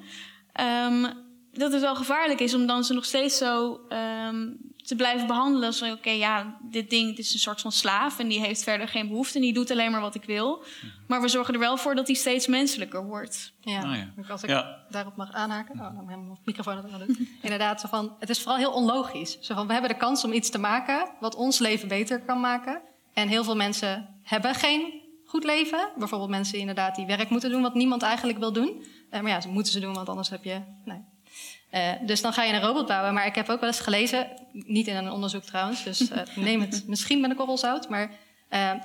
um, 0.88 1.30
dat 1.54 1.72
het 1.72 1.82
wel 1.82 1.95
gevaarlijk 1.95 2.39
is 2.39 2.54
om 2.54 2.66
dan 2.66 2.84
ze 2.84 2.93
nog 2.93 3.06
steeds 3.06 3.38
zo 3.38 3.80
um, 3.89 4.58
te 4.84 4.95
blijven 4.95 5.28
behandelen. 5.28 5.68
Als 5.68 5.82
oké, 5.82 5.91
okay, 5.91 6.18
ja, 6.18 6.58
dit 6.62 6.89
ding 6.89 7.16
dit 7.16 7.26
is 7.26 7.34
een 7.34 7.39
soort 7.39 7.62
van 7.62 7.72
slaaf 7.72 8.20
en 8.20 8.28
die 8.28 8.39
heeft 8.39 8.64
verder 8.64 8.88
geen 8.88 9.08
behoefte 9.08 9.36
en 9.36 9.41
die 9.41 9.54
doet 9.54 9.72
alleen 9.72 9.91
maar 9.91 10.02
wat 10.02 10.16
ik 10.16 10.24
wil. 10.24 10.64
Maar 11.08 11.22
we 11.22 11.28
zorgen 11.28 11.54
er 11.54 11.60
wel 11.60 11.78
voor 11.78 11.95
dat 11.95 12.08
hij 12.08 12.16
steeds 12.16 12.47
menselijker 12.47 13.06
wordt. 13.06 13.54
Ja, 13.60 13.84
oh 13.84 13.95
ja. 13.95 14.32
als 14.32 14.43
ik 14.43 14.49
ja. 14.49 14.86
daarop 14.89 15.16
mag 15.16 15.32
aanhaken. 15.32 15.80
Oh, 15.80 15.95
dan 15.95 16.06
mijn 16.06 16.38
microfoon 16.45 16.76
dat 16.76 16.89
wel 16.89 16.99
doen. 16.99 17.30
Inderdaad, 17.41 17.82
zo 17.82 17.88
van, 17.88 18.16
het 18.20 18.30
is 18.30 18.39
vooral 18.39 18.58
heel 18.58 18.72
onlogisch. 18.72 19.38
Zo 19.41 19.56
van, 19.56 19.68
we 19.68 19.74
hebben 19.74 19.91
de 19.91 19.97
kans 19.97 20.24
om 20.24 20.34
iets 20.34 20.49
te 20.49 20.60
maken 20.60 21.10
wat 21.20 21.36
ons 21.36 21.60
leven 21.60 21.88
beter 21.88 22.22
kan 22.22 22.39
maken. 22.39 22.82
En 23.14 23.28
heel 23.28 23.43
veel 23.43 23.56
mensen 23.56 24.20
hebben 24.24 24.56
geen 24.56 25.02
goed 25.26 25.43
leven. 25.43 25.89
Bijvoorbeeld 25.97 26.30
mensen 26.30 26.60
inderdaad 26.60 26.95
die 26.95 27.06
werk 27.06 27.30
moeten 27.30 27.49
doen 27.49 27.62
wat 27.62 27.74
niemand 27.74 28.02
eigenlijk 28.02 28.39
wil 28.39 28.54
doen. 28.54 28.84
Uh, 29.12 29.22
maar 29.22 29.32
ja, 29.32 29.41
ze 29.41 29.47
moeten 29.47 29.72
ze 29.72 29.80
doen, 29.80 29.93
want 29.93 30.10
anders 30.10 30.30
heb 30.30 30.43
je. 30.43 30.62
Nee. 30.86 31.11
Uh, 31.72 31.92
dus 32.06 32.22
dan 32.22 32.34
ga 32.34 32.44
je 32.44 32.54
een 32.54 32.62
robot 32.62 32.88
bouwen. 32.88 33.14
Maar 33.14 33.26
ik 33.26 33.36
heb 33.36 33.50
ook 33.50 33.60
wel 33.60 33.70
eens 33.70 33.80
gelezen, 33.80 34.28
niet 34.52 34.88
in 34.88 34.96
een 34.96 35.12
onderzoek 35.12 35.44
trouwens, 35.44 35.84
dus 35.84 36.02
uh, 36.02 36.18
neem 36.36 36.62
het 36.62 36.84
misschien 36.88 37.22
met 37.22 37.30
een 37.30 37.36
korrel 37.36 37.58
zout. 37.58 37.90
Maar 37.90 38.12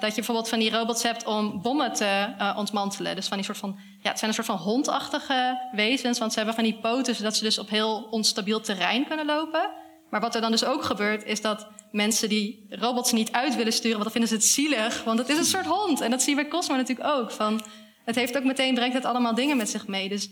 dat 0.00 0.08
je 0.08 0.14
bijvoorbeeld 0.14 0.48
van 0.48 0.58
die 0.58 0.70
robots 0.70 1.02
hebt 1.02 1.24
om 1.24 1.62
bommen 1.62 1.92
te 1.92 2.34
ontmantelen. 2.56 3.16
Dus 3.16 3.28
van 3.28 3.36
die 3.36 3.46
soort 3.46 3.58
van. 3.58 3.78
Ja, 4.02 4.08
het 4.08 4.18
zijn 4.18 4.30
een 4.30 4.36
soort 4.36 4.46
van 4.46 4.56
hondachtige 4.56 5.68
wezens, 5.72 6.18
want 6.18 6.30
ze 6.32 6.38
hebben 6.38 6.54
van 6.54 6.64
die 6.64 6.78
poten, 6.78 7.14
zodat 7.14 7.36
ze 7.36 7.44
dus 7.44 7.58
op 7.58 7.68
heel 7.68 8.06
onstabiel 8.10 8.60
terrein 8.60 9.06
kunnen 9.06 9.26
lopen. 9.26 9.70
Maar 10.10 10.20
wat 10.20 10.34
er 10.34 10.40
dan 10.40 10.50
dus 10.50 10.64
ook 10.64 10.84
gebeurt, 10.84 11.24
is 11.24 11.40
dat 11.40 11.66
mensen 11.90 12.28
die 12.28 12.66
robots 12.70 13.12
niet 13.12 13.32
uit 13.32 13.56
willen 13.56 13.72
sturen, 13.72 13.98
want 13.98 14.02
dan 14.02 14.12
vinden 14.12 14.30
ze 14.30 14.34
het 14.34 14.44
zielig, 14.44 15.04
want 15.04 15.18
het 15.18 15.28
is 15.28 15.38
een 15.38 15.44
soort 15.44 15.66
hond. 15.66 16.00
En 16.00 16.10
dat 16.10 16.22
zie 16.22 16.36
je 16.36 16.42
bij 16.42 16.50
Cosmo 16.50 16.76
natuurlijk 16.76 17.08
ook. 17.08 17.30
Van, 17.30 17.62
het 18.04 18.14
heeft 18.14 18.36
ook 18.36 18.44
meteen, 18.44 18.74
brengt 18.74 18.94
het 18.94 19.04
allemaal 19.04 19.34
dingen 19.34 19.56
met 19.56 19.70
zich 19.70 19.86
mee. 19.86 20.08
Dus 20.08 20.28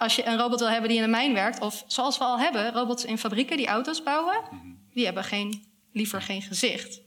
als 0.00 0.16
je 0.16 0.26
een 0.26 0.38
robot 0.38 0.58
wil 0.58 0.68
hebben 0.68 0.88
die 0.88 0.98
in 0.98 1.04
een 1.04 1.10
mijn 1.10 1.34
werkt, 1.34 1.60
of 1.60 1.84
zoals 1.86 2.18
we 2.18 2.24
al 2.24 2.38
hebben, 2.38 2.72
robots 2.72 3.04
in 3.04 3.18
fabrieken 3.18 3.56
die 3.56 3.66
auto's 3.66 4.02
bouwen, 4.02 4.40
die 4.92 5.04
hebben 5.04 5.24
geen, 5.24 5.64
liever 5.92 6.22
geen 6.22 6.42
gezicht. 6.42 7.00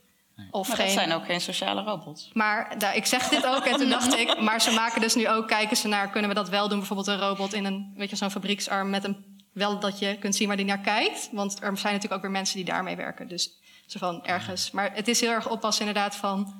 Of 0.52 0.68
maar 0.68 0.78
geen... 0.78 0.86
dat 0.86 0.96
zijn 0.96 1.14
ook 1.14 1.26
geen 1.26 1.41
sociale 1.41 1.82
robots. 1.82 2.30
Maar 2.34 2.80
daar, 2.80 2.96
ik 2.96 3.06
zeg 3.06 3.30
dit 3.30 3.46
ook 3.46 3.66
en 3.66 3.78
toen 3.78 3.89
dacht 3.98 4.18
ik, 4.18 4.41
maar 4.41 4.62
ze 4.62 4.72
maken 4.72 5.02
dus 5.02 5.16
nu 5.16 5.30
ook, 5.30 5.48
kijken 5.48 5.78
ze 5.78 5.88
naar, 5.88 6.10
kunnen 6.10 6.30
we 6.30 6.36
dat 6.36 6.50
wel 6.50 6.68
doen? 6.68 6.78
Bijvoorbeeld 6.78 7.08
een 7.08 7.20
robot 7.20 7.54
in 7.54 7.66
een, 7.66 7.94
weet 7.96 8.10
je, 8.10 8.16
zo'n 8.16 8.32
fabrieksarm 8.32 8.89
met 8.89 9.04
een 9.04 9.41
wel 9.54 9.80
dat 9.80 10.00
je 10.00 10.18
kunt 10.18 10.36
zien 10.36 10.48
waar 10.48 10.58
die 10.58 10.66
naar 10.66 10.80
kijkt. 10.80 11.30
Want 11.32 11.52
er 11.52 11.78
zijn 11.78 11.94
natuurlijk 11.94 12.14
ook 12.14 12.22
weer 12.22 12.32
mensen 12.32 12.56
die 12.56 12.66
daarmee 12.66 12.96
werken. 12.96 13.28
Dus 13.28 13.50
zo 13.88 14.00
van 14.00 14.26
ergens. 14.26 14.72
Maar 14.72 14.96
het 14.96 15.08
is 15.08 15.20
heel 15.20 15.32
erg 15.32 15.50
oppassen 15.50 15.88
inderdaad 15.88 16.16
van... 16.16 16.54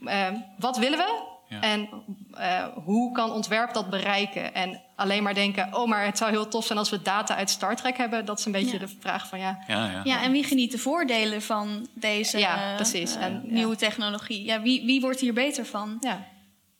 Uh, 0.00 0.28
wat 0.58 0.76
willen 0.78 0.98
we? 0.98 1.35
Ja. 1.48 1.60
En 1.60 1.88
uh, 2.34 2.66
hoe 2.84 3.12
kan 3.12 3.32
ontwerp 3.32 3.74
dat 3.74 3.90
bereiken? 3.90 4.54
En 4.54 4.80
alleen 4.96 5.22
maar 5.22 5.34
denken, 5.34 5.74
oh, 5.74 5.88
maar 5.88 6.04
het 6.04 6.18
zou 6.18 6.30
heel 6.30 6.48
tof 6.48 6.66
zijn 6.66 6.78
als 6.78 6.90
we 6.90 7.02
data 7.02 7.36
uit 7.36 7.50
Star 7.50 7.76
Trek 7.76 7.96
hebben. 7.96 8.24
Dat 8.24 8.38
is 8.38 8.44
een 8.44 8.52
beetje 8.52 8.72
ja. 8.72 8.78
de 8.78 8.88
vraag 9.00 9.28
van 9.28 9.38
ja. 9.38 9.58
Ja, 9.66 9.90
ja. 9.90 10.00
ja, 10.04 10.22
en 10.22 10.32
wie 10.32 10.44
geniet 10.44 10.70
de 10.70 10.78
voordelen 10.78 11.42
van 11.42 11.88
deze 11.94 12.38
ja, 12.38 12.74
precies. 12.74 13.16
Uh, 13.16 13.22
en, 13.22 13.42
nieuwe 13.44 13.76
technologie? 13.76 14.44
Ja, 14.44 14.60
wie, 14.60 14.84
wie 14.84 15.00
wordt 15.00 15.20
hier 15.20 15.34
beter 15.34 15.66
van? 15.66 15.96
Ja. 16.00 16.26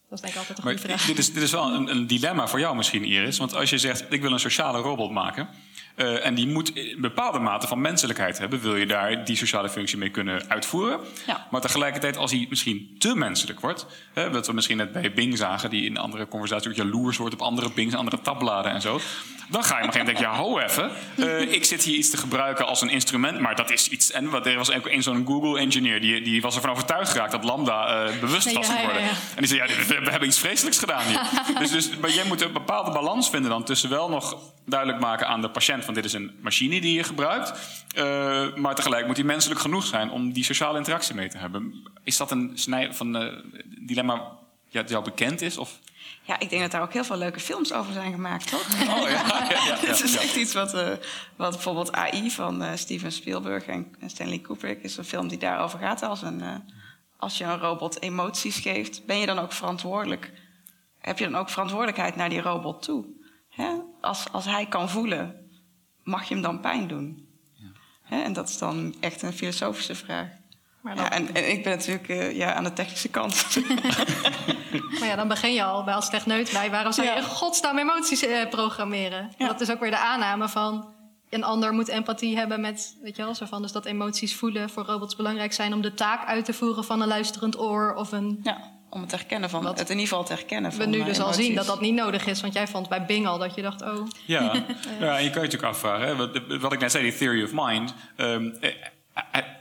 Dat 0.09 0.19
is 0.19 0.21
denk 0.21 0.33
ik 0.33 0.39
altijd 0.39 0.59
een 0.59 0.65
goede 0.65 0.79
maar 0.79 0.89
vraag. 0.89 1.07
Dit 1.07 1.19
is, 1.19 1.33
dit 1.33 1.43
is 1.43 1.51
wel 1.51 1.75
een, 1.75 1.91
een, 1.91 2.07
dilemma 2.07 2.49
voor 2.49 2.61
jou 2.61 2.77
misschien, 2.77 3.05
Iris. 3.05 3.39
Want 3.39 3.55
als 3.55 3.71
je 3.71 3.79
zegt, 3.79 4.05
ik 4.13 4.21
wil 4.21 4.33
een 4.33 4.41
sociale 4.41 4.79
robot 4.81 5.11
maken... 5.11 5.49
Uh, 5.97 6.27
en 6.27 6.35
die 6.35 6.47
moet 6.47 6.77
een 6.77 7.01
bepaalde 7.01 7.39
mate 7.39 7.67
van 7.67 7.81
menselijkheid 7.81 8.39
hebben... 8.39 8.61
wil 8.61 8.77
je 8.77 8.87
daar 8.87 9.25
die 9.25 9.37
sociale 9.37 9.69
functie 9.69 9.99
mee 9.99 10.11
kunnen 10.11 10.49
uitvoeren. 10.49 11.01
Ja. 11.27 11.47
Maar 11.51 11.61
tegelijkertijd, 11.61 12.17
als 12.17 12.31
hij 12.31 12.47
misschien 12.49 12.97
te 12.99 13.17
menselijk 13.17 13.61
wordt... 13.61 13.87
Hè, 14.13 14.31
wat 14.31 14.47
we 14.47 14.53
misschien 14.53 14.77
net 14.77 14.93
bij 14.93 15.13
Bing 15.13 15.39
zagen... 15.39 15.71
die 15.71 15.85
in 15.85 15.91
een 15.91 16.03
andere 16.03 16.29
conversatie 16.29 16.71
ook 16.71 16.77
jaloers 16.77 17.17
wordt 17.17 17.35
op 17.35 17.43
andere 17.43 17.71
Bings... 17.75 17.95
andere 17.95 18.21
tabbladen 18.21 18.73
en 18.73 18.81
zo... 18.81 19.01
Dan 19.49 19.65
ga 19.65 19.79
je 19.79 19.85
maar 19.85 19.93
geen 19.93 20.05
denken, 20.05 20.25
ja, 20.25 20.37
ho 20.37 20.59
even. 20.59 20.91
Uh, 21.17 21.41
ik 21.41 21.65
zit 21.65 21.83
hier 21.83 21.97
iets 21.97 22.11
te 22.11 22.17
gebruiken 22.17 22.67
als 22.67 22.81
een 22.81 22.89
instrument, 22.89 23.41
maar 23.41 23.55
dat 23.55 23.71
is 23.71 23.89
iets. 23.89 24.11
En 24.11 24.31
wat, 24.31 24.47
er 24.47 24.57
was 24.57 24.73
ook 24.73 24.87
een 24.87 25.03
zo'n 25.03 25.27
Google-engineer, 25.27 26.01
die, 26.01 26.23
die 26.23 26.43
was 26.43 26.55
ervan 26.55 26.71
overtuigd 26.71 27.11
geraakt 27.11 27.31
dat 27.31 27.45
Lambda 27.45 28.07
uh, 28.07 28.21
bewust 28.21 28.53
was 28.53 28.69
geworden. 28.69 29.03
Ja, 29.03 29.09
ja, 29.09 29.15
en 29.35 29.43
die 29.43 29.47
zei, 29.47 29.61
ja, 29.61 29.67
we 29.87 30.11
hebben 30.11 30.29
iets 30.29 30.39
vreselijks 30.39 30.79
gedaan 30.79 31.03
hier. 31.07 31.21
dus, 31.59 31.71
dus 31.71 31.97
maar 31.97 32.11
jij 32.11 32.25
moet 32.25 32.43
een 32.43 32.53
bepaalde 32.53 32.91
balans 32.91 33.31
vinden 33.31 33.51
dan 33.51 33.65
tussen 33.65 33.91
wel 33.91 34.09
nog 34.09 34.37
duidelijk 34.65 35.01
maken 35.01 35.27
aan 35.27 35.41
de 35.41 35.51
patiënt 35.51 35.85
van 35.87 35.95
dit 35.95 36.05
is 36.05 36.13
een 36.13 36.39
machine 36.41 36.81
die 36.81 36.95
je 36.95 37.03
gebruikt. 37.03 37.53
Uh, 37.97 38.55
maar 38.55 38.75
tegelijk 38.75 39.07
moet 39.07 39.17
die 39.17 39.25
menselijk 39.25 39.61
genoeg 39.61 39.87
zijn 39.87 40.11
om 40.11 40.33
die 40.33 40.45
sociale 40.45 40.79
interactie 40.79 41.15
mee 41.15 41.29
te 41.29 41.39
hebben. 41.39 41.89
Is 42.05 42.17
dat 42.17 42.31
een 42.31 42.51
snij 42.55 42.95
van 42.95 43.33
dilemma 43.79 44.39
dat 44.71 44.89
jou 44.89 45.05
bekend 45.05 45.41
is? 45.41 45.59
Of? 45.59 45.79
Ja, 46.23 46.39
ik 46.39 46.51
denk 46.51 46.63
dat 46.63 46.71
daar 46.71 46.83
ook 46.83 46.93
heel 46.93 47.05
veel 47.05 47.17
leuke 47.17 47.41
films 47.41 47.73
over 47.73 47.93
zijn 47.93 48.13
gemaakt, 48.13 48.49
toch? 48.51 48.67
Oh 48.89 49.09
ja, 49.09 49.09
ja, 49.09 49.47
ja, 49.49 49.65
ja 49.65 49.77
Het 49.77 50.03
is 50.05 50.17
echt 50.17 50.37
iets 50.37 50.55
wat, 50.55 50.75
uh, 50.75 50.89
wat 51.37 51.51
bijvoorbeeld 51.51 51.93
AI 51.93 52.31
van 52.31 52.63
uh, 52.63 52.71
Steven 52.75 53.13
Spielberg 53.13 53.67
en 53.67 53.95
Stanley 54.07 54.39
Kubrick 54.39 54.83
is 54.83 54.97
een 54.97 55.05
film 55.05 55.29
die 55.29 55.39
daarover 55.39 55.79
gaat. 55.79 56.03
Als, 56.03 56.23
een, 56.23 56.41
uh, 56.41 56.55
als 57.17 57.39
je 57.39 57.45
een 57.45 57.59
robot 57.59 58.03
emoties 58.03 58.59
geeft, 58.59 59.07
ben 59.07 59.19
je 59.19 59.27
dan 59.27 59.39
ook 59.39 59.53
verantwoordelijk? 59.53 60.33
Heb 60.99 61.19
je 61.19 61.25
dan 61.25 61.41
ook 61.41 61.51
verantwoordelijkheid 61.51 62.17
naar 62.17 62.29
die 62.29 62.41
robot 62.41 62.83
toe? 62.83 63.05
Hè? 63.49 63.71
Als, 64.01 64.25
als 64.33 64.45
hij 64.45 64.67
kan 64.67 64.91
voelen, 64.91 65.46
mag 66.07 66.29
je 66.29 66.35
hem 66.35 66.43
dan 66.43 66.61
pijn 66.61 66.89
doen? 66.89 67.29
Hè? 68.03 68.23
En 68.23 68.33
dat 68.33 68.49
is 68.49 68.59
dan 68.59 68.95
echt 69.01 69.23
een 69.23 69.33
filosofische 69.33 69.95
vraag. 69.95 70.29
Maar 70.81 70.97
ja, 70.97 71.11
en, 71.11 71.35
en, 71.35 71.51
ik 71.51 71.63
ben 71.63 71.77
natuurlijk 71.77 72.09
uh, 72.09 72.37
ja, 72.37 72.55
aan 72.55 72.65
de 72.65 72.73
technische 72.73 73.09
kant. 73.09 73.57
maar 74.99 75.09
ja, 75.09 75.17
dan 75.17 75.29
begin 75.29 75.53
je 75.53 75.65
al 75.65 75.85
bij 75.85 75.95
als 75.95 76.11
techneut 76.11 76.53
bij. 76.53 76.71
Waarom 76.71 76.93
zou 76.93 77.07
je 77.07 77.15
in 77.15 77.23
godsnaam 77.23 77.79
emoties 77.79 78.25
uh, 78.25 78.49
programmeren? 78.49 79.33
Ja. 79.39 79.47
Dat 79.47 79.61
is 79.61 79.71
ook 79.71 79.81
weer 79.81 79.91
de 79.91 79.99
aanname 79.99 80.49
van... 80.49 80.95
een 81.31 81.45
ander 81.45 81.73
moet 81.73 81.89
empathie 81.89 82.37
hebben 82.37 82.61
met, 82.61 82.97
weet 83.03 83.17
je 83.17 83.23
wel, 83.23 83.35
zo 83.35 83.47
van... 83.47 83.63
dus 83.63 83.73
dat 83.73 83.85
emoties 83.85 84.37
voelen 84.37 84.71
voor 84.71 84.85
robots 84.85 85.17
belangrijk 85.17 85.53
zijn... 85.53 85.75
om 85.75 85.81
de 85.81 85.95
taak 85.95 86.27
uit 86.27 86.45
te 86.45 86.53
voeren 86.53 86.85
van 86.85 87.01
een 87.01 87.09
luisterend 87.09 87.59
oor 87.59 87.95
of 87.95 88.13
een... 88.13 88.41
Ja, 88.43 88.76
om 88.97 89.03
het 89.03 89.11
te 89.11 89.17
herkennen 89.17 89.51
van, 89.51 89.67
het 89.67 89.79
in 89.79 89.89
ieder 89.89 90.09
geval 90.09 90.25
te 90.25 90.33
herkennen 90.33 90.73
van 90.73 90.81
We 90.81 90.87
nu 90.87 90.99
uh, 90.99 91.05
dus 91.05 91.17
emoties. 91.17 91.37
al 91.37 91.45
zien 91.45 91.55
dat 91.55 91.67
dat 91.67 91.81
niet 91.81 91.95
nodig 91.95 92.27
is. 92.27 92.41
Want 92.41 92.55
jij 92.55 92.67
vond 92.67 92.89
bij 92.89 93.07
Bing 93.07 93.27
al 93.27 93.39
dat 93.39 93.55
je 93.55 93.63
dacht, 93.63 93.83
oh... 93.83 94.09
Ja, 94.27 94.53
ja 95.01 95.17
en 95.17 95.25
je 95.25 95.31
kan 95.31 95.43
je 95.43 95.49
natuurlijk 95.49 95.63
afvragen... 95.63 96.07
Hè, 96.07 96.17
wat, 96.17 96.41
wat 96.61 96.73
ik 96.73 96.81
net 96.81 96.91
zei, 96.91 97.03
die 97.03 97.17
theory 97.17 97.43
of 97.43 97.51
mind... 97.53 97.95
Um, 98.17 98.59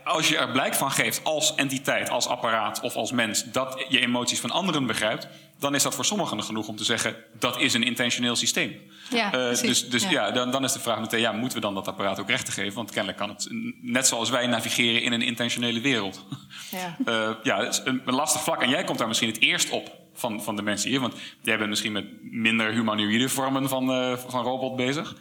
als 0.04 0.30
je 0.30 0.38
er 0.38 0.52
blijk 0.52 0.74
van 0.74 0.92
geeft 0.92 1.24
als 1.24 1.56
entiteit, 1.56 2.10
als 2.10 2.28
apparaat 2.28 2.80
of 2.80 2.96
als 2.96 3.12
mens, 3.12 3.44
dat 3.44 3.86
je 3.90 4.00
emoties 4.00 4.40
van 4.40 4.52
anderen 4.52 4.86
begrijpt, 4.86 5.28
dan 5.66 5.76
is 5.76 5.84
dat 5.84 5.96
voor 5.96 6.06
sommigen 6.06 6.44
genoeg 6.44 6.68
om 6.68 6.76
te 6.76 6.84
zeggen 6.84 7.16
dat 7.40 7.60
is 7.60 7.74
een 7.74 7.84
intentioneel 7.84 8.36
systeem. 8.36 8.82
Ja, 9.10 9.34
Eh, 9.34 9.62
dus 9.62 9.90
dus 9.90 10.04
Ja. 10.04 10.10
ja, 10.10 10.32
dan, 10.32 10.52
dan 10.52 10.64
is 10.64 10.72
de 10.72 10.80
vraag 10.80 11.00
meteen, 11.00 11.20
ja, 11.20 11.32
moeten 11.32 11.58
we 11.58 11.64
dan 11.64 11.74
dat 11.74 11.88
apparaat 11.88 12.20
ook 12.20 12.30
rechten 12.30 12.54
geven? 12.54 12.74
Want 12.74 12.92
kennelijk 12.92 13.18
kan 13.18 13.30
het 13.30 13.48
net 13.82 14.08
zoals 14.08 14.30
wij 14.30 14.48
navigeren 14.48 15.02
in 15.02 15.12
een 15.12 15.22
intentionele 15.22 15.82
wereld. 15.82 16.26
Ja. 16.72 16.96
Eh, 17.06 17.30
ja, 17.44 17.60
het 17.64 17.74
is 17.74 17.82
een, 17.84 18.02
een 18.06 18.14
lastig 18.14 18.42
vlak. 18.42 18.62
En 18.62 18.70
jij 18.70 18.84
komt 18.84 18.98
daar 18.98 19.08
misschien 19.08 19.30
het 19.30 19.42
eerst 19.42 19.70
op 19.70 19.92
van, 20.14 20.44
van 20.44 20.56
de 20.56 20.62
mensen 20.62 20.90
hier. 20.90 21.00
Want 21.00 21.14
jij 21.42 21.58
bent 21.58 21.70
misschien 21.70 21.92
met 21.92 22.06
minder 22.22 22.72
humanoïde 22.72 23.30
vormen 23.30 23.70
van, 23.70 23.92
eh, 23.92 24.18
van 24.28 24.44
robot 24.44 24.76
bezig. 24.76 25.16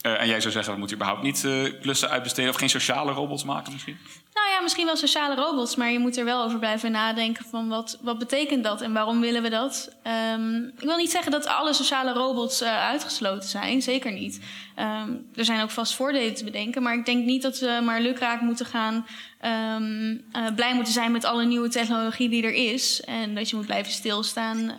Eh, 0.00 0.20
en 0.20 0.26
jij 0.26 0.40
zou 0.40 0.52
zeggen, 0.52 0.72
we 0.72 0.78
moeten 0.78 0.96
überhaupt 0.96 1.22
niet 1.22 1.44
eh, 1.44 1.80
klussen 1.80 2.10
uitbesteden... 2.10 2.50
of 2.50 2.56
geen 2.56 2.70
sociale 2.70 3.12
robots 3.12 3.44
maken 3.44 3.72
misschien? 3.72 3.98
Nou 4.38 4.50
ja, 4.50 4.60
misschien 4.60 4.86
wel 4.86 4.96
sociale 4.96 5.34
robots, 5.34 5.76
maar 5.76 5.90
je 5.90 5.98
moet 5.98 6.16
er 6.16 6.24
wel 6.24 6.44
over 6.44 6.58
blijven 6.58 6.92
nadenken 6.92 7.44
van 7.44 7.68
wat, 7.68 7.98
wat 8.00 8.18
betekent 8.18 8.64
dat 8.64 8.80
en 8.80 8.92
waarom 8.92 9.20
willen 9.20 9.42
we 9.42 9.48
dat? 9.48 9.96
Ehm, 10.02 10.62
ik 10.64 10.80
wil 10.80 10.96
niet 10.96 11.10
zeggen 11.10 11.32
dat 11.32 11.46
alle 11.46 11.72
sociale 11.72 12.12
robots 12.12 12.60
eh, 12.60 12.80
uitgesloten 12.80 13.48
zijn, 13.48 13.82
zeker 13.82 14.12
niet. 14.12 14.40
Ehm, 14.74 15.10
er 15.34 15.44
zijn 15.44 15.62
ook 15.62 15.70
vast 15.70 15.94
voordelen 15.94 16.34
te 16.34 16.44
bedenken, 16.44 16.82
maar 16.82 16.94
ik 16.94 17.04
denk 17.04 17.24
niet 17.24 17.42
dat 17.42 17.58
we 17.58 17.80
maar 17.84 18.00
lukraak 18.00 18.40
moeten 18.40 18.66
gaan 18.66 19.06
ehm, 19.40 20.16
eh, 20.32 20.54
blij 20.54 20.74
moeten 20.74 20.92
zijn 20.92 21.12
met 21.12 21.24
alle 21.24 21.44
nieuwe 21.44 21.68
technologie 21.68 22.28
die 22.28 22.42
er 22.42 22.72
is. 22.72 23.00
En 23.00 23.34
dat 23.34 23.50
je 23.50 23.56
moet 23.56 23.66
blijven 23.66 23.92
stilstaan 23.92 24.72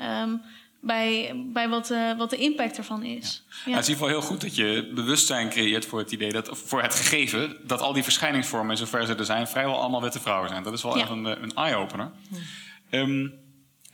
bij, 0.82 1.34
bij 1.54 1.70
wat, 1.70 1.90
eh, 1.92 2.18
wat 2.18 2.30
de 2.30 2.36
impact 2.38 2.78
ervan 2.78 3.04
is. 3.04 3.44
Ja, 3.50 3.56
het 3.56 3.66
is 3.66 3.66
in 3.66 3.76
ieder 3.76 3.84
geval 3.94 4.08
heel 4.08 4.22
goed 4.22 4.42
dat 4.42 4.56
je 4.56 4.92
bewustzijn 4.96 5.50
creëert 5.50 5.86
voor 5.86 6.00
het 6.00 6.12
idee 6.12 6.32
dat, 6.32 6.50
of 6.50 6.60
voor 6.66 6.82
het 6.82 6.96
gegeven 6.96 7.58
dat 7.64 7.82
al 7.82 7.94
die 7.94 8.04
verschijningsvormen, 8.04 8.78
zover 8.78 9.06
ze 9.06 9.16
er 9.16 9.26
zijn, 9.26 9.48
vrijwel 9.48 9.80
allemaal 9.80 10.02
witte 10.02 10.20
vrouwen 10.20 10.50
zijn. 10.50 10.64
Dat 10.64 10.74
is 10.74 10.84
wel 10.84 10.96
Ja. 10.96 11.02
echt 11.02 11.10
een, 11.10 11.26
eh, 11.26 11.42
een 11.42 11.54
eye-opener. 11.56 12.12
Ehm, 12.90 13.28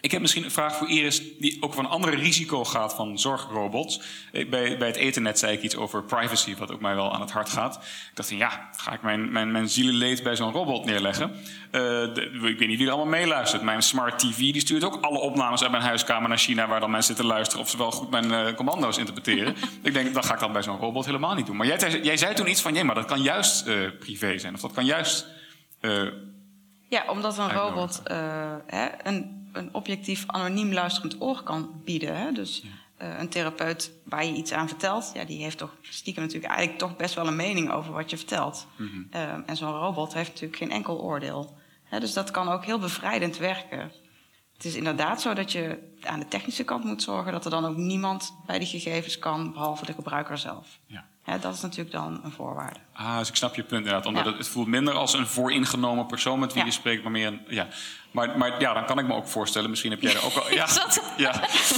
ik 0.06 0.12
heb 0.12 0.22
misschien 0.22 0.44
een 0.44 0.52
vraag 0.52 0.76
voor 0.76 0.90
Iris, 0.90 1.22
die 1.40 1.58
ook 1.62 1.70
over 1.72 1.84
een 1.84 1.90
andere 1.90 2.16
risico 2.16 2.66
gaat 2.66 2.94
van 2.96 3.20
zorgrobots. 3.20 4.02
Eh, 4.32 4.50
Bij, 4.50 4.78
bij 4.78 4.88
het 4.88 4.96
ethernet 4.96 5.40
zei 5.40 5.54
ik 5.54 5.62
iets 5.62 5.76
over 5.76 6.04
privacy, 6.04 6.56
wat 6.56 6.72
ook 6.72 6.80
mij 6.82 6.96
wel 6.96 7.14
aan 7.14 7.22
het 7.22 7.32
hart 7.32 7.50
gaat. 7.50 7.76
Ik 7.76 8.12
dacht, 8.16 8.30
van, 8.30 8.38
ja, 8.38 8.70
ga 8.76 8.94
ik 8.94 9.02
mijn, 9.02 9.32
mijn, 9.32 9.52
mijn 9.52 9.70
zielenleed 9.70 10.24
bij 10.24 10.36
zo'n 10.36 10.52
robot 10.52 10.86
neerleggen? 10.86 11.32
Eh, 11.32 11.82
de- 11.82 12.30
ik 12.44 12.60
weet 12.60 12.68
niet 12.68 12.78
wie 12.78 12.88
er 12.88 12.94
allemaal 12.94 13.20
meeluistert. 13.20 13.62
Mijn 13.62 13.82
smart 13.82 14.20
TV 14.20 14.38
die 14.38 14.60
stuurt 14.60 14.84
ook 14.84 14.98
alle 15.02 15.20
opnames 15.20 15.62
uit 15.62 15.72
mijn 15.72 15.84
huiskamer 15.84 16.30
naar 16.30 16.38
China... 16.38 16.68
waar 16.68 16.80
dan 16.80 16.92
mensen 16.92 17.16
zitten 17.16 17.34
luisteren 17.34 17.64
of 17.64 17.70
ze 17.70 17.78
wel 17.78 17.92
goed 17.92 18.10
mijn 18.10 18.32
eh, 18.32 18.54
commando's 18.54 18.98
interpreteren. 18.98 19.56
ik 19.82 19.94
denk, 19.94 20.14
dat 20.14 20.26
ga 20.26 20.34
ik 20.34 20.40
dan 20.40 20.52
bij 20.54 20.64
zo'n 20.64 20.78
robot 20.80 21.06
helemaal 21.06 21.36
niet 21.36 21.46
doen. 21.46 21.56
Maar 21.56 21.68
jij, 21.68 22.00
jij 22.02 22.18
zei 22.18 22.34
toen 22.34 22.50
iets 22.50 22.62
van, 22.62 22.74
nee, 22.74 22.84
maar 22.84 22.96
dat 22.96 23.06
kan 23.06 23.22
juist 23.22 23.68
eh, 23.68 23.76
privé 24.00 24.38
zijn. 24.38 24.54
Of 24.54 24.62
dat 24.62 24.74
kan 24.74 24.86
juist... 24.86 25.28
eh, 25.82 26.04
Ja, 26.90 27.04
omdat 27.08 27.38
een 27.38 27.52
robot 27.52 28.02
eh, 28.04 28.18
hè, 28.68 28.88
een, 29.04 29.35
een 29.56 29.70
objectief 29.72 30.24
anoniem 30.28 30.74
luisterend 30.74 31.22
oor 31.22 31.44
kan 31.44 31.82
bieden. 31.86 32.18
Hè? 32.18 32.32
Dus 32.32 32.64
eh, 32.98 33.20
een 33.20 33.30
therapeut 33.30 33.92
waar 34.04 34.26
je 34.26 34.34
iets 34.34 34.52
aan 34.52 34.68
vertelt, 34.68 35.12
ja, 35.14 35.24
die 35.26 35.44
heeft 35.44 35.58
toch 35.58 35.76
stiekem 35.82 36.24
natuurlijk 36.24 36.52
eigenlijk 36.54 36.80
toch 36.80 36.96
best 36.96 37.14
wel 37.16 37.28
een 37.28 37.36
mening 37.36 37.72
over 37.72 37.94
wat 37.94 38.10
je 38.10 38.18
vertelt. 38.18 38.68
Eh, 39.12 39.22
en 39.46 39.58
zo'n 39.58 39.72
robot 39.72 40.14
heeft 40.14 40.30
natuurlijk 40.30 40.58
geen 40.58 40.72
enkel 40.72 41.02
oordeel. 41.02 41.58
Hè? 41.84 42.00
Dus 42.00 42.14
dat 42.14 42.32
kan 42.32 42.50
ook 42.50 42.66
heel 42.66 42.80
bevrijdend 42.80 43.38
werken. 43.38 43.92
Het 44.54 44.66
is 44.66 44.76
inderdaad 44.76 45.22
zo 45.22 45.34
dat 45.34 45.52
je 45.52 45.94
aan 46.02 46.20
de 46.20 46.28
technische 46.28 46.64
kant 46.64 46.84
moet 46.84 47.02
zorgen 47.04 47.32
dat 47.32 47.46
er 47.46 47.52
dan 47.52 47.66
ook 47.66 47.76
niemand 47.78 48.36
bij 48.46 48.60
die 48.60 48.68
gegevens 48.68 49.20
kan, 49.20 49.52
behalve 49.54 49.86
de 49.86 49.94
gebruiker 49.94 50.38
zelf. 50.38 50.80
Ja. 50.88 51.06
Dat 51.42 51.54
is 51.54 51.62
natuurlijk 51.62 51.92
dan 51.92 52.20
een 52.24 52.32
voorwaarde. 52.32 52.80
Ah, 52.94 53.18
dus 53.18 53.30
ik 53.30 53.36
snap 53.36 53.56
je 53.56 53.64
punt 53.64 53.78
inderdaad. 53.86 54.06
Omdat 54.06 54.24
Ja. 54.24 54.30
het, 54.30 54.38
het 54.40 54.48
voelt 54.48 54.68
minder 54.68 54.94
als 54.94 55.14
een 55.14 55.28
vooringenomen 55.28 56.06
persoon 56.06 56.40
met 56.40 56.52
wie 56.54 56.60
Ja. 56.62 56.66
je 56.68 56.74
spreekt, 56.74 57.04
maar 57.04 57.12
meer 57.12 57.28
een. 57.28 57.42
Ja. 57.48 57.68
Maar, 58.16 58.38
maar 58.38 58.62
ja, 58.62 58.74
dan 58.74 58.86
kan 58.86 59.00
ik 59.00 59.08
me 59.08 59.14
ook 59.16 59.28
voorstellen, 59.28 59.70
misschien 59.70 59.92
heb 59.92 60.02
jij 60.02 60.14
er 60.14 60.26
ook 60.26 60.34
wel. 60.34 60.52
Ja, 60.54 60.66
dat- 60.66 61.02
ja, 61.18 61.32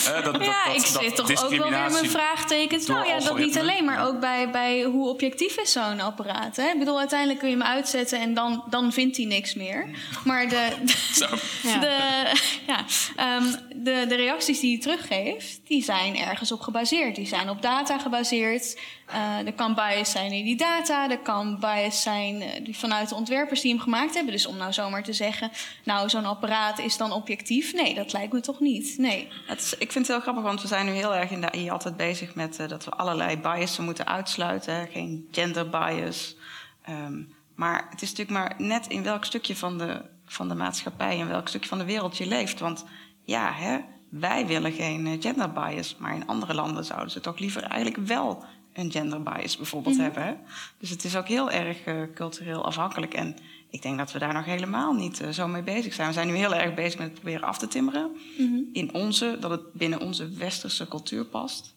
hè, 0.04 0.22
dat, 0.22 0.34
dat, 0.34 0.46
ja, 0.46 0.66
dat- 0.66 0.76
ik 0.76 0.82
dat 0.94 1.02
zit 1.04 1.16
toch 1.16 1.44
ook 1.44 1.50
wel 1.50 1.70
weer 1.70 1.92
mijn 1.92 2.10
vraagtekens. 2.10 2.86
Nou 2.86 3.08
ja, 3.08 3.20
dat 3.20 3.38
niet 3.38 3.58
alleen, 3.60 3.86
maar 3.86 4.08
ook 4.08 4.20
bij, 4.20 4.50
bij 4.52 4.84
hoe 4.84 5.10
objectief 5.10 5.58
is 5.58 5.72
zo'n 5.72 6.00
apparaat. 6.00 6.56
Hè? 6.56 6.68
Ik 6.68 6.80
bedoel, 6.80 7.00
uiteindelijk 7.00 7.40
kun 7.40 7.50
je 7.50 7.56
hem 7.56 7.64
uitzetten 7.66 8.20
en 8.20 8.34
dan, 8.34 8.64
dan 8.70 8.94
vindt 8.94 9.18
hij 9.18 9.26
niks 9.26 9.54
meer. 9.54 9.90
Maar 10.24 10.50
de, 10.50 10.68
Zo. 11.14 11.26
de, 11.80 11.96
ja, 12.68 12.86
ehm, 13.16 13.44
de, 13.76 14.06
de 14.08 14.16
reacties 14.16 14.60
die 14.60 14.72
hij 14.72 14.82
teruggeeft, 14.82 15.60
die 15.68 15.84
zijn 15.84 16.18
ergens 16.18 16.52
op 16.52 16.62
gebaseerd. 16.62 17.16
Die 17.16 17.28
zijn 17.28 17.50
op 17.50 17.62
data 17.62 17.98
gebaseerd. 18.00 18.80
Eh, 19.08 19.46
er 19.46 19.54
kan 19.54 19.76
bias 19.76 20.12
zijn 20.12 20.32
in 20.32 20.46
die 20.46 20.58
data. 20.58 21.10
Er 21.10 21.20
kan 21.20 21.60
bias 21.60 22.02
zijn 22.02 22.44
die 22.64 22.78
vanuit 22.78 23.10
de 23.10 23.16
ontwerpers 23.16 23.62
die 23.62 23.72
hem 23.72 23.82
gemaakt 23.82 24.14
hebben. 24.14 24.34
Dus 24.34 24.46
om 24.46 24.58
nou 24.58 24.74
zomaar 24.74 25.04
te 25.04 25.14
zeggen, 25.14 25.52
nou 25.84 26.10
zo'n 26.10 26.26
apparaat 26.26 26.80
is 26.80 26.98
dan 26.98 27.12
objectief. 27.12 27.74
Nee, 27.74 27.96
dat 27.96 28.14
lijkt 28.14 28.34
me 28.34 28.40
toch 28.40 28.60
niet. 28.60 28.98
Nee. 28.98 29.28
Het 29.46 29.62
is, 29.62 29.74
ik 29.74 29.92
vind 29.92 30.08
het 30.08 30.08
heel 30.08 30.20
grappig, 30.20 30.44
want 30.44 30.62
we 30.62 30.68
zijn 30.68 30.86
nu 30.86 30.92
heel 30.92 31.16
erg 31.16 31.32
in 31.32 31.42
de 31.42 31.52
AI 31.52 31.70
altijd 31.70 31.98
bezig 31.98 32.36
met 32.36 32.60
eh, 32.60 32.68
dat 32.68 32.86
we 32.86 32.92
allerlei 32.92 33.38
biasen 33.38 33.84
moeten 33.84 34.08
uitsluiten. 34.08 34.88
Geen 34.92 35.28
gender 35.32 35.70
bias. 35.70 36.36
Ehm, 36.84 37.22
maar 37.56 37.88
het 37.90 38.02
is 38.02 38.10
natuurlijk 38.10 38.38
maar 38.38 38.56
net 38.58 38.88
in 38.88 39.04
welk 39.04 39.26
stukje 39.26 39.56
van 39.56 39.78
de, 39.78 40.02
van 40.26 40.48
de 40.48 40.56
maatschappij 40.56 41.20
en 41.20 41.28
welk 41.28 41.48
stukje 41.48 41.70
van 41.70 41.78
de 41.78 41.86
wereld 41.86 42.18
je 42.18 42.28
leeft. 42.28 42.60
Want 42.60 42.86
ja, 43.24 43.54
hè, 43.54 43.80
wij 44.10 44.46
willen 44.46 44.72
geen 44.72 45.22
gender 45.22 45.52
bias, 45.52 45.96
maar 46.00 46.16
in 46.16 46.28
andere 46.28 46.54
landen 46.54 46.86
zouden 46.86 47.12
ze 47.12 47.20
toch 47.20 47.40
liever 47.40 47.64
eigenlijk 47.64 48.08
wel 48.08 48.46
een 48.78 48.92
gender 48.92 49.24
bias 49.24 49.58
bijvoorbeeld 49.58 49.96
Mhm. 49.96 50.04
hebben. 50.04 50.40
Dus 50.78 50.90
het 50.90 51.04
is 51.04 51.16
ook 51.16 51.28
heel 51.28 51.52
erg 51.52 51.84
eh, 51.84 52.02
cultureel 52.14 52.66
afhankelijk. 52.66 53.14
En 53.14 53.36
ik 53.70 53.82
denk 53.82 53.98
dat 53.98 54.12
we 54.12 54.20
daar 54.20 54.34
nog 54.34 54.46
helemaal 54.46 54.94
niet 54.94 55.22
eh, 55.22 55.30
zo 55.30 55.48
mee 55.48 55.62
bezig 55.64 55.94
zijn. 55.94 56.08
We 56.08 56.14
zijn 56.14 56.28
nu 56.28 56.36
heel 56.36 56.56
erg 56.56 56.74
bezig 56.74 57.00
met 57.00 57.08
het 57.08 57.20
proberen 57.20 57.48
af 57.48 57.58
te 57.58 57.68
timmeren. 57.68 58.12
Mhm. 58.38 58.60
In 58.74 58.94
onze, 58.94 59.38
dat 59.40 59.52
het 59.52 59.74
binnen 59.74 60.02
onze 60.02 60.30
westerse 60.30 60.88
cultuur 60.88 61.26
past. 61.26 61.76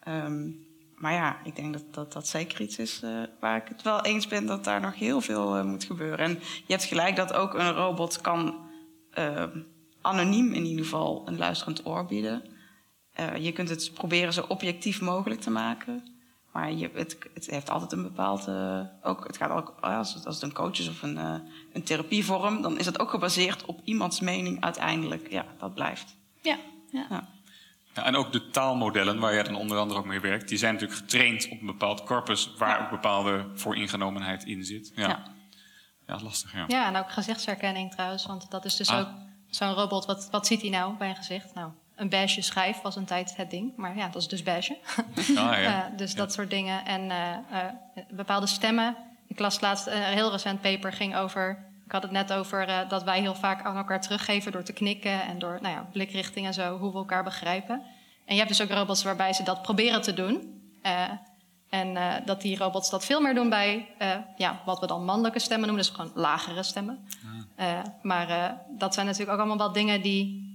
Ehm, 0.00 0.48
maar 0.94 1.12
ja, 1.12 1.36
ik 1.44 1.56
denk 1.56 1.72
dat 1.72 1.84
dat, 1.90 2.12
dat 2.12 2.28
zeker 2.28 2.60
iets 2.60 2.78
is 2.78 3.00
eh, 3.02 3.22
waar 3.40 3.56
ik 3.56 3.68
het 3.68 3.82
wel 3.82 4.02
eens 4.02 4.26
ben 4.26 4.46
dat 4.46 4.64
daar 4.64 4.80
nog 4.80 4.94
heel 4.94 5.20
veel 5.20 5.64
moet 5.64 5.84
gebeuren. 5.84 6.18
En 6.18 6.30
je 6.66 6.72
hebt 6.72 6.84
gelijk 6.84 7.16
dat 7.16 7.32
ook 7.32 7.54
een 7.54 7.72
robot 7.72 8.20
kan 8.20 8.62
eh, 9.10 9.44
anoniem 10.00 10.52
in 10.52 10.64
ieder 10.64 10.84
geval 10.84 11.22
een 11.26 11.36
luisterend 11.38 11.86
oor 11.86 12.06
bieden. 12.06 12.42
Je 13.40 13.52
kunt 13.52 13.68
het 13.68 13.90
proberen 13.94 14.32
zo 14.32 14.44
objectief 14.48 15.00
mogelijk 15.00 15.40
te 15.40 15.50
maken. 15.50 16.02
Maar 16.54 16.72
je, 16.72 16.90
het, 16.94 17.16
het 17.34 17.46
heeft 17.46 17.70
altijd 17.70 17.92
een 17.92 18.02
bepaald. 18.02 18.46
eh, 18.48 18.80
ook, 19.02 19.26
het 19.26 19.36
gaat 19.36 19.50
ook, 19.50 19.74
als, 19.80 20.14
het, 20.14 20.26
als 20.26 20.34
het 20.34 20.44
een 20.44 20.52
coach 20.52 20.78
is 20.78 20.88
of 20.88 21.02
een, 21.02 21.18
eh, 21.18 21.34
een 21.72 21.82
therapievorm, 21.82 22.62
dan 22.62 22.78
is 22.78 22.86
het 22.86 22.98
ook 22.98 23.10
gebaseerd 23.10 23.64
op 23.64 23.80
iemands 23.84 24.20
mening 24.20 24.60
uiteindelijk. 24.60 25.30
Ja, 25.30 25.44
dat 25.58 25.74
blijft. 25.74 26.16
Ja, 26.42 26.56
ja. 26.92 27.06
Ja. 27.10 27.28
Ja, 27.94 28.04
en 28.04 28.16
ook 28.16 28.32
de 28.32 28.50
taalmodellen, 28.50 29.18
waar 29.18 29.34
jij 29.34 29.42
dan 29.42 29.54
onder 29.54 29.78
andere 29.78 30.00
ook 30.00 30.06
mee 30.06 30.20
werkt, 30.20 30.48
die 30.48 30.58
zijn 30.58 30.72
natuurlijk 30.74 31.00
getraind 31.00 31.48
op 31.50 31.60
een 31.60 31.66
bepaald 31.66 32.04
corpus 32.04 32.54
waar 32.58 32.82
ook 32.82 32.90
bepaalde 32.90 33.46
vooringenomenheid 33.54 34.44
in 34.44 34.64
zit. 34.64 34.92
Ja, 34.94 35.08
ja. 35.08 35.22
Ja. 36.06 36.18
lastig. 36.22 36.52
Ja. 36.54 36.64
Ja, 36.68 36.86
en 36.86 36.96
ook 36.96 37.10
gezichtsherkenning 37.12 37.90
trouwens. 37.92 38.26
Want 38.26 38.50
dat 38.50 38.64
is 38.64 38.76
dus 38.76 38.88
Ah. 38.88 38.98
ook 39.00 39.08
zo'n 39.50 39.72
robot. 39.72 40.04
Wat, 40.06 40.28
wat 40.30 40.46
ziet 40.46 40.60
hij 40.60 40.70
nou 40.70 40.96
bij 40.96 41.08
een 41.08 41.16
gezicht? 41.16 41.54
Nou, 41.54 41.70
een 41.94 42.08
beige 42.08 42.42
schijf 42.42 42.80
was 42.80 42.96
een 42.96 43.04
tijd 43.04 43.36
het 43.36 43.50
ding. 43.50 43.72
Maar 43.76 43.96
ja, 43.96 44.08
dat 44.08 44.22
is 44.22 44.28
dus 44.28 44.42
beige. 44.42 44.76
Ah, 45.16 45.34
ja. 45.34 45.62
Eh, 45.90 45.96
dus 45.96 46.14
dat 46.14 46.32
soort 46.32 46.50
dingen. 46.50 46.84
En 46.84 47.10
eh, 47.10 47.32
eh, 47.32 47.72
bepaalde 48.10 48.46
stemmen. 48.46 48.96
Ik 49.26 49.38
las 49.38 49.60
laatst 49.60 49.86
een 49.86 50.02
heel 50.02 50.30
recent 50.30 50.60
paper 50.60 50.92
ging 50.92 51.16
over... 51.16 51.72
Ik 51.84 51.92
had 51.92 52.02
het 52.02 52.10
net 52.10 52.32
over 52.32 52.86
dat 52.88 53.02
wij 53.02 53.20
heel 53.20 53.34
vaak 53.34 53.64
aan 53.64 53.76
elkaar 53.76 54.00
teruggeven... 54.00 54.52
door 54.52 54.62
te 54.62 54.72
knikken 54.72 55.22
en 55.22 55.38
door 55.38 55.58
nou 55.62 55.74
ja, 55.74 55.88
blikrichting 55.92 56.46
en 56.46 56.54
zo... 56.54 56.78
hoe 56.78 56.92
we 56.92 56.98
elkaar 56.98 57.24
begrijpen. 57.24 57.82
En 58.24 58.34
je 58.34 58.40
hebt 58.40 58.48
dus 58.48 58.62
ook 58.62 58.70
robots 58.70 59.02
waarbij 59.02 59.32
ze 59.32 59.42
dat 59.42 59.62
proberen 59.62 60.02
te 60.02 60.14
doen. 60.14 60.62
En 61.68 62.22
dat 62.24 62.40
die 62.40 62.56
robots 62.56 62.90
dat 62.90 63.04
veel 63.04 63.20
meer 63.20 63.34
doen 63.34 63.48
bij 63.48 63.88
ja, 64.36 64.60
wat 64.64 64.80
we 64.80 64.86
dan 64.86 65.04
mannelijke 65.04 65.38
stemmen 65.38 65.66
noemen. 65.68 65.84
Dus 65.86 65.94
gewoon 65.94 66.12
lagere 66.14 66.62
stemmen. 66.62 67.06
Eh, 67.56 67.78
maar 68.02 68.56
dat 68.68 68.94
zijn 68.94 69.06
natuurlijk 69.06 69.32
ook 69.32 69.38
allemaal 69.38 69.66
wel 69.66 69.72
dingen 69.72 70.02
die... 70.02 70.52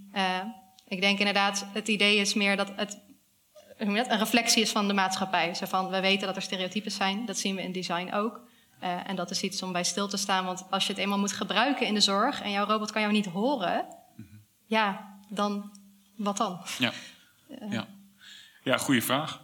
eh, 0.89 0.95
ik 0.95 1.01
denk 1.01 1.19
inderdaad, 1.19 1.65
het 1.73 1.87
idee 1.87 2.17
is 2.17 2.33
meer 2.33 2.57
dat 2.57 2.71
het 2.75 2.99
een 3.77 4.17
reflectie 4.17 4.61
is 4.61 4.71
van 4.71 4.87
de 4.87 4.93
maatschappij. 4.93 5.53
Zo 5.53 5.65
van, 5.65 5.89
we 5.89 5.99
weten 5.99 6.27
dat 6.27 6.35
er 6.35 6.41
stereotypen 6.41 6.91
zijn, 6.91 7.25
dat 7.25 7.37
zien 7.37 7.55
we 7.55 7.61
in 7.61 7.71
design 7.71 8.13
ook. 8.13 8.41
Eh, 8.79 9.09
en 9.09 9.15
dat 9.15 9.31
is 9.31 9.41
iets 9.41 9.61
om 9.63 9.71
bij 9.71 9.83
stil 9.83 10.07
te 10.07 10.17
staan, 10.17 10.45
want 10.45 10.65
als 10.69 10.85
je 10.85 10.93
het 10.93 11.01
eenmaal 11.01 11.19
moet 11.19 11.33
gebruiken 11.33 11.87
in 11.87 11.93
de 11.93 11.99
zorg 11.99 12.41
en 12.41 12.51
jouw 12.51 12.65
robot 12.65 12.91
kan 12.91 13.01
jou 13.01 13.13
niet 13.13 13.25
horen, 13.25 13.85
ja, 14.65 15.17
dan 15.29 15.71
wat 16.15 16.37
dan? 16.37 16.61
Ja. 16.77 16.91
Ja. 17.69 17.87
ja, 18.63 18.77
goede 18.77 19.01
vraag. 19.01 19.41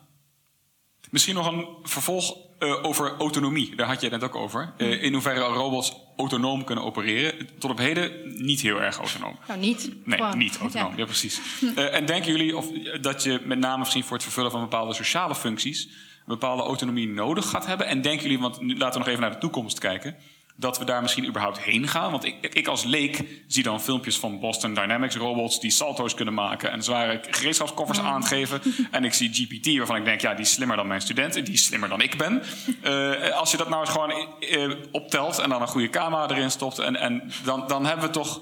Misschien 1.10 1.36
nog 1.36 1.52
een 1.52 1.68
vervolg 1.84 2.38
eh, 2.60 2.84
over 2.84 3.16
autonomie. 3.18 3.76
Daar 3.76 3.88
had 3.88 4.02
je 4.02 4.10
het 4.10 4.22
net 4.22 4.30
ook 4.30 4.36
over. 4.36 4.74
Eh, 4.78 5.04
in 5.04 5.14
hoeverre 5.14 5.40
robots 5.40 5.96
autonoom 6.18 6.64
kunnen 6.64 6.84
opereren. 6.84 7.50
Tot 7.60 7.72
op 7.72 7.78
heden 7.78 8.12
niet 8.46 8.62
heel 8.62 8.82
erg 8.82 8.98
autonoom. 8.98 9.38
Nou, 9.48 9.60
niet. 9.60 9.90
Nee, 10.06 10.18
Gewoon. 10.18 10.38
niet 10.38 10.58
autonoom. 10.58 10.92
Ja, 10.92 10.98
Ja. 10.98 11.06
precies. 11.06 11.42
Eh, 11.76 11.96
en 11.96 12.06
denken 12.06 12.32
jullie 12.32 12.58
of, 12.58 12.68
dat 13.02 13.24
je 13.24 13.42
met 13.46 13.60
name 13.60 13.78
misschien 13.78 14.04
voor 14.04 14.14
het 14.14 14.24
vervullen 14.24 14.52
van 14.52 14.62
bepaalde 14.62 14.94
sociale 14.94 15.36
functies... 15.36 15.84
een 15.86 15.92
bepaalde 16.26 16.64
autonomie 16.64 17.08
nodig 17.08 17.50
gaat 17.50 17.66
hebben? 17.66 17.88
En 17.88 18.02
denken 18.02 18.22
jullie, 18.24 18.40
want 18.40 18.62
nu 18.62 18.78
laten 18.78 18.94
we 18.94 19.00
nog 19.00 19.08
even 19.08 19.22
naar 19.22 19.32
de 19.32 19.38
toekomst 19.38 19.80
kijken... 19.80 20.16
dat 20.56 20.78
we 20.78 20.86
daar 20.86 21.02
misschien 21.02 21.26
überhaupt 21.26 21.60
heen 21.60 21.88
gaan? 21.88 22.12
Want 22.12 22.26
ik, 22.26 22.36
ik 22.54 22.68
als 22.68 22.84
leek 22.84 23.44
zie 23.48 23.64
dan 23.64 23.82
filmpjes 23.82 24.20
van 24.20 24.40
Boston 24.40 24.74
Dynamics 24.74 25.16
robots 25.16 25.60
die 25.60 25.72
salto's 25.72 26.14
kunnen 26.14 26.34
maken 26.34 26.72
en 26.72 26.84
zware 26.84 27.22
gereedschapskoffers 27.30 28.00
aangeven. 28.00 28.62
En 28.92 29.04
ik 29.04 29.14
zie 29.14 29.30
GPT 29.34 29.78
waarvan 29.78 29.96
ik 29.96 30.06
denk, 30.06 30.22
ja, 30.22 30.34
die 30.34 30.46
is 30.46 30.52
slimmer 30.52 30.78
dan 30.78 30.88
mijn 30.88 31.02
studenten, 31.02 31.44
die 31.44 31.54
is 31.54 31.66
slimmer 31.66 31.90
dan 31.90 32.02
ik 32.02 32.18
ben. 32.18 32.44
Eh, 32.82 33.30
als 33.32 33.52
je 33.52 33.58
dat 33.58 33.70
nou 33.70 33.82
eens 33.82 33.90
gewoon 33.90 34.12
eh, 34.40 34.72
optelt 34.92 35.40
en 35.40 35.50
dan 35.50 35.62
een 35.62 35.68
goede 35.68 35.90
camera 35.90 36.30
erin 36.30 36.52
stopt, 36.52 36.80
en, 36.80 36.96
en 36.96 37.32
dan, 37.44 37.68
dan 37.68 37.86
hebben 37.86 38.06
we 38.06 38.12
toch 38.12 38.42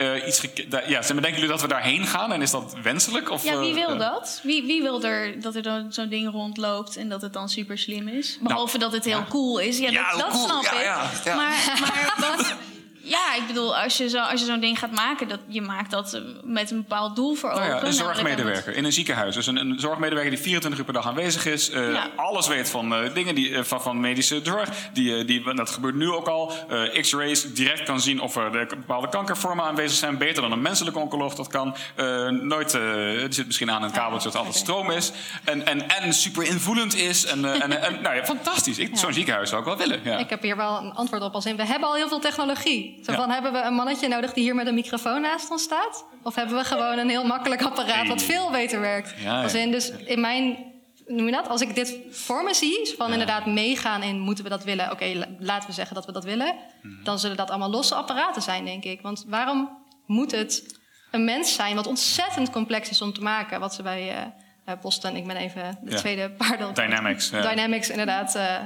eh, 0.00 0.26
iets 0.26 0.40
ja, 0.86 1.02
zeg 1.02 1.12
maar, 1.12 1.22
denken 1.22 1.32
jullie 1.32 1.48
dat 1.48 1.60
we 1.60 1.68
daarheen 1.68 2.06
gaan 2.06 2.32
en 2.32 2.42
is 2.42 2.50
dat 2.50 2.74
wenselijk? 2.82 3.30
Of, 3.30 3.44
Ja, 3.44 3.58
wie 3.58 3.68
eh, 3.68 3.74
wil 3.74 3.92
ja. 3.92 4.10
dat? 4.10 4.40
Wie, 4.42 4.66
wie 4.66 4.82
wil 4.82 5.04
er 5.04 5.40
dat 5.40 5.54
er 5.54 5.62
dan 5.62 5.92
zo'n 5.92 6.08
ding 6.08 6.30
rondloopt 6.30 6.96
en 6.96 7.08
dat 7.08 7.22
het 7.22 7.32
dan 7.32 7.48
super 7.48 7.78
slim 7.78 8.08
is? 8.08 8.38
Behalve 8.40 8.78
dat 8.78 8.92
het 8.92 9.04
heel 9.04 9.12
Nou, 9.12 9.24
ja. 9.24 9.30
cool 9.30 9.58
is. 9.58 9.78
Ja, 9.78 9.90
Ja, 9.90 10.10
dat, 10.10 10.20
dat 10.20 10.30
cool. 10.30 10.44
snap 10.44 10.62
ik. 10.62 11.24
Maar, 11.24 11.76
maar 11.80 12.14
wat, 12.36 12.54
ja, 13.02 13.34
ik 13.34 13.46
bedoel, 13.46 13.76
als 13.76 13.96
je, 13.96 14.08
zo, 14.08 14.18
als 14.18 14.40
je 14.40 14.46
zo'n 14.46 14.60
ding 14.60 14.78
gaat 14.78 14.90
maken, 14.90 15.28
dat, 15.28 15.38
je 15.46 15.60
maakt 15.60 15.90
dat 15.90 16.14
eh, 16.14 16.20
met 16.44 16.70
een 16.70 16.76
bepaald 16.76 17.16
doel 17.16 17.34
voor 17.34 17.50
ogen. 17.50 17.60
Nou 17.60 17.70
ja, 17.72 17.76
een 17.76 17.82
namelijk 17.94 18.14
zorgmedewerker 18.14 18.76
in 18.76 18.84
een 18.84 18.92
ziekenhuis. 18.92 19.34
Dus 19.34 19.46
een, 19.46 19.56
een 19.56 19.80
zorgmedewerker 19.80 20.30
die 20.32 20.40
24 20.40 20.78
uur 20.80 20.84
per 20.86 20.94
dag 20.94 21.06
aanwezig 21.06 21.46
is. 21.46 21.70
eh, 21.70 21.92
Ja. 21.92 22.08
Alles 22.16 22.46
weet 22.46 22.70
van 22.70 22.94
eh, 22.94 23.14
dingen 23.14 23.34
die, 23.34 23.62
van, 23.62 23.82
van 23.82 24.00
medische 24.00 24.40
zorg. 24.42 24.68
Die, 24.92 25.24
die, 25.24 25.54
dat 25.54 25.70
gebeurt 25.70 25.94
nu 25.94 26.10
ook 26.10 26.26
al. 26.28 26.52
Eh, 26.68 27.00
X-rays 27.00 27.52
direct 27.54 27.82
kan 27.82 28.00
zien 28.00 28.20
of 28.20 28.36
er 28.36 28.52
de 28.52 28.66
bepaalde 28.68 29.08
kankervormen 29.08 29.64
aanwezig 29.64 29.98
zijn. 29.98 30.18
Beter 30.18 30.42
dan 30.42 30.52
een 30.52 30.62
menselijke 30.62 30.98
oncoloog 30.98 31.34
dat 31.34 31.48
kan. 31.48 31.76
Eh, 31.94 32.28
nooit, 32.28 32.74
eh, 32.74 33.22
er 33.22 33.32
zit 33.32 33.46
misschien 33.46 33.70
aan 33.70 33.82
een 33.82 33.90
kabeltje 33.90 34.28
dat 34.28 34.36
altijd 34.38 34.56
stroom 34.56 34.90
is. 34.90 35.12
En, 35.44 35.66
en, 35.66 35.88
en 35.88 36.12
super 36.12 36.42
invoelend 36.44 36.94
is. 36.96 37.24
En, 37.26 37.44
eh, 37.44 37.62
en, 37.62 37.82
en, 37.82 37.98
nou 38.02 38.14
ja, 38.14 38.24
fantastisch. 38.24 38.78
Ik- 38.78 38.96
Zo'n 38.98 39.12
ziekenhuis 39.12 39.48
zou 39.48 39.60
ik 39.60 39.66
wel 39.66 39.76
willen. 39.76 40.00
Ja. 40.04 40.18
Ik 40.18 40.30
heb 40.30 40.42
hier 40.42 40.56
wel 40.56 40.78
een 40.78 40.92
antwoord 40.92 41.22
op 41.22 41.34
als 41.34 41.46
in... 41.46 41.56
we 41.56 41.66
hebben 41.66 41.88
al 41.88 41.94
heel 41.94 42.08
veel 42.08 42.18
technologie. 42.20 42.89
Zo 43.04 43.12
Ja. 43.12 43.18
van, 43.18 43.30
hebben 43.30 43.52
we 43.52 43.58
een 43.60 43.74
mannetje 43.74 44.08
nodig 44.08 44.32
die 44.32 44.42
hier 44.44 44.54
met 44.54 44.66
een 44.66 44.74
microfoon 44.74 45.20
naast 45.20 45.50
ons 45.50 45.62
staat? 45.62 46.04
Of 46.22 46.34
hebben 46.34 46.56
we 46.56 46.64
gewoon 46.64 46.98
een 46.98 47.08
heel 47.08 47.24
makkelijk 47.26 47.62
apparaat 47.62 48.08
wat 48.08 48.22
veel 48.22 48.50
beter 48.50 48.80
werkt? 48.80 49.14
Ja. 49.22 49.42
Als 49.42 49.54
in, 49.54 49.70
dus 49.70 49.90
in 49.90 50.20
mijn... 50.20 50.68
Noem 51.06 51.26
je 51.26 51.32
dat? 51.32 51.48
Als 51.48 51.60
ik 51.60 51.74
dit 51.74 51.96
voor 52.10 52.44
me 52.44 52.54
zie, 52.54 52.94
van 52.98 53.12
inderdaad 53.12 53.46
meegaan 53.46 54.02
in 54.02 54.18
moeten 54.18 54.44
we 54.44 54.50
dat 54.50 54.64
willen? 54.64 54.90
Oké, 54.90 55.04
la- 55.14 55.26
laten 55.38 55.68
we 55.68 55.74
zeggen 55.74 55.94
dat 55.94 56.06
we 56.06 56.12
dat 56.12 56.24
willen. 56.24 56.54
Mhm. 56.82 57.04
Dan 57.04 57.18
zullen 57.18 57.36
dat 57.36 57.50
allemaal 57.50 57.70
losse 57.70 57.94
apparaten 57.94 58.42
zijn, 58.42 58.64
denk 58.64 58.84
ik. 58.84 59.00
Want 59.00 59.24
waarom 59.28 59.78
moet 60.06 60.30
het 60.30 60.78
een 61.10 61.24
mens 61.24 61.54
zijn 61.54 61.74
wat 61.74 61.86
ontzettend 61.86 62.50
complex 62.50 62.90
is 62.90 63.02
om 63.02 63.12
te 63.12 63.20
maken? 63.20 63.60
Wat 63.60 63.74
ze 63.74 63.82
bij 63.82 64.10
eh, 64.10 64.16
eh, 64.64 64.80
Boston, 64.80 65.16
ik 65.16 65.26
ben 65.26 65.36
even 65.36 65.78
de 65.82 65.90
Ja. 65.90 65.96
tweede 65.96 66.30
paarden... 66.30 66.74
Dynamics, 66.74 67.30
ja. 67.30 67.40
Dynamics, 67.50 67.90
inderdaad. 67.90 68.34
eh, 68.34 68.56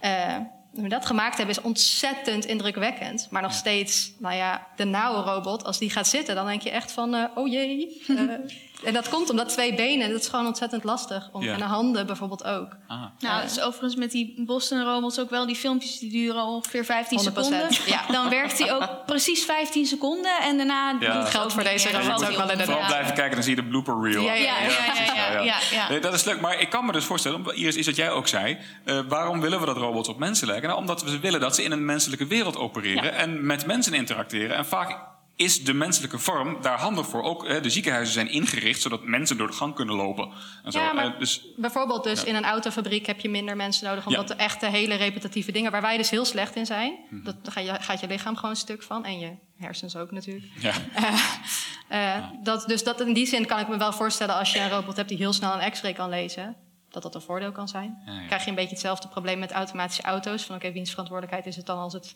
eh, 0.00 0.36
hoe 0.72 0.82
we 0.82 0.88
dat 0.88 1.06
gemaakt 1.06 1.36
hebben 1.36 1.56
is 1.56 1.62
ontzettend 1.62 2.44
indrukwekkend. 2.44 3.28
Maar 3.30 3.42
nog 3.42 3.52
steeds, 3.52 4.12
nou 4.18 4.34
ja, 4.34 4.66
de 4.76 4.84
nauwe 4.84 5.22
robot, 5.22 5.64
als 5.64 5.78
die 5.78 5.90
gaat 5.90 6.08
zitten, 6.08 6.34
dan 6.34 6.46
denk 6.46 6.62
je 6.62 6.70
echt 6.70 6.92
van, 6.92 7.14
eh, 7.14 7.24
oh 7.34 7.48
jee. 7.48 8.02
Eh, 8.08 8.16
en 8.84 8.92
dat 8.92 9.08
komt 9.08 9.30
omdat 9.30 9.48
twee 9.48 9.74
benen, 9.74 10.10
dat 10.10 10.20
is 10.20 10.28
gewoon 10.28 10.46
ontzettend 10.46 10.84
lastig. 10.84 11.28
Om, 11.32 11.42
Ja. 11.42 11.52
En 11.52 11.58
de 11.58 11.64
handen 11.64 12.06
bijvoorbeeld 12.06 12.44
ook. 12.44 12.76
Ah. 12.86 13.02
Nou, 13.18 13.40
dat 13.42 13.50
is 13.50 13.60
overigens 13.60 13.94
met 13.96 14.10
die 14.10 14.42
Boston 14.46 14.82
robots 14.84 15.18
ook 15.20 15.30
wel. 15.30 15.46
Die 15.46 15.56
filmpjes 15.56 15.98
die 15.98 16.10
duren 16.10 16.42
ongeveer 16.44 16.84
15 16.84 17.18
100%, 17.18 17.22
seconden. 17.22 17.68
ja. 17.86 18.00
Dan 18.12 18.28
werkt 18.28 18.58
hij 18.58 18.74
ook 18.74 18.88
precies 19.06 19.44
15 19.44 19.86
seconden 19.86 20.40
en 20.42 20.56
daarna 20.56 20.88
Ja. 20.90 20.98
doet 20.98 21.22
het 21.22 21.30
Geldt 21.30 21.52
voor 21.52 21.62
niet 21.62 21.70
deze 21.72 21.88
robots 21.90 22.06
valt 22.06 22.22
ook 22.30 22.36
wel 22.36 22.48
om. 22.56 22.60
Vooral 22.64 22.86
blijven 22.86 23.14
kijken, 23.14 23.34
dan 23.34 23.42
zie 23.42 23.56
je 23.56 23.62
de 23.62 23.68
blooper 23.68 24.02
reel. 24.10 24.22
Ja, 24.22 24.34
ja, 24.34 24.54
ja, 25.70 25.98
dat 25.98 26.14
is 26.14 26.24
leuk, 26.24 26.40
maar 26.40 26.60
ik 26.60 26.70
kan 26.70 26.86
me 26.86 26.92
dus 26.92 27.04
voorstellen, 27.04 27.56
Iris, 27.56 27.76
is 27.76 27.86
dat 27.86 27.96
jij 27.96 28.10
ook 28.10 28.28
zei... 28.28 28.58
eh, 28.84 29.00
waarom 29.08 29.40
willen 29.40 29.60
we 29.60 29.66
dat 29.66 29.76
robots 29.76 30.08
op 30.08 30.18
mensen 30.18 30.46
lijken? 30.46 30.68
Nou, 30.68 30.80
omdat 30.80 31.02
we 31.02 31.18
willen 31.20 31.40
dat 31.40 31.54
ze 31.54 31.62
in 31.62 31.72
een 31.72 31.84
menselijke 31.84 32.26
wereld 32.26 32.56
opereren... 32.56 33.04
Ja. 33.04 33.10
en 33.10 33.46
met 33.46 33.66
mensen 33.66 33.94
interacteren. 33.94 34.56
En 34.56 34.66
vaak 34.66 34.98
is 35.40 35.64
de 35.64 35.72
menselijke 35.74 36.18
vorm 36.18 36.56
daar 36.62 36.78
handig 36.78 37.06
voor. 37.06 37.22
Ook 37.22 37.46
hè, 37.48 37.60
de 37.60 37.70
ziekenhuizen 37.70 38.14
zijn 38.14 38.30
ingericht... 38.30 38.80
zodat 38.80 39.04
mensen 39.04 39.36
door 39.36 39.46
de 39.46 39.52
gang 39.52 39.74
kunnen 39.74 39.94
lopen. 39.94 40.30
En 40.64 40.72
zo. 40.72 40.80
Ja, 40.80 40.92
maar 40.92 41.04
Eh, 41.12 41.18
dus, 41.18 41.46
bijvoorbeeld 41.56 42.04
dus 42.04 42.20
Ja. 42.20 42.26
in 42.26 42.34
een 42.34 42.44
autofabriek 42.44 43.06
heb 43.06 43.20
je 43.20 43.28
minder 43.28 43.56
mensen 43.56 43.86
nodig... 43.86 44.06
omdat 44.06 44.28
Ja. 44.28 44.34
de 44.34 44.42
echte 44.42 44.66
hele 44.66 44.94
repetitieve 44.94 45.52
dingen... 45.52 45.70
waar 45.70 45.80
wij 45.80 45.96
dus 45.96 46.10
heel 46.10 46.24
slecht 46.24 46.56
in 46.56 46.66
zijn... 46.66 46.98
Mhm. 47.10 47.24
dat, 47.24 47.44
daar 47.44 47.52
ga 47.52 47.60
je, 47.60 47.74
gaat 47.80 48.00
je 48.00 48.06
lichaam 48.06 48.36
gewoon 48.36 48.56
stuk 48.56 48.82
van. 48.82 49.04
En 49.04 49.18
je 49.18 49.32
hersens 49.56 49.96
ook 49.96 50.10
natuurlijk. 50.10 50.46
ja. 50.58 50.72
Eh, 51.88 52.16
dat, 52.42 52.68
dus 52.68 52.84
dat, 52.84 53.00
in 53.00 53.12
die 53.12 53.26
zin 53.26 53.46
kan 53.46 53.58
ik 53.58 53.68
me 53.68 53.76
wel 53.76 53.92
voorstellen 53.92 54.34
als 54.34 54.52
je 54.52 54.58
een 54.60 54.70
robot 54.70 54.96
hebt 54.96 55.08
die 55.08 55.18
heel 55.18 55.32
snel 55.32 55.62
een 55.62 55.70
x-ray 55.70 55.92
kan 55.92 56.08
lezen, 56.08 56.56
dat 56.90 57.02
dat 57.02 57.14
een 57.14 57.20
voordeel 57.20 57.52
kan 57.52 57.68
zijn. 57.68 58.02
Ja, 58.06 58.12
ja. 58.12 58.26
Krijg 58.26 58.42
je 58.44 58.48
een 58.48 58.54
beetje 58.54 58.70
hetzelfde 58.70 59.08
probleem 59.08 59.38
met 59.38 59.50
automatische 59.52 60.02
auto's. 60.02 60.42
Van 60.42 60.56
oké, 60.56 60.72
wiens 60.72 60.90
verantwoordelijkheid 60.90 61.46
is 61.46 61.56
het 61.56 61.66
dan 61.66 61.78
als 61.78 61.92
het 61.92 62.14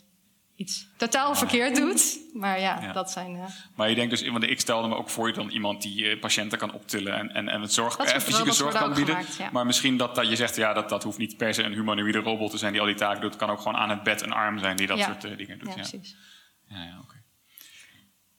iets 0.56 0.88
totaal 0.96 1.34
verkeerd 1.34 1.76
doet? 1.76 2.18
Maar 2.34 2.60
ja, 2.60 2.80
Ja. 2.82 2.92
dat 2.92 3.10
zijn. 3.10 3.36
eh, 3.36 3.44
Maar 3.76 3.88
je 3.88 3.94
denkt 3.94 4.10
dus, 4.10 4.28
want 4.28 4.42
ik 4.44 4.60
stelde 4.60 4.88
me 4.88 4.94
ook 4.94 5.08
voor 5.10 5.32
dan 5.32 5.48
iemand 5.50 5.82
die 5.82 6.08
eh, 6.10 6.20
patiënten 6.20 6.58
kan 6.58 6.72
optillen 6.72 7.14
en, 7.18 7.30
en, 7.34 7.48
en 7.48 7.60
het 7.60 7.72
zorg, 7.72 7.96
Dat 7.96 8.06
eh, 8.06 8.20
fysieke 8.20 8.52
zorg 8.52 8.74
kan 8.74 8.94
bieden. 8.94 9.14
gemaakt, 9.14 9.36
ja. 9.36 9.48
Maar 9.52 9.66
misschien 9.66 9.96
dat, 9.96 10.14
dat 10.14 10.28
je 10.28 10.36
zegt, 10.36 10.56
ja, 10.56 10.72
dat, 10.72 10.88
dat 10.88 11.02
hoeft 11.02 11.18
niet 11.18 11.36
per 11.36 11.54
se 11.54 11.62
een 11.62 11.72
humanoïde 11.72 12.18
robot 12.18 12.50
te 12.50 12.58
zijn 12.58 12.72
die 12.72 12.80
al 12.80 12.86
die 12.86 12.96
taken 12.96 13.20
doet. 13.20 13.30
Het 13.30 13.40
kan 13.40 13.50
ook 13.50 13.58
gewoon 13.60 13.76
aan 13.76 13.90
het 13.90 14.02
bed 14.02 14.22
een 14.22 14.32
arm 14.32 14.58
zijn 14.58 14.76
die 14.76 14.86
dat 14.86 14.98
Ja. 14.98 15.04
soort 15.04 15.24
eh, 15.24 15.36
dingen 15.36 15.58
doet. 15.58 15.68
ja, 15.68 15.74
Ja, 15.74 15.88
precies. 15.88 16.16
Ja, 16.68 16.82
ja, 16.82 16.98
oké. 17.02 17.22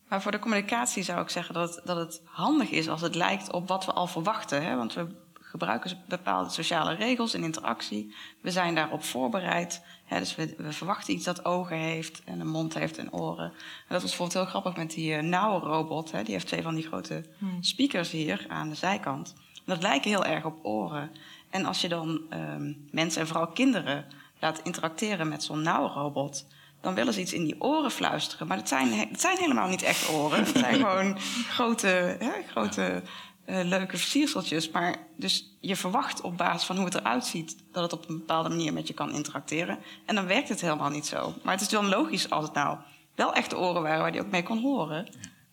Maar 0.09 0.21
voor 0.21 0.31
de 0.31 0.39
communicatie 0.39 1.03
zou 1.03 1.21
ik 1.21 1.29
zeggen 1.29 1.53
dat, 1.53 1.81
dat 1.83 1.97
het 1.97 2.21
handig 2.25 2.69
is 2.69 2.87
als 2.87 3.01
het 3.01 3.15
lijkt 3.15 3.51
op 3.51 3.67
wat 3.67 3.85
we 3.85 3.91
al 3.91 4.07
verwachten. 4.07 4.63
Hè? 4.63 4.75
Want 4.75 4.93
we 4.93 5.07
gebruiken 5.33 6.03
bepaalde 6.07 6.49
sociale 6.49 6.93
regels 6.93 7.33
en 7.33 7.43
interactie. 7.43 8.15
We 8.41 8.51
zijn 8.51 8.75
daarop 8.75 9.03
voorbereid. 9.03 9.81
Dus 10.09 10.35
we, 10.35 10.53
we 10.57 10.71
verwachten 10.71 11.13
iets 11.13 11.25
dat 11.25 11.45
ogen 11.45 11.77
heeft 11.77 12.23
en 12.23 12.39
een 12.39 12.47
mond 12.47 12.73
heeft 12.73 12.97
en 12.97 13.13
oren. 13.13 13.45
En 13.45 13.53
dat 13.87 14.01
was 14.01 14.09
bijvoorbeeld 14.09 14.37
heel 14.37 14.45
grappig 14.45 14.75
met 14.75 14.91
die 14.91 15.15
uh, 15.15 15.21
nauwe 15.21 15.59
robot. 15.59 16.11
Hè? 16.11 16.23
Die 16.23 16.33
heeft 16.33 16.47
twee 16.47 16.61
van 16.61 16.75
die 16.75 16.87
grote 16.87 17.25
Hmm. 17.37 17.63
speakers 17.63 18.11
hier 18.11 18.45
aan 18.47 18.69
de 18.69 18.75
zijkant. 18.75 19.33
En 19.53 19.61
dat 19.65 19.81
lijken 19.81 20.09
heel 20.09 20.25
erg 20.25 20.45
op 20.45 20.59
oren. 20.61 21.11
En 21.49 21.65
als 21.65 21.81
je 21.81 21.87
dan 21.87 22.21
ehm, 22.29 22.73
mensen 22.91 23.21
en 23.21 23.27
vooral 23.27 23.47
kinderen 23.47 24.05
laat 24.39 24.61
interacteren 24.63 25.27
met 25.27 25.43
zo'n 25.43 25.61
nauwe 25.61 25.89
robot 25.89 26.45
dan 26.85 26.93
willen 26.93 27.13
ze 27.13 27.19
iets 27.19 27.33
in 27.33 27.43
die 27.43 27.61
oren 27.61 27.91
fluisteren. 27.91 28.47
Maar 28.47 28.57
het 28.57 28.67
zijn, 28.67 28.93
het 28.93 29.21
zijn 29.21 29.37
helemaal 29.37 29.67
niet 29.67 29.81
echt 29.81 30.09
oren. 30.09 30.39
Het 30.39 30.57
zijn 30.57 30.75
gewoon 30.85 31.17
grote, 31.49 32.17
hè, 32.19 32.31
grote 32.47 33.01
eh, 33.45 33.63
leuke 33.63 33.97
versierseltjes. 33.97 34.69
Maar 34.69 34.95
dus 35.17 35.57
je 35.59 35.75
verwacht 35.75 36.21
op 36.21 36.37
basis 36.37 36.63
van 36.63 36.75
hoe 36.75 36.85
het 36.85 36.95
eruit 36.95 37.25
ziet... 37.25 37.57
dat 37.71 37.83
het 37.83 37.93
op 37.93 38.09
een 38.09 38.17
bepaalde 38.17 38.49
manier 38.49 38.73
met 38.73 38.87
je 38.87 38.93
kan 38.93 39.11
interacteren. 39.11 39.79
En 40.05 40.15
dan 40.15 40.25
werkt 40.25 40.49
het 40.49 40.61
helemaal 40.61 40.89
niet 40.89 41.05
zo. 41.05 41.33
Maar 41.43 41.53
het 41.53 41.61
is 41.61 41.71
wel 41.71 41.83
logisch 41.83 42.29
als 42.29 42.45
het 42.45 42.53
nou 42.53 42.77
wel 43.15 43.33
echte 43.33 43.57
oren 43.57 43.81
waren... 43.81 44.01
waar 44.01 44.11
die 44.11 44.21
ook 44.21 44.31
mee 44.31 44.43
kon 44.43 44.61
horen. 44.61 45.07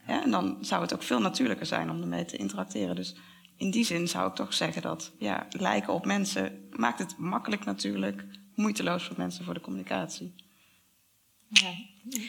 Ja, 0.06 0.22
en 0.22 0.30
dan 0.30 0.58
zou 0.60 0.82
het 0.82 0.94
ook 0.94 1.02
veel 1.02 1.20
natuurlijker 1.20 1.66
zijn 1.66 1.90
om 1.90 2.00
ermee 2.00 2.24
te 2.24 2.36
interacteren. 2.36 2.96
Dus 2.96 3.14
in 3.56 3.70
die 3.70 3.84
zin 3.84 4.08
zou 4.08 4.28
ik 4.28 4.34
toch 4.34 4.54
zeggen 4.54 4.82
dat 4.82 5.12
ja, 5.18 5.46
lijken 5.50 5.92
op 5.92 6.06
mensen... 6.06 6.68
maakt 6.70 6.98
het 6.98 7.18
makkelijk 7.18 7.64
natuurlijk, 7.64 8.24
moeiteloos 8.54 9.04
voor 9.04 9.16
mensen 9.18 9.44
voor 9.44 9.54
de 9.54 9.60
communicatie. 9.60 10.34
Ja. 11.48 11.70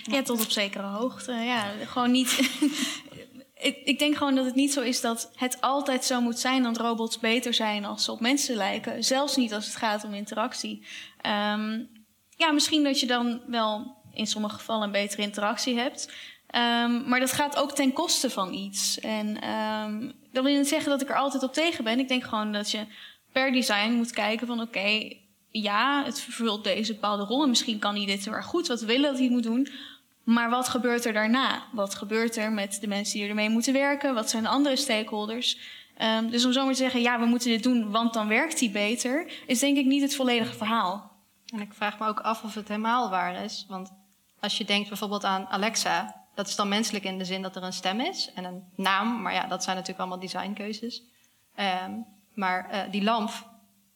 Ja, 0.03 0.21
tot 0.21 0.41
op 0.41 0.51
zekere 0.51 0.87
hoogte. 0.87 1.31
Ja, 1.31 1.71
gewoon 1.85 2.11
niet. 2.11 2.49
Ik, 3.63 3.77
ik 3.83 3.99
denk 3.99 4.15
gewoon 4.15 4.35
dat 4.35 4.45
het 4.45 4.55
niet 4.55 4.73
zo 4.73 4.81
is 4.81 5.01
dat 5.01 5.31
het 5.35 5.61
altijd 5.61 6.05
zo 6.05 6.21
moet 6.21 6.39
zijn 6.39 6.63
dat 6.63 6.77
robots 6.77 7.19
beter 7.19 7.53
zijn 7.53 7.85
als 7.85 8.03
ze 8.03 8.11
op 8.11 8.19
mensen 8.19 8.55
lijken. 8.55 9.03
Zelfs 9.03 9.35
niet 9.35 9.53
als 9.53 9.65
het 9.65 9.75
gaat 9.75 10.03
om 10.03 10.13
interactie. 10.13 10.85
Ehm, 11.21 11.81
ja, 12.37 12.51
misschien 12.51 12.83
dat 12.83 12.99
je 12.99 13.05
dan 13.05 13.41
wel 13.47 13.95
in 14.13 14.27
sommige 14.27 14.55
gevallen 14.55 14.83
een 14.83 14.91
betere 14.91 15.21
interactie 15.21 15.77
hebt. 15.77 16.11
Ehm, 16.47 17.09
maar 17.09 17.19
dat 17.19 17.31
gaat 17.31 17.55
ook 17.55 17.71
ten 17.71 17.93
koste 17.93 18.29
van 18.29 18.53
iets. 18.53 18.99
En 18.99 19.41
ehm, 19.41 20.11
dat 20.31 20.43
wil 20.43 20.57
niet 20.57 20.67
zeggen 20.67 20.89
dat 20.89 21.01
ik 21.01 21.09
er 21.09 21.17
altijd 21.17 21.43
op 21.43 21.53
tegen 21.53 21.83
ben. 21.83 21.99
Ik 21.99 22.07
denk 22.07 22.23
gewoon 22.23 22.51
dat 22.51 22.71
je 22.71 22.85
per 23.31 23.51
design 23.51 23.91
moet 23.91 24.11
kijken 24.11 24.47
van 24.47 24.61
oké, 24.61 25.13
ja, 25.51 26.03
het 26.05 26.21
vervult 26.21 26.63
deze 26.63 26.93
bepaalde 26.93 27.23
rol. 27.23 27.43
En 27.43 27.49
misschien 27.49 27.79
kan 27.79 27.95
hij 27.95 28.05
dit 28.05 28.25
heel 28.25 28.33
erg 28.33 28.45
goed, 28.45 28.67
wat 28.67 28.79
we 28.79 28.85
willen 28.85 29.09
dat 29.09 29.19
hij 29.19 29.29
moet 29.29 29.43
doen. 29.43 29.67
Maar 30.23 30.49
wat 30.49 30.69
gebeurt 30.69 31.05
er 31.05 31.13
daarna? 31.13 31.63
Wat 31.71 31.95
gebeurt 31.95 32.37
er 32.37 32.51
met 32.51 32.77
de 32.81 32.87
mensen 32.87 33.19
die 33.19 33.29
ermee 33.29 33.49
moeten 33.49 33.73
werken? 33.73 34.13
Wat 34.13 34.29
zijn 34.29 34.43
de 34.43 34.49
andere 34.49 34.75
stakeholders? 34.75 35.57
Um, 36.01 36.29
dus 36.29 36.45
om 36.45 36.51
zo 36.51 36.63
maar 36.63 36.73
te 36.73 36.79
zeggen, 36.79 37.01
ja, 37.01 37.19
we 37.19 37.25
moeten 37.25 37.49
dit 37.49 37.63
doen, 37.63 37.91
want 37.91 38.13
dan 38.13 38.27
werkt 38.27 38.59
hij 38.59 38.71
beter, 38.71 39.31
is 39.47 39.59
denk 39.59 39.77
ik 39.77 39.85
niet 39.85 40.01
het 40.01 40.15
volledige 40.15 40.53
verhaal. 40.53 41.11
En 41.53 41.61
ik 41.61 41.73
vraag 41.73 41.99
me 41.99 42.07
ook 42.07 42.19
af 42.19 42.43
of 42.43 42.55
het 42.55 42.67
helemaal 42.67 43.09
waar 43.09 43.43
is. 43.43 43.65
Want 43.67 43.91
als 44.39 44.57
je 44.57 44.65
denkt 44.65 44.87
bijvoorbeeld 44.87 45.23
aan 45.23 45.47
Alexa, 45.47 46.25
dat 46.35 46.47
is 46.47 46.55
dan 46.55 46.67
menselijk 46.67 47.03
in 47.03 47.17
de 47.17 47.25
zin 47.25 47.41
dat 47.41 47.55
er 47.55 47.63
een 47.63 47.73
stem 47.73 47.99
is 47.99 48.31
en 48.35 48.43
een 48.43 48.63
naam. 48.75 49.21
Maar 49.21 49.33
ja, 49.33 49.47
dat 49.47 49.63
zijn 49.63 49.75
natuurlijk 49.75 50.01
allemaal 50.01 50.25
designkeuzes. 50.27 51.03
Um, 51.85 52.05
maar 52.33 52.69
uh, 52.71 52.91
die 52.91 53.03
lamp, 53.03 53.49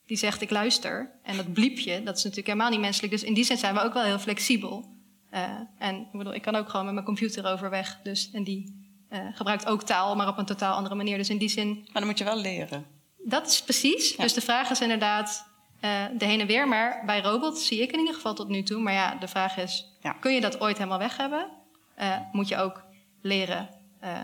die 0.06 0.18
zegt 0.18 0.42
ik 0.42 0.50
luister. 0.50 1.12
En 1.24 1.38
dat 1.38 1.54
bliepje, 1.54 2.04
dat 2.04 2.18
is 2.18 2.24
natuurlijk 2.24 2.48
helemaal 2.48 2.70
niet 2.70 2.80
menselijk. 2.80 3.12
Dus 3.12 3.24
in 3.24 3.34
die 3.34 3.44
zin 3.44 3.58
zijn 3.58 3.74
we 3.74 3.82
ook 3.82 3.94
wel 3.94 4.04
heel 4.04 4.20
flexibel. 4.20 4.97
Uh, 5.38 5.44
en 5.78 5.96
ik 5.96 6.12
bedoel, 6.12 6.34
ik 6.34 6.42
kan 6.42 6.56
ook 6.56 6.70
gewoon 6.70 6.86
met 6.86 6.94
mijn 6.94 7.06
computer 7.06 7.46
overweg. 7.46 8.00
Dus, 8.04 8.32
en 8.32 8.44
die 8.44 8.88
uh, 9.10 9.20
gebruikt 9.34 9.66
ook 9.66 9.84
taal, 9.84 10.16
maar 10.16 10.28
op 10.28 10.38
een 10.38 10.46
totaal 10.46 10.76
andere 10.76 10.96
manier. 10.96 11.18
Dus 11.18 11.30
in 11.30 11.38
die 11.38 11.50
zin. 11.50 11.74
Maar 11.76 11.94
dan 11.94 12.06
moet 12.06 12.18
je 12.18 12.24
wel 12.24 12.38
leren. 12.38 12.86
Dat 13.18 13.48
is 13.48 13.62
precies. 13.64 14.16
Ja. 14.16 14.24
Dus 14.24 14.34
de 14.34 14.42
vraag 14.42 14.70
is 14.70 14.82
inderdaad. 14.82 15.46
eh, 15.80 16.06
de 16.18 16.26
heen 16.26 16.40
en 16.40 16.48
weer. 16.48 16.68
Maar 16.68 17.04
bij 17.06 17.22
robots 17.22 17.68
zie 17.68 17.82
ik 17.82 17.92
in 17.92 18.00
ieder 18.00 18.14
geval 18.14 18.34
tot 18.34 18.48
nu 18.48 18.64
toe. 18.64 18.82
Maar 18.82 18.94
ja, 18.94 19.16
de 19.16 19.28
vraag 19.28 19.58
is, 19.58 19.98
kun 20.20 20.34
je 20.34 20.42
dat 20.42 20.60
ooit 20.62 20.78
helemaal 20.78 20.98
weg 21.00 21.18
hebben? 21.18 21.50
Eh, 21.96 22.18
moet 22.32 22.48
je 22.48 22.58
ook 22.58 22.84
leren, 23.22 23.70
eh, 24.00 24.24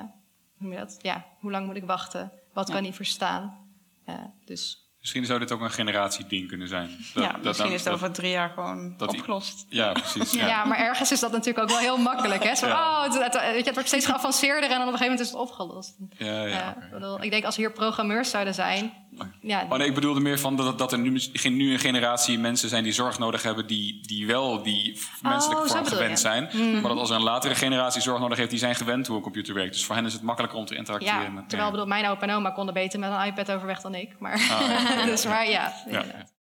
hoe 0.58 0.76
dat? 0.76 0.98
Ja, 1.02 1.26
hoe 1.40 1.52
lang 1.52 1.66
moet 1.66 1.76
ik 1.76 1.84
wachten? 1.86 2.32
Wat 2.54 2.68
Ja. 2.68 2.74
kan 2.74 2.84
hij 2.84 2.94
verstaan? 2.94 3.58
Eh, 4.06 4.16
dus 4.46 4.83
Misschien 5.04 5.26
zou 5.26 5.40
dit 5.40 5.52
ook 5.52 5.62
een 5.62 5.72
generatieding 5.72 6.48
kunnen 6.48 6.68
zijn. 6.68 6.90
Dat- 7.14 7.24
ja, 7.24 7.32
dat 7.32 7.42
misschien 7.44 7.66
dan- 7.66 7.76
is 7.76 7.84
het 7.84 7.94
over 7.94 8.12
drie 8.12 8.32
jaar 8.32 8.50
gewoon 8.50 8.94
opgelost. 8.98 9.66
Ja, 9.70 9.92
precies. 9.92 10.32
ja. 10.34 10.48
Ja. 10.48 10.66
maar 10.66 10.78
ergens 10.78 11.12
is 11.12 11.20
dat 11.20 11.32
natuurlijk 11.32 11.60
ook 11.60 11.70
wel 11.70 11.78
heel 11.78 11.98
makkelijk. 11.98 12.44
Hè? 12.44 12.56
Zo, 12.56 12.68
Ja. 12.74 12.74
oh, 12.74 13.04
het, 13.04 13.24
het- 13.24 13.34
weet 13.42 13.58
je, 13.58 13.64
het 13.64 13.74
wordt 13.74 13.88
steeds 13.88 14.06
geavanceerder 14.06 14.64
en 14.70 14.78
dan 14.78 14.88
op 14.88 14.94
een 14.94 14.98
gegeven 15.00 15.06
moment 15.12 15.20
is 15.20 15.28
het 15.32 15.40
opgelost. 15.40 15.96
Ja, 16.18 16.46
ja, 16.46 16.70
ik, 16.84 16.92
bedoel, 16.92 17.24
ik 17.24 17.32
denk 17.32 17.44
als 17.46 17.56
hier 17.56 17.72
programmeurs 17.72 18.30
zouden 18.30 18.54
zijn... 18.54 18.94
Ja, 19.42 19.66
Oh 19.70 19.78
nee, 19.78 19.88
ik 19.88 19.94
bedoelde 19.94 20.20
meer 20.20 20.40
van 20.40 20.56
dat, 20.56 20.78
dat 20.78 20.92
er 20.92 21.00
nu, 21.00 21.22
nu 21.44 21.74
een 21.74 21.80
generatie 21.80 22.40
mensen 22.40 22.70
zijn 22.70 22.84
die 22.84 22.94
zorg 22.94 23.20
nodig 23.20 23.44
hebben, 23.44 23.68
die, 23.68 24.08
die 24.08 24.28
wel 24.28 24.64
die 24.64 25.00
menselijke 25.22 25.64
Oh, 25.64 25.70
vorm 25.70 25.86
gewend 25.86 26.10
je. 26.12 26.18
zijn. 26.18 26.50
Mhm. 26.54 26.72
Maar 26.82 26.90
dat 26.90 26.98
als 27.00 27.10
er 27.10 27.16
een 27.16 27.22
latere 27.24 27.56
generatie 27.56 28.02
zorg 28.02 28.20
nodig 28.20 28.38
heeft, 28.38 28.50
die 28.50 28.60
zijn 28.60 28.76
gewend 28.76 29.08
hoe 29.08 29.16
een 29.16 29.22
computer 29.22 29.54
werkt. 29.54 29.74
Dus 29.74 29.86
voor 29.86 29.96
hen 29.96 30.06
is 30.06 30.14
het 30.14 30.22
makkelijker 30.22 30.60
om 30.60 30.66
te 30.66 30.76
interacteren. 30.76 31.22
ja, 31.22 31.30
met, 31.30 31.44
terwijl 31.50 31.70
ik 31.70 31.74
bedoel, 31.76 31.90
mijn 31.90 32.06
opa 32.08 32.22
en 32.22 32.34
oma 32.36 32.50
konden 32.50 32.74
beter 32.74 33.00
met 33.00 33.12
een 33.12 33.26
iPad 33.26 33.52
overweg 33.52 33.82
dan 33.82 33.96
ik. 33.96 34.16
Maar, 34.20 34.34
Ah, 34.34 34.60
ja. 35.00 35.06
dus, 35.06 35.26
maar 35.26 35.50
ja, 35.50 35.74
Ja. 35.88 36.04